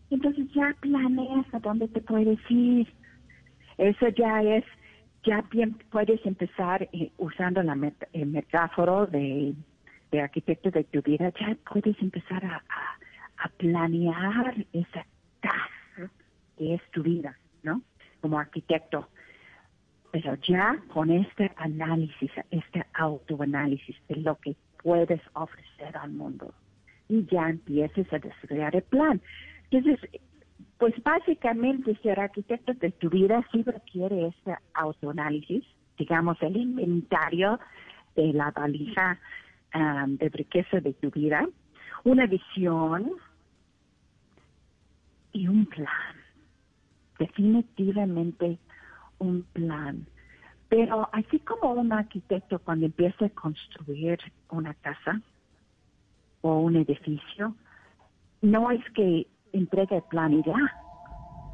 entonces 0.09 0.45
ya 0.53 0.75
planeas 0.81 1.45
a 1.53 1.59
dónde 1.59 1.87
te 1.87 2.01
puedes 2.01 2.39
ir. 2.49 2.91
Eso 3.77 4.07
ya 4.09 4.41
es, 4.41 4.65
ya 5.23 5.41
bien 5.51 5.77
puedes 5.91 6.25
empezar 6.25 6.89
eh, 6.91 7.11
usando 7.17 7.63
la 7.63 7.75
met- 7.75 8.07
el 8.11 8.25
metáforo 8.25 9.05
de, 9.05 9.53
de 10.11 10.21
arquitecto 10.21 10.69
de 10.71 10.83
tu 10.83 11.01
vida, 11.01 11.31
ya 11.39 11.55
puedes 11.71 11.97
empezar 12.01 12.43
a, 12.43 12.55
a, 12.57 12.99
a 13.39 13.49
planear 13.49 14.65
esa 14.73 15.05
casa 15.39 16.11
que 16.57 16.75
es 16.75 16.81
tu 16.91 17.03
vida, 17.03 17.37
¿no? 17.63 17.81
Como 18.21 18.39
arquitecto. 18.39 19.07
Pero 20.11 20.35
ya 20.35 20.81
con 20.93 21.11
este 21.11 21.51
análisis, 21.55 22.31
este 22.51 22.85
autoanálisis 22.93 23.95
de 24.07 24.17
lo 24.17 24.35
que 24.35 24.55
puedes 24.81 25.21
ofrecer 25.33 25.95
al 25.97 26.11
mundo, 26.11 26.53
y 27.07 27.25
ya 27.25 27.49
empieces 27.49 28.11
a 28.13 28.19
desarrollar 28.19 28.75
el 28.75 28.83
plan. 28.83 29.21
Entonces, 29.69 29.99
pues 30.77 30.93
básicamente 31.03 31.97
ser 32.01 32.19
arquitecto 32.19 32.73
de 32.73 32.91
tu 32.91 33.09
vida 33.09 33.45
sí 33.51 33.63
requiere 33.63 34.27
este 34.27 34.55
autoanálisis, 34.73 35.65
digamos, 35.97 36.41
el 36.41 36.55
inventario 36.55 37.59
de 38.15 38.33
la 38.33 38.51
valija 38.51 39.19
um, 39.75 40.15
de 40.17 40.29
riqueza 40.29 40.79
de 40.79 40.93
tu 40.93 41.11
vida, 41.11 41.47
una 42.03 42.25
visión 42.27 43.11
y 45.31 45.47
un 45.47 45.65
plan. 45.65 45.87
Definitivamente 47.17 48.57
un 49.19 49.43
plan. 49.53 50.05
Pero 50.69 51.09
así 51.13 51.39
como 51.39 51.73
un 51.73 51.91
arquitecto 51.91 52.59
cuando 52.59 52.85
empieza 52.85 53.25
a 53.25 53.29
construir 53.29 54.19
una 54.49 54.73
casa 54.75 55.19
o 56.41 56.59
un 56.59 56.75
edificio, 56.75 57.55
no 58.41 58.71
es 58.71 58.81
que 58.93 59.27
entregue 59.51 59.97
el 59.97 60.03
plan 60.03 60.33
y 60.33 60.43
ya. 60.43 60.53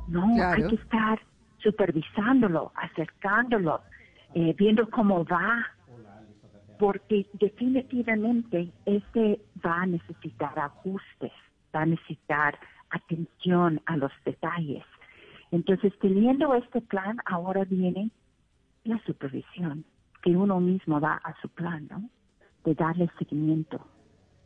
No, 0.07 0.35
Claro. 0.35 0.63
hay 0.63 0.69
que 0.69 0.75
estar 0.75 1.19
supervisándolo, 1.59 2.71
acercándolo, 2.75 3.81
eh, 4.35 4.53
viendo 4.57 4.87
cómo 4.89 5.25
va, 5.25 5.65
porque 6.77 7.25
definitivamente 7.33 8.71
este 8.85 9.39
va 9.65 9.81
a 9.83 9.85
necesitar 9.85 10.59
ajustes, 10.59 11.31
va 11.73 11.81
a 11.81 11.85
necesitar 11.85 12.59
atención 12.95 13.81
a 13.85 13.97
los 13.97 14.11
detalles. 14.25 14.83
Entonces, 15.51 15.93
teniendo 16.01 16.53
este 16.55 16.81
plan, 16.81 17.17
ahora 17.25 17.65
viene 17.65 18.11
la 18.83 19.01
supervisión, 19.05 19.85
que 20.21 20.31
uno 20.31 20.59
mismo 20.59 20.99
da 20.99 21.15
a 21.15 21.39
su 21.41 21.49
plan, 21.49 21.87
¿no? 21.89 22.09
De 22.63 22.73
darle 22.73 23.09
seguimiento 23.19 23.85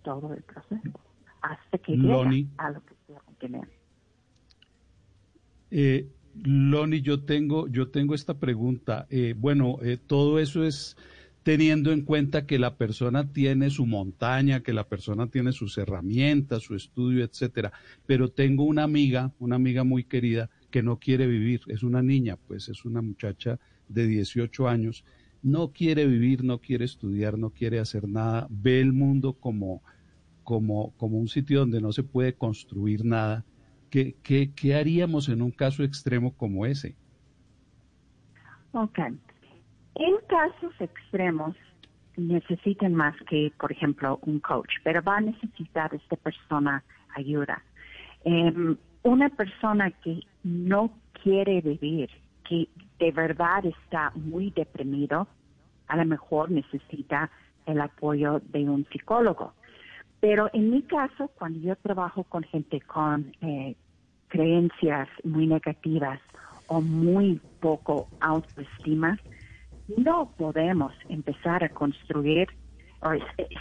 todo 0.04 0.34
el 0.34 0.44
proceso, 0.44 1.00
hasta 1.42 1.78
que 1.78 1.96
Loni. 1.96 2.44
llega 2.44 2.50
a 2.58 2.72
lo 2.72 2.86
que 2.86 2.96
quieren 3.06 3.36
tener. 3.40 3.70
Eh, 5.72 6.10
Loni, 6.36 7.02
yo 7.02 7.24
tengo, 7.24 7.68
yo 7.68 7.90
tengo 7.90 8.14
esta 8.14 8.40
pregunta. 8.40 9.08
Eh, 9.10 9.36
bueno, 9.38 9.78
eh, 9.82 9.98
todo 9.98 10.40
eso 10.40 10.64
es 10.64 10.98
teniendo 11.50 11.92
en 11.92 12.04
cuenta 12.04 12.46
que 12.46 12.60
la 12.60 12.76
persona 12.76 13.34
tiene 13.34 13.72
su 13.72 13.88
montaña, 13.88 14.60
que 14.60 14.72
la 14.72 14.88
persona 14.88 15.26
tiene 15.32 15.52
sus 15.52 15.80
herramientas, 15.80 16.62
su 16.62 16.76
estudio, 16.76 17.24
etcétera. 17.24 17.72
Pero 18.06 18.30
tengo 18.30 18.66
una 18.66 18.84
amiga, 18.84 19.34
una 19.40 19.56
amiga 19.56 19.84
muy 19.84 20.04
querida, 20.04 20.52
que 20.70 20.84
no 20.84 21.00
quiere 21.00 21.26
vivir. 21.26 21.62
Es 21.66 21.82
una 21.82 22.04
niña, 22.04 22.38
pues 22.38 22.70
es 22.70 22.86
una 22.86 23.02
muchacha 23.02 23.58
de 23.88 24.06
18 24.06 24.70
años 24.70 25.04
no 25.42 25.72
quiere 25.72 26.06
vivir, 26.06 26.44
no 26.44 26.60
quiere 26.60 26.86
estudiar, 26.86 27.40
no 27.40 27.50
quiere 27.50 27.80
hacer 27.80 28.08
nada, 28.08 28.46
ve 28.52 28.80
el 28.80 28.94
mundo 28.94 29.34
como, 29.34 29.82
como, 30.44 30.92
como 30.98 31.18
un 31.18 31.30
sitio 31.30 31.62
donde 31.62 31.82
no 31.82 31.92
se 31.94 32.04
puede 32.04 32.34
construir 32.34 33.06
nada, 33.06 33.44
¿qué, 33.90 34.18
qué, 34.22 34.52
qué 34.56 34.76
haríamos 34.76 35.30
en 35.30 35.42
un 35.42 35.50
caso 35.50 35.84
extremo 35.84 36.32
como 36.34 36.68
ese? 36.68 36.96
Ok. 38.74 39.00
En 39.96 40.16
casos 40.28 40.74
extremos 40.80 41.56
necesitan 42.18 42.94
más 42.94 43.16
que, 43.30 43.52
por 43.60 43.72
ejemplo, 43.72 44.20
un 44.24 44.40
coach, 44.40 44.72
pero 44.84 45.02
va 45.02 45.18
a 45.18 45.22
necesitar 45.22 45.94
esta 45.94 46.16
persona 46.18 46.84
ayuda. 47.16 47.64
Em, 48.24 48.78
una 49.04 49.30
persona 49.30 49.92
que 49.92 50.22
no 50.44 50.92
quiere 51.24 51.62
vivir, 51.62 52.10
que 52.48 52.68
de 53.00 53.12
verdad 53.12 53.66
está 53.66 54.12
muy 54.16 54.52
deprimido, 54.52 55.28
a 55.88 55.96
lo 55.98 56.06
mejor 56.06 56.52
necesita 56.52 57.30
el 57.66 57.80
apoyo 57.82 58.42
de 58.52 58.70
un 58.70 58.86
psicólogo. 58.92 59.54
Pero 60.20 60.50
en 60.54 60.70
mi 60.70 60.82
caso, 60.82 61.30
cuando 61.36 61.60
yo 61.60 61.76
trabajo 61.78 62.24
con 62.26 62.44
gente 62.44 62.82
con 62.82 63.32
eh, 63.42 63.76
creencias 64.28 65.08
muy 65.24 65.48
negativas 65.48 66.20
o 66.68 66.82
muy 66.82 67.40
poco 67.62 68.10
autoestima, 68.20 69.18
no 69.98 70.32
podemos 70.38 70.94
empezar 71.10 71.64
a 71.64 71.70
construir 71.70 72.48
o 73.02 73.12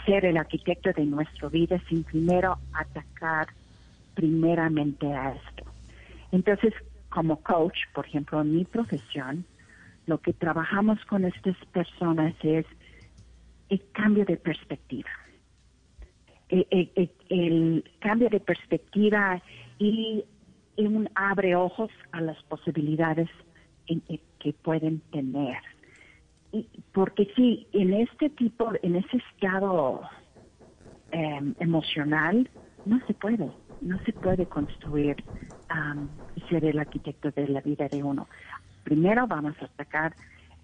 ser 0.05 0.25
el 0.25 0.37
arquitecto 0.37 0.91
de 0.93 1.05
nuestra 1.05 1.49
vida 1.49 1.81
sin 1.87 2.03
primero 2.03 2.57
atacar 2.73 3.47
primeramente 4.13 5.11
a 5.11 5.31
esto. 5.31 5.63
Entonces, 6.31 6.73
como 7.09 7.37
coach, 7.37 7.77
por 7.93 8.05
ejemplo, 8.05 8.41
en 8.41 8.55
mi 8.55 8.65
profesión, 8.65 9.45
lo 10.05 10.19
que 10.19 10.33
trabajamos 10.33 11.03
con 11.05 11.25
estas 11.25 11.55
personas 11.71 12.33
es 12.43 12.65
el 13.69 13.81
cambio 13.91 14.25
de 14.25 14.37
perspectiva. 14.37 15.09
El, 16.49 17.83
cambio 17.99 18.29
de 18.29 18.39
perspectiva 18.39 19.41
y 19.77 20.25
un 20.77 21.07
abre 21.13 21.55
ojos 21.55 21.91
a 22.11 22.21
las 22.21 22.41
posibilidades 22.43 23.29
que 24.39 24.53
pueden 24.53 24.99
tener. 25.11 25.57
Y 26.51 26.67
porque 26.93 27.31
sí, 27.35 27.67
en 27.73 27.93
este 27.93 28.29
tipo, 28.29 28.71
en 28.81 28.95
ese 28.95 29.17
estado 29.17 30.01
em, 31.11 31.53
emocional, 31.59 32.49
no 32.85 32.99
se 33.05 33.13
puede, 33.13 33.51
no 33.81 33.99
se 34.05 34.13
puede 34.13 34.45
construir 34.47 35.23
y 36.35 36.41
ser 36.49 36.65
el 36.65 36.79
arquitecto 36.79 37.29
de 37.31 37.47
la 37.47 37.61
vida 37.61 37.87
de 37.87 38.03
uno. 38.03 38.27
Primero 38.83 39.27
vamos 39.27 39.55
a 39.61 39.65
atacar 39.65 40.15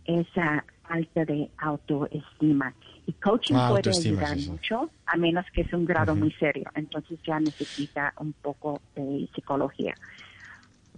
esa 0.05 0.65
alta 0.89 1.25
de 1.25 1.49
autoestima. 1.57 2.73
Y 3.05 3.13
coaching 3.13 3.55
Ah, 3.55 3.69
puede 3.69 3.89
ayudar 3.89 4.35
sí, 4.35 4.41
sí. 4.41 4.51
mucho, 4.51 4.89
a 5.05 5.17
menos 5.17 5.45
que 5.53 5.61
es 5.61 5.73
un 5.73 5.85
grado 5.85 6.15
muy 6.15 6.31
serio. 6.33 6.65
Entonces 6.75 7.19
ya 7.23 7.39
necesita 7.39 8.13
un 8.19 8.33
poco 8.33 8.81
de 8.95 9.29
psicología. 9.35 9.93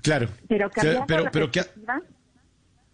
Claro. 0.01 0.27
Pero 0.47 0.69
pero, 0.73 1.05
pero 1.31 1.51
¿qué, 1.51 1.61
perspectiva, 1.61 2.01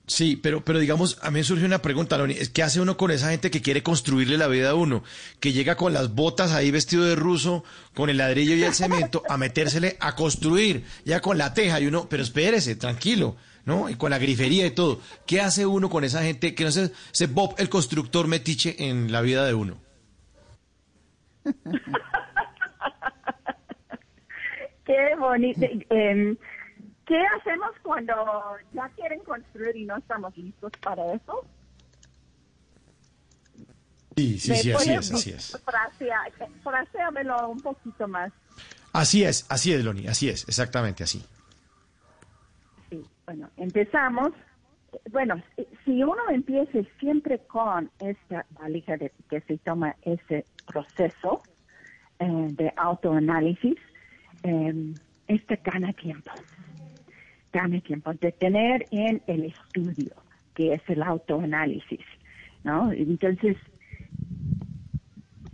Sí, 0.06 0.36
pero, 0.36 0.66
pero 0.66 0.80
digamos, 0.80 1.18
a 1.22 1.32
mí 1.32 1.40
me 1.40 1.44
surge 1.46 1.64
una 1.66 1.82
pregunta, 1.82 2.18
Loni, 2.18 2.36
¿qué 2.54 2.62
hace 2.62 2.82
uno 2.82 2.98
con 2.98 3.10
esa 3.12 3.30
gente 3.32 3.50
que 3.50 3.62
quiere 3.62 3.84
construirle 3.84 4.38
la 4.38 4.48
vida 4.48 4.72
a 4.72 4.76
uno? 4.76 5.02
Que 5.40 5.54
llega 5.54 5.78
con 5.78 5.94
las 5.94 6.14
botas 6.14 6.52
ahí 6.52 6.72
vestido 6.72 7.06
de 7.06 7.16
ruso, 7.16 7.64
con 7.94 8.10
el 8.10 8.18
ladrillo 8.18 8.54
y 8.54 8.64
el 8.64 8.74
cemento, 8.74 9.24
a 9.30 9.38
metérsele 9.38 9.96
a 10.02 10.16
construir, 10.16 10.84
ya 11.06 11.22
con 11.22 11.38
la 11.38 11.54
teja 11.54 11.80
y 11.80 11.88
uno, 11.88 12.08
pero 12.10 12.22
espérese, 12.22 12.76
tranquilo, 12.76 13.38
¿no? 13.64 13.90
Y 13.90 13.96
con 13.96 14.10
la 14.10 14.18
grifería 14.18 14.66
y 14.66 14.72
todo. 14.72 15.00
¿Qué 15.26 15.40
hace 15.40 15.66
uno 15.66 15.90
con 15.90 16.04
esa 16.04 16.22
gente 16.22 16.54
que 16.54 16.66
no 16.66 16.72
se, 16.72 16.92
se 17.12 17.28
Bob 17.28 17.56
el 17.58 17.70
constructor 17.70 18.28
metiche 18.28 18.76
en 18.90 19.10
la 19.10 19.22
vida 19.22 19.46
de 19.46 19.54
uno? 19.54 19.78
Qué 24.86 25.16
bonito. 25.18 25.66
Em, 25.90 26.36
¿Qué 27.06 27.20
hacemos 27.40 27.72
cuando 27.84 28.14
ya 28.74 28.90
quieren 28.96 29.20
construir 29.24 29.76
y 29.76 29.86
no 29.86 29.98
estamos 29.98 30.36
listos 30.38 30.72
para 30.82 31.14
eso? 31.14 31.46
Sí, 34.16 34.40
sí, 34.40 34.52
¿Me 34.52 34.56
sí, 34.58 34.72
así 34.72 34.94
es, 34.94 35.12
así 35.12 35.30
es. 35.32 35.64
frasea- 35.66 36.24
fraseamelo 36.64 37.50
un 37.50 37.62
poquito 37.62 38.08
más. 38.08 38.32
Así 38.94 39.24
es, 39.24 39.46
así 39.50 39.74
es, 39.74 39.84
Loni, 39.84 40.08
así 40.08 40.30
es, 40.30 40.48
exactamente 40.48 41.04
así. 41.04 41.26
Sí, 42.90 43.06
bueno, 43.26 43.50
empezamos. 43.58 44.32
Bueno, 45.10 45.42
si- 45.56 45.68
si 45.84 46.04
uno 46.04 46.22
empieza 46.30 46.80
siempre 47.00 47.40
con 47.48 47.90
esta 48.00 48.46
valija 48.52 48.96
de 48.98 49.12
que 49.30 49.42
se 49.42 49.58
toma 49.58 49.96
ese 50.04 50.46
proceso 50.68 51.44
eh, 52.20 52.26
de 52.52 52.72
autoanálisis, 52.78 53.76
eh, 54.44 54.94
este 55.28 55.60
gana 55.64 55.92
tiempo. 55.94 56.32
Gana 57.54 57.80
tiempo 57.82 58.14
de 58.16 58.32
tener 58.32 58.88
en 58.92 59.22
el 59.28 59.46
estudio, 59.46 60.12
que 60.56 60.74
es 60.74 60.82
el 60.88 61.04
autoanálisis, 61.04 62.02
¿no? 62.64 62.92
Entonces, 62.92 63.56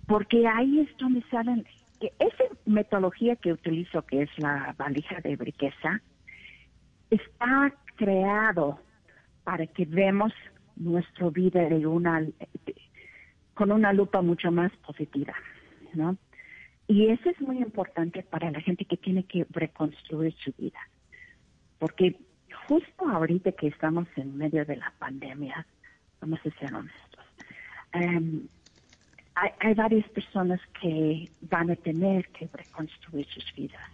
porque 0.08 0.48
ahí 0.48 0.80
es 0.80 0.98
donde 0.98 1.22
salen, 1.30 1.66
que 2.00 2.14
esa 2.20 2.44
metodología 2.66 3.36
que 3.36 3.52
utilizo, 3.52 4.02
que 4.04 4.24
es 4.24 4.30
la 4.40 4.74
valija 4.78 5.20
de 5.20 5.36
riqueza, 5.36 6.02
está 7.10 7.76
creado 7.96 8.80
para 9.44 9.68
que 9.68 9.86
vemos 9.86 10.32
nuestra 10.78 11.30
vida 11.30 11.68
de 11.68 11.86
una 11.86 12.26
con 13.54 13.74
una 13.74 13.92
lupa 13.92 14.22
mucho 14.22 14.52
más 14.52 14.72
positiva, 14.78 15.34
¿no? 15.94 16.18
Y 16.88 17.08
eso 17.08 17.30
es 17.30 17.42
muy 17.42 17.58
importante 17.58 18.24
para 18.24 18.50
la 18.52 18.62
gente 18.62 18.86
que 18.86 18.96
tiene 18.96 19.24
que 19.24 19.46
reconstruir 19.50 20.34
su 20.44 20.54
vida, 20.58 20.80
porque 21.80 22.16
justo 22.68 23.08
ahorita 23.10 23.52
que 23.54 23.68
estamos 23.68 24.08
en 24.16 24.38
medio 24.38 24.66
de 24.66 24.76
la 24.76 24.94
pandemia, 25.00 25.66
vamos 26.22 26.40
a 26.46 26.60
ser 26.60 26.74
honestos, 26.74 27.26
em, 27.94 28.48
hay, 29.36 29.52
hay 29.60 29.74
varias 29.74 30.08
personas 30.10 30.60
que 30.80 31.30
van 31.42 31.72
a 31.72 31.76
tener 31.76 32.28
que 32.30 32.50
reconstruir 32.52 33.26
sus 33.28 33.54
vidas, 33.56 33.90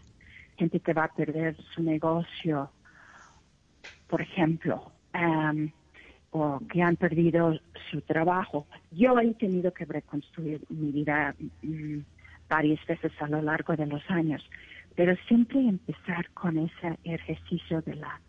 gente 0.57 0.79
que 0.79 0.93
va 0.93 1.05
a 1.05 1.13
perder 1.13 1.55
su 1.73 1.83
negocio, 1.83 2.71
por 4.07 4.21
ejemplo, 4.21 4.91
am, 5.13 5.71
o 6.31 6.59
que 6.71 6.81
han 6.81 6.97
perdido 6.97 7.57
su 7.89 8.01
trabajo. 8.01 8.67
Yo 8.91 9.17
he 9.19 9.33
tenido 9.35 9.73
que 9.73 9.85
reconstruir 9.85 10.61
mi 10.69 10.91
vida 10.91 11.33
mm, 11.61 11.99
varias 12.49 12.85
veces 12.85 13.11
a 13.21 13.27
lo 13.27 13.41
largo 13.41 13.75
de 13.75 13.85
los 13.85 14.03
años, 14.09 14.47
pero 14.95 15.15
siempre 15.27 15.59
empezar 15.59 16.29
con 16.31 16.57
ese 16.57 16.97
ejercicio 17.03 17.81
de 17.81 17.95
la 17.95 18.21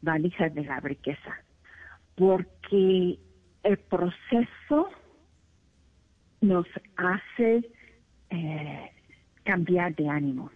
valija 0.00 0.48
de 0.48 0.64
la 0.64 0.80
riqueza, 0.80 1.36
porque 2.14 3.18
el 3.62 3.78
proceso 3.78 4.90
nos 6.40 6.66
hace 6.96 7.70
eh, 8.30 8.90
cambiar 9.44 9.94
de 9.94 10.08
ánimo, 10.08 10.50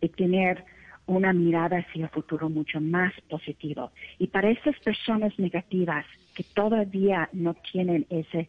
de 0.00 0.08
tener 0.08 0.64
una 1.06 1.32
mirada 1.32 1.78
hacia 1.78 2.04
el 2.04 2.10
futuro 2.10 2.50
mucho 2.50 2.80
más 2.80 3.12
positivo. 3.28 3.92
Y 4.18 4.26
para 4.26 4.50
esas 4.50 4.78
personas 4.80 5.36
negativas 5.38 6.04
que 6.34 6.44
todavía 6.54 7.28
no 7.32 7.54
tienen 7.54 8.06
esa 8.10 8.46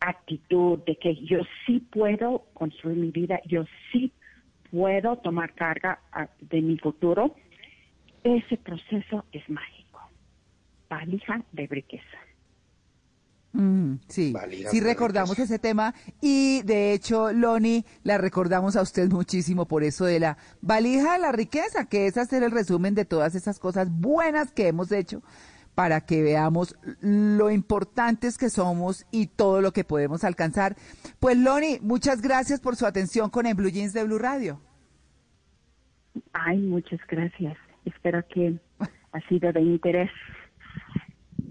actitud 0.00 0.78
de 0.84 0.96
que 0.96 1.16
yo 1.24 1.40
sí 1.64 1.80
puedo 1.80 2.44
construir 2.52 2.98
mi 2.98 3.10
vida, 3.10 3.40
yo 3.46 3.64
sí 3.90 4.08
puedo 4.08 4.25
tomar 5.22 5.54
carga 5.54 6.00
ah, 6.12 6.28
de 6.40 6.60
mi 6.60 6.78
futuro, 6.78 7.34
ese 8.24 8.56
proceso 8.56 9.24
es 9.32 9.48
mágico. 9.48 10.00
Valija 10.88 11.42
de 11.52 11.66
riqueza. 11.66 12.18
Mm, 13.52 14.00
sí, 14.08 14.32
Valija 14.32 14.68
sí 14.70 14.80
recordamos 14.80 15.38
ese 15.38 15.58
tema 15.58 15.94
y 16.20 16.60
de 16.62 16.92
hecho, 16.92 17.32
Loni, 17.32 17.86
la 18.02 18.18
recordamos 18.18 18.76
a 18.76 18.82
usted 18.82 19.08
muchísimo 19.10 19.66
por 19.66 19.82
eso 19.82 20.04
de 20.04 20.20
la 20.20 20.36
valija 20.60 21.14
de 21.14 21.20
la 21.20 21.32
riqueza, 21.32 21.88
que 21.88 22.06
es 22.06 22.18
hacer 22.18 22.42
el 22.42 22.50
resumen 22.50 22.94
de 22.94 23.06
todas 23.06 23.34
esas 23.34 23.58
cosas 23.58 23.88
buenas 23.90 24.52
que 24.52 24.68
hemos 24.68 24.92
hecho 24.92 25.22
para 25.76 26.00
que 26.00 26.22
veamos 26.22 26.74
lo 27.02 27.50
importantes 27.50 28.38
que 28.38 28.48
somos 28.48 29.06
y 29.10 29.26
todo 29.26 29.60
lo 29.60 29.72
que 29.72 29.84
podemos 29.84 30.24
alcanzar. 30.24 30.74
Pues 31.20 31.36
Loni, 31.36 31.78
muchas 31.82 32.22
gracias 32.22 32.60
por 32.60 32.76
su 32.76 32.86
atención 32.86 33.28
con 33.28 33.44
el 33.44 33.54
Blue 33.54 33.68
Jeans 33.68 33.92
de 33.92 34.02
Blue 34.02 34.18
Radio. 34.18 34.58
Ay, 36.32 36.62
muchas 36.62 36.98
gracias. 37.06 37.58
Espero 37.84 38.24
que 38.26 38.58
ha 39.12 39.20
sido 39.28 39.52
de 39.52 39.60
interés. 39.60 40.10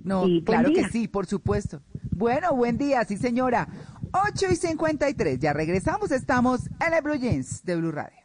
No, 0.03 0.27
Y 0.27 0.43
claro 0.43 0.73
que 0.73 0.85
sí, 0.85 1.07
por 1.07 1.27
supuesto. 1.27 1.83
Bueno, 2.09 2.55
buen 2.55 2.79
día, 2.79 3.05
sí 3.05 3.17
señora. 3.17 3.67
8 4.11 4.47
y 4.51 4.55
53, 4.55 5.39
ya 5.39 5.53
regresamos, 5.53 6.11
estamos 6.11 6.65
en 6.65 6.93
el 6.95 7.01
Blue 7.03 7.15
Jeans 7.15 7.63
de 7.63 7.75
Blue 7.75 7.91
Radio. 7.91 8.24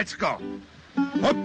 Let's 0.00 0.14
go. 0.14 0.38
Up. 1.22 1.36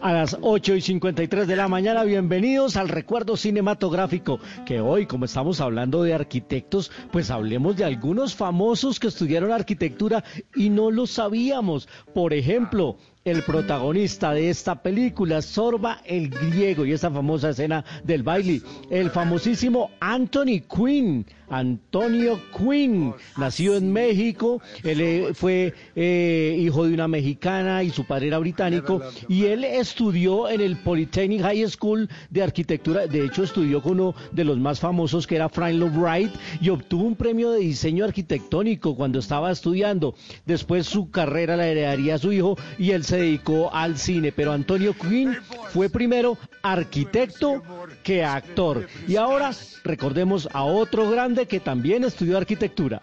A 0.00 0.12
las 0.12 0.31
8 0.44 0.74
y 0.74 0.80
53 0.80 1.46
de 1.46 1.54
la 1.54 1.68
mañana, 1.68 2.02
bienvenidos 2.02 2.76
al 2.76 2.88
recuerdo 2.88 3.36
cinematográfico, 3.36 4.40
que 4.66 4.80
hoy, 4.80 5.06
como 5.06 5.24
estamos 5.24 5.60
hablando 5.60 6.02
de 6.02 6.14
arquitectos, 6.14 6.90
pues 7.12 7.30
hablemos 7.30 7.76
de 7.76 7.84
algunos 7.84 8.34
famosos 8.34 8.98
que 8.98 9.06
estudiaron 9.06 9.52
arquitectura 9.52 10.24
y 10.56 10.68
no 10.68 10.90
lo 10.90 11.06
sabíamos. 11.06 11.88
Por 12.12 12.34
ejemplo, 12.34 12.96
el 13.24 13.42
protagonista 13.42 14.32
de 14.32 14.50
esta 14.50 14.82
película, 14.82 15.42
Sorba 15.42 16.00
el 16.04 16.28
griego, 16.28 16.84
y 16.84 16.92
esa 16.92 17.10
famosa 17.10 17.50
escena 17.50 17.84
del 18.02 18.24
baile, 18.24 18.62
el 18.90 19.10
famosísimo 19.10 19.90
Anthony 20.00 20.62
Quinn, 20.68 21.24
Antonio 21.48 22.40
Quinn, 22.56 23.14
nacido 23.36 23.76
en 23.76 23.92
México, 23.92 24.60
él 24.82 25.00
eh, 25.00 25.28
fue 25.34 25.72
eh, 25.94 26.56
hijo 26.58 26.86
de 26.86 26.94
una 26.94 27.06
mexicana 27.06 27.82
y 27.84 27.90
su 27.90 28.04
padre 28.04 28.28
era 28.28 28.38
británico, 28.38 29.00
y 29.28 29.44
él 29.46 29.64
estudió 29.64 30.41
en 30.48 30.60
el 30.60 30.76
Polytechnic 30.76 31.42
High 31.42 31.68
School 31.68 32.08
de 32.30 32.42
arquitectura, 32.42 33.06
de 33.06 33.24
hecho 33.24 33.42
estudió 33.42 33.82
con 33.82 33.92
uno 33.92 34.14
de 34.30 34.44
los 34.44 34.58
más 34.58 34.80
famosos 34.80 35.26
que 35.26 35.36
era 35.36 35.48
Frank 35.48 35.74
Lloyd 35.74 35.96
Wright, 35.96 36.32
y 36.60 36.68
obtuvo 36.68 37.04
un 37.04 37.16
premio 37.16 37.50
de 37.50 37.60
diseño 37.60 38.04
arquitectónico 38.04 38.96
cuando 38.96 39.18
estaba 39.18 39.50
estudiando. 39.50 40.14
Después 40.46 40.86
su 40.86 41.10
carrera 41.10 41.56
la 41.56 41.66
heredaría 41.66 42.14
a 42.14 42.18
su 42.18 42.32
hijo 42.32 42.56
y 42.78 42.90
él 42.92 43.04
se 43.04 43.18
dedicó 43.18 43.72
al 43.72 43.98
cine, 43.98 44.32
pero 44.32 44.52
Antonio 44.52 44.94
Quinn 44.94 45.36
fue 45.70 45.90
primero 45.90 46.38
arquitecto 46.62 47.62
que 48.02 48.24
actor. 48.24 48.88
Y 49.06 49.16
ahora 49.16 49.50
recordemos 49.84 50.48
a 50.52 50.64
otro 50.64 51.10
grande 51.10 51.46
que 51.46 51.60
también 51.60 52.04
estudió 52.04 52.38
arquitectura. 52.38 53.00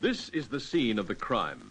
This 0.00 0.30
is 0.32 0.48
the 0.48 0.60
scene 0.60 1.00
of 1.00 1.08
the 1.08 1.16
crime. 1.16 1.67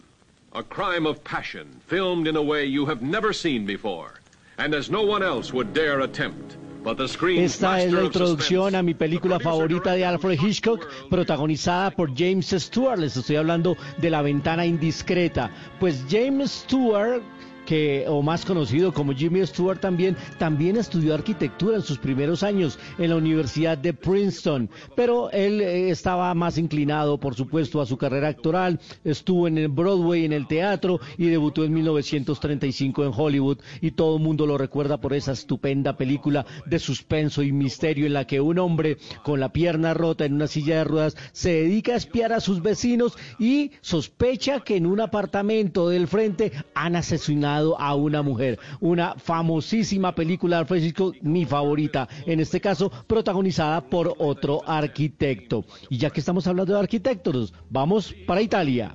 A 0.54 0.62
crime 0.62 1.06
of 1.06 1.22
passion, 1.24 1.66
filmed 1.86 2.26
in 2.26 2.34
a 2.34 2.42
way 2.42 2.64
you 2.64 2.86
have 2.86 3.02
never 3.02 3.34
seen 3.34 3.66
before, 3.66 4.14
and 4.56 4.74
as 4.74 4.90
no 4.90 5.02
one 5.02 5.22
else 5.22 5.52
would 5.52 5.74
dare 5.74 6.00
attempt. 6.00 6.56
But 6.82 6.96
the 6.96 7.06
screen's 7.06 7.52
Esta 7.52 7.82
es 7.82 7.92
la 7.92 8.04
introducción 8.04 8.74
a 8.74 8.82
mi 8.82 8.94
película 8.94 9.38
favorita 9.38 9.92
de 9.92 10.06
Alfred 10.06 10.38
Hitchcock, 10.40 10.88
protagonizada 11.10 11.90
por 11.90 12.16
James 12.16 12.46
Stewart. 12.46 12.98
Les 12.98 13.14
estoy 13.14 13.36
hablando 13.36 13.76
de 13.98 14.08
La 14.08 14.22
ventana 14.22 14.64
indiscreta. 14.64 15.50
Pues 15.80 16.02
James 16.08 16.50
Stewart 16.50 17.22
que 17.68 18.06
o 18.08 18.22
más 18.22 18.46
conocido 18.46 18.94
como 18.94 19.12
Jimmy 19.12 19.46
Stewart 19.46 19.78
también 19.78 20.16
también 20.38 20.78
estudió 20.78 21.12
arquitectura 21.14 21.76
en 21.76 21.82
sus 21.82 21.98
primeros 21.98 22.42
años 22.42 22.78
en 22.96 23.10
la 23.10 23.16
Universidad 23.16 23.76
de 23.76 23.92
Princeton, 23.92 24.70
pero 24.96 25.30
él 25.32 25.60
eh, 25.60 25.90
estaba 25.90 26.32
más 26.32 26.56
inclinado, 26.56 27.18
por 27.18 27.34
supuesto, 27.34 27.82
a 27.82 27.86
su 27.86 27.98
carrera 27.98 28.28
actoral, 28.28 28.80
estuvo 29.04 29.46
en 29.46 29.58
el 29.58 29.68
Broadway, 29.68 30.24
en 30.24 30.32
el 30.32 30.46
teatro 30.46 30.98
y 31.18 31.26
debutó 31.26 31.62
en 31.62 31.74
1935 31.74 33.04
en 33.04 33.12
Hollywood. 33.14 33.58
Y 33.82 33.90
todo 33.90 34.16
el 34.16 34.22
mundo 34.22 34.46
lo 34.46 34.56
recuerda 34.56 34.96
por 34.96 35.12
esa 35.12 35.32
estupenda 35.32 35.98
película 35.98 36.46
de 36.64 36.78
suspenso 36.78 37.42
y 37.42 37.52
misterio 37.52 38.06
en 38.06 38.14
la 38.14 38.26
que 38.26 38.40
un 38.40 38.58
hombre 38.58 38.96
con 39.22 39.40
la 39.40 39.52
pierna 39.52 39.92
rota 39.92 40.24
en 40.24 40.32
una 40.32 40.46
silla 40.46 40.78
de 40.78 40.84
ruedas 40.84 41.16
se 41.32 41.50
dedica 41.50 41.92
a 41.92 41.96
espiar 41.96 42.32
a 42.32 42.40
sus 42.40 42.62
vecinos 42.62 43.18
y 43.38 43.72
sospecha 43.82 44.60
que 44.60 44.76
en 44.76 44.86
un 44.86 45.02
apartamento 45.02 45.90
del 45.90 46.08
frente 46.08 46.52
han 46.74 46.96
asesinado 46.96 47.57
a 47.78 47.94
una 47.94 48.22
mujer. 48.22 48.58
Una 48.80 49.14
famosísima 49.16 50.14
película 50.14 50.64
de 50.64 51.12
mi 51.22 51.44
favorita, 51.44 52.08
en 52.26 52.40
este 52.40 52.60
caso 52.60 52.90
protagonizada 53.06 53.80
por 53.80 54.14
otro 54.18 54.62
arquitecto. 54.66 55.64
Y 55.88 55.98
ya 55.98 56.10
que 56.10 56.20
estamos 56.20 56.46
hablando 56.46 56.72
de 56.72 56.80
arquitectos, 56.80 57.54
vamos 57.70 58.14
para 58.26 58.42
Italia. 58.42 58.94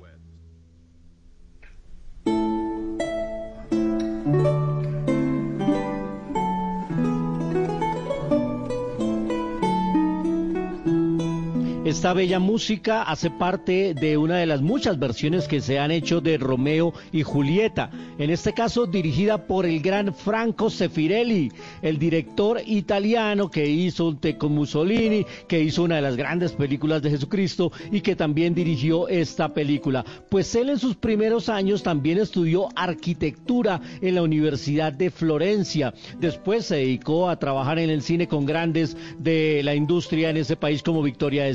Esta 11.84 12.14
bella 12.14 12.38
música 12.38 13.02
hace 13.02 13.28
parte 13.30 13.92
de 13.92 14.16
una 14.16 14.38
de 14.38 14.46
las 14.46 14.62
muchas 14.62 14.98
versiones 14.98 15.46
que 15.46 15.60
se 15.60 15.78
han 15.78 15.90
hecho 15.90 16.22
de 16.22 16.38
Romeo 16.38 16.94
y 17.12 17.22
Julieta, 17.22 17.90
en 18.18 18.30
este 18.30 18.54
caso 18.54 18.86
dirigida 18.86 19.46
por 19.46 19.66
el 19.66 19.82
gran 19.82 20.14
Franco 20.14 20.70
Sefirelli, 20.70 21.52
el 21.82 21.98
director 21.98 22.62
italiano 22.64 23.50
que 23.50 23.68
hizo 23.68 24.08
un 24.08 24.16
té 24.16 24.38
con 24.38 24.52
Mussolini, 24.52 25.26
que 25.46 25.60
hizo 25.60 25.82
una 25.82 25.96
de 25.96 26.00
las 26.00 26.16
grandes 26.16 26.52
películas 26.52 27.02
de 27.02 27.10
Jesucristo 27.10 27.70
y 27.92 28.00
que 28.00 28.16
también 28.16 28.54
dirigió 28.54 29.06
esta 29.06 29.52
película. 29.52 30.06
Pues 30.30 30.54
él 30.54 30.70
en 30.70 30.78
sus 30.78 30.96
primeros 30.96 31.50
años 31.50 31.82
también 31.82 32.16
estudió 32.16 32.68
arquitectura 32.76 33.82
en 34.00 34.14
la 34.14 34.22
Universidad 34.22 34.90
de 34.90 35.10
Florencia. 35.10 35.92
Después 36.18 36.64
se 36.64 36.76
dedicó 36.76 37.28
a 37.28 37.38
trabajar 37.38 37.78
en 37.78 37.90
el 37.90 38.00
cine 38.00 38.26
con 38.26 38.46
grandes 38.46 38.96
de 39.18 39.60
la 39.62 39.74
industria 39.74 40.30
en 40.30 40.38
ese 40.38 40.56
país 40.56 40.82
como 40.82 41.02
Victoria 41.02 41.44
de 41.44 41.54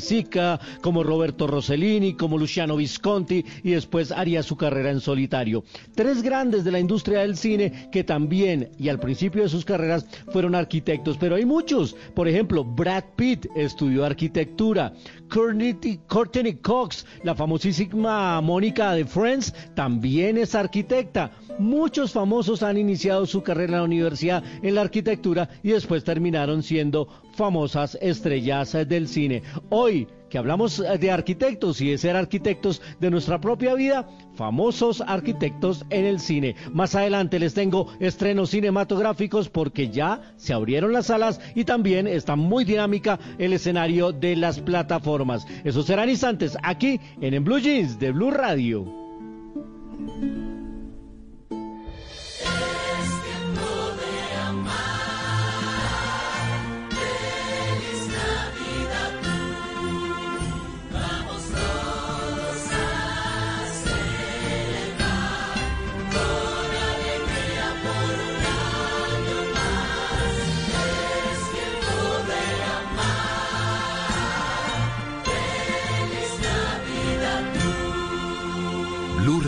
Como 0.81 1.03
Roberto 1.03 1.47
Rossellini, 1.47 2.13
como 2.13 2.37
Luciano 2.37 2.75
Visconti 2.75 3.45
y 3.63 3.71
después 3.71 4.11
haría 4.11 4.43
su 4.43 4.57
carrera 4.57 4.91
en 4.91 4.99
solitario. 4.99 5.63
Tres 5.95 6.21
grandes 6.21 6.63
de 6.63 6.71
la 6.71 6.79
industria 6.79 7.19
del 7.19 7.37
cine 7.37 7.89
que 7.91 8.03
también 8.03 8.71
y 8.77 8.89
al 8.89 8.99
principio 8.99 9.43
de 9.43 9.49
sus 9.49 9.65
carreras 9.65 10.05
fueron 10.31 10.55
arquitectos, 10.55 11.17
pero 11.17 11.35
hay 11.35 11.45
muchos. 11.45 11.95
Por 12.13 12.27
ejemplo, 12.27 12.63
Brad 12.63 13.03
Pitt 13.15 13.47
estudió 13.55 14.05
arquitectura. 14.05 14.93
Courtney 15.29 16.53
Cox, 16.61 17.05
la 17.23 17.35
famosísima 17.35 18.41
Mónica 18.41 18.93
de 18.93 19.05
Friends, 19.05 19.53
también 19.75 20.37
es 20.37 20.55
arquitecta. 20.55 21.31
Muchos 21.59 22.13
famosos 22.13 22.63
han 22.63 22.77
iniciado 22.77 23.25
su 23.25 23.43
carrera 23.43 23.73
en 23.73 23.79
la 23.79 23.83
universidad 23.83 24.43
en 24.63 24.75
la 24.75 24.81
arquitectura 24.81 25.49
y 25.61 25.69
después 25.69 26.03
terminaron 26.03 26.63
siendo 26.63 27.07
famosas 27.39 27.97
estrellas 28.01 28.73
del 28.85 29.07
cine. 29.07 29.43
Hoy 29.69 30.09
que 30.29 30.37
hablamos 30.37 30.83
de 30.99 31.09
arquitectos 31.09 31.79
y 31.79 31.89
de 31.89 31.97
ser 31.97 32.17
arquitectos 32.17 32.81
de 32.99 33.09
nuestra 33.09 33.39
propia 33.39 33.73
vida, 33.75 34.07
famosos 34.35 35.01
arquitectos 35.07 35.85
en 35.89 36.05
el 36.05 36.19
cine. 36.19 36.55
Más 36.73 36.95
adelante 36.95 37.39
les 37.39 37.53
tengo 37.53 37.87
estrenos 38.01 38.49
cinematográficos 38.49 39.47
porque 39.47 39.89
ya 39.89 40.33
se 40.35 40.53
abrieron 40.53 40.91
las 40.91 41.07
salas 41.07 41.39
y 41.55 41.63
también 41.63 42.07
está 42.07 42.35
muy 42.35 42.65
dinámica 42.65 43.17
el 43.37 43.53
escenario 43.53 44.11
de 44.11 44.35
las 44.35 44.59
plataformas. 44.59 45.47
Esos 45.63 45.85
serán 45.85 46.09
instantes 46.09 46.57
aquí 46.61 46.99
en, 47.21 47.33
en 47.33 47.43
Blue 47.43 47.59
Jeans 47.59 47.97
de 47.99 48.11
Blue 48.11 48.31
Radio. 48.31 48.85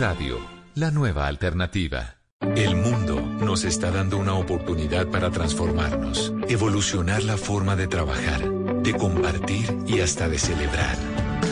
Navidad 0.02 0.16
tú. 0.16 0.24
Blue 0.24 0.38
Radio, 0.38 0.38
la 0.74 0.90
nueva 0.90 1.26
alternativa. 1.26 2.16
El 2.56 2.74
mundo 2.74 3.20
nos 3.20 3.64
está 3.64 3.90
dando 3.90 4.18
una 4.18 4.34
oportunidad 4.34 5.06
para 5.06 5.30
transformarnos, 5.30 6.32
evolucionar 6.48 7.22
la 7.22 7.36
forma 7.36 7.76
de 7.76 7.86
trabajar, 7.86 8.50
de 8.82 8.94
compartir 8.94 9.78
y 9.86 10.00
hasta 10.00 10.28
de 10.28 10.38
celebrar. 10.38 10.96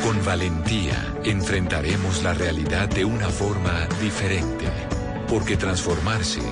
Con 0.04 0.24
valentía 0.24 1.14
enfrentaremos 1.24 2.22
la 2.22 2.34
realidad 2.34 2.88
de 2.88 3.04
una 3.04 3.28
forma 3.28 3.86
diferente, 4.02 4.66
porque 5.28 5.56
transformarse 5.56 6.42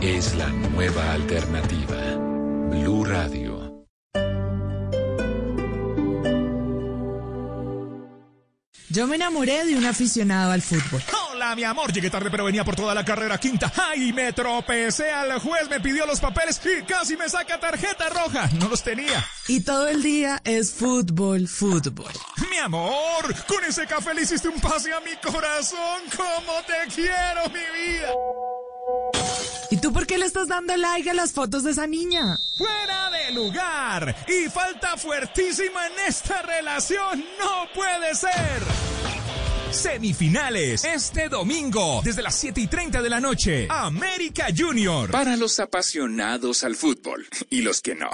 es 0.00 0.34
la 0.34 0.48
nueva 0.48 1.12
alternativa. 1.12 2.16
Blue 2.70 3.04
Radio. 3.04 3.86
Yo 8.90 9.06
me 9.06 9.16
enamoré 9.16 9.64
de 9.66 9.76
un 9.76 9.86
aficionado 9.86 10.52
al 10.52 10.62
fútbol. 10.62 11.02
Hola, 11.38 11.54
mi 11.54 11.62
amor. 11.62 11.92
Llegué 11.92 12.10
tarde, 12.10 12.32
pero 12.32 12.42
venía 12.42 12.64
por 12.64 12.74
toda 12.74 12.92
la 12.96 13.04
carrera 13.04 13.38
quinta. 13.38 13.72
¡Ay! 13.76 14.12
Me 14.12 14.32
tropecé 14.32 15.12
al 15.12 15.38
juez, 15.38 15.70
me 15.70 15.78
pidió 15.78 16.04
los 16.04 16.18
papeles 16.18 16.60
y 16.64 16.82
casi 16.82 17.16
me 17.16 17.28
saca 17.28 17.60
tarjeta 17.60 18.08
roja. 18.08 18.50
No 18.58 18.68
los 18.68 18.82
tenía. 18.82 19.24
Y 19.46 19.60
todo 19.60 19.86
el 19.86 20.02
día 20.02 20.40
es 20.42 20.72
fútbol, 20.72 21.46
fútbol. 21.46 22.10
Mi 22.50 22.56
amor, 22.56 23.32
con 23.46 23.62
ese 23.62 23.86
café 23.86 24.14
le 24.14 24.22
hiciste 24.22 24.48
un 24.48 24.60
pase 24.60 24.92
a 24.92 24.98
mi 24.98 25.14
corazón. 25.22 26.02
¡Cómo 26.16 26.54
te 26.66 26.92
quiero, 26.92 27.44
mi 27.50 27.60
vida! 27.82 28.08
¿Y 29.70 29.76
tú 29.76 29.92
por 29.92 30.08
qué 30.08 30.18
le 30.18 30.26
estás 30.26 30.48
dando 30.48 30.76
like 30.76 31.08
a 31.08 31.14
las 31.14 31.30
fotos 31.30 31.62
de 31.62 31.70
esa 31.70 31.86
niña? 31.86 32.36
¡Fuera 32.56 33.10
de 33.10 33.30
lugar! 33.30 34.26
Y 34.26 34.50
falta 34.50 34.96
fuertísima 34.96 35.86
en 35.86 35.92
esta 36.08 36.42
relación. 36.42 37.24
¡No 37.38 37.68
puede 37.72 38.12
ser! 38.16 38.87
Semifinales 39.70 40.84
este 40.84 41.28
domingo 41.28 42.00
desde 42.02 42.22
las 42.22 42.34
7 42.36 42.60
y 42.60 42.66
30 42.66 43.02
de 43.02 43.10
la 43.10 43.20
noche. 43.20 43.66
América 43.70 44.46
Junior. 44.56 45.10
Para 45.10 45.36
los 45.36 45.60
apasionados 45.60 46.64
al 46.64 46.74
fútbol 46.74 47.26
y 47.50 47.62
los 47.62 47.82
que 47.82 47.94
no. 47.94 48.08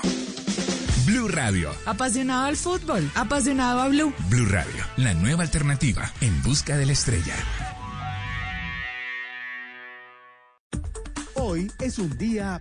Blue 1.06 1.28
Radio. 1.28 1.70
Apasionado 1.86 2.46
al 2.46 2.56
fútbol, 2.56 3.08
apasionado 3.14 3.80
a 3.80 3.88
Blue. 3.88 4.12
Blue 4.28 4.46
Radio, 4.46 4.84
la 4.96 5.14
nueva 5.14 5.42
alternativa 5.42 6.12
en 6.20 6.42
busca 6.42 6.76
de 6.76 6.86
la 6.86 6.92
estrella. 6.92 7.36
Hoy 11.34 11.70
es 11.80 11.98
un 11.98 12.16
día... 12.18 12.60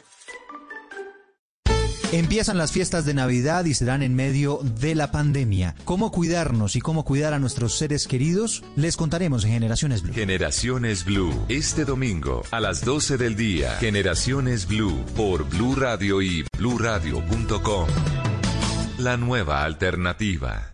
Empiezan 2.11 2.57
las 2.57 2.73
fiestas 2.73 3.05
de 3.05 3.13
Navidad 3.13 3.63
y 3.63 3.73
serán 3.73 4.03
en 4.03 4.15
medio 4.15 4.59
de 4.81 4.95
la 4.95 5.11
pandemia. 5.11 5.75
¿Cómo 5.85 6.11
cuidarnos 6.11 6.75
y 6.75 6.81
cómo 6.81 7.05
cuidar 7.05 7.33
a 7.33 7.39
nuestros 7.39 7.77
seres 7.77 8.05
queridos? 8.05 8.65
Les 8.75 8.97
contaremos 8.97 9.45
en 9.45 9.51
Generaciones 9.51 10.01
Blue. 10.01 10.13
Generaciones 10.13 11.05
Blue, 11.05 11.33
este 11.47 11.85
domingo 11.85 12.43
a 12.51 12.59
las 12.59 12.83
12 12.83 13.15
del 13.15 13.37
día. 13.37 13.77
Generaciones 13.79 14.67
Blue 14.67 15.05
por 15.15 15.47
Blue 15.47 15.73
Radio 15.75 16.21
y 16.21 16.43
bluradio.com. 16.57 17.87
La 18.97 19.15
nueva 19.15 19.63
alternativa. 19.63 20.73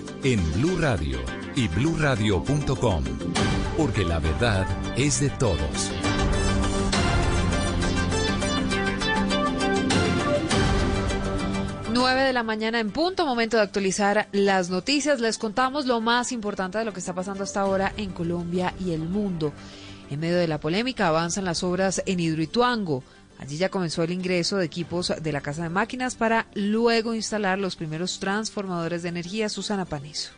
en 0.23 0.53
Blue 0.53 0.77
Radio 0.79 1.17
y 1.55 1.67
bluradio.com, 1.67 3.03
porque 3.77 4.03
la 4.03 4.19
verdad 4.19 4.67
es 4.95 5.19
de 5.19 5.29
todos. 5.31 5.91
Nueve 11.91 12.21
de 12.21 12.33
la 12.33 12.43
mañana 12.43 12.79
en 12.79 12.91
punto, 12.91 13.25
momento 13.25 13.57
de 13.57 13.63
actualizar 13.63 14.27
las 14.31 14.69
noticias. 14.69 15.19
Les 15.19 15.37
contamos 15.37 15.85
lo 15.85 16.01
más 16.01 16.31
importante 16.31 16.77
de 16.77 16.85
lo 16.85 16.93
que 16.93 16.99
está 16.99 17.13
pasando 17.13 17.43
hasta 17.43 17.61
ahora 17.61 17.93
en 17.97 18.11
Colombia 18.11 18.73
y 18.79 18.91
el 18.91 19.01
mundo. 19.01 19.51
En 20.09 20.19
medio 20.19 20.37
de 20.37 20.47
la 20.47 20.59
polémica 20.59 21.07
avanzan 21.07 21.45
las 21.45 21.63
obras 21.63 22.03
en 22.05 22.19
Hidroituango. 22.19 23.03
Allí 23.41 23.57
ya 23.57 23.69
comenzó 23.69 24.03
el 24.03 24.11
ingreso 24.11 24.57
de 24.57 24.65
equipos 24.65 25.11
de 25.21 25.31
la 25.31 25.41
Casa 25.41 25.63
de 25.63 25.69
Máquinas 25.69 26.15
para 26.15 26.45
luego 26.53 27.15
instalar 27.15 27.57
los 27.57 27.75
primeros 27.75 28.19
transformadores 28.19 29.01
de 29.01 29.09
energía. 29.09 29.49
Susana 29.49 29.85
Panizo. 29.85 30.31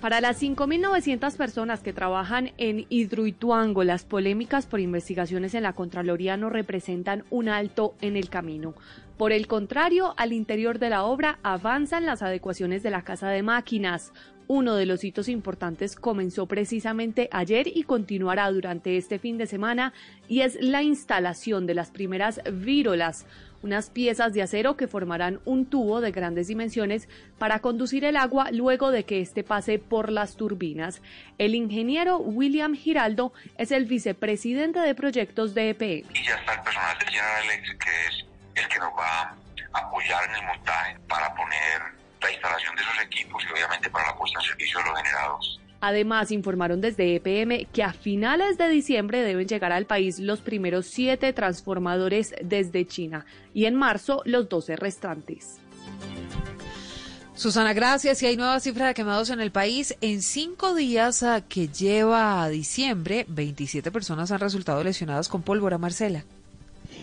Para 0.00 0.22
las 0.22 0.40
5.900 0.40 1.36
personas 1.36 1.80
que 1.80 1.92
trabajan 1.92 2.52
en 2.56 2.86
Hidroituango, 2.88 3.84
las 3.84 4.04
polémicas 4.04 4.64
por 4.64 4.80
investigaciones 4.80 5.54
en 5.54 5.64
la 5.64 5.74
Contraloría 5.74 6.38
no 6.38 6.48
representan 6.48 7.24
un 7.28 7.50
alto 7.50 7.94
en 8.00 8.16
el 8.16 8.30
camino. 8.30 8.74
Por 9.18 9.32
el 9.32 9.46
contrario, 9.46 10.14
al 10.16 10.32
interior 10.32 10.78
de 10.78 10.88
la 10.88 11.02
obra 11.02 11.38
avanzan 11.42 12.06
las 12.06 12.22
adecuaciones 12.22 12.82
de 12.82 12.90
la 12.90 13.02
Casa 13.02 13.28
de 13.28 13.42
Máquinas. 13.42 14.12
Uno 14.52 14.74
de 14.74 14.84
los 14.84 15.04
hitos 15.04 15.28
importantes 15.28 15.94
comenzó 15.94 16.46
precisamente 16.46 17.28
ayer 17.30 17.68
y 17.68 17.84
continuará 17.84 18.50
durante 18.50 18.96
este 18.96 19.20
fin 19.20 19.38
de 19.38 19.46
semana 19.46 19.92
y 20.26 20.40
es 20.40 20.56
la 20.60 20.82
instalación 20.82 21.68
de 21.68 21.74
las 21.74 21.92
primeras 21.92 22.40
vírolas, 22.52 23.26
unas 23.62 23.90
piezas 23.90 24.32
de 24.32 24.42
acero 24.42 24.76
que 24.76 24.88
formarán 24.88 25.38
un 25.44 25.66
tubo 25.66 26.00
de 26.00 26.10
grandes 26.10 26.48
dimensiones 26.48 27.08
para 27.38 27.60
conducir 27.60 28.04
el 28.04 28.16
agua 28.16 28.50
luego 28.50 28.90
de 28.90 29.04
que 29.04 29.20
éste 29.20 29.44
pase 29.44 29.78
por 29.78 30.10
las 30.10 30.34
turbinas. 30.34 31.00
El 31.38 31.54
ingeniero 31.54 32.18
William 32.18 32.74
Giraldo 32.74 33.32
es 33.56 33.70
el 33.70 33.84
vicepresidente 33.84 34.80
de 34.80 34.96
proyectos 34.96 35.54
de 35.54 35.70
EPM. 35.70 36.10
Y 36.12 36.26
ya 36.26 36.34
está 36.34 36.54
el 36.54 36.62
personal 36.62 36.98
de 36.98 37.06
General 37.06 37.44
Electric 37.44 37.84
que 37.84 38.06
es 38.08 38.26
el 38.56 38.68
que 38.68 38.78
nos 38.80 38.90
va 38.98 39.32
a 39.74 39.78
apoyar 39.78 40.28
en 40.28 40.34
el 40.34 40.42
montaje 40.42 40.98
para 41.06 41.32
poner 41.36 41.99
la 42.20 42.30
instalación 42.30 42.76
de 42.76 42.82
esos 42.82 43.00
equipos 43.04 43.42
y 43.44 43.52
obviamente 43.52 43.90
para 43.90 44.06
la 44.06 44.16
puesta 44.16 44.38
en 44.40 44.46
servicio 44.46 44.78
de 44.78 44.84
los 44.84 44.98
generados. 44.98 45.60
Además, 45.80 46.30
informaron 46.30 46.80
desde 46.80 47.14
EPM 47.16 47.66
que 47.72 47.82
a 47.82 47.92
finales 47.92 48.58
de 48.58 48.68
diciembre 48.68 49.22
deben 49.22 49.48
llegar 49.48 49.72
al 49.72 49.86
país 49.86 50.18
los 50.18 50.40
primeros 50.40 50.86
siete 50.86 51.32
transformadores 51.32 52.34
desde 52.42 52.86
China 52.86 53.24
y 53.54 53.64
en 53.64 53.76
marzo 53.76 54.20
los 54.26 54.48
12 54.48 54.76
restantes. 54.76 55.58
Susana, 57.34 57.72
gracias. 57.72 58.22
Y 58.22 58.26
hay 58.26 58.36
nueva 58.36 58.60
cifra 58.60 58.88
de 58.88 58.94
quemados 58.94 59.30
en 59.30 59.40
el 59.40 59.50
país. 59.50 59.96
En 60.02 60.20
cinco 60.20 60.74
días 60.74 61.22
ah, 61.22 61.40
que 61.40 61.68
lleva 61.68 62.42
a 62.42 62.50
diciembre, 62.50 63.24
27 63.28 63.90
personas 63.90 64.30
han 64.30 64.40
resultado 64.40 64.84
lesionadas 64.84 65.30
con 65.30 65.40
pólvora, 65.40 65.78
Marcela. 65.78 66.26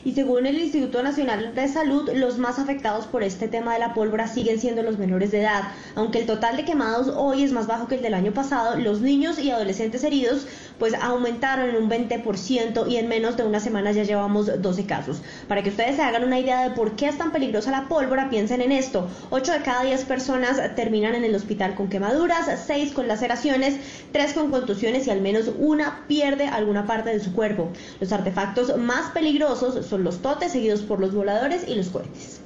Y 0.05 0.13
según 0.13 0.45
el 0.45 0.59
Instituto 0.59 1.03
Nacional 1.03 1.53
de 1.55 1.67
Salud, 1.67 2.09
los 2.13 2.37
más 2.37 2.59
afectados 2.59 3.05
por 3.05 3.23
este 3.23 3.47
tema 3.47 3.73
de 3.73 3.79
la 3.79 3.93
pólvora 3.93 4.27
siguen 4.27 4.59
siendo 4.59 4.83
los 4.83 4.97
menores 4.97 5.31
de 5.31 5.41
edad. 5.41 5.63
Aunque 5.95 6.19
el 6.19 6.25
total 6.25 6.57
de 6.57 6.65
quemados 6.65 7.11
hoy 7.15 7.43
es 7.43 7.51
más 7.51 7.67
bajo 7.67 7.87
que 7.87 7.95
el 7.95 8.01
del 8.01 8.13
año 8.13 8.33
pasado, 8.33 8.77
los 8.77 9.01
niños 9.01 9.39
y 9.39 9.51
adolescentes 9.51 10.03
heridos 10.03 10.45
pues 10.79 10.93
aumentaron 10.93 11.69
en 11.69 11.75
un 11.75 11.89
20% 11.89 12.89
y 12.89 12.97
en 12.97 13.07
menos 13.07 13.37
de 13.37 13.43
una 13.43 13.59
semana 13.59 13.91
ya 13.91 14.03
llevamos 14.03 14.61
12 14.61 14.85
casos. 14.85 15.21
Para 15.47 15.63
que 15.63 15.69
ustedes 15.69 15.95
se 15.95 16.03
hagan 16.03 16.23
una 16.23 16.39
idea 16.39 16.67
de 16.67 16.75
por 16.75 16.95
qué 16.95 17.07
es 17.07 17.17
tan 17.17 17.31
peligrosa 17.31 17.71
la 17.71 17.87
pólvora, 17.87 18.29
piensen 18.29 18.61
en 18.61 18.71
esto. 18.71 19.07
8 19.29 19.51
de 19.53 19.61
cada 19.61 19.83
10 19.83 20.05
personas 20.05 20.61
terminan 20.75 21.15
en 21.15 21.23
el 21.23 21.35
hospital 21.35 21.75
con 21.75 21.89
quemaduras, 21.89 22.47
6 22.67 22.93
con 22.93 23.07
laceraciones, 23.07 23.75
3 24.11 24.33
con 24.33 24.51
contusiones 24.51 25.07
y 25.07 25.09
al 25.09 25.21
menos 25.21 25.51
una 25.57 26.05
pierde 26.07 26.47
alguna 26.47 26.85
parte 26.85 27.09
de 27.09 27.19
su 27.19 27.33
cuerpo. 27.33 27.69
Los 27.99 28.11
artefactos 28.11 28.77
más 28.77 29.11
peligrosos 29.11 29.85
son 29.85 29.96
los 29.99 30.21
totes 30.21 30.51
seguidos 30.51 30.81
por 30.81 30.99
los 30.99 31.13
voladores 31.13 31.67
y 31.67 31.75
los 31.75 31.89
cohetes. 31.89 32.41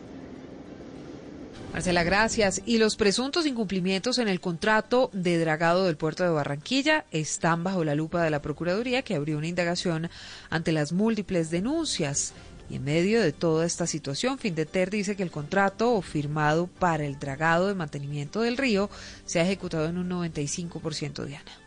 Marcela, 1.73 2.03
gracias. 2.03 2.61
Y 2.65 2.79
los 2.79 2.97
presuntos 2.97 3.45
incumplimientos 3.45 4.17
en 4.17 4.27
el 4.27 4.41
contrato 4.41 5.09
de 5.13 5.39
dragado 5.39 5.85
del 5.85 5.95
puerto 5.95 6.23
de 6.23 6.29
Barranquilla 6.29 7.05
están 7.11 7.63
bajo 7.63 7.85
la 7.85 7.95
lupa 7.95 8.21
de 8.23 8.29
la 8.29 8.41
Procuraduría, 8.41 9.03
que 9.03 9.15
abrió 9.15 9.37
una 9.37 9.47
indagación 9.47 10.09
ante 10.49 10.73
las 10.73 10.91
múltiples 10.91 11.49
denuncias. 11.49 12.33
Y 12.69 12.75
en 12.75 12.83
medio 12.83 13.21
de 13.21 13.31
toda 13.31 13.65
esta 13.65 13.87
situación, 13.87 14.37
Findeter 14.37 14.89
dice 14.89 15.15
que 15.15 15.23
el 15.23 15.31
contrato 15.31 16.01
firmado 16.01 16.67
para 16.67 17.05
el 17.05 17.19
dragado 17.19 17.67
de 17.67 17.75
mantenimiento 17.75 18.41
del 18.41 18.57
río 18.57 18.89
se 19.25 19.39
ha 19.39 19.43
ejecutado 19.43 19.87
en 19.87 19.97
un 19.97 20.09
95% 20.09 21.23
de 21.23 21.35
Ana. 21.37 21.60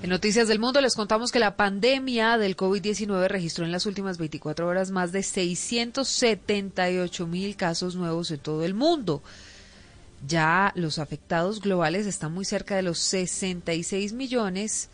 En 0.00 0.10
Noticias 0.10 0.46
del 0.46 0.60
Mundo 0.60 0.80
les 0.80 0.94
contamos 0.94 1.32
que 1.32 1.40
la 1.40 1.56
pandemia 1.56 2.38
del 2.38 2.56
COVID-19 2.56 3.26
registró 3.26 3.64
en 3.64 3.72
las 3.72 3.84
últimas 3.84 4.16
24 4.16 4.68
horas 4.68 4.92
más 4.92 5.10
de 5.10 5.24
678 5.24 7.26
mil 7.26 7.56
casos 7.56 7.96
nuevos 7.96 8.30
en 8.30 8.38
todo 8.38 8.64
el 8.64 8.74
mundo. 8.74 9.24
Ya 10.26 10.72
los 10.76 11.00
afectados 11.00 11.60
globales 11.60 12.06
están 12.06 12.32
muy 12.32 12.44
cerca 12.44 12.76
de 12.76 12.82
los 12.82 13.00
66 13.00 14.12
millones 14.12 14.88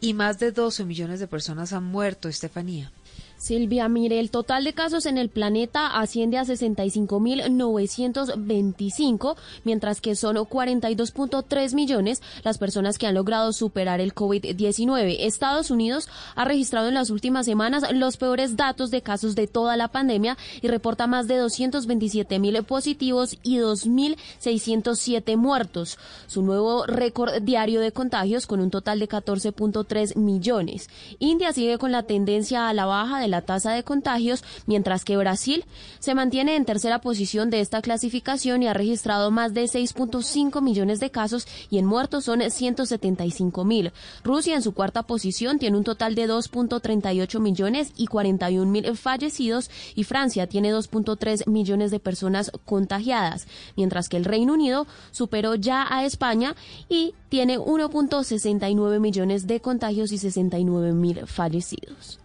y 0.00 0.14
más 0.14 0.38
de 0.38 0.52
12 0.52 0.86
millones 0.86 1.20
de 1.20 1.26
personas 1.26 1.74
han 1.74 1.84
muerto, 1.84 2.30
Estefanía. 2.30 2.90
Silvia, 3.36 3.88
mire, 3.88 4.20
el 4.20 4.30
total 4.30 4.62
de 4.64 4.72
casos 4.72 5.04
en 5.06 5.18
el 5.18 5.28
planeta 5.28 5.98
asciende 5.98 6.38
a 6.38 6.44
65.925, 6.44 9.36
mientras 9.64 10.00
que 10.00 10.14
son 10.16 10.36
42.3 10.36 11.74
millones 11.74 12.22
las 12.42 12.56
personas 12.58 12.96
que 12.96 13.06
han 13.06 13.14
logrado 13.14 13.52
superar 13.52 14.00
el 14.00 14.14
COVID-19. 14.14 15.16
Estados 15.20 15.70
Unidos 15.70 16.08
ha 16.36 16.44
registrado 16.44 16.88
en 16.88 16.94
las 16.94 17.10
últimas 17.10 17.46
semanas 17.46 17.84
los 17.92 18.16
peores 18.16 18.56
datos 18.56 18.90
de 18.90 19.02
casos 19.02 19.34
de 19.34 19.46
toda 19.46 19.76
la 19.76 19.88
pandemia 19.88 20.38
y 20.62 20.68
reporta 20.68 21.06
más 21.06 21.28
de 21.28 21.42
227.000 21.42 22.64
positivos 22.64 23.36
y 23.42 23.58
2.607 23.58 25.36
muertos. 25.36 25.98
Su 26.26 26.40
nuevo 26.42 26.86
récord 26.86 27.42
diario 27.42 27.80
de 27.80 27.92
contagios 27.92 28.46
con 28.46 28.60
un 28.60 28.70
total 28.70 29.00
de 29.00 29.08
14.3 29.08 30.16
millones. 30.16 30.88
India 31.18 31.52
sigue 31.52 31.76
con 31.78 31.92
la 31.92 32.04
tendencia 32.04 32.68
a 32.68 32.74
la 32.74 32.86
baja 32.86 33.20
de 33.20 33.28
la 33.28 33.33
tasa 33.42 33.72
de 33.72 33.84
contagios, 33.84 34.44
mientras 34.66 35.04
que 35.04 35.16
Brasil 35.16 35.64
se 35.98 36.14
mantiene 36.14 36.56
en 36.56 36.64
tercera 36.64 37.00
posición 37.00 37.50
de 37.50 37.60
esta 37.60 37.82
clasificación 37.82 38.62
y 38.62 38.68
ha 38.68 38.74
registrado 38.74 39.30
más 39.30 39.54
de 39.54 39.64
6.5 39.64 40.60
millones 40.62 41.00
de 41.00 41.10
casos 41.10 41.46
y 41.70 41.78
en 41.78 41.86
muertos 41.86 42.24
son 42.24 42.42
175 42.50 43.64
mil. 43.64 43.92
Rusia 44.22 44.54
en 44.54 44.62
su 44.62 44.72
cuarta 44.72 45.02
posición 45.02 45.58
tiene 45.58 45.76
un 45.76 45.84
total 45.84 46.14
de 46.14 46.28
2.38 46.28 47.40
millones 47.40 47.92
y 47.96 48.06
41 48.06 48.70
mil 48.70 48.96
fallecidos 48.96 49.70
y 49.94 50.04
Francia 50.04 50.46
tiene 50.46 50.72
2.3 50.72 51.46
millones 51.48 51.90
de 51.90 52.00
personas 52.00 52.50
contagiadas, 52.64 53.46
mientras 53.76 54.08
que 54.08 54.16
el 54.16 54.24
Reino 54.24 54.54
Unido 54.54 54.86
superó 55.10 55.54
ya 55.54 55.86
a 55.88 56.04
España 56.04 56.54
y 56.88 57.14
tiene 57.28 57.58
1.69 57.58 59.00
millones 59.00 59.46
de 59.46 59.60
contagios 59.60 60.12
y 60.12 60.18
69 60.18 60.92
mil 60.92 61.26
fallecidos. 61.26 62.23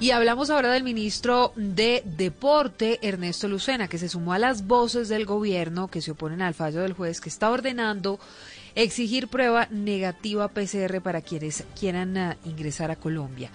Y 0.00 0.12
hablamos 0.12 0.48
ahora 0.48 0.70
del 0.70 0.84
ministro 0.84 1.52
de 1.56 2.04
Deporte, 2.04 3.00
Ernesto 3.02 3.48
Lucena, 3.48 3.88
que 3.88 3.98
se 3.98 4.08
sumó 4.08 4.32
a 4.32 4.38
las 4.38 4.64
voces 4.64 5.08
del 5.08 5.26
gobierno 5.26 5.88
que 5.88 6.00
se 6.00 6.12
oponen 6.12 6.40
al 6.40 6.54
fallo 6.54 6.82
del 6.82 6.92
juez 6.92 7.20
que 7.20 7.28
está 7.28 7.50
ordenando 7.50 8.20
exigir 8.76 9.26
prueba 9.26 9.66
negativa 9.72 10.46
PCR 10.46 11.00
para 11.00 11.20
quienes 11.20 11.64
quieran 11.78 12.16
uh, 12.16 12.48
ingresar 12.48 12.92
a 12.92 12.96
Colombia. 12.96 13.50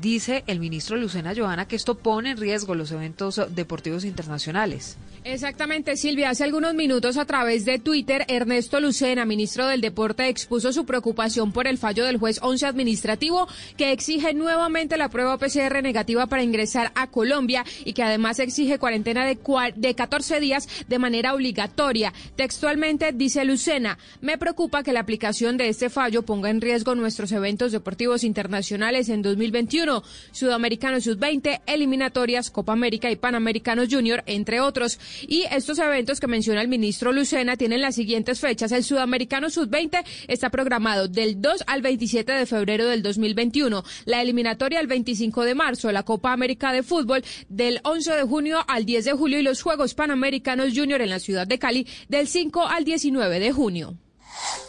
Dice 0.00 0.44
el 0.46 0.60
ministro 0.60 0.96
Lucena 0.96 1.34
Joana 1.34 1.66
que 1.66 1.76
esto 1.76 1.96
pone 1.96 2.32
en 2.32 2.36
riesgo 2.36 2.74
los 2.74 2.92
eventos 2.92 3.40
deportivos 3.54 4.04
internacionales. 4.04 4.96
Exactamente, 5.24 5.96
Silvia. 5.96 6.30
Hace 6.30 6.44
algunos 6.44 6.74
minutos 6.74 7.16
a 7.16 7.24
través 7.24 7.64
de 7.64 7.80
Twitter, 7.80 8.24
Ernesto 8.28 8.78
Lucena, 8.78 9.24
ministro 9.24 9.66
del 9.66 9.80
Deporte, 9.80 10.28
expuso 10.28 10.72
su 10.72 10.86
preocupación 10.86 11.50
por 11.50 11.66
el 11.66 11.78
fallo 11.78 12.04
del 12.04 12.18
juez 12.18 12.38
11 12.42 12.66
administrativo 12.66 13.48
que 13.76 13.90
exige 13.90 14.34
nuevamente 14.34 14.96
la 14.96 15.08
prueba 15.08 15.36
PCR 15.36 15.82
negativa 15.82 16.26
para 16.26 16.44
ingresar 16.44 16.92
a 16.94 17.08
Colombia 17.08 17.64
y 17.84 17.92
que 17.92 18.04
además 18.04 18.38
exige 18.38 18.78
cuarentena 18.78 19.26
de, 19.26 19.36
de 19.74 19.94
14 19.96 20.38
días 20.38 20.68
de 20.86 20.98
manera 21.00 21.34
obligatoria. 21.34 22.12
Textualmente 22.36 23.12
dice 23.12 23.44
Lucena, 23.44 23.98
me 24.20 24.38
preocupa 24.38 24.84
que 24.84 24.92
la 24.92 25.00
aplicación 25.00 25.56
de 25.56 25.68
este 25.68 25.90
fallo 25.90 26.22
ponga 26.22 26.50
en 26.50 26.60
riesgo 26.60 26.94
nuestros 26.94 27.32
eventos 27.32 27.72
deportivos 27.72 28.22
internacionales 28.22 29.08
en 29.08 29.22
2021, 29.22 29.85
Sudamericano 30.32 31.00
Sub-20, 31.00 31.62
eliminatorias, 31.66 32.50
Copa 32.50 32.72
América 32.72 33.10
y 33.10 33.16
Panamericanos 33.16 33.88
Junior, 33.90 34.22
entre 34.26 34.60
otros. 34.60 34.98
Y 35.22 35.44
estos 35.50 35.78
eventos 35.78 36.20
que 36.20 36.26
menciona 36.26 36.62
el 36.62 36.68
ministro 36.68 37.12
Lucena 37.12 37.56
tienen 37.56 37.80
las 37.80 37.94
siguientes 37.94 38.40
fechas. 38.40 38.72
El 38.72 38.84
Sudamericano 38.84 39.50
Sub-20 39.50 40.04
está 40.28 40.50
programado 40.50 41.08
del 41.08 41.40
2 41.40 41.64
al 41.66 41.82
27 41.82 42.32
de 42.32 42.46
febrero 42.46 42.86
del 42.86 43.02
2021. 43.02 43.84
La 44.04 44.22
eliminatoria 44.22 44.80
el 44.80 44.86
25 44.86 45.44
de 45.44 45.54
marzo. 45.54 45.92
La 45.92 46.02
Copa 46.02 46.32
América 46.32 46.72
de 46.72 46.82
Fútbol 46.82 47.24
del 47.48 47.80
11 47.84 48.12
de 48.12 48.22
junio 48.22 48.64
al 48.66 48.84
10 48.84 49.04
de 49.04 49.12
julio 49.12 49.38
y 49.38 49.42
los 49.42 49.62
Juegos 49.62 49.94
Panamericanos 49.94 50.72
Junior 50.74 51.00
en 51.00 51.10
la 51.10 51.18
ciudad 51.18 51.46
de 51.46 51.58
Cali 51.58 51.86
del 52.08 52.28
5 52.28 52.66
al 52.66 52.84
19 52.84 53.40
de 53.40 53.52
junio. 53.52 53.96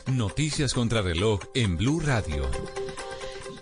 Noticias 0.07 0.73
contra 0.73 1.01
reloj 1.01 1.41
en 1.53 1.77
Blue 1.77 1.99
Radio. 1.99 2.49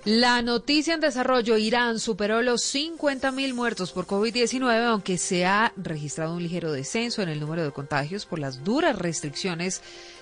La 0.06 0.42
noticia 0.44 0.94
en 0.94 1.00
desarrollo, 1.00 1.58
Irán 1.58 2.00
superó 2.00 2.44
los 2.44 2.62
50.000 2.76 3.56
muertos 3.56 3.92
por 3.92 4.06
COVID-19, 4.06 4.86
aunque 4.86 5.18
se 5.18 5.48
ha 5.48 5.74
registrado 5.78 6.36
un 6.36 6.44
ligero 6.44 6.72
descenso 6.72 7.24
en 7.24 7.30
el 7.30 7.40
número 7.40 7.64
de 7.64 7.72
contagios 7.72 8.28
por 8.28 8.38
las 8.38 8.64
duras 8.64 9.00
restricciones 9.00 9.82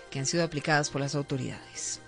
que 0.10 0.20
han 0.20 0.26
sido 0.26 0.46
aplicadas 0.46 0.90
por 0.90 1.02
las 1.02 1.16
autoridades. 1.16 2.00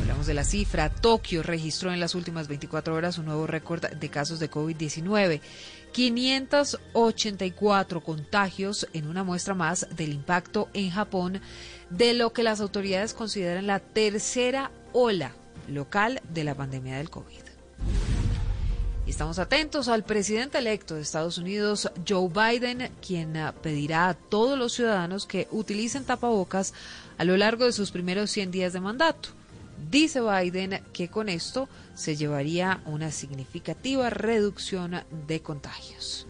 Hablamos 0.00 0.26
de 0.26 0.34
la 0.34 0.42
cifra. 0.42 0.90
Tokio 0.90 1.44
registró 1.44 1.92
en 1.92 2.00
las 2.00 2.16
últimas 2.16 2.48
24 2.48 2.92
horas 2.92 3.18
un 3.18 3.26
nuevo 3.26 3.46
récord 3.46 3.86
de 3.86 4.08
casos 4.08 4.40
de 4.40 4.50
COVID-19. 4.50 5.40
584 5.92 8.02
contagios 8.02 8.88
en 8.92 9.06
una 9.06 9.22
muestra 9.22 9.54
más 9.54 9.86
del 9.94 10.12
impacto 10.12 10.68
en 10.74 10.90
Japón 10.90 11.40
de 11.90 12.14
lo 12.14 12.32
que 12.32 12.42
las 12.42 12.60
autoridades 12.60 13.14
consideran 13.14 13.68
la 13.68 13.78
tercera 13.78 14.72
ola 14.92 15.32
local 15.68 16.20
de 16.32 16.44
la 16.44 16.54
pandemia 16.54 16.96
del 16.96 17.10
COVID. 17.10 17.48
Estamos 19.06 19.38
atentos 19.38 19.88
al 19.88 20.04
presidente 20.04 20.58
electo 20.58 20.94
de 20.94 21.00
Estados 21.00 21.38
Unidos, 21.38 21.90
Joe 22.06 22.28
Biden, 22.28 22.90
quien 23.00 23.38
ah, 23.38 23.54
pedirá 23.54 24.10
a 24.10 24.14
todos 24.14 24.58
los 24.58 24.74
ciudadanos 24.74 25.24
que 25.24 25.48
utilicen 25.50 26.04
tapabocas 26.04 26.74
a 27.16 27.24
lo 27.24 27.36
largo 27.38 27.64
de 27.64 27.72
sus 27.72 27.90
primeros 27.90 28.30
100 28.30 28.50
días 28.50 28.72
de 28.74 28.80
mandato. 28.80 29.30
Dice 29.90 30.20
Biden 30.20 30.82
que 30.92 31.08
con 31.08 31.30
esto 31.30 31.70
se 31.94 32.16
llevaría 32.16 32.82
una 32.84 33.10
significativa 33.10 34.10
reducción 34.10 35.02
de 35.26 35.40
contagios. 35.40 36.26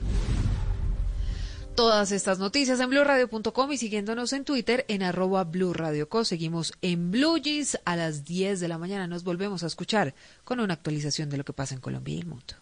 Todas 1.79 2.11
estas 2.11 2.41
noticias 2.41 2.81
en 2.81 2.91
blurradio.com 2.91 3.71
y 3.71 3.77
siguiéndonos 3.77 4.33
en 4.33 4.45
Twitter 4.45 4.85
en 4.89 5.05
arroba 5.05 5.45
blurradioco. 5.45 6.25
Seguimos 6.25 6.73
en 6.83 7.13
Blue 7.13 7.39
Jeans 7.39 7.79
a 7.85 7.95
las 7.95 8.25
10 8.25 8.59
de 8.59 8.67
la 8.67 8.79
mañana. 8.79 9.07
Nos 9.07 9.23
volvemos 9.23 9.63
a 9.63 9.69
escuchar 9.69 10.17
con 10.43 10.59
una 10.59 10.75
actualización 10.75 11.31
de 11.31 11.37
lo 11.37 11.45
que 11.45 11.53
pasa 11.53 11.77
en 11.77 11.81
Colombia 11.81 12.17
y 12.17 12.19
el 12.19 12.27
mundo. 12.27 12.55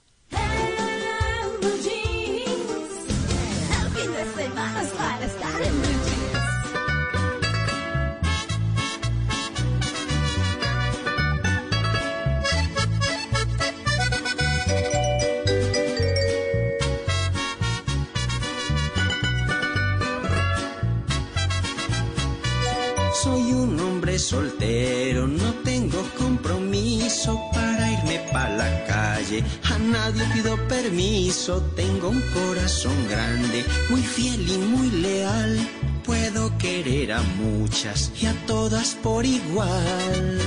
Hombre 24.17 24.19
soltero, 24.19 25.27
no 25.27 25.53
tengo 25.65 26.03
compromiso 26.17 27.39
para 27.53 27.93
irme 27.93 28.19
pa' 28.33 28.49
la 28.51 28.85
calle. 28.87 29.45
A 29.65 29.79
nadie 29.79 30.25
pido 30.33 30.57
permiso, 30.69 31.61
tengo 31.75 32.09
un 32.09 32.21
corazón 32.33 32.95
grande, 33.09 33.65
muy 33.91 34.01
fiel 34.01 34.49
y 34.49 34.59
muy 34.59 34.91
leal. 34.91 35.59
Puedo 36.05 36.57
querer 36.59 37.13
a 37.13 37.23
muchas 37.23 38.11
y 38.21 38.27
a 38.27 38.33
todas 38.47 38.95
por 39.03 39.25
igual. 39.27 40.39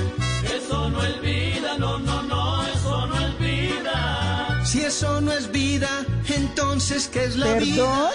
Eso 0.56 0.90
no 0.90 1.02
es 1.04 1.20
vida, 1.20 1.78
no, 1.78 1.98
no, 1.98 2.22
no, 2.22 2.66
eso 2.66 3.06
no 3.06 3.26
es 3.26 3.38
vida. 3.38 4.62
Si 4.64 4.80
eso 4.80 5.20
no 5.20 5.32
es 5.32 5.50
vida, 5.52 6.04
entonces 6.28 7.08
¿qué 7.08 7.24
es 7.24 7.36
la 7.36 7.46
Perdón, 7.46 7.64
vida? 7.66 8.10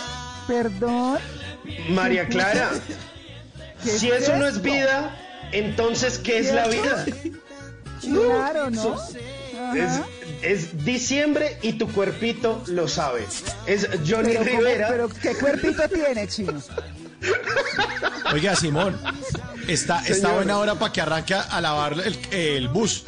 perdón. 0.47 1.17
María 1.89 2.27
Clara, 2.27 2.71
¿Qué 3.83 3.91
si 3.91 4.09
es 4.09 4.23
eso 4.23 4.37
no 4.37 4.47
es 4.47 4.61
vida, 4.61 5.15
entonces 5.51 6.17
¿qué 6.19 6.39
es 6.39 6.53
la 6.53 6.67
vida? 6.67 7.05
Claro, 8.01 8.69
¿no? 8.69 8.95
Es, 9.73 9.99
es 10.43 10.85
diciembre 10.85 11.57
y 11.63 11.73
tu 11.73 11.91
cuerpito 11.91 12.61
lo 12.67 12.87
sabe. 12.87 13.25
Es 13.65 13.87
Johnny 14.07 14.33
Pero, 14.33 14.39
¿cómo- 14.45 14.59
Rivera. 14.59 14.87
pero 14.89 15.09
¿qué 15.09 15.33
cuerpito 15.35 15.81
tiene, 15.93 16.27
chino? 16.27 16.61
Oiga, 18.31 18.55
Simón, 18.55 18.99
está, 19.67 20.05
está 20.05 20.33
buena 20.33 20.59
hora 20.59 20.75
para 20.75 20.91
que 20.93 21.01
arranque 21.01 21.33
a, 21.33 21.41
a 21.41 21.61
lavar 21.61 21.93
el, 21.93 22.19
el 22.31 22.67
bus. 22.67 23.03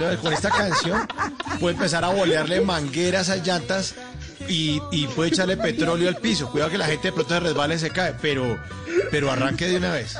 Vez 0.00 0.18
con 0.18 0.32
esta 0.32 0.50
canción 0.50 1.06
puede 1.60 1.74
empezar 1.76 2.04
a 2.04 2.08
bolearle 2.08 2.60
mangueras 2.62 3.28
a 3.30 3.36
llantas 3.36 3.94
y, 4.48 4.80
y 4.90 5.06
puede 5.08 5.30
echarle 5.30 5.56
petróleo 5.56 6.08
al 6.08 6.16
piso. 6.16 6.50
Cuidado 6.50 6.70
que 6.72 6.78
la 6.78 6.86
gente 6.86 7.08
de 7.08 7.12
pronto 7.12 7.34
se 7.34 7.40
resbala 7.40 7.74
y 7.74 7.78
se 7.78 7.90
cae, 7.90 8.14
pero, 8.20 8.58
pero 9.12 9.30
arranque 9.30 9.68
de 9.68 9.76
una 9.76 9.92
vez. 9.92 10.16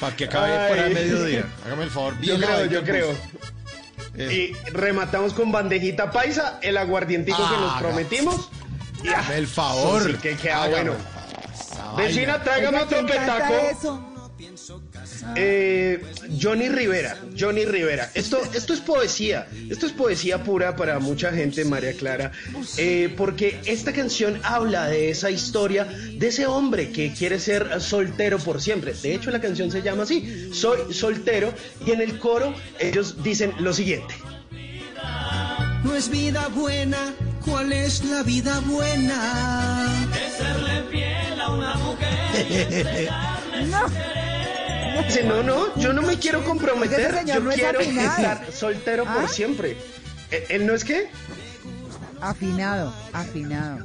Para 0.00 0.14
que 0.16 0.24
acabe 0.26 0.68
para 0.68 0.86
el 0.86 0.88
Ay. 0.88 0.94
mediodía. 0.94 1.44
Hágame 1.66 1.84
el 1.84 1.90
favor. 1.90 2.20
Yo 2.20 2.36
creo, 2.36 2.66
yo 2.66 2.82
creo. 2.84 3.14
Y 4.16 4.52
rematamos 4.72 5.34
con 5.34 5.52
bandejita 5.52 6.10
paisa, 6.10 6.58
el 6.62 6.76
aguardientico 6.76 7.36
que 7.38 7.56
nos 7.58 7.78
prometimos. 7.78 8.50
Hazme 9.14 9.36
el 9.36 9.46
favor. 9.46 10.02
sí 10.10 10.14
que 10.18 10.36
queda 10.36 10.64
Hágame 10.64 10.90
bueno. 10.90 10.94
Vecina, 11.96 12.42
tráigame 12.42 12.78
otro 12.80 12.98
¿quién 12.98 13.06
canta 13.08 13.34
petaco. 13.48 13.54
eso? 13.78 14.15
Eh, 15.34 16.02
Johnny 16.40 16.68
Rivera, 16.68 17.16
Johnny 17.38 17.64
Rivera. 17.64 18.10
Esto, 18.14 18.40
esto 18.54 18.72
es 18.72 18.80
poesía, 18.80 19.46
esto 19.68 19.86
es 19.86 19.92
poesía 19.92 20.42
pura 20.42 20.76
para 20.76 20.98
mucha 20.98 21.32
gente, 21.32 21.64
María 21.64 21.92
Clara, 21.94 22.32
eh, 22.76 23.12
porque 23.16 23.60
esta 23.64 23.92
canción 23.92 24.40
habla 24.42 24.86
de 24.86 25.10
esa 25.10 25.30
historia 25.30 25.84
de 25.84 26.28
ese 26.28 26.46
hombre 26.46 26.90
que 26.90 27.12
quiere 27.12 27.38
ser 27.38 27.80
soltero 27.80 28.38
por 28.38 28.60
siempre. 28.60 28.94
De 28.94 29.14
hecho, 29.14 29.30
la 29.30 29.40
canción 29.40 29.70
se 29.70 29.82
llama 29.82 30.04
así, 30.04 30.50
Soy 30.52 30.92
soltero, 30.92 31.52
y 31.86 31.92
en 31.92 32.00
el 32.00 32.18
coro 32.18 32.54
ellos 32.78 33.22
dicen 33.22 33.52
lo 33.58 33.72
siguiente. 33.72 34.14
No 35.84 35.94
es 35.94 36.08
vida 36.10 36.48
buena, 36.48 37.14
¿cuál 37.44 37.72
es 37.72 38.04
la 38.04 38.22
vida 38.22 38.60
buena? 38.60 40.08
Es 40.14 40.32
serle 40.34 40.82
fiel 40.90 41.40
a 41.40 41.50
una 41.50 41.74
mujer. 41.76 43.08
Dice, 45.04 45.24
no, 45.24 45.42
no, 45.42 45.74
yo 45.76 45.92
no 45.92 46.02
me 46.02 46.16
quiero 46.18 46.42
comprometer, 46.44 47.24
yo 47.26 47.40
no 47.40 47.50
quiero 47.50 47.80
estar 47.80 48.52
soltero 48.52 49.04
¿Ah? 49.06 49.14
por 49.20 49.28
siempre. 49.28 49.76
¿Él- 50.30 50.42
¿Él 50.48 50.66
no 50.66 50.74
es 50.74 50.84
qué? 50.84 51.08
Afinado, 52.20 52.92
afinado. 53.12 53.84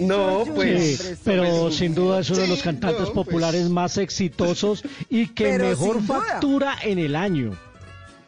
No, 0.00 0.44
pues... 0.54 0.98
Sí, 0.98 1.14
pero 1.24 1.70
sin 1.70 1.94
duda 1.94 2.20
es 2.20 2.30
uno 2.30 2.40
de 2.40 2.48
los 2.48 2.62
cantantes 2.62 3.08
populares 3.10 3.68
más 3.68 3.96
exitosos 3.96 4.82
y 5.08 5.28
que 5.28 5.44
Pero 5.44 5.68
mejor 5.68 6.02
factura 6.02 6.76
en 6.82 6.98
el 6.98 7.14
año. 7.14 7.56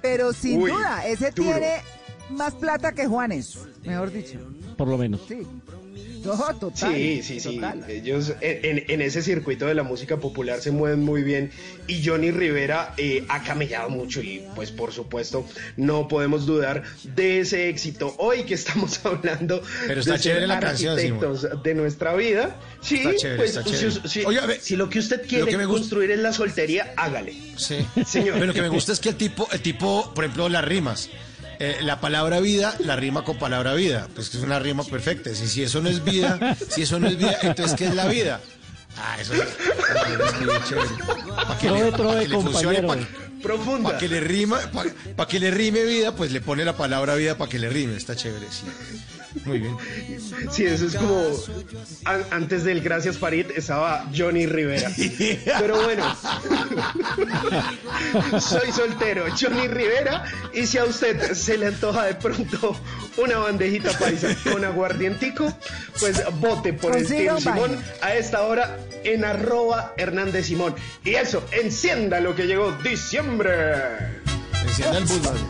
Pero 0.01 0.33
sin 0.33 0.63
Uy, 0.63 0.71
duda, 0.71 1.05
ese 1.07 1.33
duro. 1.33 1.51
tiene 1.51 1.73
más 2.31 2.55
plata 2.55 2.93
que 2.93 3.07
Juanes, 3.07 3.59
mejor 3.83 4.13
dicho. 4.13 4.39
Por 4.77 4.87
lo 4.87 4.97
menos. 4.97 5.23
Sí. 5.27 5.39
No, 6.25 6.37
total. 6.59 6.95
Sí, 6.95 7.23
sí, 7.23 7.41
sí. 7.41 7.55
total. 7.57 7.85
Ellos 7.89 8.33
en, 8.41 9.01
ese 9.01 9.23
circuito 9.23 9.67
de 9.67 9.75
la 9.75 9.83
música 9.85 10.17
popular 10.17 10.61
se 10.61 10.71
mueven 10.73 11.03
muy 11.05 11.23
bien 11.23 11.51
y 11.87 12.05
Johnny 12.05 12.31
Rivera 12.31 12.95
eh, 12.97 13.25
ha 13.29 13.43
camellado 13.43 13.91
mucho 13.91 14.21
y 14.21 14.43
pues 14.55 14.73
por 14.73 14.93
supuesto 14.93 15.47
no 15.77 16.09
podemos 16.09 16.47
dudar 16.47 16.83
de 17.15 17.41
ese 17.41 17.69
éxito. 17.69 18.15
Hoy 18.19 18.45
que 18.45 18.55
estamos 18.55 19.01
hablando 19.05 19.63
Pero 19.87 20.01
está 20.01 20.13
de 20.15 20.19
ser 20.19 20.33
chévere 20.35 20.61
canción, 20.61 20.99
arquitectos 20.99 21.63
de 21.63 21.75
nuestra 21.75 22.15
vida. 22.15 22.57
Sí, 22.81 22.97
Está 22.97 23.15
chévere, 23.17 23.37
pues 23.39 23.51
está 23.57 23.63
si- 23.65 23.77
chévere. 23.77 24.09
si, 24.09 24.25
Oiga, 24.25 24.47
ve, 24.47 24.59
si 24.61 24.77
lo 24.77 24.89
que 24.89 24.99
usted 24.99 25.27
quiere 25.27 25.47
que 25.47 25.65
construir 25.65 26.11
es 26.11 26.19
la 26.19 26.33
soltería, 26.33 26.93
hágale. 26.97 27.35
Sí. 27.57 27.77
Señor. 28.07 28.35
Pero 28.35 28.47
lo 28.47 28.55
que 28.55 28.63
me 28.63 28.69
gusta 28.69 28.93
es 28.93 29.01
que 29.01 29.11
el 29.11 29.17
tipo, 29.17 29.49
el 29.53 29.61
tipo, 29.61 30.13
por 30.15 30.25
ejemplo, 30.25 30.49
las 30.49 30.65
rimas. 30.65 31.09
Eh, 31.59 31.79
la 31.83 32.01
palabra 32.01 32.41
vida 32.41 32.75
la 32.81 32.97
rima 32.97 33.25
con 33.25 33.39
palabra 33.39 33.75
vida. 33.75 34.09
Pues 34.15 34.29
que 34.31 34.39
es 34.39 34.43
una 34.45 34.59
rima 34.59 34.85
perfecta. 34.85 35.35
Si, 35.35 35.47
si 35.49 35.63
eso 35.63 35.81
no 35.81 35.89
es 35.89 36.05
vida, 36.05 36.57
si 36.69 36.83
eso 36.83 36.99
no 37.01 37.09
es 37.09 37.17
vida, 37.17 37.39
entonces 37.43 37.77
¿qué 37.77 37.87
es 37.87 37.95
la 37.95 38.07
vida? 38.07 38.41
Ah, 38.99 39.17
eso 39.21 39.35
es, 39.35 39.41
es 39.43 40.41
muy 40.41 40.55
chévere. 40.69 40.89
Pa' 41.47 41.59
que 41.59 41.71
le- 41.71 41.91
pa' 41.91 41.97
trove, 41.97 42.23
que 42.23 42.29
le 42.29 42.35
funcione, 42.41 42.83
compañero. 42.83 42.89
pa- 42.89 43.43
Profunda. 43.43 43.89
Para 43.91 43.99
que 43.99 44.09
le 44.09 44.21
rima, 44.21 44.59
para 45.17 45.29
que 45.29 45.39
le 45.39 45.51
rime 45.51 45.85
vida, 45.85 46.17
pues 46.17 46.33
le 46.33 46.41
pone 46.41 46.65
la 46.65 46.77
palabra 46.77 47.15
vida 47.15 47.37
para 47.37 47.51
que 47.51 47.59
le 47.59 47.69
rime. 47.69 47.95
Está 47.97 48.17
chévere, 48.17 48.47
sí. 48.51 48.65
Muy 49.45 49.59
bien. 49.61 49.77
Sí, 50.51 50.65
eso 50.65 50.87
es 50.87 50.95
como 50.95 51.23
an- 52.05 52.25
antes 52.31 52.65
del 52.65 52.81
Gracias 52.81 53.19
Farid 53.19 53.47
estaba 53.57 54.07
Johnny 54.17 54.47
Rivera. 54.47 54.91
Pero 55.61 55.83
bueno, 55.83 56.17
soy 58.41 58.73
soltero, 58.73 59.25
Johnny 59.39 59.69
Rivera, 59.69 60.25
y 60.53 60.67
si 60.67 60.79
a 60.79 60.85
usted 60.85 61.33
se 61.35 61.59
le 61.59 61.67
antoja 61.67 62.05
de 62.05 62.15
pronto 62.15 62.77
una 63.17 63.39
bandejita 63.39 63.93
paisa 63.99 64.29
con 64.51 64.65
aguardientico, 64.65 65.53
pues 65.99 66.23
vote 66.41 66.73
por 66.73 66.97
el 66.97 67.07
Team 67.07 67.39
Simón 67.41 67.79
a 68.03 68.15
esta 68.15 68.43
hora 68.43 68.79
en 69.05 69.25
arroba 69.25 69.95
Hernández 69.97 70.47
Simón. 70.47 70.75
Y 71.05 71.15
eso, 71.15 71.45
encienda 71.53 72.21
lo 72.21 72.35
que 72.35 72.47
llegó 72.47 72.73
diciembre. 72.83 73.53
Encienda 74.63 74.99
el 74.99 75.05
madre. 75.23 75.41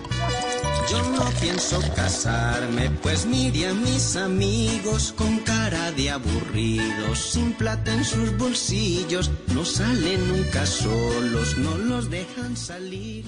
Yo 0.90 1.02
no 1.10 1.28
pienso 1.40 1.80
casarme, 1.96 2.90
pues 3.02 3.26
mire 3.26 3.68
a 3.68 3.74
mis 3.74 4.14
amigos 4.14 5.12
con 5.16 5.38
cara 5.40 5.90
de 5.92 6.10
aburridos, 6.10 7.18
sin 7.18 7.52
plata 7.54 7.92
en 7.92 8.04
sus 8.04 8.36
bolsillos, 8.38 9.30
no 9.52 9.64
salen 9.64 10.28
nunca 10.28 10.64
solos, 10.64 11.58
no 11.58 11.76
los 11.76 12.08
dejan 12.08 12.56
salir 12.56 13.24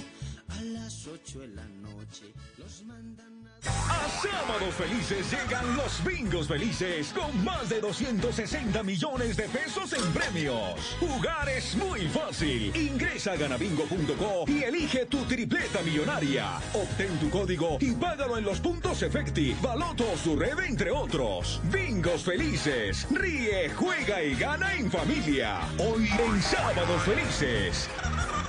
a 0.48 0.62
las 0.62 1.06
ocho 1.08 1.40
de 1.40 1.48
la 1.48 1.66
noche, 1.66 2.32
A 3.66 4.08
sábados 4.22 4.74
felices 4.74 5.30
llegan 5.30 5.76
los 5.76 6.04
bingos 6.04 6.46
felices 6.46 7.12
con 7.12 7.44
más 7.44 7.68
de 7.68 7.80
260 7.80 8.82
millones 8.82 9.36
de 9.36 9.48
pesos 9.48 9.92
en 9.92 10.12
premios. 10.12 10.96
Jugar 11.00 11.48
es 11.48 11.74
muy 11.76 12.06
fácil. 12.08 12.74
Ingresa 12.76 13.32
a 13.32 13.36
ganabingo.co 13.36 14.44
y 14.46 14.62
elige 14.62 15.06
tu 15.06 15.24
tripleta 15.24 15.82
millonaria. 15.82 16.58
Obtén 16.74 17.18
tu 17.18 17.30
código 17.30 17.78
y 17.80 17.92
págalo 17.92 18.38
en 18.38 18.44
los 18.44 18.60
puntos 18.60 19.02
Efecti, 19.02 19.56
Baloto 19.60 20.04
su 20.16 20.36
red, 20.36 20.58
entre 20.60 20.90
otros. 20.90 21.60
Bingos 21.72 22.24
felices. 22.24 23.06
Ríe, 23.10 23.70
juega 23.70 24.22
y 24.22 24.34
gana 24.34 24.74
en 24.74 24.90
familia. 24.90 25.60
Hoy 25.78 26.08
en 26.08 26.42
sábados 26.42 27.02
felices. 27.02 27.88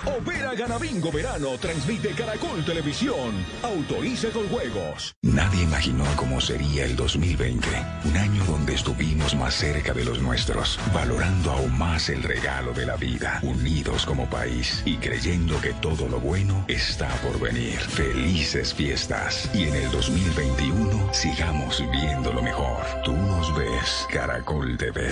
Opera 0.05 0.53
Ganabingo 0.55 1.11
Verano, 1.11 1.57
transmite 1.59 2.09
Caracol 2.11 2.63
Televisión. 2.63 3.45
Autoriza 3.63 4.29
con 4.29 4.47
juegos. 4.47 5.13
Nadie 5.21 5.63
imaginó 5.63 6.05
cómo 6.15 6.39
sería 6.39 6.85
el 6.85 6.95
2020, 6.95 7.67
un 8.05 8.17
año 8.17 8.43
donde 8.45 8.75
estuvimos 8.75 9.35
más 9.35 9.53
cerca 9.53 9.93
de 9.93 10.05
los 10.05 10.21
nuestros, 10.21 10.79
valorando 10.93 11.51
aún 11.51 11.77
más 11.77 12.09
el 12.09 12.23
regalo 12.23 12.73
de 12.73 12.85
la 12.85 12.95
vida, 12.95 13.39
unidos 13.43 14.05
como 14.05 14.29
país 14.29 14.81
y 14.85 14.97
creyendo 14.97 15.59
que 15.61 15.73
todo 15.73 16.07
lo 16.07 16.19
bueno 16.19 16.65
está 16.67 17.09
por 17.21 17.39
venir. 17.39 17.79
Felices 17.79 18.73
fiestas 18.73 19.49
y 19.53 19.63
en 19.63 19.75
el 19.75 19.91
2021 19.91 21.13
sigamos 21.13 21.83
viendo 21.91 22.31
lo 22.31 22.41
mejor. 22.41 22.85
Tú 23.03 23.13
nos 23.13 23.55
ves, 23.55 24.07
Caracol 24.09 24.77
TV. 24.77 25.09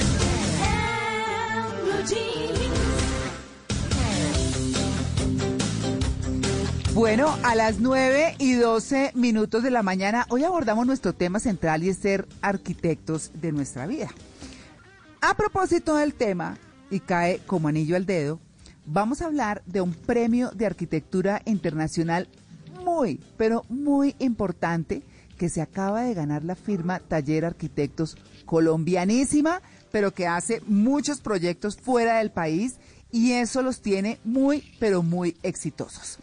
Bueno, 6.98 7.38
a 7.44 7.54
las 7.54 7.80
9 7.80 8.38
y 8.40 8.54
12 8.54 9.12
minutos 9.14 9.62
de 9.62 9.70
la 9.70 9.84
mañana, 9.84 10.26
hoy 10.30 10.44
abordamos 10.44 10.88
nuestro 10.88 11.14
tema 11.14 11.40
central 11.40 11.84
y 11.84 11.90
es 11.90 11.98
ser 11.98 12.28
arquitectos 12.42 13.30
de 13.36 13.52
nuestra 13.52 13.86
vida. 13.86 14.10
A 15.22 15.38
propósito 15.38 15.96
del 15.96 16.16
tema, 16.16 16.58
y 16.90 17.00
cae 17.00 17.38
como 17.46 17.68
anillo 17.68 17.98
al 17.98 18.08
dedo, 18.08 18.40
vamos 18.88 19.22
a 19.22 19.28
hablar 19.28 19.62
de 19.68 19.82
un 19.82 19.94
premio 19.94 20.50
de 20.50 20.66
arquitectura 20.66 21.44
internacional 21.46 22.28
muy, 22.84 23.20
pero 23.38 23.64
muy 23.70 24.16
importante 24.18 25.04
que 25.38 25.50
se 25.50 25.62
acaba 25.62 26.02
de 26.02 26.16
ganar 26.16 26.44
la 26.44 26.56
firma 26.56 26.98
Taller 26.98 27.46
Arquitectos 27.46 28.18
colombianísima, 28.48 29.62
pero 29.92 30.16
que 30.16 30.26
hace 30.26 30.64
muchos 30.66 31.22
proyectos 31.22 31.78
fuera 31.78 32.18
del 32.18 32.32
país 32.32 32.78
y 33.12 33.34
eso 33.34 33.62
los 33.62 33.82
tiene 33.82 34.20
muy, 34.24 34.74
pero 34.80 35.04
muy 35.04 35.38
exitosos. 35.44 36.18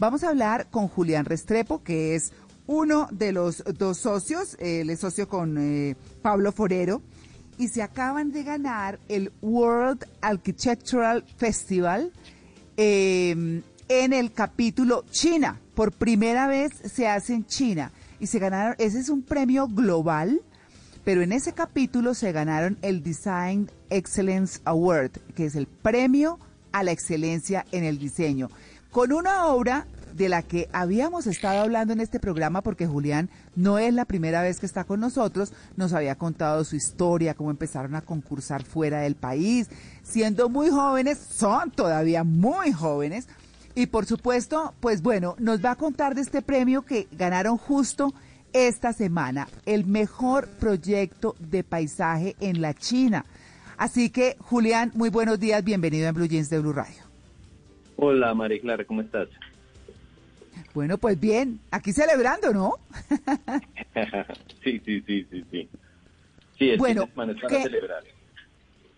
Vamos 0.00 0.24
a 0.24 0.30
hablar 0.30 0.68
con 0.70 0.88
Julián 0.88 1.26
Restrepo, 1.26 1.82
que 1.82 2.14
es 2.14 2.32
uno 2.66 3.06
de 3.10 3.32
los 3.32 3.62
dos 3.76 3.98
socios, 3.98 4.56
él 4.58 4.88
es 4.88 5.00
socio 5.00 5.28
con 5.28 5.58
eh, 5.58 5.94
Pablo 6.22 6.52
Forero, 6.52 7.02
y 7.58 7.68
se 7.68 7.82
acaban 7.82 8.32
de 8.32 8.42
ganar 8.42 8.98
el 9.10 9.30
World 9.42 10.06
Architectural 10.22 11.22
Festival 11.36 12.12
eh, 12.78 13.62
en 13.90 14.12
el 14.14 14.32
capítulo 14.32 15.04
China. 15.10 15.60
Por 15.74 15.92
primera 15.92 16.46
vez 16.46 16.72
se 16.90 17.06
hace 17.06 17.34
en 17.34 17.44
China. 17.44 17.92
Y 18.20 18.28
se 18.28 18.38
ganaron, 18.38 18.76
ese 18.78 19.00
es 19.00 19.10
un 19.10 19.20
premio 19.20 19.68
global, 19.68 20.40
pero 21.04 21.20
en 21.20 21.32
ese 21.32 21.52
capítulo 21.52 22.14
se 22.14 22.32
ganaron 22.32 22.78
el 22.80 23.02
Design 23.02 23.70
Excellence 23.90 24.60
Award, 24.64 25.10
que 25.34 25.44
es 25.44 25.56
el 25.56 25.66
premio 25.66 26.38
a 26.72 26.84
la 26.84 26.92
excelencia 26.92 27.66
en 27.70 27.84
el 27.84 27.98
diseño, 27.98 28.48
con 28.90 29.12
una 29.12 29.46
obra 29.46 29.86
de 30.14 30.28
la 30.28 30.42
que 30.42 30.68
habíamos 30.72 31.26
estado 31.26 31.60
hablando 31.60 31.92
en 31.92 32.00
este 32.00 32.18
programa 32.18 32.62
porque 32.62 32.86
Julián 32.86 33.30
no 33.54 33.78
es 33.78 33.94
la 33.94 34.04
primera 34.04 34.42
vez 34.42 34.58
que 34.58 34.66
está 34.66 34.84
con 34.84 35.00
nosotros, 35.00 35.52
nos 35.76 35.92
había 35.92 36.16
contado 36.16 36.64
su 36.64 36.76
historia, 36.76 37.34
cómo 37.34 37.50
empezaron 37.50 37.94
a 37.94 38.02
concursar 38.02 38.64
fuera 38.64 39.00
del 39.00 39.14
país, 39.14 39.68
siendo 40.02 40.48
muy 40.48 40.70
jóvenes, 40.70 41.18
son 41.18 41.70
todavía 41.70 42.24
muy 42.24 42.72
jóvenes, 42.72 43.28
y 43.74 43.86
por 43.86 44.04
supuesto, 44.04 44.74
pues 44.80 45.00
bueno, 45.00 45.36
nos 45.38 45.64
va 45.64 45.72
a 45.72 45.76
contar 45.76 46.14
de 46.14 46.22
este 46.22 46.42
premio 46.42 46.82
que 46.82 47.06
ganaron 47.12 47.56
justo 47.56 48.12
esta 48.52 48.92
semana, 48.92 49.48
el 49.64 49.86
mejor 49.86 50.48
proyecto 50.48 51.36
de 51.38 51.62
paisaje 51.62 52.34
en 52.40 52.60
la 52.60 52.74
China. 52.74 53.24
Así 53.76 54.10
que, 54.10 54.36
Julián, 54.40 54.90
muy 54.94 55.08
buenos 55.08 55.38
días, 55.38 55.62
bienvenido 55.62 56.08
en 56.08 56.14
Blue 56.14 56.26
Jeans 56.26 56.50
de 56.50 56.58
Blue 56.58 56.72
Radio. 56.72 57.09
Hola, 58.02 58.32
María 58.32 58.58
Clara, 58.62 58.82
¿cómo 58.86 59.02
estás? 59.02 59.28
Bueno, 60.72 60.96
pues 60.96 61.20
bien, 61.20 61.60
aquí 61.70 61.92
celebrando, 61.92 62.50
¿no? 62.54 62.76
sí, 64.64 64.80
sí, 64.86 65.02
sí, 65.06 65.26
sí, 65.30 65.44
sí. 65.50 65.68
Sí, 66.58 66.70
el 66.70 66.78
Bueno, 66.78 67.06
fin 67.08 67.26
de 67.26 67.34
para 67.34 67.48
¿qué- 67.48 67.62
celebrar. 67.62 68.02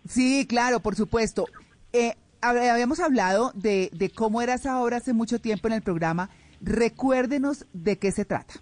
Sí, 0.07 0.47
claro, 0.49 0.79
por 0.79 0.95
supuesto. 0.95 1.47
Eh, 1.93 2.13
hab- 2.43 2.71
habíamos 2.71 3.01
hablado 3.01 3.51
de, 3.57 3.91
de 3.93 4.11
cómo 4.11 4.41
era 4.41 4.55
esa 4.55 4.81
obra 4.81 4.99
hace 4.99 5.13
mucho 5.13 5.41
tiempo 5.41 5.67
en 5.67 5.75
el 5.75 5.83
programa. 5.83 6.31
Recuérdenos 6.61 7.67
de 7.73 7.99
qué 7.99 8.13
se 8.13 8.25
trata. 8.25 8.55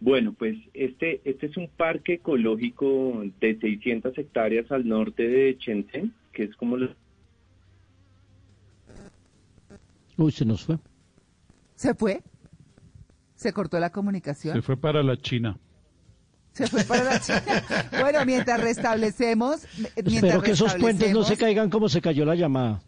Bueno, 0.00 0.34
pues 0.34 0.58
este, 0.74 1.22
este 1.24 1.46
es 1.46 1.56
un 1.56 1.68
parque 1.68 2.14
ecológico 2.14 3.22
de 3.40 3.58
600 3.58 4.18
hectáreas 4.18 4.70
al 4.70 4.86
norte 4.86 5.26
de 5.26 5.56
Shenzhen, 5.58 6.12
que 6.34 6.42
es 6.44 6.54
como... 6.56 6.76
lo- 6.76 6.94
Uy, 10.16 10.32
se 10.32 10.44
nos 10.44 10.64
fue. 10.64 10.78
¿Se 11.74 11.94
fue? 11.94 12.22
¿Se 13.34 13.52
cortó 13.52 13.78
la 13.80 13.90
comunicación? 13.90 14.54
Se 14.54 14.62
fue 14.62 14.76
para 14.76 15.02
la 15.02 15.16
China. 15.16 15.58
Se 16.52 16.66
fue 16.68 16.84
para 16.84 17.02
la 17.04 17.20
China. 17.20 17.42
Bueno, 18.00 18.24
mientras 18.24 18.60
restablecemos... 18.60 19.62
Mientras 19.96 20.14
Espero 20.14 20.42
que 20.42 20.52
esos 20.52 20.74
puentes 20.76 21.12
no 21.12 21.24
se 21.24 21.36
caigan 21.36 21.68
como 21.70 21.88
se 21.88 22.00
cayó 22.00 22.24
la 22.24 22.36
llamada. 22.36 22.80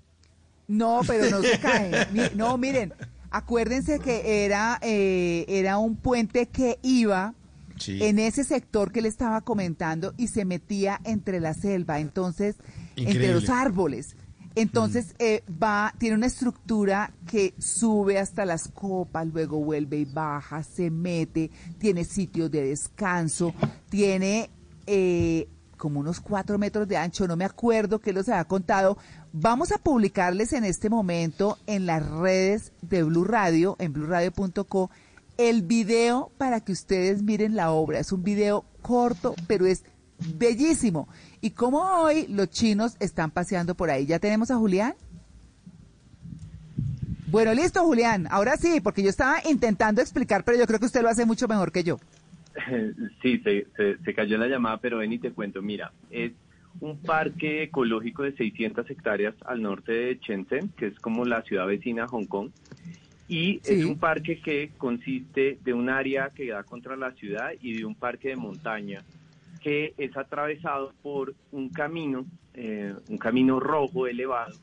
No, 0.68 1.00
pero 1.06 1.28
no 1.30 1.42
se 1.42 1.58
cae. 1.60 2.06
Mi- 2.12 2.30
No, 2.36 2.56
miren, 2.58 2.94
acuérdense 3.30 3.98
que 3.98 4.44
era, 4.44 4.78
eh, 4.82 5.44
era 5.48 5.78
un 5.78 5.96
puente 5.96 6.46
que 6.46 6.78
iba 6.82 7.34
Sí. 7.78 8.02
en 8.02 8.18
ese 8.18 8.42
sector 8.44 8.90
que 8.90 9.02
le 9.02 9.08
estaba 9.08 9.42
comentando 9.42 10.14
y 10.16 10.28
se 10.28 10.46
metía 10.46 10.98
entre 11.04 11.40
la 11.40 11.52
selva, 11.52 12.00
entonces, 12.00 12.56
entre 12.96 13.34
los 13.34 13.50
árboles. 13.50 14.16
Entonces 14.56 15.14
eh, 15.18 15.44
va, 15.62 15.92
tiene 15.98 16.16
una 16.16 16.26
estructura 16.26 17.12
que 17.30 17.52
sube 17.58 18.18
hasta 18.18 18.46
las 18.46 18.68
copas, 18.68 19.26
luego 19.26 19.58
vuelve 19.58 19.98
y 19.98 20.04
baja, 20.06 20.62
se 20.62 20.90
mete, 20.90 21.50
tiene 21.78 22.04
sitios 22.04 22.50
de 22.50 22.64
descanso, 22.68 23.52
tiene 23.90 24.48
eh, 24.86 25.46
como 25.76 26.00
unos 26.00 26.20
cuatro 26.20 26.56
metros 26.56 26.88
de 26.88 26.96
ancho, 26.96 27.28
no 27.28 27.36
me 27.36 27.44
acuerdo 27.44 28.00
qué 28.00 28.14
los 28.14 28.30
había 28.30 28.44
contado. 28.44 28.96
Vamos 29.30 29.72
a 29.72 29.78
publicarles 29.78 30.54
en 30.54 30.64
este 30.64 30.88
momento 30.88 31.58
en 31.66 31.84
las 31.84 32.08
redes 32.08 32.72
de 32.80 33.02
Blue 33.02 33.24
Radio, 33.24 33.76
en 33.78 33.92
bluradio.co, 33.92 34.90
el 35.36 35.64
video 35.64 36.32
para 36.38 36.60
que 36.60 36.72
ustedes 36.72 37.22
miren 37.22 37.56
la 37.56 37.72
obra. 37.72 37.98
Es 37.98 38.10
un 38.10 38.22
video 38.22 38.64
corto, 38.80 39.34
pero 39.46 39.66
es 39.66 39.84
bellísimo. 40.38 41.08
Y 41.40 41.50
como 41.50 41.80
hoy 41.80 42.26
los 42.28 42.50
chinos 42.50 42.96
están 43.00 43.30
paseando 43.30 43.74
por 43.74 43.90
ahí. 43.90 44.06
¿Ya 44.06 44.18
tenemos 44.18 44.50
a 44.50 44.56
Julián? 44.56 44.94
Bueno, 47.28 47.52
listo, 47.54 47.82
Julián. 47.84 48.26
Ahora 48.30 48.56
sí, 48.56 48.80
porque 48.80 49.02
yo 49.02 49.10
estaba 49.10 49.36
intentando 49.48 50.00
explicar, 50.00 50.44
pero 50.44 50.58
yo 50.58 50.66
creo 50.66 50.78
que 50.78 50.86
usted 50.86 51.02
lo 51.02 51.08
hace 51.08 51.26
mucho 51.26 51.48
mejor 51.48 51.72
que 51.72 51.84
yo. 51.84 51.98
Sí, 53.22 53.38
se, 53.44 53.66
se, 53.76 53.98
se 53.98 54.14
cayó 54.14 54.38
la 54.38 54.46
llamada, 54.46 54.78
pero 54.78 54.98
ven 54.98 55.12
y 55.12 55.18
te 55.18 55.30
cuento. 55.30 55.60
Mira, 55.60 55.92
es 56.10 56.32
un 56.80 56.98
parque 56.98 57.64
ecológico 57.64 58.22
de 58.22 58.32
600 58.32 58.88
hectáreas 58.90 59.34
al 59.44 59.62
norte 59.62 59.92
de 59.92 60.18
Shenzhen, 60.22 60.70
que 60.70 60.86
es 60.86 60.98
como 61.00 61.24
la 61.24 61.42
ciudad 61.42 61.66
vecina 61.66 62.04
a 62.04 62.08
Hong 62.08 62.26
Kong. 62.26 62.50
Y 63.28 63.60
es 63.64 63.84
un 63.84 63.98
parque 63.98 64.40
que 64.40 64.70
consiste 64.78 65.58
de 65.64 65.72
un 65.72 65.90
área 65.90 66.30
que 66.30 66.48
da 66.48 66.62
contra 66.62 66.96
la 66.96 67.10
ciudad 67.12 67.50
y 67.60 67.76
de 67.76 67.84
un 67.84 67.96
parque 67.96 68.28
de 68.28 68.36
montaña 68.36 69.02
que 69.66 69.94
es 69.98 70.16
atravesado 70.16 70.93
por 71.02 71.34
un 71.51 71.70
camino, 71.70 72.24
eh, 72.55 72.94
un 73.09 73.18
camino 73.18 73.59
rojo 73.59 74.06
elevado, 74.06 74.55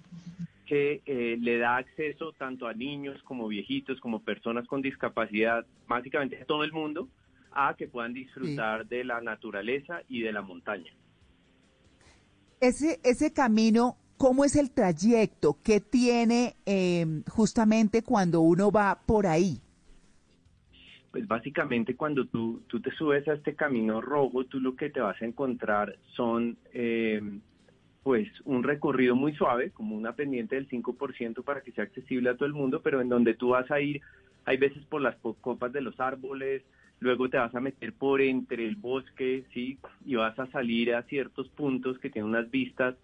que 0.65 1.01
eh, 1.05 1.35
le 1.41 1.57
da 1.57 1.75
acceso 1.75 2.31
tanto 2.31 2.67
a 2.67 2.73
niños 2.73 3.21
como 3.23 3.49
viejitos, 3.49 3.99
como 3.99 4.21
personas 4.21 4.65
con 4.65 4.81
discapacidad, 4.81 5.65
básicamente 5.89 6.41
a 6.41 6.45
todo 6.45 6.63
el 6.63 6.71
mundo, 6.71 7.09
a 7.51 7.75
que 7.77 7.89
puedan 7.89 8.13
disfrutar 8.13 8.87
de 8.87 9.03
la 9.03 9.19
naturaleza 9.19 10.03
y 10.07 10.21
de 10.21 10.31
la 10.31 10.41
montaña. 10.41 10.93
Ese, 12.61 13.01
ese 13.03 13.33
camino, 13.33 13.97
¿cómo 14.15 14.45
es 14.45 14.55
el 14.55 14.71
trayecto? 14.71 15.57
¿Qué 15.61 15.81
tiene 15.81 16.55
eh, 16.65 17.23
justamente 17.27 18.03
cuando 18.03 18.39
uno 18.39 18.71
va 18.71 19.01
por 19.05 19.27
ahí? 19.27 19.59
Pues 21.13 21.27
básicamente 21.27 21.95
cuando 21.95 22.25
tú, 22.25 22.63
tú 22.65 22.81
te 22.81 22.89
subes 22.89 23.27
a 23.27 23.33
este 23.33 23.53
camino 23.53 24.01
rojo, 24.01 24.45
tú 24.45 24.59
lo 24.59 24.75
que 24.75 24.89
te 24.89 24.99
vas 24.99 25.21
a 25.21 25.25
encontrar 25.25 25.95
son 26.15 26.57
eh, 26.73 27.21
pues 28.01 28.27
un 28.45 28.63
recorrido 28.63 29.15
muy 29.15 29.35
suave, 29.35 29.69
como 29.69 29.95
una 29.95 30.15
pendiente 30.15 30.55
del 30.55 30.67
5% 30.67 31.43
para 31.43 31.61
que 31.61 31.71
sea 31.71 31.83
accesible 31.83 32.31
a 32.31 32.35
todo 32.35 32.47
el 32.47 32.53
mundo, 32.53 32.81
pero 32.81 32.99
en 32.99 33.09
donde 33.09 33.35
tú 33.35 33.49
vas 33.49 33.69
a 33.69 33.79
ir, 33.79 34.01
hay 34.45 34.57
veces 34.57 34.83
por 34.85 35.01
las 35.01 35.15
copas 35.17 35.71
de 35.71 35.81
los 35.81 35.99
árboles, 35.99 36.63
luego 36.99 37.29
te 37.29 37.37
vas 37.37 37.53
a 37.53 37.59
meter 37.59 37.93
por 37.93 38.19
entre 38.19 38.67
el 38.67 38.75
bosque, 38.75 39.45
¿sí? 39.53 39.77
Y 40.07 40.15
vas 40.15 40.39
a 40.39 40.47
salir 40.47 40.95
a 40.95 41.03
ciertos 41.03 41.47
puntos 41.49 41.99
que 41.99 42.09
tienen 42.09 42.31
unas 42.31 42.49
vistas 42.49 42.95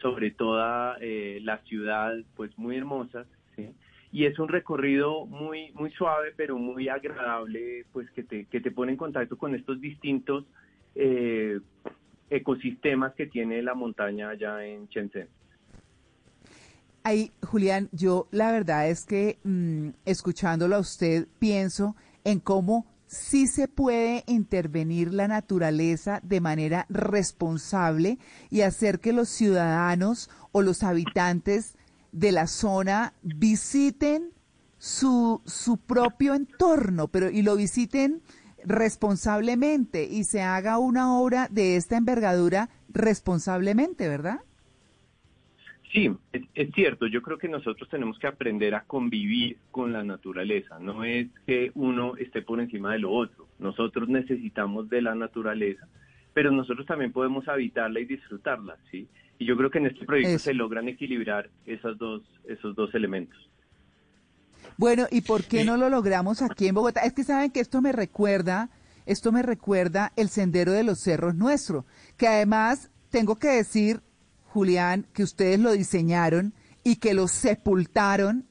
sobre 0.00 0.30
toda 0.30 0.98
eh, 1.00 1.40
la 1.42 1.58
ciudad, 1.64 2.14
pues 2.36 2.56
muy 2.56 2.76
hermosas, 2.76 3.26
¿sí? 3.56 3.70
Y 4.12 4.24
es 4.24 4.38
un 4.38 4.48
recorrido 4.48 5.26
muy 5.26 5.72
muy 5.72 5.90
suave 5.92 6.32
pero 6.36 6.58
muy 6.58 6.88
agradable 6.88 7.84
pues 7.92 8.10
que 8.10 8.22
te 8.22 8.46
que 8.46 8.60
te 8.60 8.70
pone 8.70 8.92
en 8.92 8.98
contacto 8.98 9.36
con 9.36 9.54
estos 9.54 9.80
distintos 9.80 10.44
eh, 10.94 11.60
ecosistemas 12.30 13.14
que 13.14 13.26
tiene 13.26 13.62
la 13.62 13.74
montaña 13.74 14.30
allá 14.30 14.64
en 14.64 14.86
Shenzhen. 14.86 15.28
Ahí, 17.04 17.30
Julián, 17.40 17.88
yo 17.92 18.26
la 18.32 18.50
verdad 18.50 18.88
es 18.88 19.04
que 19.04 19.38
mm, 19.44 19.90
escuchándolo 20.04 20.74
a 20.74 20.80
usted 20.80 21.28
pienso 21.38 21.94
en 22.24 22.40
cómo 22.40 22.84
sí 23.06 23.46
se 23.46 23.68
puede 23.68 24.24
intervenir 24.26 25.14
la 25.14 25.28
naturaleza 25.28 26.20
de 26.24 26.40
manera 26.40 26.86
responsable 26.88 28.18
y 28.50 28.62
hacer 28.62 28.98
que 28.98 29.12
los 29.12 29.28
ciudadanos 29.28 30.30
o 30.50 30.62
los 30.62 30.82
habitantes 30.82 31.75
de 32.16 32.32
la 32.32 32.46
zona 32.46 33.12
visiten 33.22 34.30
su, 34.78 35.42
su 35.44 35.76
propio 35.76 36.34
entorno, 36.34 37.08
pero 37.08 37.30
y 37.30 37.42
lo 37.42 37.56
visiten 37.56 38.22
responsablemente 38.64 40.04
y 40.04 40.24
se 40.24 40.40
haga 40.40 40.78
una 40.78 41.18
obra 41.18 41.48
de 41.50 41.76
esta 41.76 41.98
envergadura 41.98 42.70
responsablemente, 42.88 44.08
¿verdad? 44.08 44.40
Sí, 45.92 46.10
es, 46.32 46.42
es 46.54 46.72
cierto. 46.74 47.06
Yo 47.06 47.20
creo 47.20 47.36
que 47.36 47.48
nosotros 47.48 47.88
tenemos 47.90 48.18
que 48.18 48.26
aprender 48.26 48.74
a 48.74 48.84
convivir 48.84 49.58
con 49.70 49.92
la 49.92 50.02
naturaleza. 50.02 50.78
No 50.78 51.04
es 51.04 51.28
que 51.46 51.70
uno 51.74 52.16
esté 52.16 52.40
por 52.40 52.60
encima 52.60 52.92
de 52.92 53.00
lo 53.00 53.12
otro. 53.12 53.46
Nosotros 53.58 54.08
necesitamos 54.08 54.88
de 54.88 55.02
la 55.02 55.14
naturaleza, 55.14 55.86
pero 56.32 56.50
nosotros 56.50 56.86
también 56.86 57.12
podemos 57.12 57.46
habitarla 57.46 58.00
y 58.00 58.06
disfrutarla, 58.06 58.78
¿sí? 58.90 59.06
Y 59.38 59.46
yo 59.46 59.56
creo 59.56 59.70
que 59.70 59.78
en 59.78 59.86
este 59.86 60.04
proyecto 60.04 60.38
se 60.38 60.54
logran 60.54 60.88
equilibrar 60.88 61.50
esos 61.66 61.98
dos, 61.98 62.22
esos 62.44 62.74
dos 62.74 62.94
elementos. 62.94 63.38
Bueno, 64.78 65.06
¿y 65.10 65.22
por 65.22 65.44
qué 65.44 65.64
no 65.64 65.76
lo 65.76 65.88
logramos 65.88 66.42
aquí 66.42 66.68
en 66.68 66.74
Bogotá? 66.74 67.00
Es 67.00 67.12
que 67.12 67.24
saben 67.24 67.50
que 67.50 67.60
esto 67.60 67.80
me 67.80 67.92
recuerda, 67.92 68.70
esto 69.06 69.32
me 69.32 69.42
recuerda 69.42 70.12
el 70.16 70.28
Sendero 70.28 70.72
de 70.72 70.84
los 70.84 71.00
Cerros 71.00 71.34
nuestro, 71.34 71.86
que 72.16 72.28
además 72.28 72.90
tengo 73.10 73.36
que 73.36 73.48
decir, 73.48 74.00
Julián, 74.44 75.06
que 75.12 75.22
ustedes 75.22 75.58
lo 75.58 75.72
diseñaron 75.72 76.54
y 76.84 76.96
que 76.96 77.14
lo 77.14 77.28
sepultaron, 77.28 78.46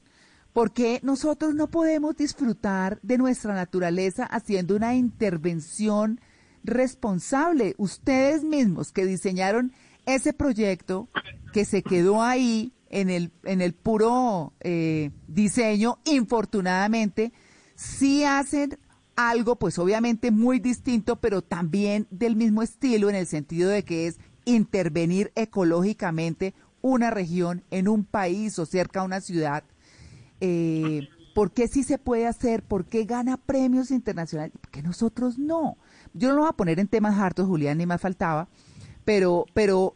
¿Por 0.56 0.72
qué 0.72 1.00
nosotros 1.02 1.54
no 1.54 1.68
podemos 1.68 2.16
disfrutar 2.16 2.98
de 3.02 3.18
nuestra 3.18 3.54
naturaleza 3.54 4.24
haciendo 4.24 4.74
una 4.74 4.94
intervención 4.94 6.18
responsable? 6.64 7.74
Ustedes 7.76 8.42
mismos 8.42 8.90
que 8.90 9.04
diseñaron 9.04 9.74
ese 10.06 10.32
proyecto 10.32 11.08
que 11.52 11.64
se 11.64 11.82
quedó 11.82 12.22
ahí 12.22 12.72
en 12.88 13.10
el, 13.10 13.32
en 13.44 13.60
el 13.60 13.74
puro 13.74 14.54
eh, 14.60 15.10
diseño, 15.26 15.98
infortunadamente, 16.04 17.32
sí 17.74 18.24
hacen 18.24 18.78
algo, 19.16 19.56
pues 19.56 19.78
obviamente 19.78 20.30
muy 20.30 20.60
distinto, 20.60 21.16
pero 21.16 21.42
también 21.42 22.06
del 22.10 22.36
mismo 22.36 22.62
estilo, 22.62 23.08
en 23.08 23.16
el 23.16 23.26
sentido 23.26 23.70
de 23.70 23.82
que 23.82 24.06
es 24.06 24.18
intervenir 24.44 25.32
ecológicamente 25.34 26.54
una 26.80 27.10
región 27.10 27.64
en 27.70 27.88
un 27.88 28.04
país 28.04 28.58
o 28.58 28.66
cerca 28.66 29.00
a 29.00 29.04
una 29.04 29.20
ciudad 29.20 29.64
eh, 30.40 31.08
¿por 31.34 31.52
qué 31.52 31.68
sí 31.68 31.82
se 31.82 31.98
puede 31.98 32.26
hacer? 32.26 32.62
¿Por 32.62 32.86
qué 32.86 33.04
gana 33.04 33.36
premios 33.36 33.90
internacionales? 33.90 34.52
¿Por 34.60 34.70
qué 34.70 34.82
nosotros 34.82 35.38
no? 35.38 35.76
Yo 36.14 36.28
no 36.28 36.34
lo 36.34 36.40
voy 36.42 36.50
a 36.50 36.56
poner 36.56 36.80
en 36.80 36.88
temas 36.88 37.18
hartos, 37.18 37.46
Julián, 37.46 37.78
ni 37.78 37.86
más 37.86 38.00
faltaba, 38.00 38.48
pero, 39.06 39.46
pero 39.54 39.94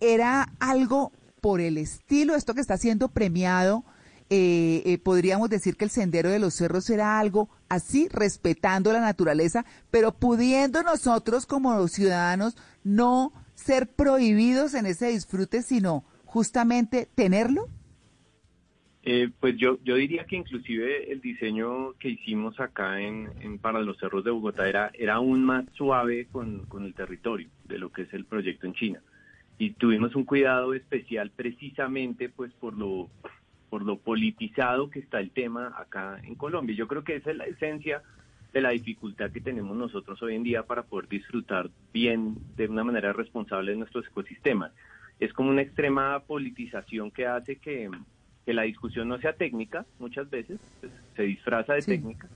era 0.00 0.52
algo 0.58 1.12
por 1.40 1.62
el 1.62 1.78
estilo, 1.78 2.34
esto 2.34 2.54
que 2.54 2.60
está 2.60 2.76
siendo 2.76 3.08
premiado, 3.08 3.84
eh, 4.30 4.82
eh, 4.84 4.98
podríamos 4.98 5.48
decir 5.48 5.76
que 5.76 5.84
el 5.84 5.90
Sendero 5.90 6.28
de 6.28 6.38
los 6.38 6.54
Cerros 6.54 6.90
era 6.90 7.20
algo 7.20 7.48
así, 7.68 8.08
respetando 8.08 8.92
la 8.92 9.00
naturaleza, 9.00 9.64
pero 9.90 10.12
pudiendo 10.12 10.82
nosotros 10.82 11.46
como 11.46 11.86
ciudadanos 11.86 12.56
no 12.82 13.32
ser 13.54 13.88
prohibidos 13.88 14.74
en 14.74 14.86
ese 14.86 15.06
disfrute, 15.08 15.62
sino 15.62 16.04
justamente 16.24 17.08
tenerlo. 17.14 17.68
Eh, 19.04 19.30
pues 19.40 19.56
yo, 19.56 19.78
yo 19.82 19.96
diría 19.96 20.26
que 20.26 20.36
inclusive 20.36 21.10
el 21.10 21.20
diseño 21.20 21.94
que 21.98 22.10
hicimos 22.10 22.60
acá 22.60 23.00
en, 23.00 23.58
para 23.58 23.80
los 23.80 23.98
cerros 23.98 24.22
de 24.22 24.30
Bogotá 24.30 24.68
era, 24.68 24.92
era 24.94 25.14
aún 25.14 25.44
más 25.44 25.64
suave 25.72 26.28
con, 26.30 26.66
con, 26.66 26.84
el 26.84 26.94
territorio 26.94 27.48
de 27.64 27.78
lo 27.78 27.90
que 27.90 28.02
es 28.02 28.14
el 28.14 28.24
proyecto 28.24 28.66
en 28.66 28.74
China. 28.74 29.00
Y 29.58 29.70
tuvimos 29.70 30.14
un 30.14 30.24
cuidado 30.24 30.72
especial 30.72 31.32
precisamente 31.34 32.28
pues 32.28 32.52
por 32.52 32.74
lo, 32.78 33.10
por 33.70 33.82
lo 33.82 33.98
politizado 33.98 34.88
que 34.88 35.00
está 35.00 35.18
el 35.18 35.30
tema 35.30 35.74
acá 35.76 36.20
en 36.22 36.36
Colombia. 36.36 36.76
Yo 36.76 36.86
creo 36.86 37.02
que 37.02 37.16
esa 37.16 37.32
es 37.32 37.36
la 37.36 37.46
esencia 37.46 38.02
de 38.52 38.60
la 38.60 38.70
dificultad 38.70 39.32
que 39.32 39.40
tenemos 39.40 39.76
nosotros 39.76 40.22
hoy 40.22 40.36
en 40.36 40.44
día 40.44 40.64
para 40.64 40.84
poder 40.84 41.08
disfrutar 41.08 41.70
bien 41.92 42.36
de 42.56 42.68
una 42.68 42.84
manera 42.84 43.12
responsable 43.12 43.72
de 43.72 43.78
nuestros 43.78 44.06
ecosistemas. 44.06 44.72
Es 45.18 45.32
como 45.32 45.50
una 45.50 45.62
extrema 45.62 46.20
politización 46.20 47.10
que 47.10 47.26
hace 47.26 47.56
que 47.56 47.90
que 48.44 48.52
la 48.52 48.62
discusión 48.62 49.08
no 49.08 49.18
sea 49.18 49.34
técnica, 49.34 49.86
muchas 49.98 50.28
veces 50.30 50.58
pues, 50.80 50.92
se 51.16 51.22
disfraza 51.22 51.74
de 51.74 51.82
técnica, 51.82 52.28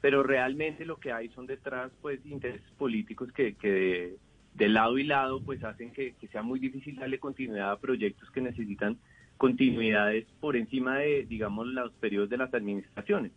pero 0.00 0.22
realmente 0.22 0.84
lo 0.84 0.96
que 0.96 1.12
hay 1.12 1.28
son 1.30 1.46
detrás 1.46 1.90
pues 2.00 2.24
intereses 2.24 2.70
políticos 2.76 3.32
que, 3.32 3.54
que 3.54 4.16
de, 4.54 4.68
lado 4.68 4.98
y 4.98 5.04
lado 5.04 5.40
pues 5.40 5.64
hacen 5.64 5.90
que, 5.92 6.14
sea 6.30 6.42
muy 6.42 6.60
difícil 6.60 6.96
darle 6.96 7.18
continuidad 7.18 7.72
a 7.72 7.80
proyectos 7.80 8.30
que 8.30 8.40
necesitan 8.40 8.98
continuidades 9.36 10.26
por 10.40 10.56
encima 10.56 10.98
de, 10.98 11.24
digamos, 11.24 11.66
los 11.68 11.92
periodos 11.94 12.28
de 12.28 12.38
las 12.38 12.52
administraciones, 12.54 13.32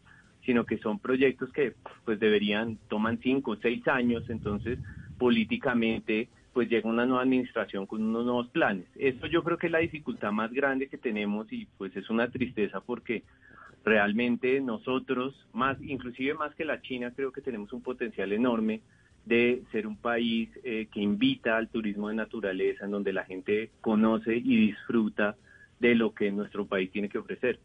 sino 0.45 0.65
que 0.65 0.77
son 0.79 0.99
proyectos 0.99 1.51
que 1.51 1.73
pues 2.05 2.19
deberían, 2.19 2.77
toman 2.87 3.19
cinco 3.21 3.51
o 3.51 3.55
seis 3.57 3.87
años, 3.87 4.29
entonces 4.29 4.79
políticamente 5.17 6.27
pues 6.53 6.69
llega 6.69 6.89
una 6.89 7.05
nueva 7.05 7.23
administración 7.23 7.85
con 7.85 8.03
unos 8.03 8.25
nuevos 8.25 8.49
planes. 8.49 8.85
Eso 8.95 9.27
yo 9.27 9.43
creo 9.43 9.57
que 9.57 9.67
es 9.67 9.71
la 9.71 9.79
dificultad 9.79 10.31
más 10.31 10.51
grande 10.51 10.87
que 10.87 10.97
tenemos 10.97 11.51
y 11.51 11.65
pues 11.77 11.95
es 11.95 12.09
una 12.09 12.29
tristeza 12.29 12.81
porque 12.81 13.23
realmente 13.83 14.59
nosotros, 14.61 15.33
más 15.53 15.77
inclusive 15.81 16.33
más 16.33 16.53
que 16.55 16.65
la 16.65 16.81
China, 16.81 17.13
creo 17.15 17.31
que 17.31 17.41
tenemos 17.41 17.71
un 17.73 17.81
potencial 17.81 18.31
enorme 18.33 18.81
de 19.25 19.63
ser 19.71 19.87
un 19.87 19.97
país 19.97 20.49
eh, 20.63 20.87
que 20.91 20.99
invita 20.99 21.57
al 21.57 21.69
turismo 21.69 22.09
de 22.09 22.15
naturaleza, 22.15 22.85
en 22.85 22.91
donde 22.91 23.13
la 23.13 23.23
gente 23.23 23.69
conoce 23.79 24.35
y 24.35 24.67
disfruta 24.67 25.35
de 25.79 25.95
lo 25.95 26.13
que 26.13 26.31
nuestro 26.31 26.65
país 26.65 26.91
tiene 26.91 27.09
que 27.09 27.17
ofrecer. 27.17 27.59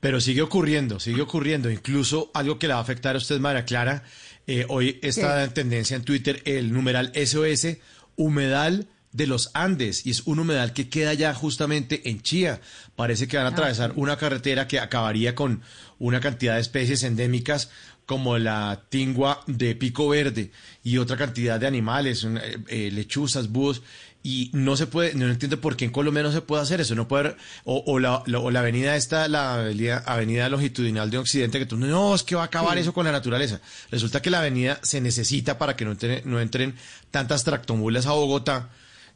Pero 0.00 0.20
sigue 0.20 0.42
ocurriendo, 0.42 1.00
sigue 1.00 1.22
ocurriendo. 1.22 1.70
Incluso 1.70 2.30
algo 2.34 2.58
que 2.58 2.66
le 2.68 2.74
va 2.74 2.80
a 2.80 2.82
afectar 2.82 3.14
a 3.14 3.18
usted, 3.18 3.40
María 3.40 3.64
Clara, 3.64 4.02
eh, 4.46 4.66
hoy 4.68 4.98
está 5.02 5.42
en 5.44 5.54
tendencia 5.54 5.96
en 5.96 6.04
Twitter 6.04 6.42
el 6.44 6.72
numeral 6.72 7.12
SOS, 7.14 7.78
humedal 8.16 8.86
de 9.12 9.26
los 9.26 9.50
Andes, 9.54 10.04
y 10.04 10.10
es 10.10 10.26
un 10.26 10.38
humedal 10.38 10.74
que 10.74 10.90
queda 10.90 11.14
ya 11.14 11.32
justamente 11.32 12.10
en 12.10 12.20
Chía. 12.20 12.60
Parece 12.96 13.26
que 13.26 13.38
van 13.38 13.46
a 13.46 13.48
ah, 13.48 13.52
atravesar 13.52 13.92
una 13.96 14.16
carretera 14.18 14.68
que 14.68 14.78
acabaría 14.78 15.34
con 15.34 15.62
una 15.98 16.20
cantidad 16.20 16.54
de 16.54 16.60
especies 16.60 17.02
endémicas 17.02 17.70
como 18.04 18.38
la 18.38 18.84
tingua 18.88 19.42
de 19.46 19.74
pico 19.74 20.08
verde 20.08 20.52
y 20.84 20.98
otra 20.98 21.16
cantidad 21.16 21.58
de 21.58 21.66
animales, 21.66 22.24
eh, 22.24 22.58
eh, 22.68 22.90
lechuzas, 22.92 23.50
búhos, 23.50 23.82
y 24.26 24.50
no 24.52 24.76
se 24.76 24.88
puede, 24.88 25.14
no 25.14 25.28
entiendo 25.28 25.60
por 25.60 25.76
qué 25.76 25.84
en 25.84 25.92
Colombia 25.92 26.24
no 26.24 26.32
se 26.32 26.40
puede 26.40 26.60
hacer 26.60 26.80
eso, 26.80 26.96
no 26.96 27.06
puede, 27.06 27.36
o, 27.62 27.84
o, 27.86 28.00
la, 28.00 28.16
o 28.16 28.50
la 28.50 28.58
avenida 28.58 28.96
esta, 28.96 29.28
la 29.28 29.54
avenida, 29.54 30.02
avenida, 30.04 30.48
longitudinal 30.48 31.12
de 31.12 31.18
Occidente, 31.18 31.60
que 31.60 31.66
tú 31.66 31.76
no, 31.76 32.12
es 32.12 32.24
que 32.24 32.34
va 32.34 32.42
a 32.42 32.46
acabar 32.46 32.76
eso 32.76 32.92
con 32.92 33.06
la 33.06 33.12
naturaleza. 33.12 33.60
Resulta 33.88 34.20
que 34.20 34.30
la 34.30 34.40
avenida 34.40 34.80
se 34.82 35.00
necesita 35.00 35.58
para 35.58 35.76
que 35.76 35.84
no 35.84 35.92
entren, 35.92 36.22
no 36.24 36.40
entren 36.40 36.74
tantas 37.12 37.44
tractomulas 37.44 38.06
a 38.06 38.12
Bogotá, 38.12 38.70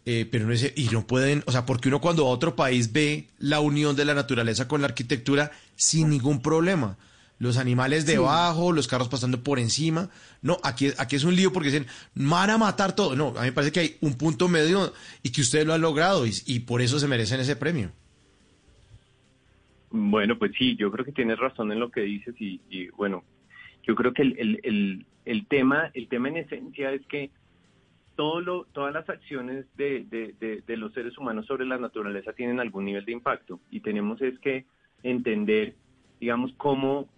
eh, 0.06 0.28
pero 0.30 0.46
no 0.46 0.52
es, 0.52 0.72
y 0.76 0.88
no 0.92 1.04
pueden, 1.08 1.42
o 1.44 1.50
sea, 1.50 1.66
porque 1.66 1.88
uno 1.88 2.00
cuando 2.00 2.22
va 2.22 2.30
a 2.30 2.34
otro 2.34 2.54
país 2.54 2.92
ve 2.92 3.30
la 3.40 3.58
unión 3.58 3.96
de 3.96 4.04
la 4.04 4.14
naturaleza 4.14 4.68
con 4.68 4.80
la 4.80 4.86
arquitectura 4.86 5.50
sin 5.74 6.08
ningún 6.08 6.40
problema 6.40 6.98
los 7.40 7.56
animales 7.56 8.06
debajo, 8.06 8.70
los 8.70 8.86
carros 8.86 9.08
pasando 9.08 9.42
por 9.42 9.58
encima. 9.58 10.10
No, 10.42 10.58
aquí, 10.62 10.90
aquí 10.98 11.16
es 11.16 11.24
un 11.24 11.34
lío 11.34 11.52
porque 11.52 11.70
dicen, 11.70 11.86
van 12.14 12.50
a 12.50 12.58
matar 12.58 12.94
todo. 12.94 13.16
No, 13.16 13.28
a 13.28 13.40
mí 13.40 13.46
me 13.46 13.52
parece 13.52 13.72
que 13.72 13.80
hay 13.80 13.96
un 14.02 14.16
punto 14.16 14.46
medio 14.46 14.92
y 15.22 15.32
que 15.32 15.40
ustedes 15.40 15.66
lo 15.66 15.72
han 15.72 15.80
logrado 15.80 16.24
y, 16.26 16.60
por 16.60 16.82
eso 16.82 16.98
se 16.98 17.08
merecen 17.08 17.40
ese 17.40 17.56
premio. 17.56 17.90
Bueno, 19.90 20.38
pues 20.38 20.52
sí, 20.56 20.76
yo 20.76 20.92
creo 20.92 21.04
que 21.04 21.12
tienes 21.12 21.38
razón 21.38 21.72
en 21.72 21.80
lo 21.80 21.90
que 21.90 22.02
dices 22.02 22.34
y, 22.38 22.88
bueno, 22.90 23.24
yo 23.84 23.94
creo 23.94 24.12
que 24.12 24.22
el, 24.22 24.60
el, 24.62 25.06
el, 25.24 25.46
tema, 25.46 25.90
el 25.94 26.08
tema 26.08 26.28
en 26.28 26.36
esencia 26.36 26.92
es 26.92 27.04
que 27.06 27.30
todo 28.16 28.42
lo, 28.42 28.64
todas 28.66 28.92
las 28.92 29.08
acciones 29.08 29.64
de, 29.78 30.04
de, 30.10 30.62
de 30.64 30.76
los 30.76 30.92
seres 30.92 31.16
humanos 31.16 31.46
sobre 31.46 31.64
la 31.64 31.78
naturaleza 31.78 32.34
tienen 32.34 32.60
algún 32.60 32.84
nivel 32.84 33.06
de 33.06 33.12
impacto 33.12 33.60
y 33.70 33.80
tenemos 33.80 34.20
es 34.20 34.38
que 34.40 34.66
entender 35.02 35.74
digamos, 36.20 36.52
cómo 36.58 37.08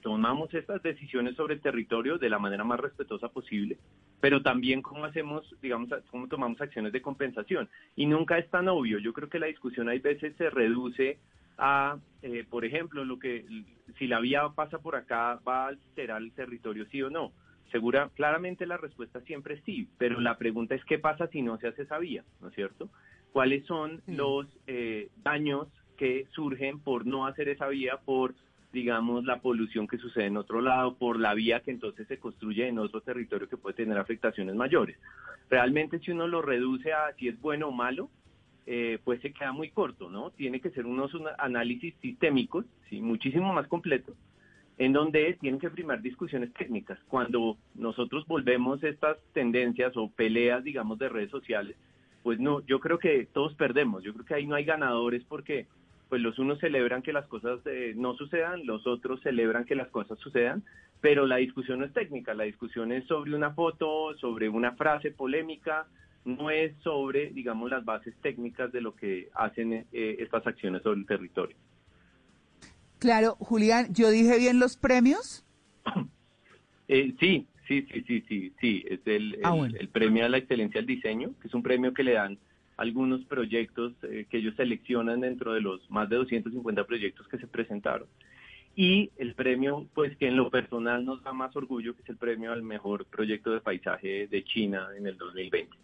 tomamos 0.00 0.52
estas 0.54 0.82
decisiones 0.82 1.36
sobre 1.36 1.54
el 1.54 1.60
territorio 1.60 2.18
de 2.18 2.28
la 2.28 2.38
manera 2.38 2.64
más 2.64 2.80
respetuosa 2.80 3.28
posible, 3.28 3.78
pero 4.20 4.42
también 4.42 4.82
cómo 4.82 5.04
hacemos, 5.04 5.44
digamos, 5.62 5.90
cómo 6.10 6.28
tomamos 6.28 6.60
acciones 6.60 6.92
de 6.92 7.02
compensación. 7.02 7.68
Y 7.96 8.06
nunca 8.06 8.38
es 8.38 8.48
tan 8.50 8.68
obvio. 8.68 8.98
Yo 8.98 9.12
creo 9.12 9.28
que 9.28 9.38
la 9.38 9.46
discusión 9.46 9.88
hay 9.88 10.00
veces 10.00 10.34
se 10.36 10.50
reduce 10.50 11.18
a, 11.58 11.98
eh, 12.22 12.44
por 12.48 12.64
ejemplo, 12.64 13.04
lo 13.04 13.18
que 13.18 13.44
si 13.98 14.06
la 14.06 14.20
vía 14.20 14.48
pasa 14.54 14.78
por 14.78 14.96
acá 14.96 15.38
va 15.46 15.64
a 15.64 15.68
alterar 15.68 16.20
el 16.20 16.32
territorio, 16.32 16.86
sí 16.90 17.02
o 17.02 17.10
no. 17.10 17.32
Segura, 17.70 18.10
claramente 18.14 18.66
la 18.66 18.76
respuesta 18.76 19.20
siempre 19.22 19.54
es 19.54 19.64
sí, 19.64 19.88
pero 19.98 20.20
la 20.20 20.36
pregunta 20.36 20.74
es 20.74 20.84
qué 20.84 20.98
pasa 20.98 21.26
si 21.28 21.42
no 21.42 21.58
se 21.58 21.68
hace 21.68 21.82
esa 21.82 21.98
vía, 21.98 22.24
¿no 22.40 22.48
es 22.48 22.54
cierto? 22.54 22.88
¿Cuáles 23.32 23.64
son 23.66 24.00
los 24.06 24.46
eh, 24.66 25.08
daños 25.22 25.68
que 25.96 26.26
surgen 26.32 26.80
por 26.80 27.06
no 27.06 27.26
hacer 27.26 27.48
esa 27.48 27.68
vía, 27.68 27.98
por 28.04 28.34
digamos, 28.74 29.24
la 29.24 29.40
polución 29.40 29.86
que 29.86 29.96
sucede 29.96 30.26
en 30.26 30.36
otro 30.36 30.60
lado, 30.60 30.96
por 30.96 31.18
la 31.18 31.32
vía 31.32 31.60
que 31.60 31.70
entonces 31.70 32.06
se 32.08 32.18
construye 32.18 32.68
en 32.68 32.78
otro 32.78 33.00
territorio 33.00 33.48
que 33.48 33.56
puede 33.56 33.76
tener 33.76 33.96
afectaciones 33.96 34.54
mayores. 34.54 34.98
Realmente 35.48 36.00
si 36.00 36.10
uno 36.10 36.26
lo 36.26 36.42
reduce 36.42 36.92
a 36.92 37.14
si 37.16 37.28
es 37.28 37.40
bueno 37.40 37.68
o 37.68 37.72
malo, 37.72 38.10
eh, 38.66 38.98
pues 39.04 39.20
se 39.22 39.32
queda 39.32 39.52
muy 39.52 39.70
corto, 39.70 40.10
¿no? 40.10 40.30
Tiene 40.30 40.60
que 40.60 40.70
ser 40.70 40.86
unos 40.86 41.12
análisis 41.38 41.94
sistémicos, 42.02 42.66
¿sí? 42.90 43.00
muchísimo 43.00 43.52
más 43.52 43.68
completos, 43.68 44.16
en 44.76 44.92
donde 44.92 45.34
tienen 45.40 45.60
que 45.60 45.70
primar 45.70 46.02
discusiones 46.02 46.52
técnicas. 46.52 46.98
Cuando 47.08 47.56
nosotros 47.74 48.26
volvemos 48.26 48.82
estas 48.82 49.18
tendencias 49.32 49.96
o 49.96 50.10
peleas, 50.10 50.64
digamos, 50.64 50.98
de 50.98 51.08
redes 51.08 51.30
sociales, 51.30 51.76
pues 52.22 52.40
no, 52.40 52.60
yo 52.66 52.80
creo 52.80 52.98
que 52.98 53.28
todos 53.32 53.54
perdemos, 53.54 54.02
yo 54.02 54.12
creo 54.14 54.24
que 54.24 54.34
ahí 54.34 54.46
no 54.46 54.56
hay 54.56 54.64
ganadores 54.64 55.22
porque 55.24 55.68
pues 56.14 56.22
los 56.22 56.38
unos 56.38 56.60
celebran 56.60 57.02
que 57.02 57.12
las 57.12 57.26
cosas 57.26 57.58
eh, 57.66 57.92
no 57.96 58.14
sucedan, 58.14 58.64
los 58.66 58.86
otros 58.86 59.20
celebran 59.22 59.64
que 59.64 59.74
las 59.74 59.88
cosas 59.88 60.16
sucedan, 60.20 60.62
pero 61.00 61.26
la 61.26 61.38
discusión 61.38 61.80
no 61.80 61.86
es 61.86 61.92
técnica, 61.92 62.34
la 62.34 62.44
discusión 62.44 62.92
es 62.92 63.04
sobre 63.08 63.34
una 63.34 63.50
foto, 63.50 64.16
sobre 64.18 64.48
una 64.48 64.76
frase 64.76 65.10
polémica, 65.10 65.88
no 66.24 66.50
es 66.50 66.72
sobre, 66.84 67.30
digamos, 67.30 67.68
las 67.68 67.84
bases 67.84 68.14
técnicas 68.22 68.70
de 68.70 68.80
lo 68.80 68.94
que 68.94 69.28
hacen 69.34 69.72
eh, 69.72 69.86
estas 70.20 70.46
acciones 70.46 70.84
sobre 70.84 71.00
el 71.00 71.06
territorio. 71.06 71.56
Claro, 73.00 73.34
Julián, 73.40 73.92
¿yo 73.92 74.08
dije 74.08 74.38
bien 74.38 74.60
los 74.60 74.76
premios? 74.76 75.44
eh, 76.86 77.12
sí, 77.18 77.48
sí, 77.66 77.88
sí, 77.92 78.04
sí, 78.06 78.24
sí, 78.28 78.52
sí, 78.60 78.84
es 78.88 79.00
el, 79.06 79.40
ah, 79.42 79.56
el 79.66 79.88
premio 79.88 80.24
a 80.24 80.28
la 80.28 80.38
excelencia 80.38 80.78
del 80.78 80.86
diseño, 80.86 81.34
que 81.42 81.48
es 81.48 81.54
un 81.54 81.64
premio 81.64 81.92
que 81.92 82.04
le 82.04 82.12
dan 82.12 82.38
algunos 82.76 83.24
proyectos 83.24 83.92
eh, 84.02 84.26
que 84.28 84.38
ellos 84.38 84.54
seleccionan 84.56 85.20
dentro 85.20 85.52
de 85.52 85.60
los 85.60 85.88
más 85.90 86.08
de 86.08 86.16
250 86.16 86.84
proyectos 86.84 87.28
que 87.28 87.38
se 87.38 87.46
presentaron. 87.46 88.08
Y 88.76 89.10
el 89.16 89.34
premio, 89.34 89.86
pues 89.94 90.16
que 90.16 90.26
en 90.26 90.36
lo 90.36 90.50
personal 90.50 91.04
nos 91.04 91.22
da 91.22 91.32
más 91.32 91.54
orgullo, 91.54 91.94
que 91.94 92.02
es 92.02 92.08
el 92.08 92.16
premio 92.16 92.52
al 92.52 92.62
mejor 92.62 93.06
proyecto 93.06 93.52
de 93.52 93.60
paisaje 93.60 94.26
de 94.26 94.44
China 94.44 94.88
en 94.96 95.06
el 95.06 95.16
2020. 95.16 95.76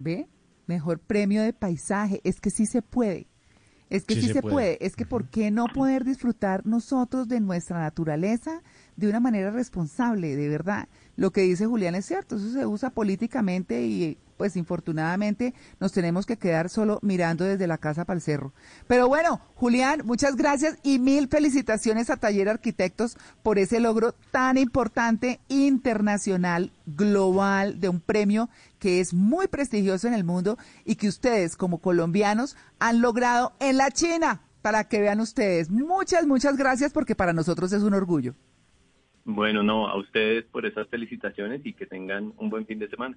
¿Ve? 0.00 0.26
Mejor 0.66 0.98
premio 0.98 1.42
de 1.42 1.52
paisaje. 1.52 2.20
Es 2.24 2.40
que 2.40 2.50
sí 2.50 2.66
se 2.66 2.82
puede. 2.82 3.28
Es 3.90 4.04
que 4.04 4.16
sí, 4.16 4.28
se, 4.28 4.42
puede. 4.42 4.84
Es 4.84 4.96
que 4.96 5.06
¿por 5.06 5.30
qué 5.30 5.50
no 5.50 5.66
poder 5.66 6.04
disfrutar 6.04 6.66
nosotros 6.66 7.26
de 7.26 7.40
nuestra 7.40 7.80
naturaleza 7.80 8.62
de 8.96 9.08
una 9.08 9.18
manera 9.18 9.50
responsable, 9.50 10.36
de 10.36 10.48
verdad? 10.48 10.88
Lo 11.16 11.30
que 11.30 11.40
dice 11.42 11.64
Julián 11.64 11.94
es 11.94 12.04
cierto, 12.04 12.36
eso 12.36 12.50
se 12.50 12.66
usa 12.66 12.90
políticamente 12.90 13.86
y 13.86 14.18
pues 14.38 14.56
infortunadamente 14.56 15.52
nos 15.80 15.92
tenemos 15.92 16.24
que 16.24 16.38
quedar 16.38 16.70
solo 16.70 16.98
mirando 17.02 17.44
desde 17.44 17.66
la 17.66 17.76
casa 17.76 18.06
para 18.06 18.16
el 18.16 18.22
cerro. 18.22 18.54
Pero 18.86 19.08
bueno, 19.08 19.42
Julián, 19.54 20.00
muchas 20.06 20.36
gracias 20.36 20.78
y 20.82 20.98
mil 20.98 21.28
felicitaciones 21.28 22.08
a 22.08 22.16
Taller 22.16 22.48
Arquitectos 22.48 23.18
por 23.42 23.58
ese 23.58 23.80
logro 23.80 24.14
tan 24.30 24.56
importante, 24.56 25.40
internacional, 25.48 26.72
global, 26.86 27.80
de 27.80 27.90
un 27.90 28.00
premio 28.00 28.48
que 28.78 29.00
es 29.00 29.12
muy 29.12 29.48
prestigioso 29.48 30.08
en 30.08 30.14
el 30.14 30.24
mundo 30.24 30.56
y 30.86 30.94
que 30.94 31.08
ustedes 31.08 31.56
como 31.56 31.78
colombianos 31.78 32.56
han 32.78 33.02
logrado 33.02 33.52
en 33.60 33.76
la 33.76 33.90
China, 33.90 34.42
para 34.62 34.84
que 34.84 35.00
vean 35.00 35.20
ustedes. 35.20 35.70
Muchas, 35.70 36.26
muchas 36.26 36.56
gracias 36.56 36.92
porque 36.92 37.14
para 37.14 37.32
nosotros 37.32 37.72
es 37.72 37.82
un 37.82 37.94
orgullo. 37.94 38.34
Bueno, 39.24 39.62
no, 39.62 39.88
a 39.88 39.98
ustedes 39.98 40.44
por 40.46 40.64
esas 40.64 40.88
felicitaciones 40.88 41.60
y 41.64 41.74
que 41.74 41.86
tengan 41.86 42.32
un 42.38 42.48
buen 42.48 42.66
fin 42.66 42.78
de 42.78 42.88
semana. 42.88 43.16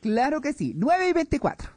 Claro 0.00 0.40
que 0.40 0.52
sí, 0.54 0.72
9 0.76 1.10
y 1.10 1.12
24. 1.12 1.70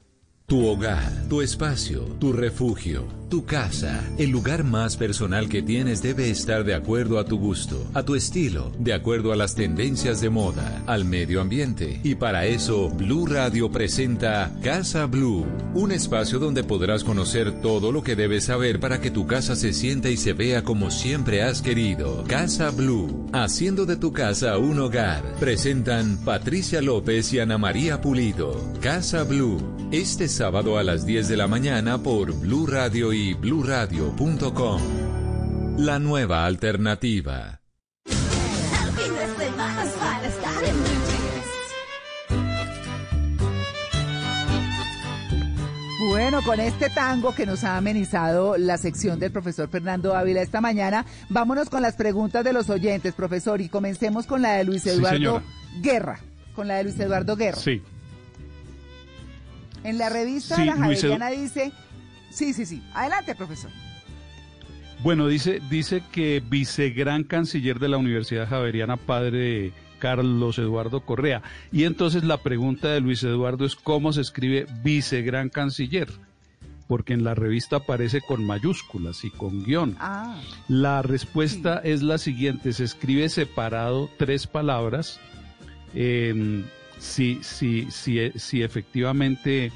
Tu 0.46 0.66
hogar, 0.66 1.28
tu 1.30 1.42
espacio, 1.42 2.04
tu 2.20 2.32
refugio, 2.32 3.06
tu 3.34 3.46
casa, 3.46 4.08
el 4.20 4.30
lugar 4.30 4.64
más 4.64 4.96
personal 4.96 5.50
que 5.50 5.64
tienes 5.64 6.04
debe 6.04 6.30
estar 6.30 6.64
de 6.64 6.76
acuerdo 6.76 7.18
a 7.18 7.26
tu 7.26 7.40
gusto, 7.40 7.84
a 7.96 8.04
tu 8.04 8.14
estilo, 8.14 8.72
de 8.78 8.94
acuerdo 8.94 9.34
a 9.34 9.36
las 9.36 9.56
tendencias 9.56 10.22
de 10.22 10.30
moda, 10.30 10.84
al 10.86 11.04
medio 11.04 11.42
ambiente. 11.42 12.00
Y 12.04 12.14
para 12.14 12.46
eso, 12.46 12.92
Blue 12.92 13.26
Radio 13.26 13.72
presenta 13.72 14.52
Casa 14.62 15.08
Blue, 15.08 15.48
un 15.74 15.92
espacio 15.92 16.38
donde 16.38 16.64
podrás 16.64 17.04
conocer 17.04 17.60
todo 17.60 17.92
lo 17.92 18.04
que 18.04 18.16
debes 18.16 18.44
saber 18.44 18.80
para 18.80 19.02
que 19.02 19.10
tu 19.10 19.26
casa 19.26 19.56
se 19.56 19.74
sienta 19.74 20.12
y 20.12 20.18
se 20.18 20.34
vea 20.34 20.64
como 20.64 20.92
siempre 20.92 21.42
has 21.42 21.64
querido. 21.64 22.26
Casa 22.28 22.70
Blue, 22.70 23.32
haciendo 23.34 23.88
de 23.88 23.96
tu 23.96 24.14
casa 24.14 24.60
un 24.60 24.78
hogar. 24.78 25.24
Presentan 25.40 26.18
Patricia 26.24 26.84
López 26.84 27.34
y 27.34 27.40
Ana 27.40 27.58
María 27.58 28.00
Pulido. 28.00 28.62
Casa 28.80 29.24
Blue, 29.24 29.58
este 29.92 30.28
sábado 30.28 30.78
a 30.78 30.84
las 30.84 31.08
10 31.08 31.28
de 31.30 31.38
la 31.38 31.48
mañana 31.48 31.98
por 31.98 32.32
Blue 32.40 32.68
Radio 32.68 33.12
y 33.12 33.23
bluradio.com. 33.32 34.82
La 35.78 36.00
nueva 36.00 36.46
alternativa. 36.46 37.62
Bueno, 46.10 46.42
con 46.44 46.60
este 46.60 46.90
tango 46.90 47.34
que 47.34 47.46
nos 47.46 47.64
ha 47.64 47.78
amenizado 47.78 48.58
la 48.58 48.78
sección 48.78 49.20
del 49.20 49.32
profesor 49.32 49.70
Fernando 49.70 50.16
Ávila 50.16 50.42
esta 50.42 50.60
mañana, 50.60 51.06
vámonos 51.30 51.70
con 51.70 51.82
las 51.82 51.96
preguntas 51.96 52.44
de 52.44 52.52
los 52.54 52.70
oyentes, 52.70 53.14
profesor, 53.14 53.62
y 53.62 53.70
comencemos 53.70 54.28
con 54.28 54.42
la 54.42 54.54
de 54.54 54.66
Luis 54.66 54.86
Eduardo 54.86 55.42
Guerra. 55.82 56.20
Con 56.56 56.68
la 56.68 56.76
de 56.76 56.84
Luis 56.84 57.00
Eduardo 57.00 57.36
Guerra. 57.36 57.58
Sí. 57.58 57.82
En 59.84 59.98
la 59.98 60.10
revista 60.10 60.56
Sí, 60.56 60.66
La 60.66 60.76
Javeriana 60.76 61.30
dice, 61.30 61.72
sí, 62.34 62.54
sí, 62.54 62.66
sí, 62.66 62.84
adelante, 62.94 63.36
profesor. 63.36 63.72
Bueno, 65.04 65.28
dice, 65.28 65.62
dice 65.70 66.02
que 66.12 66.42
vicegran 66.46 67.24
canciller 67.26 67.80
de 67.80 67.90
la 67.90 67.98
Universidad 67.98 68.48
Javeriana, 68.48 68.96
padre 68.98 69.74
Carlos 70.00 70.58
Eduardo 70.60 71.02
Correa. 71.02 71.42
Y 71.72 71.84
entonces 71.84 72.24
la 72.24 72.38
pregunta 72.38 72.90
de 72.90 73.02
Luis 73.02 73.22
Eduardo 73.24 73.66
es 73.66 73.76
cómo 73.76 74.14
se 74.14 74.22
escribe 74.22 74.66
vicegran 74.82 75.50
canciller, 75.50 76.10
porque 76.88 77.14
en 77.14 77.26
la 77.26 77.36
revista 77.36 77.78
aparece 77.78 78.22
con 78.22 78.46
mayúsculas 78.46 79.26
y 79.26 79.30
con 79.30 79.64
guion. 79.66 79.98
Ah, 80.00 80.40
La 80.70 81.02
respuesta 81.02 81.80
es 81.84 82.02
la 82.02 82.18
siguiente, 82.18 82.72
se 82.72 82.86
escribe 82.86 83.28
separado 83.30 84.10
tres 84.18 84.48
palabras. 84.48 85.20
eh, 85.94 86.64
si, 86.98 87.40
si, 87.42 87.92
si, 87.92 88.32
si 88.36 88.62
efectivamente 88.64 89.74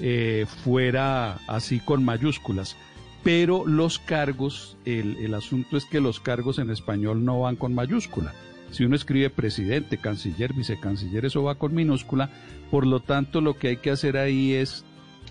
eh, 0.00 0.46
fuera 0.64 1.38
así 1.46 1.80
con 1.80 2.04
mayúsculas. 2.04 2.76
Pero 3.22 3.66
los 3.66 3.98
cargos, 3.98 4.76
el, 4.84 5.16
el 5.16 5.34
asunto 5.34 5.76
es 5.76 5.84
que 5.84 6.00
los 6.00 6.20
cargos 6.20 6.58
en 6.58 6.70
español 6.70 7.24
no 7.24 7.40
van 7.40 7.56
con 7.56 7.74
mayúscula. 7.74 8.32
Si 8.70 8.84
uno 8.84 8.96
escribe 8.96 9.30
presidente, 9.30 9.98
canciller, 9.98 10.52
vicecanciller, 10.52 11.24
eso 11.24 11.42
va 11.42 11.56
con 11.56 11.74
minúscula. 11.74 12.30
Por 12.70 12.86
lo 12.86 13.00
tanto, 13.00 13.40
lo 13.40 13.54
que 13.54 13.68
hay 13.68 13.76
que 13.78 13.90
hacer 13.90 14.16
ahí 14.16 14.52
es 14.52 14.84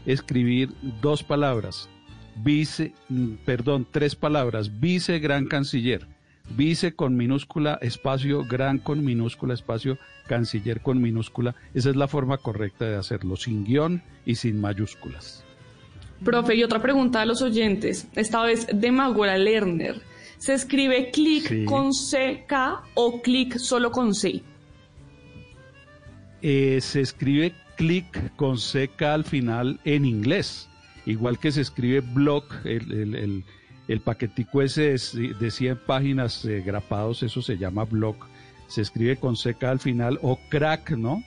escribir 0.06 0.74
dos 1.02 1.24
palabras. 1.24 1.90
Vice, 2.38 2.94
mm, 3.10 3.36
perdón, 3.46 3.88
tres 3.90 4.16
palabras. 4.16 4.80
Vice 4.80 5.20
gran 5.20 5.46
canciller. 5.46 6.08
Vice 6.50 6.94
con 6.96 7.18
minúscula, 7.18 7.80
espacio, 7.82 8.46
gran 8.46 8.78
con 8.78 9.04
minúscula, 9.04 9.54
espacio, 9.54 9.98
canciller 10.28 10.82
con 10.82 11.02
minúscula. 11.02 11.56
Esa 11.74 11.90
es 11.90 11.96
la 11.96 12.08
forma 12.08 12.38
correcta 12.38 12.86
de 12.86 12.96
hacerlo, 12.98 13.36
sin 13.36 13.64
guion 13.66 14.04
y 14.26 14.36
sin 14.36 14.62
mayúsculas. 14.62 15.44
Profe, 16.24 16.56
y 16.56 16.64
otra 16.64 16.82
pregunta 16.82 17.22
a 17.22 17.26
los 17.26 17.42
oyentes, 17.42 18.08
esta 18.16 18.44
vez 18.44 18.68
de 18.72 18.92
Magora 18.92 19.38
Lerner. 19.38 20.02
¿Se 20.38 20.54
escribe 20.54 21.12
clic 21.12 21.48
Sí. 21.48 21.66
con 21.66 21.92
CK 21.92 22.84
o 22.94 23.22
clic 23.22 23.58
solo 23.58 23.92
con 23.92 24.14
C? 24.14 24.42
Eh, 26.42 26.80
se 26.82 27.02
escribe 27.02 27.54
click 27.76 28.36
con 28.36 28.58
CK 28.58 29.02
al 29.02 29.24
final 29.26 29.80
en 29.84 30.06
inglés, 30.06 30.70
igual 31.06 31.40
que 31.40 31.52
se 31.52 31.62
escribe 31.62 32.02
blog, 32.02 32.44
el, 32.66 32.92
el- 32.92 33.16
el- 33.16 33.44
el 33.88 34.00
paquetico 34.02 34.62
ese 34.62 34.82
de, 34.90 34.94
ci- 34.96 35.38
de 35.38 35.52
100 35.52 35.80
páginas 35.86 36.44
eh, 36.46 36.62
grapados, 36.66 37.24
eso 37.24 37.42
se 37.42 37.58
llama 37.58 37.86
blog, 37.86 38.16
se 38.68 38.82
escribe 38.82 39.18
con 39.18 39.36
CK 39.36 39.64
al 39.66 39.80
final, 39.80 40.20
o 40.22 40.40
crack, 40.50 40.92
¿no? 40.92 41.24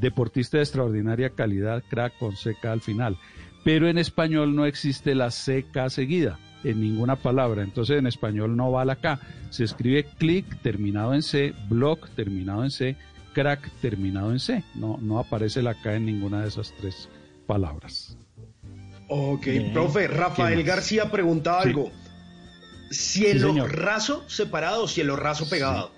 Deportista 0.00 0.56
de 0.58 0.64
extraordinaria 0.64 1.30
calidad, 1.30 1.82
crack 1.88 2.18
con 2.18 2.32
CK 2.32 2.64
al 2.66 2.80
final. 2.80 3.16
Pero 3.62 3.88
en 3.88 3.96
español 3.98 4.54
no 4.54 4.66
existe 4.66 5.14
la 5.14 5.28
CK 5.28 5.88
seguida 5.88 6.38
en 6.64 6.80
ninguna 6.80 7.16
palabra, 7.16 7.62
entonces 7.62 7.98
en 7.98 8.06
español 8.06 8.56
no 8.56 8.72
va 8.72 8.84
la 8.84 8.96
K, 8.96 9.20
se 9.50 9.64
escribe 9.64 10.04
click 10.18 10.60
terminado 10.62 11.14
en 11.14 11.22
C, 11.22 11.54
blog 11.68 12.08
terminado 12.16 12.64
en 12.64 12.70
C, 12.70 12.96
crack 13.34 13.70
terminado 13.80 14.32
en 14.32 14.38
C. 14.40 14.64
No, 14.74 14.98
no 15.00 15.18
aparece 15.18 15.62
la 15.62 15.74
K 15.74 15.94
en 15.94 16.06
ninguna 16.06 16.42
de 16.42 16.48
esas 16.48 16.72
tres 16.80 17.08
palabras. 17.46 18.16
Ok, 19.16 19.46
Bien. 19.46 19.72
profe, 19.72 20.08
Rafael. 20.08 20.64
García 20.64 21.08
pregunta 21.10 21.60
Sí. 21.62 21.68
algo. 21.68 21.92
¿Cielo 22.90 23.66
raso 23.68 24.24
separado 24.28 24.82
o 24.84 24.88
cielo 24.88 25.14
raso 25.14 25.48
pegado? 25.48 25.92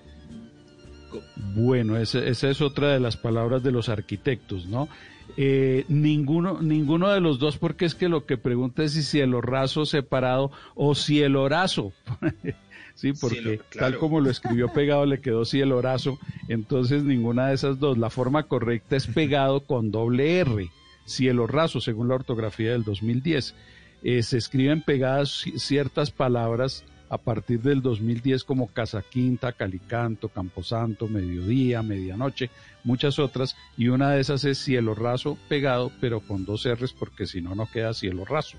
Bueno, 1.55 1.97
esa, 1.97 2.19
esa 2.19 2.49
es 2.49 2.61
otra 2.61 2.89
de 2.89 2.99
las 2.99 3.17
palabras 3.17 3.63
de 3.63 3.71
los 3.71 3.89
arquitectos, 3.89 4.67
¿no? 4.67 4.87
Eh, 5.35 5.85
ninguno, 5.87 6.61
ninguno 6.61 7.09
de 7.09 7.19
los 7.19 7.39
dos, 7.39 7.57
porque 7.57 7.85
es 7.85 7.95
que 7.95 8.07
lo 8.07 8.25
que 8.25 8.37
pregunta 8.37 8.83
es 8.83 8.93
si 8.93 9.01
cielo 9.01 9.41
raso 9.41 9.85
separado 9.87 10.51
o 10.75 10.93
cielo 10.93 11.49
raso. 11.49 11.93
sí, 12.95 13.13
porque 13.13 13.41
Cielo, 13.41 13.63
claro. 13.69 13.91
tal 13.91 13.97
como 13.99 14.19
lo 14.21 14.29
escribió 14.29 14.67
pegado 14.73 15.05
le 15.07 15.21
quedó 15.21 15.43
cielo 15.43 15.81
raso, 15.81 16.19
entonces 16.49 17.03
ninguna 17.03 17.47
de 17.47 17.55
esas 17.55 17.79
dos. 17.79 17.97
La 17.97 18.09
forma 18.11 18.43
correcta 18.43 18.95
es 18.95 19.07
pegado 19.07 19.61
con 19.61 19.89
doble 19.91 20.37
R, 20.39 20.69
cielo 21.07 21.47
raso, 21.47 21.81
según 21.81 22.07
la 22.09 22.15
ortografía 22.15 22.73
del 22.73 22.83
2010. 22.83 23.55
Eh, 24.03 24.21
se 24.21 24.37
escriben 24.37 24.81
pegadas 24.83 25.43
ci- 25.43 25.57
ciertas 25.57 26.11
palabras 26.11 26.83
a 27.09 27.17
partir 27.17 27.61
del 27.61 27.81
2010 27.81 28.43
como 28.43 28.67
Casa 28.67 29.01
Quinta, 29.01 29.53
Calicanto, 29.53 30.27
Camposanto, 30.29 31.07
Mediodía, 31.07 31.81
Medianoche, 31.81 32.49
muchas 32.83 33.17
otras, 33.17 33.55
y 33.77 33.87
una 33.87 34.11
de 34.11 34.19
esas 34.21 34.43
es 34.43 34.57
cielo 34.59 34.93
raso 34.93 35.37
pegado, 35.49 35.91
pero 36.01 36.19
con 36.19 36.43
dos 36.45 36.67
R's 36.67 36.93
porque 36.93 37.25
si 37.25 37.41
no, 37.41 37.55
no 37.55 37.65
queda 37.71 37.93
cielo 37.93 38.25
raso. 38.25 38.57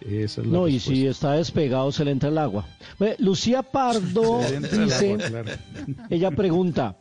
Esa 0.00 0.40
es 0.42 0.46
la 0.46 0.52
No, 0.52 0.68
y 0.68 0.78
si 0.78 1.08
está 1.08 1.32
despegado 1.32 1.90
se 1.90 2.04
le 2.04 2.12
entra 2.12 2.28
el 2.28 2.38
agua. 2.38 2.64
Lucía 3.18 3.64
Pardo 3.64 4.40
el 4.46 4.62
dice, 4.62 5.14
agua, 5.14 5.26
claro. 5.28 5.50
ella 6.10 6.30
pregunta, 6.30 6.96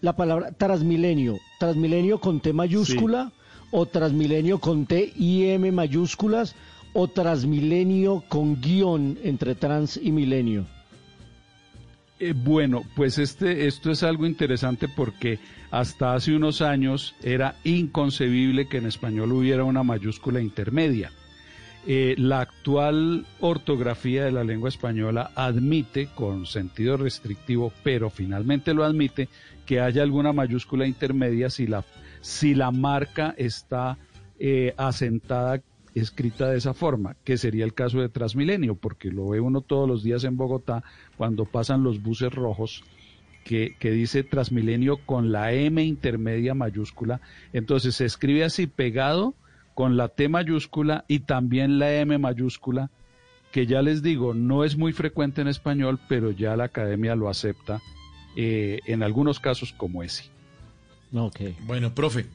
la 0.00 0.16
palabra 0.16 0.52
Transmilenio, 0.52 1.36
¿Transmilenio 1.60 2.18
con 2.18 2.40
T 2.40 2.54
mayúscula 2.54 3.30
o 3.70 3.86
Transmilenio 3.86 4.58
con 4.58 4.86
T 4.86 5.12
y 5.16 5.46
M 5.46 5.70
mayúsculas 5.72 6.54
o 6.92 7.08
Transmilenio 7.08 8.24
con 8.28 8.60
guion 8.60 9.18
entre 9.22 9.54
trans 9.54 9.98
y 10.02 10.12
milenio? 10.12 10.66
Eh, 12.20 12.34
bueno, 12.36 12.82
pues 12.96 13.18
este, 13.18 13.66
esto 13.66 13.92
es 13.92 14.02
algo 14.02 14.26
interesante 14.26 14.88
porque 14.88 15.38
hasta 15.70 16.14
hace 16.14 16.34
unos 16.34 16.62
años 16.62 17.14
era 17.22 17.56
inconcebible 17.62 18.68
que 18.68 18.78
en 18.78 18.86
español 18.86 19.32
hubiera 19.32 19.64
una 19.64 19.84
mayúscula 19.84 20.40
intermedia. 20.40 21.12
Eh, 21.86 22.16
la 22.18 22.40
actual 22.40 23.24
ortografía 23.40 24.24
de 24.24 24.32
la 24.32 24.42
lengua 24.42 24.68
española 24.68 25.30
admite, 25.36 26.08
con 26.14 26.44
sentido 26.44 26.96
restrictivo, 26.96 27.72
pero 27.84 28.10
finalmente 28.10 28.74
lo 28.74 28.84
admite, 28.84 29.28
que 29.64 29.80
haya 29.80 30.02
alguna 30.02 30.32
mayúscula 30.32 30.86
intermedia 30.86 31.50
si 31.50 31.66
la, 31.66 31.84
si 32.20 32.54
la 32.54 32.70
marca 32.70 33.34
está 33.36 33.98
eh, 34.38 34.74
asentada, 34.76 35.62
escrita 35.94 36.48
de 36.48 36.58
esa 36.58 36.74
forma, 36.74 37.16
que 37.24 37.36
sería 37.36 37.64
el 37.64 37.74
caso 37.74 38.00
de 38.00 38.08
Transmilenio, 38.08 38.74
porque 38.74 39.10
lo 39.10 39.28
ve 39.28 39.40
uno 39.40 39.60
todos 39.60 39.88
los 39.88 40.02
días 40.02 40.24
en 40.24 40.36
Bogotá 40.36 40.84
cuando 41.16 41.44
pasan 41.44 41.82
los 41.82 42.02
buses 42.02 42.32
rojos. 42.32 42.84
Que, 43.44 43.76
que 43.78 43.90
dice 43.90 44.24
Transmilenio 44.24 44.98
con 45.06 45.32
la 45.32 45.54
M 45.54 45.82
intermedia 45.82 46.52
mayúscula, 46.52 47.22
entonces 47.54 47.94
se 47.94 48.04
escribe 48.04 48.44
así 48.44 48.66
pegado 48.66 49.34
con 49.72 49.96
la 49.96 50.08
T 50.08 50.28
mayúscula 50.28 51.06
y 51.08 51.20
también 51.20 51.78
la 51.78 51.94
M 51.94 52.18
mayúscula, 52.18 52.90
que 53.50 53.64
ya 53.64 53.80
les 53.80 54.02
digo, 54.02 54.34
no 54.34 54.64
es 54.64 54.76
muy 54.76 54.92
frecuente 54.92 55.40
en 55.40 55.48
español, 55.48 55.98
pero 56.10 56.30
ya 56.30 56.56
la 56.56 56.64
academia 56.64 57.14
lo 57.14 57.30
acepta 57.30 57.80
eh, 58.36 58.80
en 58.86 59.02
algunos 59.02 59.40
casos 59.40 59.72
como 59.72 60.02
ese. 60.02 60.24
Okay. 61.12 61.56
Bueno, 61.66 61.94
profe. 61.94 62.26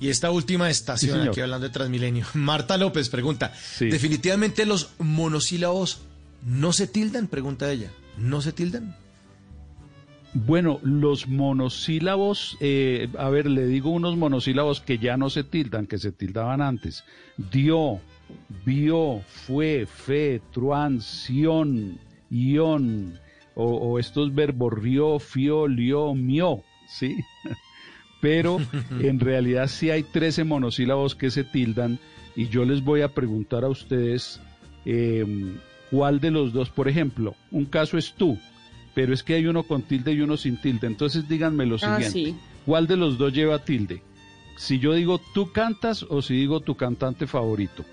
Y 0.00 0.08
esta 0.08 0.30
última 0.30 0.70
estación, 0.70 1.28
aquí 1.28 1.40
hablando 1.40 1.66
de 1.68 1.72
Transmilenio. 1.72 2.26
Marta 2.34 2.76
López 2.76 3.08
pregunta, 3.08 3.52
¿definitivamente 3.78 4.66
los 4.66 4.90
monosílabos 4.98 6.02
no 6.44 6.72
se 6.72 6.86
tildan? 6.86 7.28
Pregunta 7.28 7.70
ella. 7.70 7.90
¿No 8.18 8.40
se 8.40 8.52
tildan? 8.52 8.96
Bueno, 10.34 10.80
los 10.82 11.28
monosílabos, 11.28 12.56
eh, 12.60 13.08
a 13.18 13.28
ver, 13.30 13.46
le 13.46 13.66
digo 13.66 13.90
unos 13.90 14.16
monosílabos 14.16 14.80
que 14.80 14.98
ya 14.98 15.16
no 15.16 15.30
se 15.30 15.44
tildan, 15.44 15.86
que 15.86 15.98
se 15.98 16.10
tildaban 16.10 16.60
antes. 16.60 17.04
Dio, 17.36 18.00
vio, 18.64 19.22
fue, 19.28 19.86
fe, 19.86 20.42
truán, 20.52 21.00
sion, 21.00 22.00
ion, 22.30 23.20
o, 23.54 23.64
o 23.64 23.98
estos 24.00 24.34
verbos 24.34 24.72
rió, 24.72 25.20
fió, 25.20 25.68
lió, 25.68 26.14
mió, 26.14 26.64
¿sí? 26.88 27.16
Pero 28.24 28.58
en 29.00 29.20
realidad 29.20 29.66
sí 29.68 29.90
hay 29.90 30.02
13 30.02 30.44
monosílabos 30.44 31.14
que 31.14 31.30
se 31.30 31.44
tildan 31.44 31.98
y 32.34 32.48
yo 32.48 32.64
les 32.64 32.82
voy 32.82 33.02
a 33.02 33.08
preguntar 33.08 33.64
a 33.64 33.68
ustedes 33.68 34.40
eh, 34.86 35.26
cuál 35.90 36.20
de 36.20 36.30
los 36.30 36.54
dos, 36.54 36.70
por 36.70 36.88
ejemplo, 36.88 37.34
un 37.50 37.66
caso 37.66 37.98
es 37.98 38.14
tú, 38.14 38.38
pero 38.94 39.12
es 39.12 39.22
que 39.22 39.34
hay 39.34 39.46
uno 39.46 39.64
con 39.64 39.82
tilde 39.82 40.12
y 40.12 40.22
uno 40.22 40.38
sin 40.38 40.56
tilde. 40.56 40.86
Entonces 40.86 41.28
díganme 41.28 41.66
lo 41.66 41.74
Ah, 41.76 42.00
siguiente. 42.00 42.10
sí. 42.10 42.34
¿Cuál 42.64 42.86
de 42.86 42.96
los 42.96 43.18
dos 43.18 43.30
lleva 43.34 43.58
tilde? 43.58 44.00
Si 44.56 44.78
yo 44.78 44.94
digo 44.94 45.20
tú 45.34 45.52
cantas 45.52 46.02
o 46.08 46.22
si 46.22 46.32
digo 46.34 46.60
tu 46.60 46.76
cantante 46.76 47.26
favorito. 47.26 47.84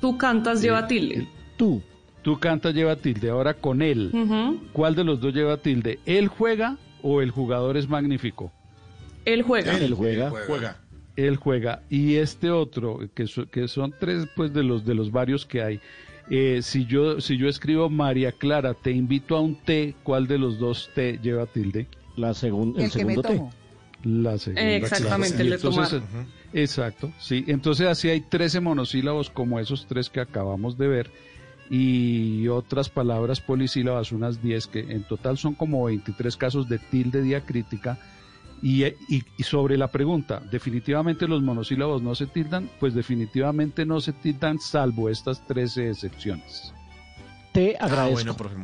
Tú 0.00 0.16
cantas, 0.16 0.62
lleva 0.62 0.86
tilde. 0.86 1.26
Tú. 1.56 1.82
Tú 2.22 2.38
cantas 2.38 2.74
lleva 2.74 2.94
tilde. 2.94 3.30
Ahora 3.30 3.54
con 3.54 3.82
él. 3.82 4.12
¿Cuál 4.72 4.94
de 4.94 5.02
los 5.02 5.20
dos 5.20 5.34
lleva 5.34 5.56
tilde? 5.56 5.98
¿Él 6.06 6.28
juega 6.28 6.76
o 7.02 7.20
el 7.22 7.32
jugador 7.32 7.76
es 7.76 7.88
magnífico? 7.88 8.52
Él 9.24 9.42
juega. 9.42 9.76
Él 9.78 9.94
juega. 9.94 10.30
Juega. 10.30 10.76
Él 11.16 11.36
juega. 11.36 11.82
Y 11.90 12.16
este 12.16 12.50
otro, 12.50 13.00
que, 13.14 13.26
so- 13.26 13.46
que 13.46 13.68
son 13.68 13.94
tres 14.00 14.26
pues 14.34 14.52
de 14.52 14.62
los 14.62 14.84
de 14.84 14.94
los 14.94 15.10
varios 15.12 15.44
que 15.46 15.62
hay. 15.62 15.80
Eh, 16.30 16.60
si 16.62 16.86
yo 16.86 17.20
si 17.20 17.36
yo 17.36 17.48
escribo 17.48 17.90
María 17.90 18.32
Clara, 18.32 18.74
te 18.74 18.92
invito 18.92 19.36
a 19.36 19.40
un 19.40 19.56
té, 19.56 19.94
¿cuál 20.02 20.26
de 20.26 20.38
los 20.38 20.58
dos 20.58 20.90
té 20.94 21.18
lleva 21.22 21.46
tilde? 21.46 21.86
La 22.16 22.30
segun- 22.32 22.74
El 22.78 22.90
que 22.90 23.04
me 23.04 23.16
tomo. 23.16 23.52
La 24.04 24.38
segunda. 24.38 24.62
Eh, 24.62 24.76
exactamente, 24.76 25.28
claro. 25.36 25.42
el 25.44 25.48
de 25.50 25.54
entonces, 25.56 25.88
tomar. 26.10 26.26
Exacto, 26.54 27.12
sí. 27.20 27.44
Entonces 27.46 27.86
así 27.86 28.08
hay 28.08 28.20
13 28.22 28.60
monosílabos 28.60 29.30
como 29.30 29.60
esos 29.60 29.86
tres 29.86 30.08
que 30.10 30.20
acabamos 30.20 30.76
de 30.78 30.88
ver 30.88 31.10
y 31.70 32.48
otras 32.48 32.88
palabras 32.88 33.40
polisílabas, 33.40 34.12
unas 34.12 34.42
10 34.42 34.66
que 34.66 34.80
en 34.80 35.04
total 35.04 35.38
son 35.38 35.54
como 35.54 35.84
23 35.84 36.36
casos 36.36 36.68
de 36.68 36.78
tilde 36.78 37.22
diacrítica. 37.22 37.98
Y, 38.62 38.84
y- 38.84 39.24
y 39.36 39.42
sobre 39.42 39.76
la 39.76 39.88
pregunta, 39.88 40.40
¿definitivamente 40.50 41.26
los 41.26 41.42
monosílabos 41.42 42.00
no 42.00 42.14
se 42.14 42.26
tildan? 42.26 42.70
Pues 42.78 42.94
definitivamente 42.94 43.84
no 43.84 44.00
se 44.00 44.12
tildan 44.12 44.60
salvo 44.60 45.08
estas 45.08 45.44
13 45.48 45.90
excepciones. 45.90 46.72
Te 47.52 47.76
Ah, 47.80 47.86
agradezco. 47.86 48.14
bueno, 48.14 48.36
profe. 48.36 48.56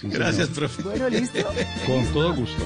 Sí, 0.00 0.08
Gracias, 0.08 0.46
señor. 0.48 0.54
profe. 0.54 0.82
Bueno, 0.82 1.08
listo. 1.08 1.38
Con 1.86 2.04
todo 2.12 2.34
gusto. 2.34 2.64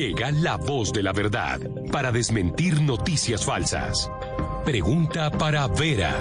Llega 0.00 0.32
la 0.32 0.56
voz 0.56 0.94
de 0.94 1.02
la 1.02 1.12
verdad 1.12 1.60
para 1.92 2.10
desmentir 2.10 2.80
noticias 2.80 3.44
falsas. 3.44 4.10
Pregunta 4.64 5.30
para 5.30 5.68
Vera. 5.68 6.18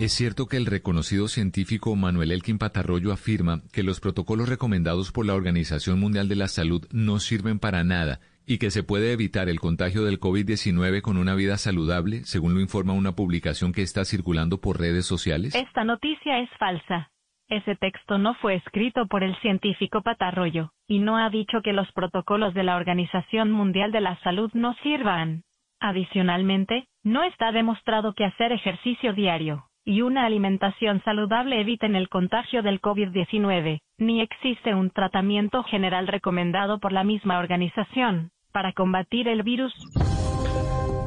Es 0.00 0.14
cierto 0.14 0.46
que 0.46 0.56
el 0.56 0.64
reconocido 0.64 1.28
científico 1.28 1.94
Manuel 1.94 2.32
Elkin 2.32 2.56
Patarroyo 2.56 3.12
afirma 3.12 3.60
que 3.70 3.82
los 3.82 4.00
protocolos 4.00 4.48
recomendados 4.48 5.12
por 5.12 5.26
la 5.26 5.34
Organización 5.34 6.00
Mundial 6.00 6.26
de 6.30 6.36
la 6.36 6.48
Salud 6.48 6.86
no 6.90 7.20
sirven 7.20 7.58
para 7.58 7.84
nada 7.84 8.20
y 8.46 8.56
que 8.56 8.70
se 8.70 8.82
puede 8.82 9.12
evitar 9.12 9.50
el 9.50 9.60
contagio 9.60 10.04
del 10.04 10.20
COVID-19 10.20 11.02
con 11.02 11.18
una 11.18 11.34
vida 11.34 11.58
saludable, 11.58 12.24
según 12.24 12.54
lo 12.54 12.62
informa 12.62 12.94
una 12.94 13.14
publicación 13.14 13.72
que 13.72 13.82
está 13.82 14.06
circulando 14.06 14.62
por 14.62 14.80
redes 14.80 15.04
sociales. 15.04 15.54
Esta 15.54 15.84
noticia 15.84 16.40
es 16.40 16.48
falsa. 16.58 17.10
Ese 17.48 17.76
texto 17.76 18.18
no 18.18 18.34
fue 18.34 18.54
escrito 18.54 19.06
por 19.06 19.22
el 19.22 19.34
científico 19.36 20.02
Patarroyo, 20.02 20.70
y 20.86 20.98
no 20.98 21.16
ha 21.16 21.30
dicho 21.30 21.62
que 21.62 21.72
los 21.72 21.90
protocolos 21.92 22.52
de 22.54 22.62
la 22.62 22.76
Organización 22.76 23.50
Mundial 23.50 23.90
de 23.90 24.00
la 24.00 24.16
Salud 24.20 24.50
no 24.52 24.74
sirvan. 24.82 25.42
Adicionalmente, 25.80 26.86
no 27.02 27.22
está 27.22 27.52
demostrado 27.52 28.12
que 28.12 28.24
hacer 28.24 28.52
ejercicio 28.52 29.12
diario 29.14 29.68
y 29.88 30.02
una 30.02 30.26
alimentación 30.26 31.02
saludable 31.02 31.62
eviten 31.62 31.96
el 31.96 32.10
contagio 32.10 32.62
del 32.62 32.78
COVID-19, 32.82 33.80
ni 33.96 34.20
existe 34.20 34.74
un 34.74 34.90
tratamiento 34.90 35.62
general 35.62 36.06
recomendado 36.06 36.78
por 36.78 36.92
la 36.92 37.04
misma 37.04 37.38
organización 37.38 38.30
para 38.52 38.74
combatir 38.74 39.28
el 39.28 39.42
virus. 39.42 39.72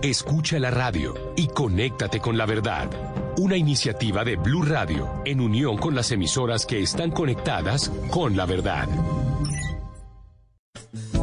Escucha 0.02 0.58
la 0.58 0.72
radio 0.72 1.14
y 1.38 1.48
conéctate 1.50 2.20
con 2.20 2.40
la 2.40 2.48
verdad. 2.48 2.90
Una 3.38 3.56
iniciativa 3.56 4.26
de 4.26 4.35
Blue 4.35 4.64
Radio 4.64 5.10
en 5.24 5.40
unión 5.40 5.77
con 5.77 5.95
las 5.95 6.11
emisoras 6.11 6.66
que 6.66 6.82
están 6.82 7.11
conectadas 7.11 7.90
con 8.10 8.35
la 8.35 8.45
verdad. 8.45 8.90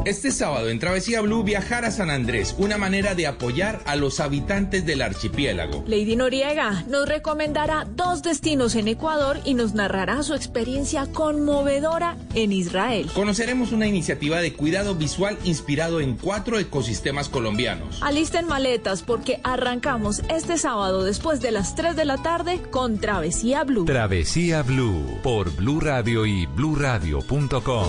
Este 0.05 0.31
sábado 0.31 0.71
en 0.71 0.79
Travesía 0.79 1.21
Blue 1.21 1.43
viajar 1.43 1.85
a 1.85 1.91
San 1.91 2.09
Andrés, 2.09 2.55
una 2.59 2.79
manera 2.79 3.15
de 3.15 3.27
apoyar 3.27 3.83
a 3.85 3.97
los 3.97 4.21
habitantes 4.21 4.87
del 4.87 5.03
archipiélago. 5.03 5.85
Lady 5.87 6.17
Noriega 6.17 6.85
nos 6.89 7.07
recomendará 7.07 7.87
dos 7.95 8.23
destinos 8.23 8.75
en 8.75 8.89
Ecuador 8.89 9.39
y 9.45 9.53
nos 9.55 9.75
narrará 9.75 10.23
su 10.23 10.35
experiencia 10.35 11.07
conmovedora 11.13 12.17
en 12.35 12.53
Israel. 12.53 13.11
Conoceremos 13.15 13.73
una 13.73 13.87
iniciativa 13.87 14.41
de 14.41 14.55
cuidado 14.55 14.95
visual 14.95 15.37
inspirado 15.45 16.01
en 16.01 16.17
cuatro 16.17 16.59
ecosistemas 16.59 17.29
colombianos. 17.29 18.03
Alisten 18.03 18.47
maletas 18.47 19.03
porque 19.03 19.41
arrancamos 19.45 20.23
este 20.31 20.57
sábado 20.57 21.05
después 21.05 21.41
de 21.41 21.51
las 21.51 21.75
3 21.75 21.97
de 21.97 22.05
la 22.07 22.17
tarde 22.23 22.63
con 22.71 22.99
Travesía 22.99 23.65
Blue. 23.65 23.85
Travesía 23.85 24.63
Blue 24.63 25.19
por 25.23 25.55
Blue 25.55 25.81
Radio 25.81 26.25
y 26.25 26.47
bluradio.com. 26.47 27.89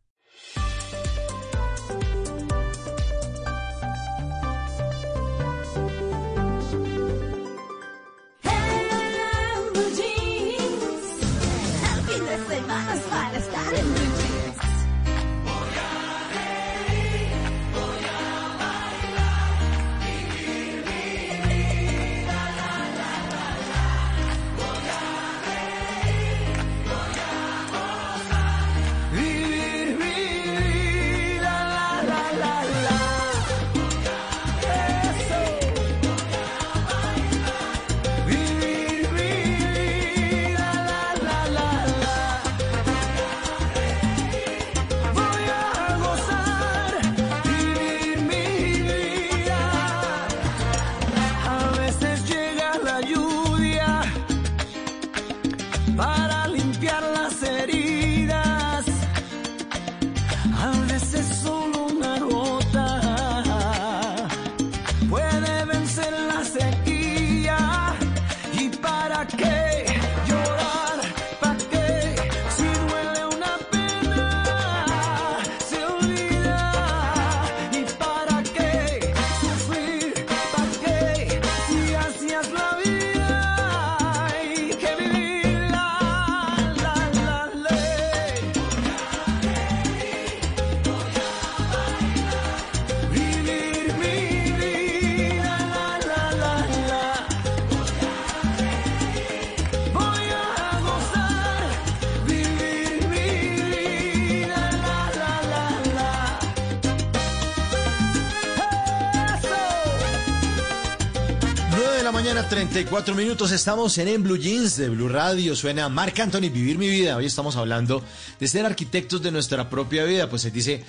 24 112.91 113.15
minutos 113.15 113.53
estamos 113.53 113.97
en, 113.99 114.21
Blue 114.21 114.37
Jeans 114.37 114.75
de 114.75 114.89
Blue 114.89 115.07
Radio. 115.07 115.55
Suena 115.55 115.87
Marc 115.87 116.19
Anthony, 116.19 116.49
Vivir 116.51 116.77
mi 116.77 116.89
vida. 116.89 117.15
Hoy 117.15 117.25
estamos 117.25 117.55
hablando 117.55 118.03
de 118.37 118.47
ser 118.49 118.65
arquitectos 118.65 119.21
de 119.21 119.31
nuestra 119.31 119.69
propia 119.69 120.03
vida. 120.03 120.29
Pues 120.29 120.41
se 120.41 120.51
dice, 120.51 120.83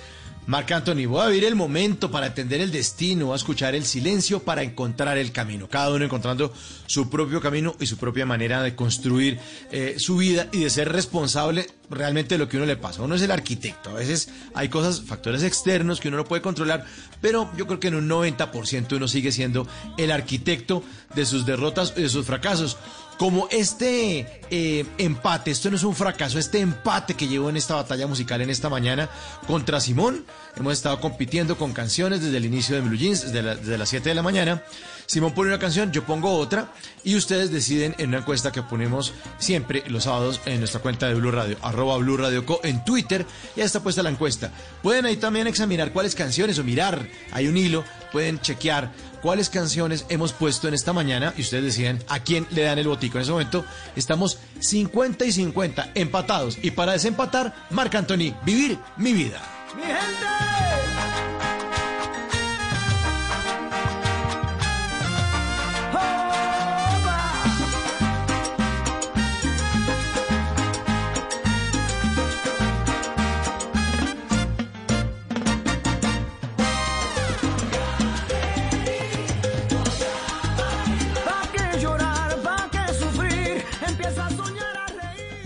Marc 0.45 0.69
Anthony, 0.71 1.05
voy 1.07 1.21
a 1.21 1.27
vivir 1.27 1.45
el 1.45 1.55
momento 1.55 2.11
para 2.11 2.27
entender 2.27 2.59
el 2.59 2.69
destino, 2.69 3.27
voy 3.27 3.33
a 3.33 3.37
escuchar 3.37 3.75
el 3.75 3.85
silencio 3.85 4.41
para 4.41 4.61
encontrar 4.61 5.17
el 5.17 5.31
camino. 5.31 5.69
Cada 5.69 5.89
uno 5.89 6.03
encontrando 6.03 6.51
su 6.85 7.09
propio 7.09 7.39
camino 7.39 7.75
y 7.79 7.85
su 7.85 7.95
propia 7.97 8.25
manera 8.25 8.61
de 8.61 8.75
construir 8.75 9.39
eh, 9.71 9.95
su 9.99 10.17
vida 10.17 10.49
y 10.51 10.59
de 10.59 10.69
ser 10.69 10.91
responsable 10.91 11.67
realmente 11.89 12.35
de 12.35 12.39
lo 12.39 12.49
que 12.49 12.57
uno 12.57 12.65
le 12.65 12.75
pasa. 12.75 13.03
Uno 13.03 13.15
es 13.15 13.21
el 13.21 13.31
arquitecto. 13.31 13.91
A 13.91 13.93
veces 13.93 14.29
hay 14.53 14.67
cosas, 14.67 15.01
factores 15.01 15.43
externos 15.43 16.01
que 16.01 16.09
uno 16.09 16.17
no 16.17 16.25
puede 16.25 16.41
controlar, 16.41 16.85
pero 17.21 17.49
yo 17.55 17.65
creo 17.65 17.79
que 17.79 17.87
en 17.87 17.95
un 17.95 18.09
90% 18.09 18.97
uno 18.97 19.07
sigue 19.07 19.31
siendo 19.31 19.65
el 19.97 20.11
arquitecto 20.11 20.83
de 21.15 21.25
sus 21.25 21.45
derrotas 21.45 21.93
y 21.95 22.01
de 22.01 22.09
sus 22.09 22.25
fracasos 22.25 22.77
como 23.17 23.47
este 23.51 24.41
eh, 24.49 24.85
empate, 24.97 25.51
esto 25.51 25.69
no 25.69 25.75
es 25.75 25.83
un 25.83 25.95
fracaso, 25.95 26.39
este 26.39 26.59
empate 26.59 27.15
que 27.15 27.27
llevo 27.27 27.49
en 27.49 27.57
esta 27.57 27.75
batalla 27.75 28.07
musical 28.07 28.41
en 28.41 28.49
esta 28.49 28.69
mañana 28.69 29.09
contra 29.47 29.79
Simón. 29.79 30.25
Hemos 30.55 30.73
estado 30.73 30.99
compitiendo 30.99 31.57
con 31.57 31.73
canciones 31.73 32.21
desde 32.21 32.37
el 32.37 32.45
inicio 32.45 32.75
de 32.75 32.81
Blue 32.81 32.97
Jeans, 32.97 33.31
desde 33.31 33.77
las 33.77 33.89
7 33.89 34.09
de 34.09 34.15
la 34.15 34.23
mañana. 34.23 34.63
Simón 35.05 35.33
pone 35.33 35.49
una 35.49 35.59
canción, 35.59 35.91
yo 35.91 36.05
pongo 36.05 36.33
otra 36.33 36.71
y 37.03 37.15
ustedes 37.15 37.51
deciden 37.51 37.95
en 37.97 38.09
una 38.09 38.19
encuesta 38.19 38.51
que 38.51 38.61
ponemos 38.61 39.13
siempre 39.37 39.83
los 39.87 40.05
sábados 40.05 40.41
en 40.45 40.59
nuestra 40.59 40.81
cuenta 40.81 41.07
de 41.07 41.15
Blue 41.15 41.31
Radio, 41.31 41.57
arroba 41.61 41.97
Blue 41.97 42.17
Radio 42.17 42.45
Co 42.45 42.61
en 42.63 42.83
Twitter. 42.85 43.25
Ya 43.55 43.65
está 43.65 43.81
puesta 43.81 44.03
la 44.03 44.09
encuesta. 44.09 44.51
Pueden 44.81 45.05
ahí 45.05 45.17
también 45.17 45.47
examinar 45.47 45.91
cuáles 45.91 46.15
canciones 46.15 46.57
o 46.59 46.63
mirar, 46.63 47.07
hay 47.31 47.47
un 47.47 47.57
hilo, 47.57 47.83
pueden 48.11 48.39
chequear 48.39 48.91
cuáles 49.23 49.49
canciones 49.49 50.05
hemos 50.09 50.33
puesto 50.33 50.67
en 50.67 50.73
esta 50.73 50.91
mañana 50.91 51.33
y 51.37 51.41
ustedes 51.41 51.63
deciden 51.63 52.03
a 52.09 52.19
quién 52.19 52.45
le 52.51 52.63
dan 52.63 52.77
el 52.77 52.89
botico. 52.89 53.17
En 53.17 53.23
ese 53.23 53.31
momento 53.31 53.65
estamos 53.95 54.37
50 54.59 55.25
y 55.25 55.31
50 55.31 55.91
empatados 55.95 56.59
y 56.61 56.71
para 56.71 56.91
desempatar, 56.91 57.55
Marc 57.71 57.95
Anthony, 57.95 58.35
vivir 58.45 58.77
mi 58.97 59.13
vida. 59.13 59.41
Mi 59.75 59.83
gente. 59.83 60.92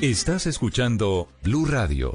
Estás 0.02 0.46
escuchando 0.46 1.28
Blue 1.42 1.66
Radio. 1.66 2.14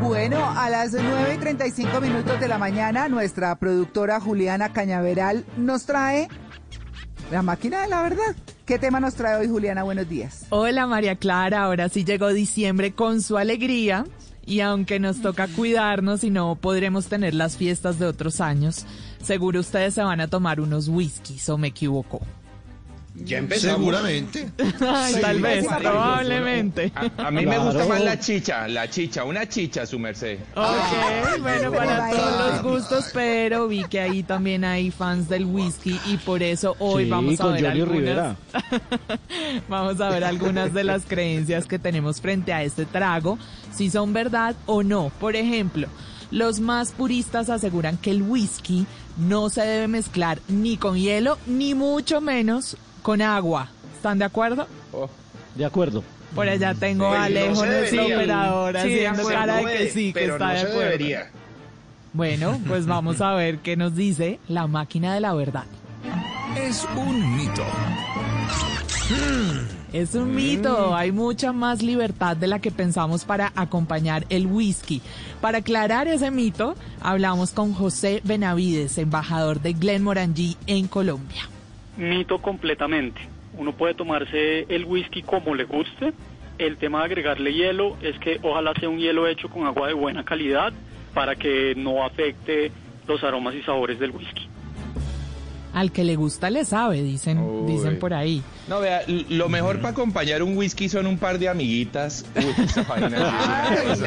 Bueno, 0.00 0.42
a 0.42 0.70
las 0.70 0.94
9 0.94 1.34
y 1.34 1.38
35 1.38 2.00
minutos 2.00 2.40
de 2.40 2.48
la 2.48 2.56
mañana, 2.56 3.10
nuestra 3.10 3.54
productora 3.58 4.20
Juliana 4.20 4.72
Cañaveral 4.72 5.44
nos 5.58 5.84
trae 5.84 6.28
la 7.30 7.42
máquina 7.42 7.82
de 7.82 7.88
la 7.88 8.00
verdad. 8.00 8.34
¿Qué 8.64 8.78
tema 8.78 8.98
nos 8.98 9.14
trae 9.14 9.36
hoy, 9.36 9.48
Juliana? 9.48 9.82
Buenos 9.82 10.08
días. 10.08 10.46
Hola 10.48 10.86
María 10.86 11.16
Clara, 11.16 11.64
ahora 11.64 11.90
sí 11.90 12.06
llegó 12.06 12.32
diciembre 12.32 12.94
con 12.94 13.20
su 13.20 13.36
alegría 13.36 14.06
y 14.46 14.60
aunque 14.60 14.98
nos 14.98 15.20
toca 15.20 15.46
cuidarnos 15.46 16.24
y 16.24 16.30
no 16.30 16.56
podremos 16.56 17.08
tener 17.08 17.34
las 17.34 17.58
fiestas 17.58 17.98
de 17.98 18.06
otros 18.06 18.40
años, 18.40 18.86
seguro 19.22 19.60
ustedes 19.60 19.94
se 19.94 20.02
van 20.02 20.20
a 20.20 20.28
tomar 20.28 20.60
unos 20.60 20.88
whiskies 20.88 21.48
o 21.48 21.58
me 21.58 21.68
equivoco. 21.68 22.20
Ya 23.20 23.38
empezamos. 23.38 23.78
Seguramente. 23.80 24.48
Ay, 24.80 25.14
Sí, 25.14 25.20
tal 25.20 25.40
vez, 25.40 25.66
probablemente. 25.66 26.92
A, 26.94 27.26
a 27.26 27.30
mí 27.32 27.44
me 27.46 27.58
gusta 27.58 27.84
más 27.86 28.00
la 28.00 28.20
chicha, 28.20 28.68
la 28.68 28.88
chicha, 28.88 29.24
una 29.24 29.48
chicha, 29.48 29.84
su 29.86 29.98
merced. 29.98 30.38
Ok, 30.54 31.40
bueno, 31.42 31.72
para 31.72 32.10
todos 32.10 32.52
los 32.52 32.62
gustos, 32.62 33.10
pero 33.12 33.66
vi 33.66 33.82
que 33.84 34.00
ahí 34.00 34.22
también 34.22 34.64
hay 34.64 34.92
fans 34.92 35.28
del 35.28 35.46
whisky 35.46 35.98
y 36.06 36.16
por 36.18 36.44
eso 36.44 36.76
hoy 36.78 37.04
Sí, 37.06 37.10
vamos 37.10 37.40
a 37.40 37.42
con 37.44 37.54
ver 37.54 37.66
algunas, 37.66 37.92
Rivera. 37.92 38.36
vamos 39.68 40.00
a 40.00 40.10
ver 40.10 40.22
algunas 40.22 40.72
de 40.72 40.84
las 40.84 41.04
creencias 41.04 41.66
que 41.66 41.80
tenemos 41.80 42.20
frente 42.20 42.52
a 42.52 42.62
este 42.62 42.84
trago, 42.86 43.36
si 43.74 43.90
son 43.90 44.12
verdad 44.12 44.54
o 44.66 44.84
no. 44.84 45.10
Por 45.18 45.34
ejemplo, 45.34 45.88
los 46.30 46.60
más 46.60 46.92
puristas 46.92 47.50
aseguran 47.50 47.96
que 47.96 48.10
el 48.12 48.22
whisky 48.22 48.86
no 49.18 49.50
se 49.50 49.62
debe 49.62 49.88
mezclar 49.88 50.38
ni 50.48 50.76
con 50.76 50.96
hielo, 50.96 51.38
ni 51.46 51.74
mucho 51.74 52.20
menos 52.20 52.76
con 53.02 53.20
agua. 53.22 53.68
¿Están 53.96 54.18
de 54.18 54.24
acuerdo? 54.24 54.66
De 55.54 55.64
acuerdo. 55.64 56.04
Por 56.34 56.48
allá 56.48 56.74
tengo 56.74 57.06
a 57.06 57.24
Alejo, 57.24 57.64
no 57.64 57.70
nuestro 57.72 58.02
debería. 58.02 58.16
operador, 58.16 58.76
Sí, 58.82 58.88
de 58.88 59.06
haciendo 59.08 59.20
acuerdo, 59.22 59.38
cara 59.40 59.56
de 59.56 59.64
que 59.78 59.90
sí, 59.90 60.12
que 60.12 60.20
pero 60.20 60.32
está 60.34 60.46
no 60.48 60.52
de 60.52 60.60
acuerdo. 60.60 60.80
debería. 60.80 61.30
Bueno, 62.12 62.60
pues 62.68 62.86
vamos 62.86 63.20
a 63.20 63.32
ver 63.34 63.58
qué 63.58 63.76
nos 63.76 63.94
dice 63.96 64.38
la 64.48 64.66
máquina 64.66 65.14
de 65.14 65.20
la 65.20 65.34
verdad. 65.34 65.64
Es 66.56 66.86
un 66.96 67.36
mito. 67.36 67.64
Es 69.92 70.14
un 70.14 70.34
mito, 70.34 70.94
hay 70.94 71.12
mucha 71.12 71.54
más 71.54 71.82
libertad 71.82 72.36
de 72.36 72.46
la 72.46 72.58
que 72.58 72.70
pensamos 72.70 73.24
para 73.24 73.52
acompañar 73.56 74.26
el 74.28 74.46
whisky. 74.46 75.00
Para 75.40 75.58
aclarar 75.58 76.08
ese 76.08 76.30
mito, 76.30 76.74
hablamos 77.00 77.52
con 77.52 77.72
José 77.72 78.20
Benavides, 78.22 78.98
embajador 78.98 79.62
de 79.62 79.72
Glenmorangie 79.72 80.56
en 80.66 80.88
Colombia. 80.88 81.48
Mito 81.96 82.42
completamente. 82.42 83.18
Uno 83.56 83.72
puede 83.72 83.94
tomarse 83.94 84.66
el 84.68 84.84
whisky 84.84 85.22
como 85.22 85.54
le 85.54 85.64
guste. 85.64 86.12
El 86.58 86.76
tema 86.76 86.98
de 86.98 87.04
agregarle 87.06 87.54
hielo 87.54 87.96
es 88.02 88.18
que 88.18 88.40
ojalá 88.42 88.74
sea 88.78 88.90
un 88.90 88.98
hielo 88.98 89.26
hecho 89.26 89.48
con 89.48 89.66
agua 89.66 89.88
de 89.88 89.94
buena 89.94 90.22
calidad 90.22 90.74
para 91.14 91.34
que 91.34 91.74
no 91.76 92.04
afecte 92.04 92.70
los 93.06 93.24
aromas 93.24 93.54
y 93.54 93.62
sabores 93.62 93.98
del 93.98 94.10
whisky. 94.10 94.48
Al 95.78 95.92
que 95.92 96.02
le 96.02 96.16
gusta 96.16 96.50
le 96.50 96.64
sabe, 96.64 97.02
dicen, 97.02 97.38
Uy. 97.38 97.72
dicen 97.72 97.98
por 98.00 98.12
ahí. 98.12 98.42
No, 98.66 98.80
vea, 98.80 99.02
lo 99.06 99.48
mejor 99.48 99.76
para 99.76 99.90
acompañar 99.90 100.42
un 100.42 100.56
whisky 100.56 100.88
son 100.88 101.06
un 101.06 101.18
par 101.18 101.38
de 101.38 101.48
amiguitas. 101.48 102.24
Uy, 102.36 102.64
esa 102.64 102.82
vaina 102.88 103.68
sí. 103.94 104.02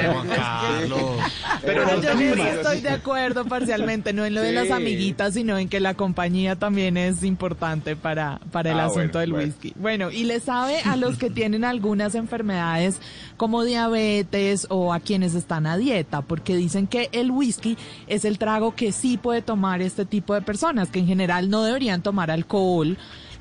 Pero 1.66 1.86
no 1.86 2.02
yo 2.02 2.12
frío, 2.16 2.36
estoy 2.46 2.78
sí. 2.78 2.84
de 2.84 2.90
acuerdo 2.90 3.46
parcialmente, 3.46 4.14
no 4.14 4.26
en 4.26 4.34
lo 4.36 4.42
de 4.42 4.52
las 4.52 4.68
Sí. 4.68 4.74
amiguitas, 4.74 5.34
sino 5.34 5.58
en 5.58 5.70
que 5.70 5.80
la 5.80 5.94
compañía 5.94 6.56
también 6.56 6.98
es 6.98 7.24
importante 7.24 7.96
para, 7.96 8.40
para 8.52 8.72
el 8.72 8.80
Ah, 8.80 8.86
asunto 8.86 9.14
bueno, 9.14 9.20
del 9.20 9.32
bueno. 9.32 9.48
whisky. 9.48 9.74
Bueno, 9.78 10.12
y 10.12 10.24
le 10.26 10.40
sabe 10.40 10.80
a 10.86 10.96
los 10.96 11.18
que 11.18 11.30
tienen 11.30 11.64
algunas 11.64 12.16
enfermedades 12.16 13.00
como 13.42 13.64
diabetes 13.64 14.68
o 14.70 14.94
a 14.94 15.00
quienes 15.00 15.34
están 15.34 15.66
a 15.66 15.76
dieta, 15.76 16.22
porque 16.22 16.56
dicen 16.56 16.86
que 16.86 17.10
el 17.12 17.32
whisky 17.32 17.76
es 18.06 18.24
el 18.24 18.38
trago 18.38 18.76
que 18.76 18.92
sí 18.92 19.18
puede 19.18 19.42
tomar 19.42 19.82
este 19.82 20.06
tipo 20.06 20.36
de 20.36 20.44
personas, 20.44 20.90
que 20.92 21.00
en 21.00 21.08
general 21.08 21.50
no 21.50 21.64
deberían 21.64 22.04
tomar 22.04 22.30
alcohol. 22.30 23.00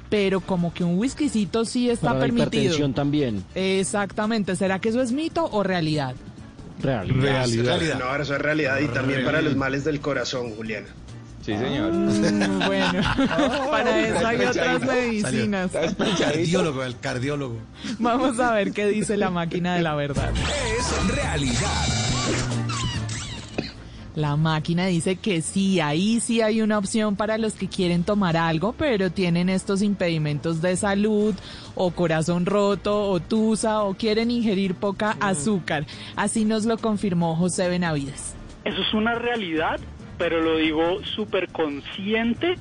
Pero 0.08 0.40
como 0.40 0.72
que 0.72 0.84
un 0.84 0.98
whiskycito 0.98 1.66
sí 1.66 1.90
está 1.90 2.06
Para 2.14 2.20
la 2.20 2.24
permitido. 2.24 2.48
hipertensión 2.62 2.94
también. 2.94 3.44
Exactamente. 3.54 4.56
¿Será 4.56 4.78
que 4.78 4.88
eso 4.88 5.02
es 5.02 5.12
mito 5.12 5.46
o 5.52 5.62
realidad? 5.62 6.14
Realidad. 6.80 7.46
No, 7.98 8.16
eso 8.16 8.34
es 8.36 8.40
realidad 8.40 8.78
y 8.80 8.88
también 8.88 9.22
para 9.22 9.42
los 9.42 9.54
males 9.54 9.84
del 9.84 10.00
corazón, 10.00 10.54
Juliana. 10.56 10.86
Sí, 11.42 11.56
señor. 11.56 11.92
Mm, 11.92 12.66
bueno, 12.66 13.00
para 13.70 14.06
eso 14.06 14.26
hay 14.26 14.44
otras 14.44 14.82
medicinas. 14.82 15.70
Cardiólogo, 16.18 16.84
el 16.84 16.98
cardiólogo. 16.98 17.56
Vamos 17.98 18.38
a 18.38 18.52
ver 18.52 18.72
qué 18.72 18.86
dice 18.86 19.16
la 19.16 19.30
máquina 19.30 19.74
de 19.74 19.82
la 19.82 19.94
verdad. 19.94 20.32
Es 20.34 21.14
realidad. 21.14 22.00
La 24.16 24.36
máquina 24.36 24.86
dice 24.86 25.16
que 25.16 25.40
sí, 25.40 25.80
ahí 25.80 26.18
sí 26.18 26.40
hay 26.40 26.62
una 26.62 26.78
opción 26.78 27.14
para 27.14 27.38
los 27.38 27.54
que 27.54 27.68
quieren 27.68 28.02
tomar 28.02 28.36
algo, 28.36 28.74
pero 28.76 29.10
tienen 29.10 29.48
estos 29.48 29.82
impedimentos 29.82 30.60
de 30.60 30.76
salud 30.76 31.34
o 31.76 31.92
corazón 31.92 32.44
roto 32.44 33.08
o 33.08 33.20
tusa 33.20 33.82
o 33.82 33.94
quieren 33.94 34.30
ingerir 34.32 34.74
poca 34.74 35.16
azúcar. 35.20 35.86
Así 36.16 36.44
nos 36.44 36.66
lo 36.66 36.76
confirmó 36.76 37.36
José 37.36 37.68
Benavides. 37.68 38.34
Eso 38.64 38.82
es 38.82 38.92
una 38.92 39.14
realidad, 39.14 39.78
pero 40.20 40.42
lo 40.42 40.58
digo 40.58 41.00
súper 41.16 41.48
consciente 41.48 42.58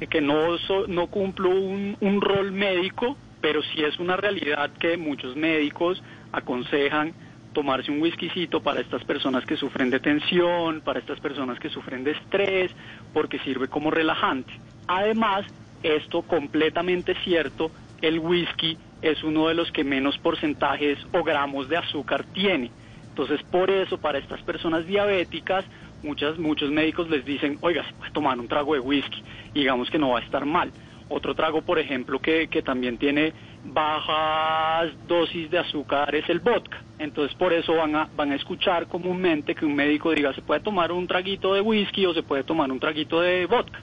de 0.00 0.08
que 0.08 0.20
no, 0.20 0.58
so- 0.58 0.88
no 0.88 1.06
cumplo 1.06 1.48
un, 1.48 1.96
un 2.00 2.20
rol 2.20 2.50
médico, 2.50 3.20
pero 3.40 3.62
sí 3.62 3.84
es 3.84 4.00
una 4.00 4.16
realidad 4.16 4.72
que 4.80 4.96
muchos 4.96 5.36
médicos 5.36 6.02
aconsejan 6.32 7.14
tomarse 7.52 7.92
un 7.92 8.02
whiskycito 8.02 8.64
para 8.64 8.80
estas 8.80 9.04
personas 9.04 9.46
que 9.46 9.56
sufren 9.56 9.90
de 9.90 10.00
tensión, 10.00 10.82
para 10.82 10.98
estas 10.98 11.20
personas 11.20 11.60
que 11.60 11.70
sufren 11.70 12.02
de 12.02 12.10
estrés, 12.10 12.72
porque 13.12 13.38
sirve 13.40 13.68
como 13.68 13.92
relajante. 13.92 14.52
Además, 14.88 15.46
esto 15.84 16.22
completamente 16.24 17.14
cierto, 17.22 17.74
el 18.00 18.18
whisky 18.18 18.76
es 19.00 19.22
uno 19.22 19.46
de 19.46 19.54
los 19.54 19.70
que 19.70 19.84
menos 19.84 20.18
porcentajes 20.18 20.98
o 21.12 21.22
gramos 21.22 21.68
de 21.68 21.76
azúcar 21.76 22.26
tiene. 22.32 22.72
Entonces, 23.10 23.44
por 23.50 23.70
eso, 23.70 23.98
para 23.98 24.18
estas 24.18 24.42
personas 24.44 24.86
diabéticas, 24.86 25.64
Muchas, 26.02 26.38
muchos 26.38 26.70
médicos 26.70 27.08
les 27.10 27.24
dicen, 27.24 27.58
oiga, 27.60 27.84
se 27.84 27.92
puede 27.94 28.12
tomar 28.12 28.38
un 28.38 28.46
trago 28.46 28.74
de 28.74 28.80
whisky, 28.80 29.22
digamos 29.52 29.90
que 29.90 29.98
no 29.98 30.10
va 30.10 30.20
a 30.20 30.22
estar 30.22 30.44
mal. 30.46 30.70
Otro 31.08 31.34
trago, 31.34 31.62
por 31.62 31.78
ejemplo, 31.78 32.18
que, 32.20 32.48
que 32.48 32.62
también 32.62 32.98
tiene 32.98 33.32
bajas 33.64 34.92
dosis 35.06 35.50
de 35.50 35.58
azúcar 35.58 36.14
es 36.14 36.28
el 36.28 36.40
vodka. 36.40 36.82
Entonces, 36.98 37.34
por 37.36 37.52
eso 37.52 37.74
van 37.74 37.96
a, 37.96 38.08
van 38.14 38.32
a 38.32 38.36
escuchar 38.36 38.86
comúnmente 38.88 39.54
que 39.54 39.64
un 39.64 39.74
médico 39.74 40.12
diga, 40.12 40.34
se 40.34 40.42
puede 40.42 40.60
tomar 40.60 40.92
un 40.92 41.06
traguito 41.06 41.54
de 41.54 41.62
whisky 41.62 42.04
o 42.06 42.12
se 42.12 42.22
puede 42.22 42.44
tomar 42.44 42.70
un 42.70 42.78
traguito 42.78 43.20
de 43.20 43.46
vodka. 43.46 43.80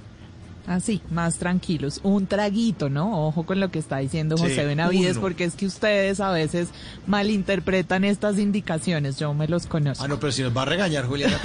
Así, 0.67 1.01
más 1.11 1.37
tranquilos. 1.37 1.99
Un 2.01 2.25
traguito, 2.25 2.89
¿no? 2.89 3.27
Ojo 3.27 3.45
con 3.45 3.59
lo 3.59 3.69
que 3.69 3.77
está 3.77 3.97
diciendo 3.99 4.35
Sí, 4.35 4.43
José 4.43 4.65
Benavides, 4.65 5.11
uno. 5.13 5.21
porque 5.21 5.43
es 5.43 5.53
que 5.53 5.67
ustedes 5.67 6.19
a 6.19 6.31
veces 6.31 6.69
malinterpretan 7.05 8.03
estas 8.03 8.39
indicaciones. 8.39 9.17
Yo 9.19 9.33
me 9.35 9.47
los 9.47 9.67
conozco. 9.67 10.03
Ah, 10.03 10.07
no, 10.07 10.19
pero 10.19 10.31
si 10.31 10.41
nos 10.41 10.57
va 10.57 10.63
a 10.63 10.65
regañar, 10.65 11.05
Juliana. 11.05 11.39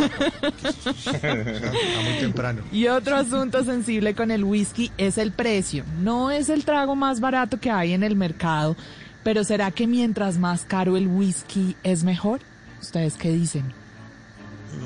Está 0.96 2.02
muy 2.02 2.18
temprano. 2.20 2.62
Y 2.72 2.86
otro 2.88 3.16
asunto 3.16 3.64
sensible 3.64 4.14
con 4.14 4.30
el 4.30 4.44
whisky 4.44 4.90
es 4.96 5.18
el 5.18 5.32
precio. 5.32 5.84
No 6.00 6.30
es 6.30 6.48
el 6.48 6.64
trago 6.64 6.96
más 6.96 7.20
barato 7.20 7.58
que 7.60 7.70
hay 7.70 7.92
en 7.92 8.02
el 8.02 8.16
mercado, 8.16 8.76
pero 9.22 9.44
¿será 9.44 9.70
que 9.70 9.86
mientras 9.86 10.38
más 10.38 10.64
caro 10.64 10.96
el 10.96 11.06
whisky 11.08 11.76
es 11.82 12.04
mejor? 12.04 12.40
¿Ustedes 12.80 13.14
qué 13.14 13.30
dicen? 13.32 13.72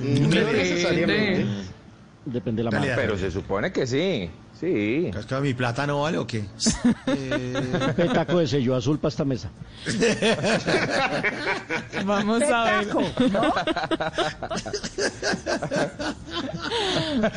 No 0.03 0.29
necesariamente. 0.29 1.47
Depende 2.27 2.61
de 2.61 2.65
la 2.65 2.71
Dale, 2.71 2.87
marca. 2.89 3.03
Pero 3.03 3.19
se 3.19 3.31
supone 3.31 3.71
que 3.71 3.87
sí, 3.87 4.31
sí. 4.59 5.11
¿Es 5.15 5.27
que 5.27 5.35
mi 5.41 5.53
plata 5.53 5.87
no 5.87 6.03
vale 6.03 6.17
o 6.19 6.27
qué? 6.27 6.45
Eh, 7.07 7.93
Petaco 7.97 8.39
de 8.39 8.47
sello 8.47 8.75
azul 8.75 8.99
para 8.99 9.11
esta 9.11 9.25
mesa. 9.25 9.51
Vamos 12.05 12.43
a 12.43 12.65
ver. 12.65 12.89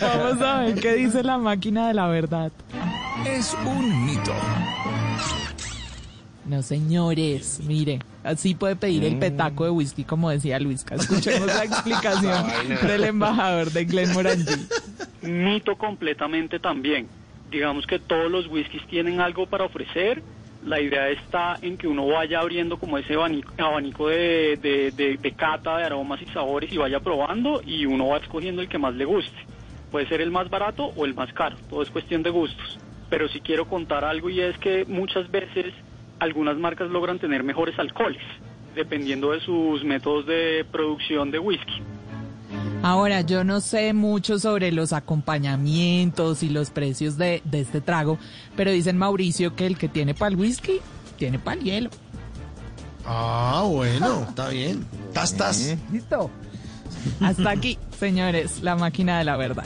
Vamos 0.02 0.42
a 0.42 0.60
ver 0.62 0.76
qué 0.80 0.94
dice 0.94 1.22
la 1.24 1.38
máquina 1.38 1.90
de 1.90 1.94
la 1.94 2.08
verdad. 2.08 2.52
Es 3.26 3.56
un 3.66 4.06
mito. 4.06 4.34
No, 6.48 6.62
señores, 6.62 7.60
mire, 7.68 8.00
así 8.24 8.56
puede 8.56 8.76
pedir 8.78 9.04
el 9.04 9.20
petaco 9.20 9.66
de 9.66 9.70
whisky, 9.72 10.04
como 10.06 10.30
decía 10.30 10.60
Luisca. 10.60 10.96
Escuchemos 10.96 11.48
la 11.48 11.64
explicación 11.66 12.46
del 12.88 13.04
embajador 13.04 13.70
de 13.72 13.84
Glenmorangie. 13.86 14.56
Mito 15.24 15.76
completamente 15.78 16.60
también. 16.60 17.08
Digamos 17.52 17.86
que 17.86 18.00
todos 18.00 18.32
los 18.32 18.48
whiskies 18.48 18.86
tienen 18.88 19.20
algo 19.20 19.46
para 19.48 19.66
ofrecer. 19.66 20.24
La 20.66 20.80
idea 20.82 21.10
está 21.10 21.58
en 21.62 21.78
que 21.78 21.88
uno 21.88 22.08
vaya 22.08 22.40
abriendo 22.40 22.78
como 22.78 22.98
ese 22.98 23.14
abanico, 23.16 23.54
abanico 23.58 24.08
de, 24.08 24.58
de- 24.62 24.92
de- 24.92 25.18
de 25.18 25.32
cata 25.34 25.78
de 25.78 25.84
aromas 25.86 26.22
y 26.22 26.26
sabores 26.28 26.72
y 26.72 26.78
vaya 26.78 27.00
probando 27.00 27.62
y 27.66 27.86
uno 27.86 28.08
va 28.08 28.18
escogiendo 28.18 28.62
el 28.62 28.68
que 28.70 28.78
más 28.78 28.94
le 28.96 29.06
guste. 29.06 29.38
Puede 29.92 30.08
ser 30.08 30.22
el 30.22 30.32
más 30.32 30.50
barato 30.50 30.92
o 30.96 31.06
el 31.06 31.14
más 31.14 31.32
caro, 31.34 31.56
todo 31.70 31.82
es 31.84 31.90
cuestión 31.90 32.24
de 32.24 32.30
gustos. 32.32 32.80
Pero 33.10 33.30
sí 33.30 33.40
quiero 33.40 33.68
contar 33.70 34.04
algo 34.04 34.30
y 34.30 34.42
es 34.42 34.58
que 34.58 34.84
muchas 34.86 35.32
veces 35.32 35.74
algunas 36.20 36.58
marcas 36.58 36.90
logran 36.90 37.20
tener 37.20 37.44
mejores 37.44 37.78
alcoholes, 37.80 38.22
dependiendo 38.76 39.32
de 39.32 39.40
sus 39.42 39.84
métodos 39.84 40.26
de 40.26 40.66
producción 40.72 41.32
de 41.32 41.40
whisky. 41.40 41.82
Ahora, 42.84 43.22
yo 43.22 43.44
no 43.44 43.60
sé 43.60 43.94
mucho 43.94 44.40
sobre 44.40 44.72
los 44.72 44.94
acompañamientos 44.94 46.44
y 46.44 46.50
los 46.50 46.70
precios 46.70 47.18
de, 47.18 47.42
de 47.44 47.62
este 47.62 47.82
trago, 47.82 48.18
pero 48.56 48.72
dicen 48.72 48.98
Mauricio 48.98 49.56
que 49.56 49.66
el 49.66 49.78
que 49.78 49.90
tiene 49.90 50.14
para 50.14 50.30
el 50.30 50.36
whisky, 50.38 50.80
tiene 51.18 51.40
para 51.40 51.60
el 51.60 51.64
hielo. 51.64 51.90
Ah, 53.06 53.64
bueno, 53.68 54.26
está 54.30 54.50
bien. 54.50 54.86
Tas, 55.14 55.36
tas. 55.36 55.78
Listo. 55.92 56.30
Hasta 57.22 57.50
aquí, 57.50 57.78
señores, 57.98 58.62
la 58.62 58.76
máquina 58.76 59.18
de 59.18 59.24
la 59.24 59.38
verdad. 59.38 59.66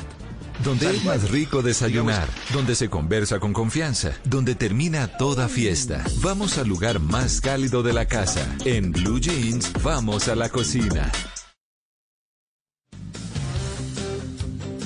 Donde 0.64 0.92
es 0.92 1.04
más 1.04 1.32
rico 1.32 1.62
desayunar, 1.64 2.28
donde 2.54 2.76
se 2.76 2.90
conversa 2.90 3.40
con 3.40 3.52
confianza, 3.54 4.12
donde 4.26 4.54
termina 4.54 5.08
toda 5.18 5.48
fiesta. 5.48 6.04
Vamos 6.22 6.58
al 6.58 6.68
lugar 6.68 7.00
más 7.00 7.42
cálido 7.42 7.82
de 7.82 7.94
la 7.94 8.06
casa. 8.06 8.46
En 8.66 8.92
Blue 8.92 9.20
Jeans, 9.20 9.72
vamos 9.82 10.28
a 10.28 10.36
la 10.36 10.50
cocina. 10.50 11.12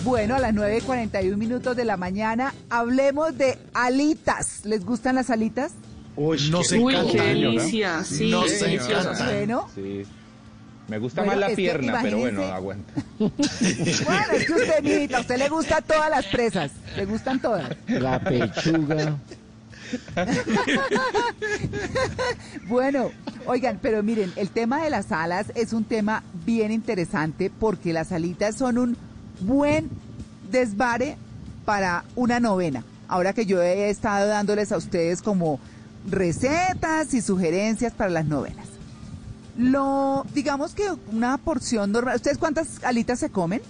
Bueno, 0.04 0.36
a 0.36 0.40
las 0.40 0.54
9.41 0.54 1.36
minutos 1.36 1.76
de 1.76 1.84
la 1.84 1.98
mañana, 1.98 2.54
hablemos 2.70 3.38
de 3.38 3.58
alitas. 3.74 4.64
¿Les 4.64 4.86
gustan 4.86 5.16
las 5.16 5.30
alitas? 5.30 5.74
Uy, 6.16 6.50
Nos 6.52 6.70
qué- 6.70 6.78
Uy, 6.80 6.94
encanta. 6.96 7.12
qué 7.12 7.22
delicia, 7.34 8.04
sí, 8.06 8.30
Nos 8.30 8.50
deliciosa. 8.62 9.02
encanta. 9.12 9.26
Bueno, 9.26 9.68
Sí. 9.76 10.04
Me 10.88 11.00
gusta 11.00 11.22
Bueno, 11.22 11.34
más 11.34 11.40
la 11.42 11.48
que 11.48 11.56
pierna, 11.56 12.00
pero 12.02 12.20
bueno, 12.20 12.44
aguanta. 12.44 12.94
bueno, 13.20 13.34
es 14.34 14.46
que 14.46 14.54
usted, 14.54 14.84
mijita, 14.84 15.18
a 15.18 15.22
usted 15.22 15.38
le 15.38 15.50
gustan 15.50 15.84
todas 15.84 16.10
las 16.10 16.26
presas. 16.28 16.72
Le 16.96 17.06
gustan 17.06 17.40
todas. 17.40 17.76
La 17.88 18.20
pechuga. 18.20 19.18
Bueno, 22.68 23.12
oigan, 23.46 23.80
pero 23.82 24.02
miren, 24.02 24.34
el 24.36 24.50
tema 24.50 24.84
de 24.84 24.90
las 24.90 25.12
alas 25.12 25.52
es 25.54 25.74
un 25.74 25.84
tema 25.84 26.24
bien 26.46 26.72
interesante 26.72 27.52
porque 27.52 27.94
las 27.94 28.12
alitas 28.12 28.56
son 28.56 28.80
un 28.80 28.98
buen 29.40 29.90
desvare 30.52 31.18
para 31.64 32.06
una 32.16 32.40
novena. 32.40 32.84
Ahora 33.08 33.34
que 33.34 33.46
yo 33.46 33.62
he 33.62 33.90
estado 33.90 34.28
dándoles 34.28 34.72
a 34.72 34.78
ustedes 34.78 35.22
como 35.22 35.60
recetas 36.10 37.14
y 37.14 37.22
sugerencias 37.22 37.94
para 37.94 38.10
las 38.10 38.26
novenas. 38.26 38.75
Lo, 39.58 40.26
digamos 40.34 40.74
que 40.74 40.84
una 41.12 41.38
porción 41.38 41.92
normal. 41.92 42.16
¿Ustedes 42.18 42.38
cuántas 42.38 42.84
alitas 42.84 43.20
se 43.20 43.30
comen? 43.30 43.62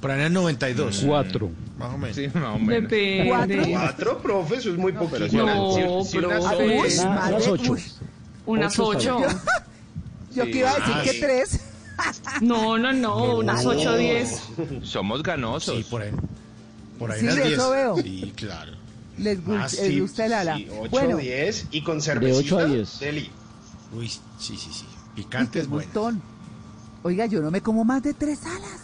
Por 0.00 0.10
ahí 0.10 0.20
en 0.20 0.26
el 0.26 0.32
92. 0.32 1.02
Cuatro. 1.06 1.50
Más 1.78 1.94
o 1.94 1.98
menos. 1.98 2.16
Sí, 2.16 2.28
más 2.34 2.56
o 2.56 2.58
menos. 2.58 2.88
Depende. 2.90 3.70
Cuatro, 3.72 4.18
profe, 4.18 4.56
eso 4.56 4.70
es 4.70 4.76
muy 4.78 4.92
una- 4.92 5.00
No, 5.02 6.04
si- 6.04 6.18
unas 6.18 7.48
ocho. 7.48 7.76
Unas 8.46 8.78
Ocho 8.78 9.20
yo 10.34 10.44
que 10.44 10.58
iba 10.58 10.70
a 10.70 10.78
decir 10.78 10.94
que 11.12 11.20
tres. 11.20 11.60
No, 12.40 12.76
no, 12.76 12.92
no, 12.92 13.36
unas 13.38 13.64
ocho 13.64 13.92
o 13.92 13.96
diez. 13.96 14.42
Somos 14.82 15.22
ganosos. 15.22 15.76
Sí, 15.76 15.84
por 15.88 16.02
ahí. 16.02 16.10
Por 16.98 17.12
ahí 17.12 17.20
Sí, 17.20 17.24
unas 17.26 17.36
de 17.36 17.42
10. 17.44 17.54
eso 17.58 17.70
veo. 17.70 17.96
Sí, 17.98 18.32
claro. 18.36 18.72
Les, 19.16 19.38
Ah, 19.48 19.68
gusta 20.00 20.26
el 20.26 20.32
ala. 20.32 20.56
Sí, 20.56 20.68
8, 20.76 20.90
bueno, 20.90 21.16
10 21.18 21.66
y 21.70 21.82
con 21.82 21.96
De 21.98 22.02
cervecita. 22.02 22.56
ocho 22.56 22.58
a. 22.58 22.98
Deli. 22.98 23.30
Uy, 23.96 24.08
sí, 24.08 24.20
sí, 24.38 24.56
sí. 24.72 24.84
Picante 25.14 25.60
es 25.60 25.68
bueno. 25.68 25.84
montón. 25.86 26.22
Oiga, 27.02 27.26
yo 27.26 27.40
no 27.40 27.50
me 27.50 27.60
como 27.60 27.84
más 27.84 28.02
de 28.02 28.14
tres 28.14 28.44
alas. 28.44 28.80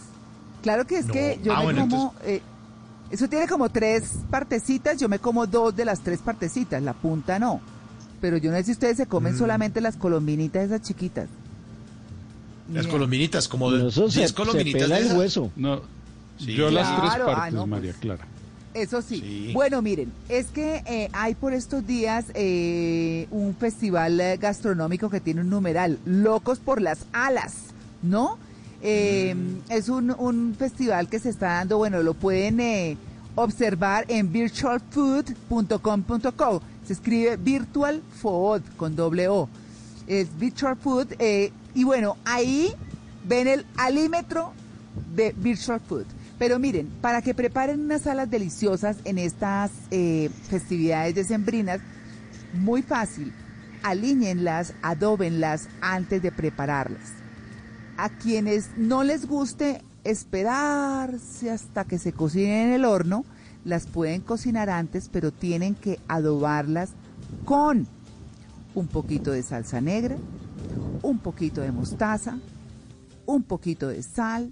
Claro 0.61 0.85
que 0.85 0.99
es 0.99 1.07
No. 1.07 1.13
que 1.13 1.39
yo 1.43 1.53
Ah, 1.53 1.59
me 1.59 1.63
bueno, 1.65 1.81
como... 1.81 2.13
eh, 2.23 2.41
eso 3.09 3.27
tiene 3.27 3.47
como 3.47 3.67
tres 3.69 4.11
partecitas, 4.29 4.99
yo 4.99 5.09
me 5.09 5.19
como 5.19 5.47
dos 5.47 5.75
de 5.75 5.85
las 5.85 5.99
tres 6.01 6.19
partecitas, 6.19 6.81
la 6.81 6.93
punta 6.93 7.39
no. 7.39 7.59
Pero 8.21 8.37
yo 8.37 8.51
no 8.51 8.57
sé 8.57 8.65
si 8.65 8.71
ustedes 8.73 8.97
se 8.97 9.07
comen 9.07 9.33
Mm. 9.33 9.37
solamente 9.39 9.81
las 9.81 9.95
colombinitas 9.97 10.65
esas 10.65 10.81
chiquitas. 10.83 11.27
Las 12.71 12.85
Mira. 12.85 12.91
colombinitas, 12.91 13.47
como 13.47 13.71
No, 13.71 13.87
eso 13.87 14.09
se, 14.09 14.19
10 14.19 14.29
se 14.29 14.35
colombinitas 14.35 14.83
pela 14.83 14.95
de 14.99 15.07
el 15.07 15.17
hueso. 15.17 15.51
No, 15.55 15.81
Sí. 16.37 16.53
yo 16.53 16.69
las 16.71 16.87
tres 16.99 17.11
ah, 17.15 17.25
partes, 17.25 17.53
no, 17.53 17.61
pues. 17.61 17.69
María 17.69 17.93
Clara. 17.93 18.27
Eso 18.73 19.01
sí. 19.01 19.19
Sí. 19.19 19.51
Bueno, 19.53 19.81
miren, 19.81 20.11
es 20.29 20.47
que 20.47 20.81
eh, 20.85 21.09
hay 21.13 21.35
por 21.35 21.53
estos 21.53 21.85
días 21.85 22.25
eh, 22.33 23.27
un 23.31 23.53
festival 23.55 24.19
eh, 24.21 24.37
gastronómico 24.37 25.09
que 25.09 25.19
tiene 25.19 25.41
un 25.41 25.49
numeral, 25.49 25.99
Locos 26.05 26.59
por 26.59 26.81
las 26.81 26.99
Alas, 27.11 27.55
¿no? 28.01 28.37
Eh, 28.81 29.35
Es 29.69 29.89
un, 29.89 30.11
un 30.17 30.55
festival 30.57 31.09
que 31.09 31.19
se 31.19 31.29
está 31.29 31.47
dando, 31.55 31.77
bueno, 31.77 32.01
lo 32.01 32.13
pueden 32.13 32.59
eh, 32.59 32.97
observar 33.35 34.05
en 34.07 34.31
virtualfood.com.co. 34.31 36.61
Se 36.85 36.93
escribe 36.93 37.37
virtual 37.37 38.01
food 38.21 38.61
con 38.77 38.95
doble 38.95 39.27
O. 39.27 39.49
Es 40.07 40.27
virtual 40.37 40.77
food. 40.77 41.07
eh, 41.19 41.51
y 41.75 41.83
bueno, 41.83 42.17
ahí 42.25 42.73
ven 43.27 43.47
el 43.47 43.65
alímetro 43.77 44.53
de 45.15 45.33
Virtual 45.37 45.79
Food. 45.79 46.05
Pero 46.41 46.57
miren, 46.57 46.87
para 47.01 47.21
que 47.21 47.35
preparen 47.35 47.81
unas 47.81 48.01
salas 48.01 48.27
deliciosas 48.27 48.97
en 49.05 49.19
estas 49.19 49.69
eh, 49.91 50.31
festividades 50.49 51.13
decembrinas, 51.13 51.81
muy 52.53 52.81
fácil, 52.81 53.31
alíñenlas, 53.83 54.73
adóbenlas 54.81 55.69
antes 55.81 56.23
de 56.23 56.31
prepararlas. 56.31 57.11
A 57.95 58.09
quienes 58.09 58.71
no 58.75 59.03
les 59.03 59.27
guste 59.27 59.83
esperarse 60.03 61.51
hasta 61.51 61.83
que 61.83 61.99
se 61.99 62.11
cocinen 62.11 62.69
en 62.69 62.73
el 62.73 62.85
horno, 62.85 63.23
las 63.63 63.85
pueden 63.85 64.21
cocinar 64.21 64.71
antes, 64.71 65.09
pero 65.09 65.31
tienen 65.31 65.75
que 65.75 65.99
adobarlas 66.07 66.93
con 67.45 67.85
un 68.73 68.87
poquito 68.87 69.31
de 69.31 69.43
salsa 69.43 69.79
negra, 69.79 70.17
un 71.03 71.19
poquito 71.19 71.61
de 71.61 71.71
mostaza, 71.71 72.39
un 73.27 73.43
poquito 73.43 73.89
de 73.89 74.01
sal, 74.01 74.51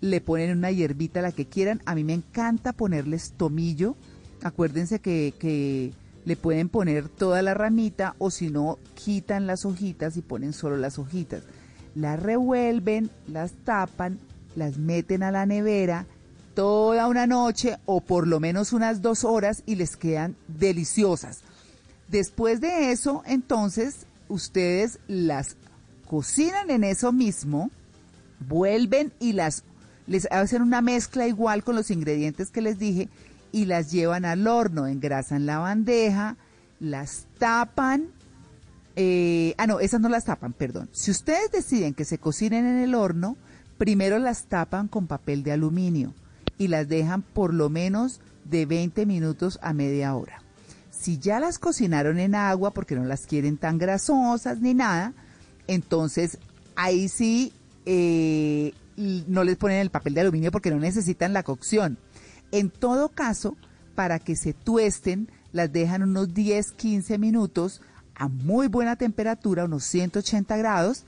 le 0.00 0.20
ponen 0.20 0.56
una 0.56 0.70
hierbita 0.70 1.22
la 1.22 1.32
que 1.32 1.46
quieran. 1.46 1.82
A 1.86 1.94
mí 1.94 2.04
me 2.04 2.14
encanta 2.14 2.72
ponerles 2.72 3.32
tomillo. 3.36 3.96
Acuérdense 4.42 5.00
que, 5.00 5.34
que 5.38 5.92
le 6.24 6.36
pueden 6.36 6.68
poner 6.68 7.08
toda 7.08 7.42
la 7.42 7.54
ramita 7.54 8.14
o 8.18 8.30
si 8.30 8.50
no, 8.50 8.78
quitan 8.94 9.46
las 9.46 9.64
hojitas 9.64 10.16
y 10.16 10.22
ponen 10.22 10.52
solo 10.52 10.76
las 10.76 10.98
hojitas. 10.98 11.42
Las 11.94 12.22
revuelven, 12.22 13.10
las 13.26 13.52
tapan 13.64 14.18
las 14.56 14.78
meten 14.78 15.22
a 15.22 15.30
la 15.30 15.46
nevera 15.46 16.06
toda 16.54 17.06
una 17.06 17.26
noche 17.26 17.76
o 17.84 18.00
por 18.00 18.26
lo 18.26 18.40
menos 18.40 18.72
unas 18.72 19.02
dos 19.02 19.24
horas 19.24 19.62
y 19.66 19.76
les 19.76 19.96
quedan 19.96 20.34
deliciosas. 20.48 21.42
Después 22.08 22.60
de 22.60 22.92
eso, 22.92 23.22
entonces, 23.26 24.06
ustedes 24.28 24.98
las 25.06 25.56
cocinan 26.06 26.70
en 26.70 26.84
eso 26.84 27.12
mismo, 27.12 27.70
vuelven 28.48 29.12
y 29.20 29.34
las 29.34 29.64
les 30.06 30.26
hacen 30.30 30.62
una 30.62 30.82
mezcla 30.82 31.26
igual 31.26 31.64
con 31.64 31.76
los 31.76 31.90
ingredientes 31.90 32.50
que 32.50 32.62
les 32.62 32.78
dije 32.78 33.08
y 33.52 33.64
las 33.64 33.90
llevan 33.90 34.24
al 34.24 34.46
horno, 34.46 34.86
engrasan 34.86 35.46
la 35.46 35.58
bandeja, 35.58 36.36
las 36.80 37.26
tapan. 37.38 38.08
eh, 38.96 39.54
ah, 39.58 39.66
no, 39.66 39.80
esas 39.80 40.00
no 40.00 40.08
las 40.08 40.24
tapan, 40.24 40.52
perdón. 40.52 40.88
Si 40.92 41.10
ustedes 41.10 41.50
deciden 41.50 41.94
que 41.94 42.04
se 42.04 42.18
cocinen 42.18 42.66
en 42.66 42.78
el 42.78 42.94
horno, 42.94 43.36
primero 43.78 44.18
las 44.18 44.44
tapan 44.44 44.88
con 44.88 45.06
papel 45.06 45.42
de 45.42 45.52
aluminio 45.52 46.14
y 46.58 46.68
las 46.68 46.88
dejan 46.88 47.22
por 47.22 47.52
lo 47.52 47.68
menos 47.68 48.20
de 48.44 48.66
20 48.66 49.06
minutos 49.06 49.58
a 49.62 49.72
media 49.72 50.14
hora. 50.14 50.42
Si 50.90 51.18
ya 51.18 51.40
las 51.40 51.58
cocinaron 51.58 52.18
en 52.18 52.34
agua 52.34 52.72
porque 52.72 52.94
no 52.94 53.04
las 53.04 53.26
quieren 53.26 53.58
tan 53.58 53.78
grasosas 53.78 54.60
ni 54.60 54.72
nada, 54.74 55.12
entonces 55.66 56.38
ahí 56.74 57.08
sí 57.08 57.52
eh, 57.84 58.72
no 58.96 59.44
les 59.44 59.56
ponen 59.56 59.78
el 59.78 59.90
papel 59.90 60.14
de 60.14 60.22
aluminio 60.22 60.50
porque 60.50 60.70
no 60.70 60.78
necesitan 60.78 61.32
la 61.32 61.42
cocción. 61.42 61.98
En 62.52 62.70
todo 62.70 63.08
caso, 63.08 63.56
para 63.94 64.18
que 64.18 64.36
se 64.36 64.52
tuesten, 64.52 65.30
las 65.52 65.72
dejan 65.72 66.02
unos 66.02 66.32
10, 66.34 66.72
15 66.72 67.18
minutos 67.18 67.80
a 68.14 68.28
muy 68.28 68.68
buena 68.68 68.96
temperatura, 68.96 69.64
unos 69.64 69.84
180 69.84 70.56
grados, 70.56 71.04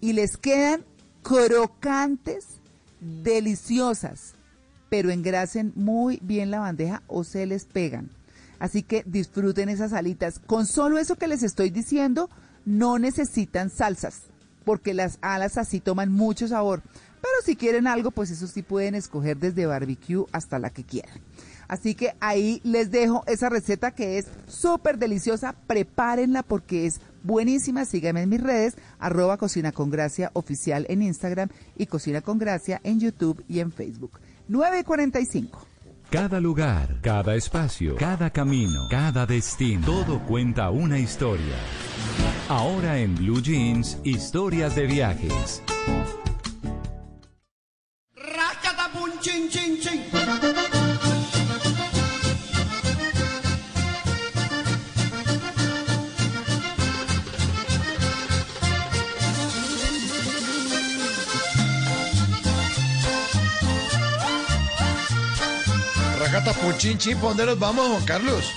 y 0.00 0.12
les 0.12 0.36
quedan 0.36 0.84
crocantes, 1.22 2.60
deliciosas, 3.00 4.34
pero 4.88 5.10
engrasen 5.10 5.72
muy 5.74 6.18
bien 6.22 6.50
la 6.50 6.60
bandeja 6.60 7.02
o 7.08 7.24
se 7.24 7.46
les 7.46 7.64
pegan. 7.64 8.10
Así 8.58 8.82
que 8.82 9.02
disfruten 9.06 9.68
esas 9.68 9.92
alitas. 9.92 10.38
Con 10.38 10.66
solo 10.66 10.98
eso 10.98 11.16
que 11.16 11.26
les 11.26 11.42
estoy 11.42 11.70
diciendo, 11.70 12.30
no 12.64 12.98
necesitan 12.98 13.70
salsas, 13.70 14.22
porque 14.64 14.94
las 14.94 15.18
alas 15.20 15.58
así 15.58 15.80
toman 15.80 16.12
mucho 16.12 16.48
sabor. 16.48 16.82
Pero 17.26 17.44
si 17.44 17.56
quieren 17.56 17.88
algo, 17.88 18.12
pues 18.12 18.30
eso 18.30 18.46
sí 18.46 18.62
pueden 18.62 18.94
escoger 18.94 19.36
desde 19.36 19.66
barbecue 19.66 20.26
hasta 20.30 20.60
la 20.60 20.70
que 20.70 20.84
quieran. 20.84 21.20
Así 21.66 21.96
que 21.96 22.14
ahí 22.20 22.60
les 22.62 22.92
dejo 22.92 23.24
esa 23.26 23.48
receta 23.48 23.90
que 23.90 24.18
es 24.18 24.26
súper 24.46 24.96
deliciosa. 24.96 25.56
Prepárenla 25.66 26.44
porque 26.44 26.86
es 26.86 27.00
buenísima. 27.24 27.84
Síganme 27.84 28.22
en 28.22 28.28
mis 28.28 28.40
redes, 28.40 28.76
arroba 29.00 29.38
Cocina 29.38 29.72
con 29.72 29.90
Gracia 29.90 30.30
oficial 30.34 30.86
en 30.88 31.02
Instagram 31.02 31.48
y 31.76 31.86
Cocina 31.86 32.20
con 32.20 32.38
Gracia 32.38 32.80
en 32.84 33.00
YouTube 33.00 33.44
y 33.48 33.58
en 33.58 33.72
Facebook. 33.72 34.20
9.45. 34.48 35.48
Cada 36.08 36.38
lugar, 36.38 37.00
cada 37.02 37.34
espacio, 37.34 37.96
cada 37.96 38.30
camino, 38.30 38.86
cada 38.88 39.26
destino, 39.26 39.84
todo 39.84 40.20
cuenta 40.20 40.70
una 40.70 41.00
historia. 41.00 41.56
Ahora 42.48 42.98
en 43.00 43.16
Blue 43.16 43.42
Jeans, 43.42 43.98
historias 44.04 44.76
de 44.76 44.86
viajes. 44.86 45.62
Puchinchi, 66.86 67.16
¿por 67.16 67.30
dónde 67.30 67.46
nos 67.46 67.58
vamos, 67.58 67.88
Juan 67.88 68.04
Carlos? 68.04 68.52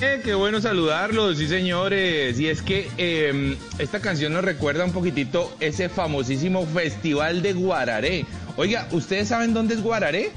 Eh, 0.00 0.20
qué 0.24 0.34
bueno 0.34 0.60
saludarlos, 0.60 1.38
sí 1.38 1.46
señores. 1.46 2.40
Y 2.40 2.48
es 2.48 2.60
que 2.60 2.90
eh, 2.98 3.56
esta 3.78 4.00
canción 4.00 4.32
nos 4.32 4.42
recuerda 4.42 4.84
un 4.84 4.90
poquitito 4.90 5.54
ese 5.60 5.88
famosísimo 5.88 6.66
festival 6.66 7.42
de 7.42 7.52
Guararé. 7.52 8.26
Oiga, 8.56 8.88
¿ustedes 8.90 9.28
saben 9.28 9.54
dónde 9.54 9.74
es 9.74 9.80
Guararé? 9.80 10.32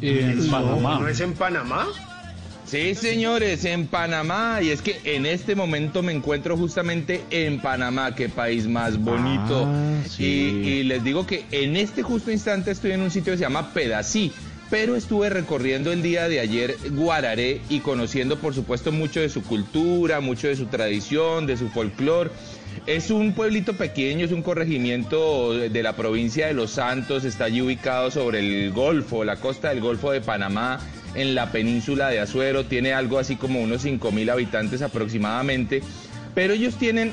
En 0.00 0.50
Panamá. 0.50 0.98
¿No 0.98 1.06
es 1.06 1.20
en 1.20 1.34
Panamá? 1.34 1.86
Sí, 2.74 2.96
señores, 2.96 3.64
en 3.66 3.86
Panamá. 3.86 4.58
Y 4.60 4.70
es 4.70 4.82
que 4.82 5.00
en 5.04 5.26
este 5.26 5.54
momento 5.54 6.02
me 6.02 6.10
encuentro 6.10 6.56
justamente 6.56 7.20
en 7.30 7.60
Panamá, 7.60 8.16
qué 8.16 8.28
país 8.28 8.66
más 8.66 8.98
bonito. 8.98 9.64
Ah, 9.64 10.02
sí. 10.10 10.24
y, 10.24 10.68
y 10.68 10.82
les 10.82 11.04
digo 11.04 11.24
que 11.24 11.44
en 11.52 11.76
este 11.76 12.02
justo 12.02 12.32
instante 12.32 12.72
estoy 12.72 12.90
en 12.90 13.02
un 13.02 13.12
sitio 13.12 13.32
que 13.32 13.36
se 13.36 13.44
llama 13.44 13.72
Pedací. 13.72 14.32
Pero 14.70 14.96
estuve 14.96 15.30
recorriendo 15.30 15.92
el 15.92 16.02
día 16.02 16.26
de 16.28 16.40
ayer 16.40 16.76
Guararé 16.90 17.60
y 17.68 17.78
conociendo, 17.78 18.40
por 18.40 18.54
supuesto, 18.54 18.90
mucho 18.90 19.20
de 19.20 19.28
su 19.28 19.44
cultura, 19.44 20.18
mucho 20.18 20.48
de 20.48 20.56
su 20.56 20.66
tradición, 20.66 21.46
de 21.46 21.56
su 21.56 21.68
folclore. 21.68 22.30
Es 22.86 23.12
un 23.12 23.34
pueblito 23.34 23.74
pequeño, 23.74 24.24
es 24.24 24.32
un 24.32 24.42
corregimiento 24.42 25.54
de 25.54 25.68
de 25.68 25.82
la 25.84 25.94
provincia 25.94 26.48
de 26.48 26.54
Los 26.54 26.72
Santos, 26.72 27.24
está 27.24 27.44
allí 27.44 27.62
ubicado 27.62 28.10
sobre 28.10 28.40
el 28.40 28.72
Golfo, 28.72 29.22
la 29.22 29.36
costa 29.36 29.68
del 29.68 29.80
Golfo 29.80 30.10
de 30.10 30.20
Panamá, 30.20 30.80
en 31.14 31.34
la 31.34 31.52
península 31.52 32.08
de 32.10 32.20
Azuero, 32.20 32.64
tiene 32.64 32.92
algo 32.92 33.18
así 33.18 33.36
como 33.36 33.60
unos 33.60 33.84
5.000 33.84 34.30
habitantes 34.30 34.82
aproximadamente, 34.82 35.82
pero 36.34 36.54
ellos 36.54 36.76
tienen 36.76 37.12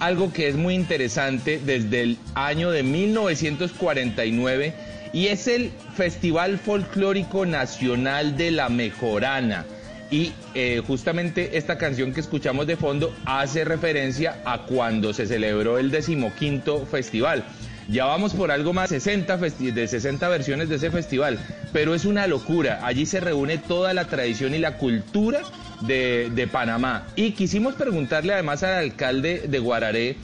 algo 0.00 0.32
que 0.32 0.48
es 0.48 0.56
muy 0.56 0.74
interesante 0.74 1.60
desde 1.64 2.02
el 2.02 2.18
año 2.34 2.70
de 2.70 2.82
1949 2.82 4.74
y 5.12 5.28
es 5.28 5.46
el 5.46 5.70
Festival 5.96 6.58
Folclórico 6.58 7.46
Nacional 7.46 8.36
de 8.36 8.50
la 8.50 8.68
Mejorana. 8.68 9.64
Y 10.10 10.32
eh, 10.54 10.82
justamente 10.86 11.56
esta 11.56 11.78
canción 11.78 12.12
que 12.12 12.20
escuchamos 12.20 12.66
de 12.66 12.76
fondo 12.76 13.14
hace 13.24 13.64
referencia 13.64 14.42
a 14.44 14.62
cuando 14.62 15.12
se 15.12 15.26
celebró 15.26 15.78
el 15.78 15.90
decimoquinto 15.90 16.84
festival. 16.86 17.44
Ya 17.88 18.06
vamos 18.06 18.32
por 18.32 18.50
algo 18.50 18.72
más 18.72 18.88
60 18.90 19.38
festi- 19.38 19.72
de 19.72 19.86
60 19.86 20.26
versiones 20.28 20.68
de 20.68 20.76
ese 20.76 20.90
festival, 20.90 21.38
pero 21.72 21.94
es 21.94 22.04
una 22.06 22.26
locura. 22.26 22.80
Allí 22.82 23.04
se 23.04 23.20
reúne 23.20 23.58
toda 23.58 23.92
la 23.92 24.06
tradición 24.06 24.54
y 24.54 24.58
la 24.58 24.78
cultura 24.78 25.40
de, 25.82 26.48
Panamá. 26.50 27.06
Y 27.14 27.32
quisimos 27.32 27.74
preguntarle 27.74 28.32
además 28.32 28.62
al 28.62 28.74
alcalde 28.74 29.44
de 29.48 29.58
Guararé, 29.58 30.16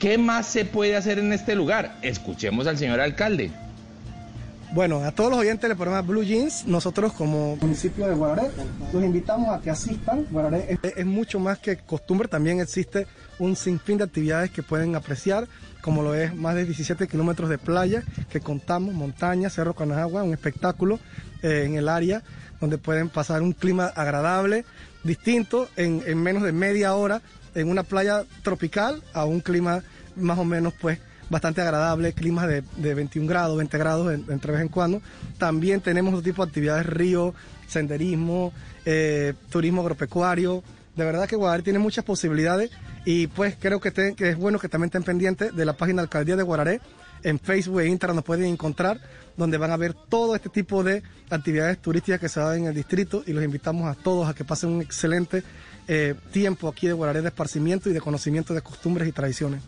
¿qué 0.00 0.18
más 0.18 0.46
se 0.46 0.64
puede 0.64 0.96
hacer 0.96 1.18
en 1.20 1.32
este 1.32 1.54
lugar? 1.54 1.96
Escuchemos 2.02 2.66
al 2.66 2.76
señor 2.76 2.98
alcalde. 3.00 3.52
Bueno, 4.72 5.04
a 5.04 5.12
todos 5.12 5.30
los 5.30 5.38
oyentes 5.38 5.68
del 5.68 5.76
programa 5.76 6.02
Blue 6.02 6.24
Jeans, 6.24 6.66
nosotros 6.66 7.12
como 7.12 7.54
municipio 7.56 8.08
de 8.08 8.14
Guararé, 8.14 8.50
los 8.92 9.02
invitamos 9.04 9.56
a 9.56 9.60
que 9.62 9.70
asistan. 9.70 10.26
Guararé 10.30 10.76
es 10.96 11.06
mucho 11.06 11.38
más 11.38 11.58
que 11.58 11.76
costumbre, 11.76 12.26
también 12.26 12.58
existe 12.60 13.06
un 13.38 13.54
sinfín 13.54 13.98
de 13.98 14.04
actividades 14.04 14.50
que 14.50 14.62
pueden 14.64 14.96
apreciar, 14.96 15.46
como 15.86 16.02
lo 16.02 16.16
es 16.16 16.34
más 16.34 16.56
de 16.56 16.64
17 16.64 17.06
kilómetros 17.06 17.48
de 17.48 17.58
playa 17.58 18.02
que 18.28 18.40
contamos, 18.40 18.92
montaña, 18.92 19.48
Cerro 19.50 19.72
Canajagua, 19.74 20.24
un 20.24 20.32
espectáculo 20.32 20.98
eh, 21.44 21.62
en 21.64 21.76
el 21.76 21.88
área 21.88 22.24
donde 22.60 22.76
pueden 22.76 23.08
pasar 23.08 23.40
un 23.40 23.52
clima 23.52 23.86
agradable, 23.86 24.64
distinto, 25.04 25.68
en, 25.76 26.02
en 26.04 26.20
menos 26.20 26.42
de 26.42 26.50
media 26.50 26.94
hora, 26.96 27.22
en 27.54 27.68
una 27.70 27.84
playa 27.84 28.24
tropical 28.42 29.00
a 29.12 29.26
un 29.26 29.38
clima 29.40 29.84
más 30.16 30.38
o 30.38 30.44
menos 30.44 30.74
pues 30.80 30.98
bastante 31.30 31.60
agradable, 31.60 32.12
climas 32.14 32.48
de, 32.48 32.64
de 32.78 32.94
21 32.94 33.28
grados, 33.28 33.56
20 33.56 33.78
grados 33.78 34.12
en- 34.12 34.24
entre 34.28 34.50
vez 34.52 34.62
en 34.62 34.68
cuando. 34.68 35.00
También 35.38 35.80
tenemos 35.80 36.14
otro 36.14 36.24
tipo 36.24 36.44
de 36.44 36.48
actividades, 36.48 36.86
río, 36.86 37.32
senderismo, 37.68 38.52
eh, 38.84 39.34
turismo 39.50 39.82
agropecuario. 39.82 40.64
De 40.96 41.04
verdad 41.04 41.28
que 41.28 41.36
Guadalajara 41.36 41.62
tiene 41.64 41.78
muchas 41.78 42.04
posibilidades 42.04 42.70
y 43.06 43.28
pues 43.28 43.56
creo 43.58 43.80
que, 43.80 43.90
que 44.14 44.28
es 44.28 44.36
bueno 44.36 44.58
que 44.58 44.68
también 44.68 44.88
estén 44.88 45.04
pendientes 45.04 45.56
de 45.56 45.64
la 45.64 45.72
página 45.74 46.02
Alcaldía 46.02 46.36
de 46.36 46.42
Guararé. 46.42 46.80
En 47.22 47.38
Facebook 47.40 47.80
e 47.80 47.86
Instagram 47.88 48.16
nos 48.16 48.24
pueden 48.24 48.44
encontrar, 48.44 49.00
donde 49.36 49.56
van 49.56 49.70
a 49.70 49.76
ver 49.78 49.94
todo 49.94 50.36
este 50.36 50.50
tipo 50.50 50.84
de 50.84 51.02
actividades 51.30 51.78
turísticas 51.78 52.20
que 52.20 52.28
se 52.28 52.38
dan 52.40 52.58
en 52.58 52.66
el 52.66 52.74
distrito 52.74 53.22
y 53.26 53.32
los 53.32 53.42
invitamos 53.42 53.88
a 53.88 53.94
todos 53.94 54.28
a 54.28 54.34
que 54.34 54.44
pasen 54.44 54.68
un 54.70 54.82
excelente 54.82 55.42
eh, 55.88 56.14
tiempo 56.32 56.68
aquí 56.68 56.86
de 56.86 56.92
Guararé 56.92 57.22
de 57.22 57.28
esparcimiento 57.28 57.88
y 57.88 57.94
de 57.94 58.00
conocimiento 58.00 58.52
de 58.52 58.60
costumbres 58.60 59.08
y 59.08 59.12
tradiciones. 59.12 59.62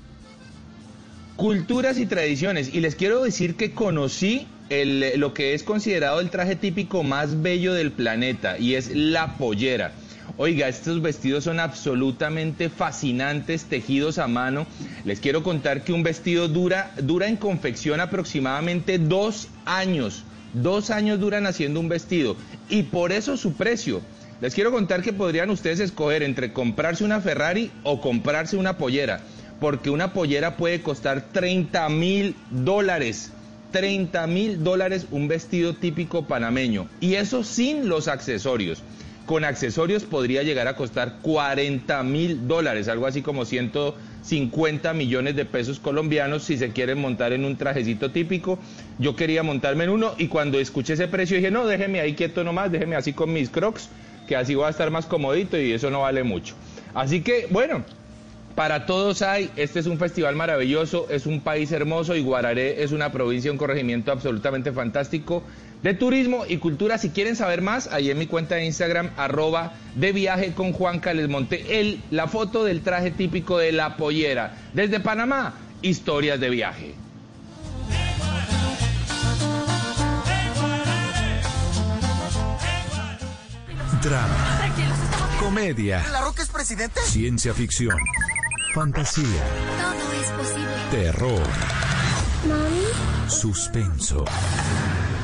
Culturas 1.37 1.99
y 1.99 2.07
tradiciones. 2.07 2.75
Y 2.75 2.81
les 2.81 2.97
quiero 2.97 3.23
decir 3.23 3.55
que 3.55 3.73
conocí 3.73 4.47
el- 4.71 5.19
lo 5.21 5.33
que 5.33 5.55
es 5.55 5.63
considerado 5.63 6.21
el 6.21 6.31
traje 6.31 6.57
típico 6.57 7.05
más 7.05 7.41
bello 7.43 7.73
del 7.75 7.93
planeta 7.93 8.59
y 8.59 8.75
es 8.75 8.91
la 8.95 9.37
pollera. 9.39 9.93
Oiga, 10.37 10.69
estos 10.69 11.03
vestidos 11.03 11.45
son 11.45 11.59
absolutamente 11.59 12.69
fascinantes, 12.69 13.65
tejidos 13.65 14.19
a 14.19 14.29
mano. 14.29 14.67
Les 15.05 15.21
quiero 15.21 15.43
contar 15.43 15.83
que 15.83 15.93
un 15.93 16.03
vestido 16.03 16.49
dura, 16.49 16.93
dura 17.03 17.29
en 17.29 17.37
confección 17.37 18.01
aproximadamente 18.01 18.99
dos 18.99 19.49
años. 19.65 20.25
Dos 20.53 20.91
años 20.91 21.21
duran 21.21 21.47
haciendo 21.47 21.81
un 21.81 21.89
vestido. 21.89 22.37
Y 22.69 22.85
por 22.85 23.13
eso 23.13 23.37
su 23.37 23.55
precio. 23.55 24.01
Les 24.41 24.55
quiero 24.55 24.71
contar 24.71 25.03
que 25.03 25.13
podrían 25.13 25.51
ustedes 25.51 25.81
escoger 25.81 26.23
entre 26.23 26.53
comprarse 26.53 27.05
una 27.05 27.21
Ferrari 27.21 27.73
o 27.83 28.01
comprarse 28.01 28.57
una 28.57 28.79
pollera 28.79 29.21
porque 29.61 29.91
una 29.91 30.13
pollera 30.13 30.57
puede 30.57 30.83
costar 30.83 31.29
30 31.33 31.89
mil 31.89 32.35
dólares. 32.51 33.33
30 33.73 34.27
mil 34.29 34.65
dólares 34.65 35.07
un 35.11 35.29
vestido 35.29 35.75
típico 35.75 36.27
panameño. 36.27 36.89
Y 37.01 37.15
eso 37.15 37.45
sin 37.45 37.89
los 37.89 38.09
accesorios. 38.09 38.83
Con 39.29 39.45
accesorios 39.45 40.05
podría 40.05 40.43
llegar 40.43 40.69
a 40.69 40.75
costar 40.75 41.19
40 41.21 42.03
mil 42.03 42.49
dólares, 42.49 42.89
algo 42.89 43.07
así 43.07 43.21
como 43.21 43.45
150 43.45 44.95
millones 44.95 45.37
de 45.37 45.45
pesos 45.45 45.79
colombianos 45.79 46.45
si 46.45 46.57
se 46.57 46.71
quieren 46.73 46.99
montar 46.99 47.35
en 47.35 47.45
un 47.45 47.59
trajecito 47.59 48.11
típico. 48.11 48.59
Yo 48.99 49.17
quería 49.17 49.43
montarme 49.43 49.85
en 49.85 49.91
uno 49.91 50.15
y 50.17 50.29
cuando 50.29 50.59
escuché 50.59 50.95
ese 50.95 51.09
precio 51.09 51.37
dije, 51.37 51.51
no, 51.51 51.67
déjeme 51.67 52.01
ahí 52.01 52.15
quieto 52.15 52.43
nomás, 52.43 52.73
déjeme 52.73 52.97
así 52.97 53.13
con 53.13 53.31
mis 53.31 53.51
crocs, 53.51 53.91
que 54.27 54.35
así 54.35 54.55
voy 54.55 54.65
a 54.65 54.71
estar 54.71 54.91
más 54.91 55.05
comodito 55.05 55.61
y 55.61 55.73
eso 55.73 55.91
no 55.91 56.01
vale 56.01 56.23
mucho. 56.23 56.55
Así 56.95 57.21
que, 57.21 57.49
bueno, 57.51 57.85
para 58.55 58.87
todos 58.87 59.21
hay, 59.21 59.51
este 59.57 59.81
es 59.81 59.87
un 59.87 59.99
festival 59.99 60.37
maravilloso, 60.37 61.07
es 61.11 61.27
un 61.27 61.43
país 61.43 61.71
hermoso 61.71 62.17
y 62.17 62.23
Guararé 62.23 62.83
es 62.83 62.93
una 62.93 63.13
provincia, 63.13 63.53
un 63.53 63.59
corregimiento 63.59 64.11
absolutamente 64.11 64.73
fantástico 64.73 65.43
de 65.83 65.95
turismo 65.95 66.45
y 66.49 66.59
cultura. 66.59 66.99
Si 66.99 67.11
quieren 67.11 67.37
saber 67.37 67.63
más, 67.63 67.87
ahí 67.89 68.11
en 68.11 68.19
mi 68.19 68.27
cuenta 68.27 68.57
de 68.57 68.65
Instagram, 68.67 69.11
arroba 69.17 69.75
de 69.95 70.13
viaje 70.13 70.53
con 70.53 70.73
Juanca, 70.73 71.13
les 71.15 71.29
monté 71.29 71.81
el, 71.81 72.01
la 72.11 72.27
foto 72.29 72.65
del 72.65 72.83
traje 72.83 73.11
típico 73.11 73.59
de 73.59 73.73
la 73.73 73.97
pollera. 73.97 74.57
Desde 74.75 75.01
Panamá, 75.01 75.55
historias 75.83 76.41
de 76.41 76.51
viaje. 76.51 76.95
Drama, 84.03 84.61
comedia, 85.41 86.05
¿La 86.13 86.21
Roca 86.21 86.43
es 86.43 86.49
presidente? 86.51 87.01
ciencia 87.05 87.53
ficción, 87.53 87.97
fantasía, 88.75 89.25
Todo 89.27 90.13
es 90.23 90.31
posible. 90.31 90.69
terror, 90.91 91.43
suspenso, 93.29 94.25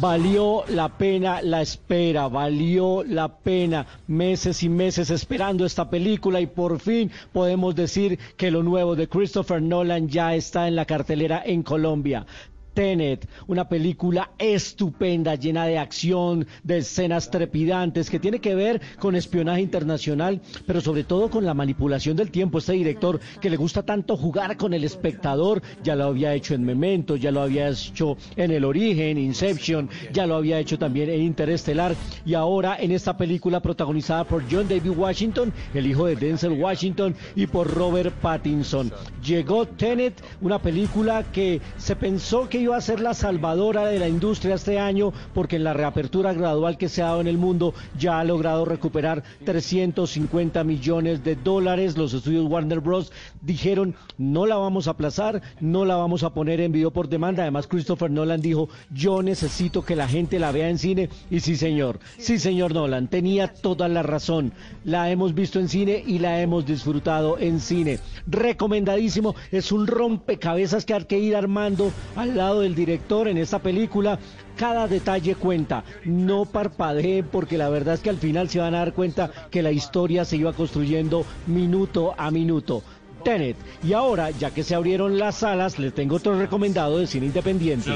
Valió 0.00 0.64
la 0.68 0.88
pena 0.88 1.42
la 1.42 1.62
espera, 1.62 2.28
valió 2.28 3.02
la 3.04 3.28
pena 3.28 3.86
meses 4.06 4.62
y 4.62 4.68
meses 4.68 5.10
esperando 5.10 5.64
esta 5.64 5.90
película 5.90 6.40
y 6.40 6.46
por 6.46 6.80
fin 6.80 7.10
podemos 7.32 7.74
decir 7.74 8.18
que 8.36 8.50
lo 8.50 8.62
nuevo 8.62 8.96
de 8.96 9.08
Christopher 9.08 9.60
Nolan 9.60 10.08
ya 10.08 10.34
está 10.34 10.68
en 10.68 10.76
la 10.76 10.84
cartelera 10.84 11.42
en 11.44 11.62
Colombia. 11.62 12.26
Tenet, 12.74 13.28
una 13.46 13.68
película 13.68 14.30
estupenda, 14.38 15.34
llena 15.34 15.66
de 15.66 15.78
acción, 15.78 16.46
de 16.62 16.78
escenas 16.78 17.30
trepidantes, 17.30 18.10
que 18.10 18.18
tiene 18.20 18.40
que 18.40 18.54
ver 18.54 18.80
con 18.98 19.16
espionaje 19.16 19.60
internacional, 19.60 20.40
pero 20.66 20.80
sobre 20.80 21.04
todo 21.04 21.30
con 21.30 21.44
la 21.44 21.54
manipulación 21.54 22.16
del 22.16 22.30
tiempo. 22.30 22.58
Este 22.58 22.72
director 22.72 23.20
que 23.40 23.50
le 23.50 23.56
gusta 23.56 23.82
tanto 23.82 24.16
jugar 24.16 24.56
con 24.56 24.74
el 24.74 24.84
espectador, 24.84 25.62
ya 25.82 25.96
lo 25.96 26.04
había 26.04 26.34
hecho 26.34 26.54
en 26.54 26.64
Memento, 26.64 27.16
ya 27.16 27.30
lo 27.30 27.42
había 27.42 27.68
hecho 27.68 28.16
en 28.36 28.50
El 28.50 28.64
Origen, 28.64 29.18
Inception, 29.18 29.88
ya 30.12 30.26
lo 30.26 30.36
había 30.36 30.58
hecho 30.58 30.78
también 30.78 31.10
en 31.10 31.22
Interestelar, 31.22 31.94
y 32.24 32.34
ahora 32.34 32.76
en 32.80 32.92
esta 32.92 33.16
película 33.16 33.60
protagonizada 33.60 34.24
por 34.24 34.44
John 34.50 34.68
David 34.68 34.96
Washington, 34.96 35.52
el 35.74 35.86
hijo 35.86 36.06
de 36.06 36.16
Denzel 36.16 36.52
Washington, 36.52 37.14
y 37.34 37.46
por 37.46 37.72
Robert 37.72 38.14
Pattinson. 38.20 38.92
Llegó 39.24 39.66
Tenet, 39.66 40.22
una 40.40 40.60
película 40.60 41.24
que 41.32 41.60
se 41.76 41.96
pensó 41.96 42.48
que 42.48 42.59
iba 42.60 42.76
a 42.76 42.80
ser 42.80 43.00
la 43.00 43.14
salvadora 43.14 43.86
de 43.86 43.98
la 43.98 44.08
industria 44.08 44.54
este 44.54 44.78
año 44.78 45.12
porque 45.34 45.56
en 45.56 45.64
la 45.64 45.72
reapertura 45.72 46.32
gradual 46.32 46.76
que 46.76 46.88
se 46.88 47.02
ha 47.02 47.06
dado 47.06 47.20
en 47.20 47.26
el 47.26 47.38
mundo 47.38 47.74
ya 47.98 48.20
ha 48.20 48.24
logrado 48.24 48.64
recuperar 48.64 49.22
350 49.44 50.62
millones 50.64 51.24
de 51.24 51.36
dólares. 51.36 51.96
Los 51.96 52.14
estudios 52.14 52.46
Warner 52.46 52.80
Bros. 52.80 53.12
dijeron 53.40 53.94
no 54.18 54.46
la 54.46 54.56
vamos 54.56 54.86
a 54.86 54.92
aplazar, 54.92 55.42
no 55.60 55.84
la 55.84 55.96
vamos 55.96 56.22
a 56.22 56.34
poner 56.34 56.60
en 56.60 56.72
video 56.72 56.90
por 56.90 57.08
demanda. 57.08 57.42
Además 57.42 57.66
Christopher 57.66 58.10
Nolan 58.10 58.40
dijo 58.40 58.68
yo 58.92 59.22
necesito 59.22 59.84
que 59.84 59.96
la 59.96 60.08
gente 60.08 60.38
la 60.38 60.52
vea 60.52 60.68
en 60.68 60.78
cine 60.78 61.08
y 61.30 61.40
sí 61.40 61.56
señor, 61.56 61.98
sí 62.18 62.38
señor 62.38 62.74
Nolan, 62.74 63.08
tenía 63.08 63.48
toda 63.48 63.88
la 63.88 64.02
razón. 64.02 64.52
La 64.84 65.10
hemos 65.10 65.34
visto 65.34 65.58
en 65.58 65.68
cine 65.68 66.02
y 66.06 66.18
la 66.18 66.40
hemos 66.40 66.66
disfrutado 66.66 67.38
en 67.38 67.60
cine. 67.60 67.98
Recomendadísimo, 68.26 69.34
es 69.50 69.72
un 69.72 69.86
rompecabezas 69.86 70.84
que 70.84 70.94
hay 70.94 71.04
que 71.04 71.18
ir 71.18 71.36
armando 71.36 71.92
al 72.16 72.36
lado 72.36 72.49
del 72.58 72.74
director 72.74 73.28
en 73.28 73.38
esta 73.38 73.60
película. 73.60 74.18
Cada 74.56 74.88
detalle 74.88 75.36
cuenta, 75.36 75.84
no 76.04 76.44
parpadeen 76.44 77.26
porque 77.26 77.56
la 77.56 77.68
verdad 77.68 77.94
es 77.94 78.00
que 78.00 78.10
al 78.10 78.18
final 78.18 78.48
se 78.48 78.58
van 78.58 78.74
a 78.74 78.78
dar 78.78 78.92
cuenta 78.92 79.30
que 79.50 79.62
la 79.62 79.70
historia 79.70 80.24
se 80.24 80.36
iba 80.36 80.52
construyendo 80.52 81.24
minuto 81.46 82.14
a 82.18 82.30
minuto. 82.32 82.82
Tenet. 83.22 83.56
Y 83.84 83.92
ahora, 83.92 84.30
ya 84.30 84.50
que 84.50 84.64
se 84.64 84.74
abrieron 84.74 85.18
las 85.18 85.36
salas, 85.36 85.78
les 85.78 85.94
tengo 85.94 86.16
otro 86.16 86.38
recomendado 86.38 86.98
de 86.98 87.06
cine 87.06 87.26
independiente. 87.26 87.90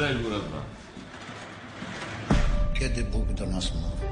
Kiedy 2.74 3.02
Bóg 3.04 3.34
do 3.34 3.46
nas 3.46 3.72
mówi? 3.74 4.06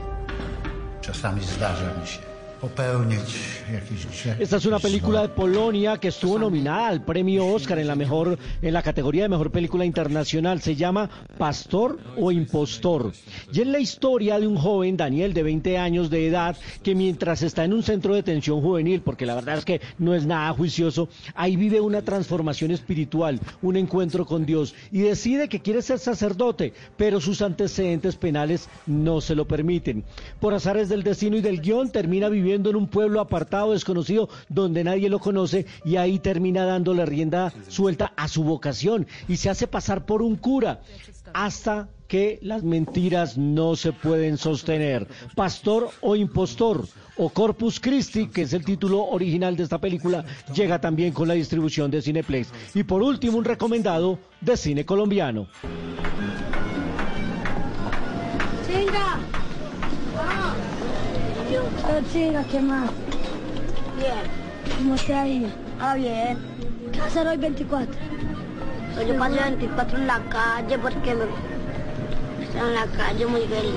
Czasami 1.01 1.41
zdarza 1.41 1.95
mi 2.01 2.07
się 2.07 2.32
Esta 4.39 4.57
es 4.57 4.67
una 4.67 4.79
película 4.79 5.23
de 5.23 5.31
Polonia 5.31 5.97
que 5.97 6.09
estuvo 6.09 6.39
nominada 6.39 6.87
al 6.87 7.05
premio 7.05 7.45
Oscar 7.45 7.81
en 7.81 7.89
la 7.89 7.97
mejor 7.97 8.39
en 8.61 8.73
la 8.73 8.83
categoría 8.85 9.25
de 9.25 9.29
mejor 9.29 9.51
película 9.51 9.85
internacional. 9.85 10.63
Se 10.63 10.77
llama 10.77 11.11
Pastor 11.39 11.99
o 12.17 12.31
Impostor. 12.31 13.13
Y 13.53 13.63
es 13.63 13.67
la 13.67 13.81
historia 13.81 14.39
de 14.39 14.47
un 14.47 14.57
joven, 14.57 14.97
Daniel, 14.97 15.35
de 15.35 15.43
20 15.43 15.77
años 15.77 16.09
de 16.09 16.29
edad, 16.29 16.57
que 16.85 16.95
mientras 16.95 17.43
está 17.43 17.65
en 17.65 17.73
un 17.73 17.83
centro 17.83 18.15
de 18.15 18.23
detención 18.23 18.61
juvenil, 18.61 19.01
porque 19.01 19.27
la 19.27 19.35
verdad 19.35 19.59
es 19.59 19.65
que 19.65 19.81
no 19.99 20.15
es 20.15 20.25
nada 20.25 20.53
juicioso, 20.53 21.09
ahí 21.35 21.57
vive 21.57 21.81
una 21.81 22.03
transformación 22.03 22.71
espiritual, 22.71 23.41
un 23.61 23.77
encuentro 23.77 24.25
con 24.25 24.47
Dios 24.47 24.73
y 24.93 25.01
decide 25.01 25.49
que 25.49 25.63
quiere 25.63 25.83
ser 25.83 25.99
sacerdote, 25.99 26.75
pero 26.97 27.21
sus 27.21 27.43
antecedentes 27.43 28.15
penales 28.15 28.69
no 28.87 29.21
se 29.21 29.35
lo 29.35 29.49
permiten. 29.49 30.05
Por 30.39 30.55
azares 30.55 30.89
del 30.89 31.03
destino 31.03 31.37
y 31.37 31.41
del 31.41 31.61
guion, 31.61 31.91
termina 31.91 32.29
viviendo 32.29 32.52
en 32.55 32.77
un 32.77 32.89
pueblo 32.89 33.21
apartado, 33.21 33.73
desconocido, 33.73 34.29
donde 34.49 34.85
nadie 34.85 35.09
lo 35.09 35.19
conoce 35.19 35.67
y 35.85 35.97
ahí 35.97 36.19
termina 36.19 36.65
dándole 36.65 37.07
rienda 37.07 37.53
suelta 37.69 38.13
a 38.17 38.29
su 38.29 38.45
vocación 38.45 39.07
y 39.29 39.37
se 39.37 39.51
hace 39.51 39.67
pasar 39.67 40.05
por 40.07 40.23
un 40.23 40.37
cura 40.37 40.81
hasta 41.35 41.89
que 42.09 42.39
las 42.43 42.63
mentiras 42.63 43.39
no 43.39 43.75
se 43.75 43.93
pueden 43.93 44.37
sostener. 44.37 45.09
Pastor 45.35 45.89
o 46.03 46.15
impostor 46.15 46.87
o 47.17 47.31
Corpus 47.31 47.81
Christi, 47.81 48.29
que 48.29 48.43
es 48.43 48.53
el 48.53 48.65
título 48.65 49.05
original 49.07 49.57
de 49.57 49.63
esta 49.63 49.79
película, 49.79 50.25
llega 50.55 50.79
también 50.79 51.15
con 51.15 51.27
la 51.27 51.35
distribución 51.35 51.91
de 51.91 52.03
Cineplex. 52.03 52.49
Y 52.75 52.83
por 52.83 53.03
último, 53.03 53.39
un 53.39 53.45
recomendado 53.45 54.19
de 54.43 54.57
cine 54.59 54.85
colombiano. 54.85 55.49
Chinga. 58.67 59.42
Yo, 61.93 62.01
chinga, 62.11 62.43
¿qué 62.45 62.59
más? 62.59 62.91
Bien. 63.99 64.25
¿Cómo 64.79 64.95
ha 64.95 65.29
ido? 65.29 65.49
Ah, 65.79 65.95
bien. 65.95 66.39
¿Qué 66.91 66.99
vas 66.99 67.09
a 67.09 67.21
hacer 67.21 67.27
hoy 67.27 67.37
24? 67.37 67.93
Pues 68.95 69.09
yo 69.09 69.19
pasé 69.19 69.35
24 69.35 69.99
en 69.99 70.07
la 70.07 70.19
calle 70.31 70.79
porque 70.79 71.15
me... 71.15 71.25
Estoy 72.45 72.61
en 72.61 72.75
la 72.75 72.87
calle 72.87 73.27
muy 73.27 73.43
feliz. 73.43 73.75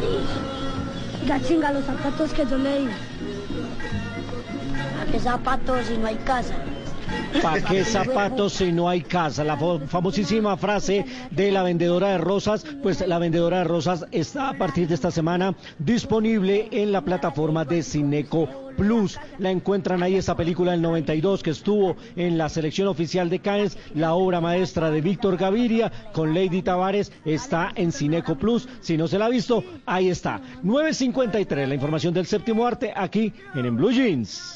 Oiga, 1.23 1.41
chinga, 1.41 1.73
los 1.73 1.83
zapatos 1.83 2.31
que 2.31 2.45
yo 2.45 2.57
le 2.57 2.79
di. 2.79 2.87
¿A 5.01 5.11
qué 5.11 5.19
zapatos 5.19 5.85
si 5.85 5.97
no 5.97 6.07
hay 6.07 6.15
casa? 6.15 6.53
¿Para 7.41 7.61
qué 7.61 7.83
zapatos 7.83 8.53
si 8.53 8.71
no 8.71 8.87
hay 8.89 9.01
casa? 9.01 9.43
La 9.43 9.57
famosísima 9.57 10.57
frase 10.57 11.05
de 11.31 11.51
la 11.51 11.63
vendedora 11.63 12.09
de 12.09 12.17
rosas, 12.17 12.65
pues 12.81 13.05
la 13.07 13.19
vendedora 13.19 13.59
de 13.59 13.63
rosas 13.65 14.05
está 14.11 14.49
a 14.49 14.57
partir 14.57 14.87
de 14.87 14.95
esta 14.95 15.11
semana 15.11 15.55
disponible 15.79 16.67
en 16.71 16.91
la 16.91 17.01
plataforma 17.01 17.65
de 17.65 17.83
Cineco 17.83 18.47
Plus. 18.77 19.19
La 19.37 19.51
encuentran 19.51 20.03
ahí 20.03 20.15
esta 20.15 20.35
película 20.35 20.71
del 20.71 20.81
92 20.81 21.43
que 21.43 21.51
estuvo 21.51 21.95
en 22.15 22.37
la 22.37 22.49
selección 22.49 22.87
oficial 22.87 23.29
de 23.29 23.39
Cannes, 23.39 23.77
la 23.93 24.13
obra 24.13 24.41
maestra 24.41 24.91
de 24.91 25.01
Víctor 25.01 25.37
Gaviria 25.37 25.91
con 26.13 26.33
Lady 26.33 26.61
Tavares 26.61 27.11
está 27.25 27.71
en 27.75 27.91
Cineco 27.91 28.35
Plus. 28.35 28.67
Si 28.81 28.97
no 28.97 29.07
se 29.07 29.17
la 29.17 29.25
ha 29.25 29.29
visto, 29.29 29.63
ahí 29.85 30.09
está. 30.09 30.41
9.53, 30.63 31.67
la 31.67 31.75
información 31.75 32.13
del 32.13 32.25
séptimo 32.25 32.65
arte 32.65 32.93
aquí 32.95 33.33
en, 33.53 33.65
en 33.65 33.75
Blue 33.75 33.91
Jeans. 33.91 34.54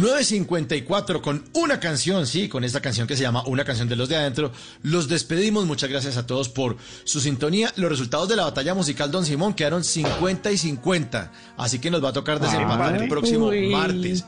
9.54 0.00 1.20
con 1.20 1.44
una 1.52 1.78
canción, 1.78 2.26
sí, 2.26 2.48
con 2.48 2.64
esta 2.64 2.80
canción 2.80 3.06
que 3.06 3.16
se 3.16 3.22
llama 3.22 3.42
Una 3.46 3.64
canción 3.64 3.86
de 3.86 3.96
los 3.96 4.08
de 4.08 4.16
adentro. 4.16 4.50
Los 4.82 5.08
despedimos. 5.08 5.66
Muchas 5.66 5.90
gracias 5.90 6.16
a 6.16 6.26
todos 6.26 6.48
por 6.48 6.78
su 7.04 7.20
sintonía. 7.20 7.70
Los 7.76 7.90
resultados 7.90 8.28
de 8.28 8.36
la 8.36 8.44
batalla 8.44 8.72
musical 8.72 9.10
Don 9.10 9.26
Simón 9.26 9.52
quedaron 9.52 9.84
50 9.84 10.50
y 10.52 10.56
50. 10.56 11.32
Así 11.58 11.78
que 11.80 11.90
nos 11.90 12.02
va 12.02 12.08
a 12.08 12.12
tocar 12.14 12.40
desempatar 12.40 13.02
el 13.02 13.08
próximo 13.10 13.48
Uy. 13.48 13.68
martes. 13.68 14.24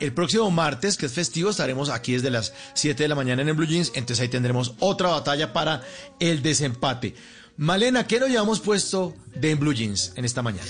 El 0.00 0.12
próximo 0.12 0.50
martes, 0.50 0.96
que 0.96 1.06
es 1.06 1.12
festivo, 1.12 1.50
estaremos 1.50 1.88
aquí 1.88 2.14
desde 2.14 2.30
las 2.30 2.52
7 2.74 3.04
de 3.04 3.08
la 3.08 3.14
mañana 3.14 3.42
en 3.42 3.48
el 3.48 3.54
Blue 3.54 3.66
Jeans. 3.66 3.92
Entonces 3.94 4.20
ahí 4.20 4.28
tendremos 4.28 4.74
otra 4.80 5.10
batalla 5.10 5.52
para 5.52 5.82
el 6.18 6.42
desempate. 6.42 7.14
Malena, 7.56 8.08
¿qué 8.08 8.18
nos 8.18 8.28
llevamos 8.28 8.58
puesto 8.58 9.14
de 9.36 9.52
en 9.52 9.60
Blue 9.60 9.72
Jeans 9.72 10.14
en 10.16 10.24
esta 10.24 10.42
mañana? 10.42 10.68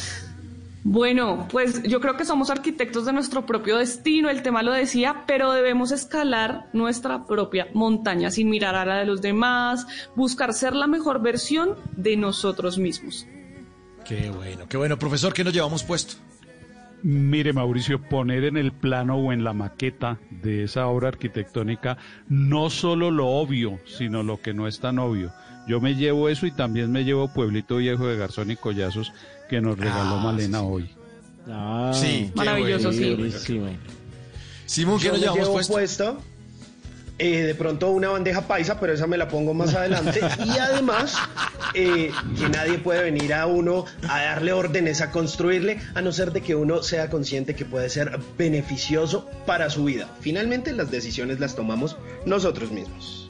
Bueno, 0.84 1.46
pues 1.50 1.82
yo 1.84 2.00
creo 2.00 2.16
que 2.16 2.24
somos 2.24 2.50
arquitectos 2.50 3.06
de 3.06 3.12
nuestro 3.12 3.46
propio 3.46 3.78
destino, 3.78 4.30
el 4.30 4.42
tema 4.42 4.62
lo 4.62 4.72
decía, 4.72 5.24
pero 5.28 5.52
debemos 5.52 5.92
escalar 5.92 6.68
nuestra 6.72 7.24
propia 7.26 7.68
montaña 7.72 8.32
sin 8.32 8.50
mirar 8.50 8.74
a 8.74 8.84
la 8.84 8.98
de 8.98 9.06
los 9.06 9.22
demás, 9.22 9.86
buscar 10.16 10.52
ser 10.52 10.74
la 10.74 10.88
mejor 10.88 11.22
versión 11.22 11.76
de 11.96 12.16
nosotros 12.16 12.78
mismos. 12.78 13.28
Qué 14.04 14.30
bueno, 14.30 14.66
qué 14.68 14.76
bueno. 14.76 14.98
Profesor, 14.98 15.32
¿qué 15.32 15.44
nos 15.44 15.54
llevamos 15.54 15.84
puesto? 15.84 16.14
Mire, 17.04 17.52
Mauricio, 17.52 18.00
poner 18.00 18.44
en 18.44 18.56
el 18.56 18.72
plano 18.72 19.16
o 19.16 19.32
en 19.32 19.44
la 19.44 19.52
maqueta 19.52 20.18
de 20.30 20.64
esa 20.64 20.86
obra 20.86 21.08
arquitectónica 21.08 21.98
no 22.28 22.70
solo 22.70 23.10
lo 23.10 23.28
obvio, 23.28 23.80
sino 23.86 24.22
lo 24.22 24.40
que 24.40 24.54
no 24.54 24.68
es 24.68 24.80
tan 24.80 24.98
obvio. 24.98 25.32
Yo 25.66 25.80
me 25.80 25.94
llevo 25.94 26.28
eso 26.28 26.46
y 26.46 26.52
también 26.52 26.90
me 26.90 27.04
llevo 27.04 27.32
Pueblito 27.32 27.76
Viejo 27.76 28.06
de 28.06 28.16
Garzón 28.16 28.50
y 28.50 28.56
Collazos 28.56 29.12
que 29.52 29.60
nos 29.60 29.78
regaló 29.78 30.16
Malena 30.16 30.62
hoy. 30.62 30.88
Ah, 31.46 31.92
Sí, 31.94 32.32
Maravilloso, 32.34 32.90
bueno, 32.90 33.38
sí. 33.38 33.58
Simón, 34.64 34.98
¿qué 34.98 35.04
Yo 35.04 35.12
nos 35.12 35.20
me 35.20 35.26
llevamos 35.26 35.44
llevo 35.44 35.52
puesto? 35.52 35.72
puesto, 35.74 36.22
eh, 37.18 37.42
de 37.42 37.54
pronto 37.54 37.90
una 37.90 38.08
bandeja 38.08 38.48
paisa, 38.48 38.80
pero 38.80 38.94
esa 38.94 39.06
me 39.06 39.18
la 39.18 39.28
pongo 39.28 39.52
más 39.52 39.74
adelante. 39.74 40.20
Y 40.46 40.56
además, 40.56 41.18
eh, 41.74 42.10
que 42.38 42.48
nadie 42.48 42.78
puede 42.78 43.02
venir 43.02 43.34
a 43.34 43.44
uno 43.46 43.84
a 44.08 44.22
darle 44.22 44.54
órdenes, 44.54 45.02
a 45.02 45.10
construirle, 45.10 45.78
a 45.94 46.00
no 46.00 46.12
ser 46.12 46.32
de 46.32 46.40
que 46.40 46.54
uno 46.54 46.82
sea 46.82 47.10
consciente 47.10 47.54
que 47.54 47.66
puede 47.66 47.90
ser 47.90 48.18
beneficioso 48.38 49.28
para 49.44 49.68
su 49.68 49.84
vida. 49.84 50.08
Finalmente, 50.20 50.72
las 50.72 50.90
decisiones 50.90 51.40
las 51.40 51.54
tomamos 51.54 51.98
nosotros 52.24 52.70
mismos. 52.70 53.21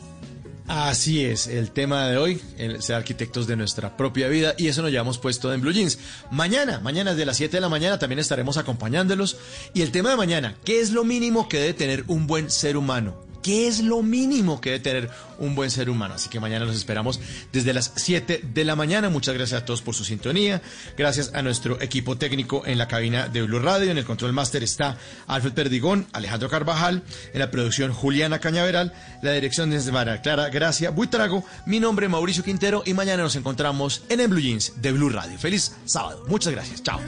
Así 0.68 1.24
es, 1.24 1.48
el 1.48 1.70
tema 1.70 2.06
de 2.08 2.16
hoy, 2.16 2.40
el 2.56 2.82
ser 2.82 2.96
arquitectos 2.96 3.46
de 3.46 3.56
nuestra 3.56 3.96
propia 3.96 4.28
vida, 4.28 4.54
y 4.56 4.68
eso 4.68 4.82
nos 4.82 4.90
llevamos 4.90 5.18
puesto 5.18 5.52
en 5.52 5.60
Blue 5.60 5.72
Jeans. 5.72 5.98
Mañana, 6.30 6.80
mañana 6.80 7.10
desde 7.10 7.26
las 7.26 7.36
7 7.36 7.56
de 7.56 7.60
la 7.60 7.68
mañana 7.68 7.98
también 7.98 8.18
estaremos 8.20 8.56
acompañándolos. 8.56 9.36
Y 9.74 9.82
el 9.82 9.90
tema 9.90 10.10
de 10.10 10.16
mañana, 10.16 10.56
¿qué 10.64 10.80
es 10.80 10.90
lo 10.90 11.04
mínimo 11.04 11.48
que 11.48 11.58
debe 11.58 11.74
tener 11.74 12.04
un 12.06 12.26
buen 12.26 12.50
ser 12.50 12.76
humano? 12.76 13.31
¿Qué 13.42 13.66
es 13.66 13.80
lo 13.80 14.02
mínimo 14.02 14.60
que 14.60 14.70
debe 14.70 14.82
tener 14.82 15.10
un 15.38 15.54
buen 15.54 15.70
ser 15.70 15.90
humano? 15.90 16.14
Así 16.14 16.28
que 16.28 16.40
mañana 16.40 16.64
los 16.64 16.76
esperamos 16.76 17.20
desde 17.52 17.72
las 17.72 17.92
7 17.96 18.44
de 18.54 18.64
la 18.64 18.76
mañana. 18.76 19.10
Muchas 19.10 19.34
gracias 19.34 19.62
a 19.62 19.64
todos 19.64 19.82
por 19.82 19.94
su 19.94 20.04
sintonía. 20.04 20.62
Gracias 20.96 21.32
a 21.34 21.42
nuestro 21.42 21.80
equipo 21.82 22.16
técnico 22.16 22.62
en 22.66 22.78
la 22.78 22.88
cabina 22.88 23.28
de 23.28 23.42
Blue 23.42 23.58
Radio. 23.58 23.90
En 23.90 23.98
el 23.98 24.04
control 24.04 24.32
máster 24.32 24.62
está 24.62 24.96
Alfred 25.26 25.52
Perdigón, 25.52 26.06
Alejandro 26.12 26.48
Carvajal. 26.48 27.02
En 27.32 27.40
la 27.40 27.50
producción 27.50 27.92
Juliana 27.92 28.38
Cañaveral. 28.38 28.92
La 29.22 29.32
dirección 29.32 29.72
es 29.72 29.90
Mara 29.90 30.22
Clara 30.22 30.48
Gracia 30.48 30.90
Buitrago. 30.90 31.44
Mi 31.66 31.80
nombre 31.80 32.06
es 32.06 32.12
Mauricio 32.12 32.44
Quintero 32.44 32.82
y 32.86 32.94
mañana 32.94 33.22
nos 33.22 33.36
encontramos 33.36 34.02
en 34.08 34.20
el 34.20 34.28
Blue 34.28 34.40
Jeans 34.40 34.74
de 34.80 34.92
Blue 34.92 35.10
Radio. 35.10 35.38
Feliz 35.38 35.72
sábado. 35.84 36.24
Muchas 36.28 36.52
gracias. 36.52 36.82
Chao. 36.82 37.00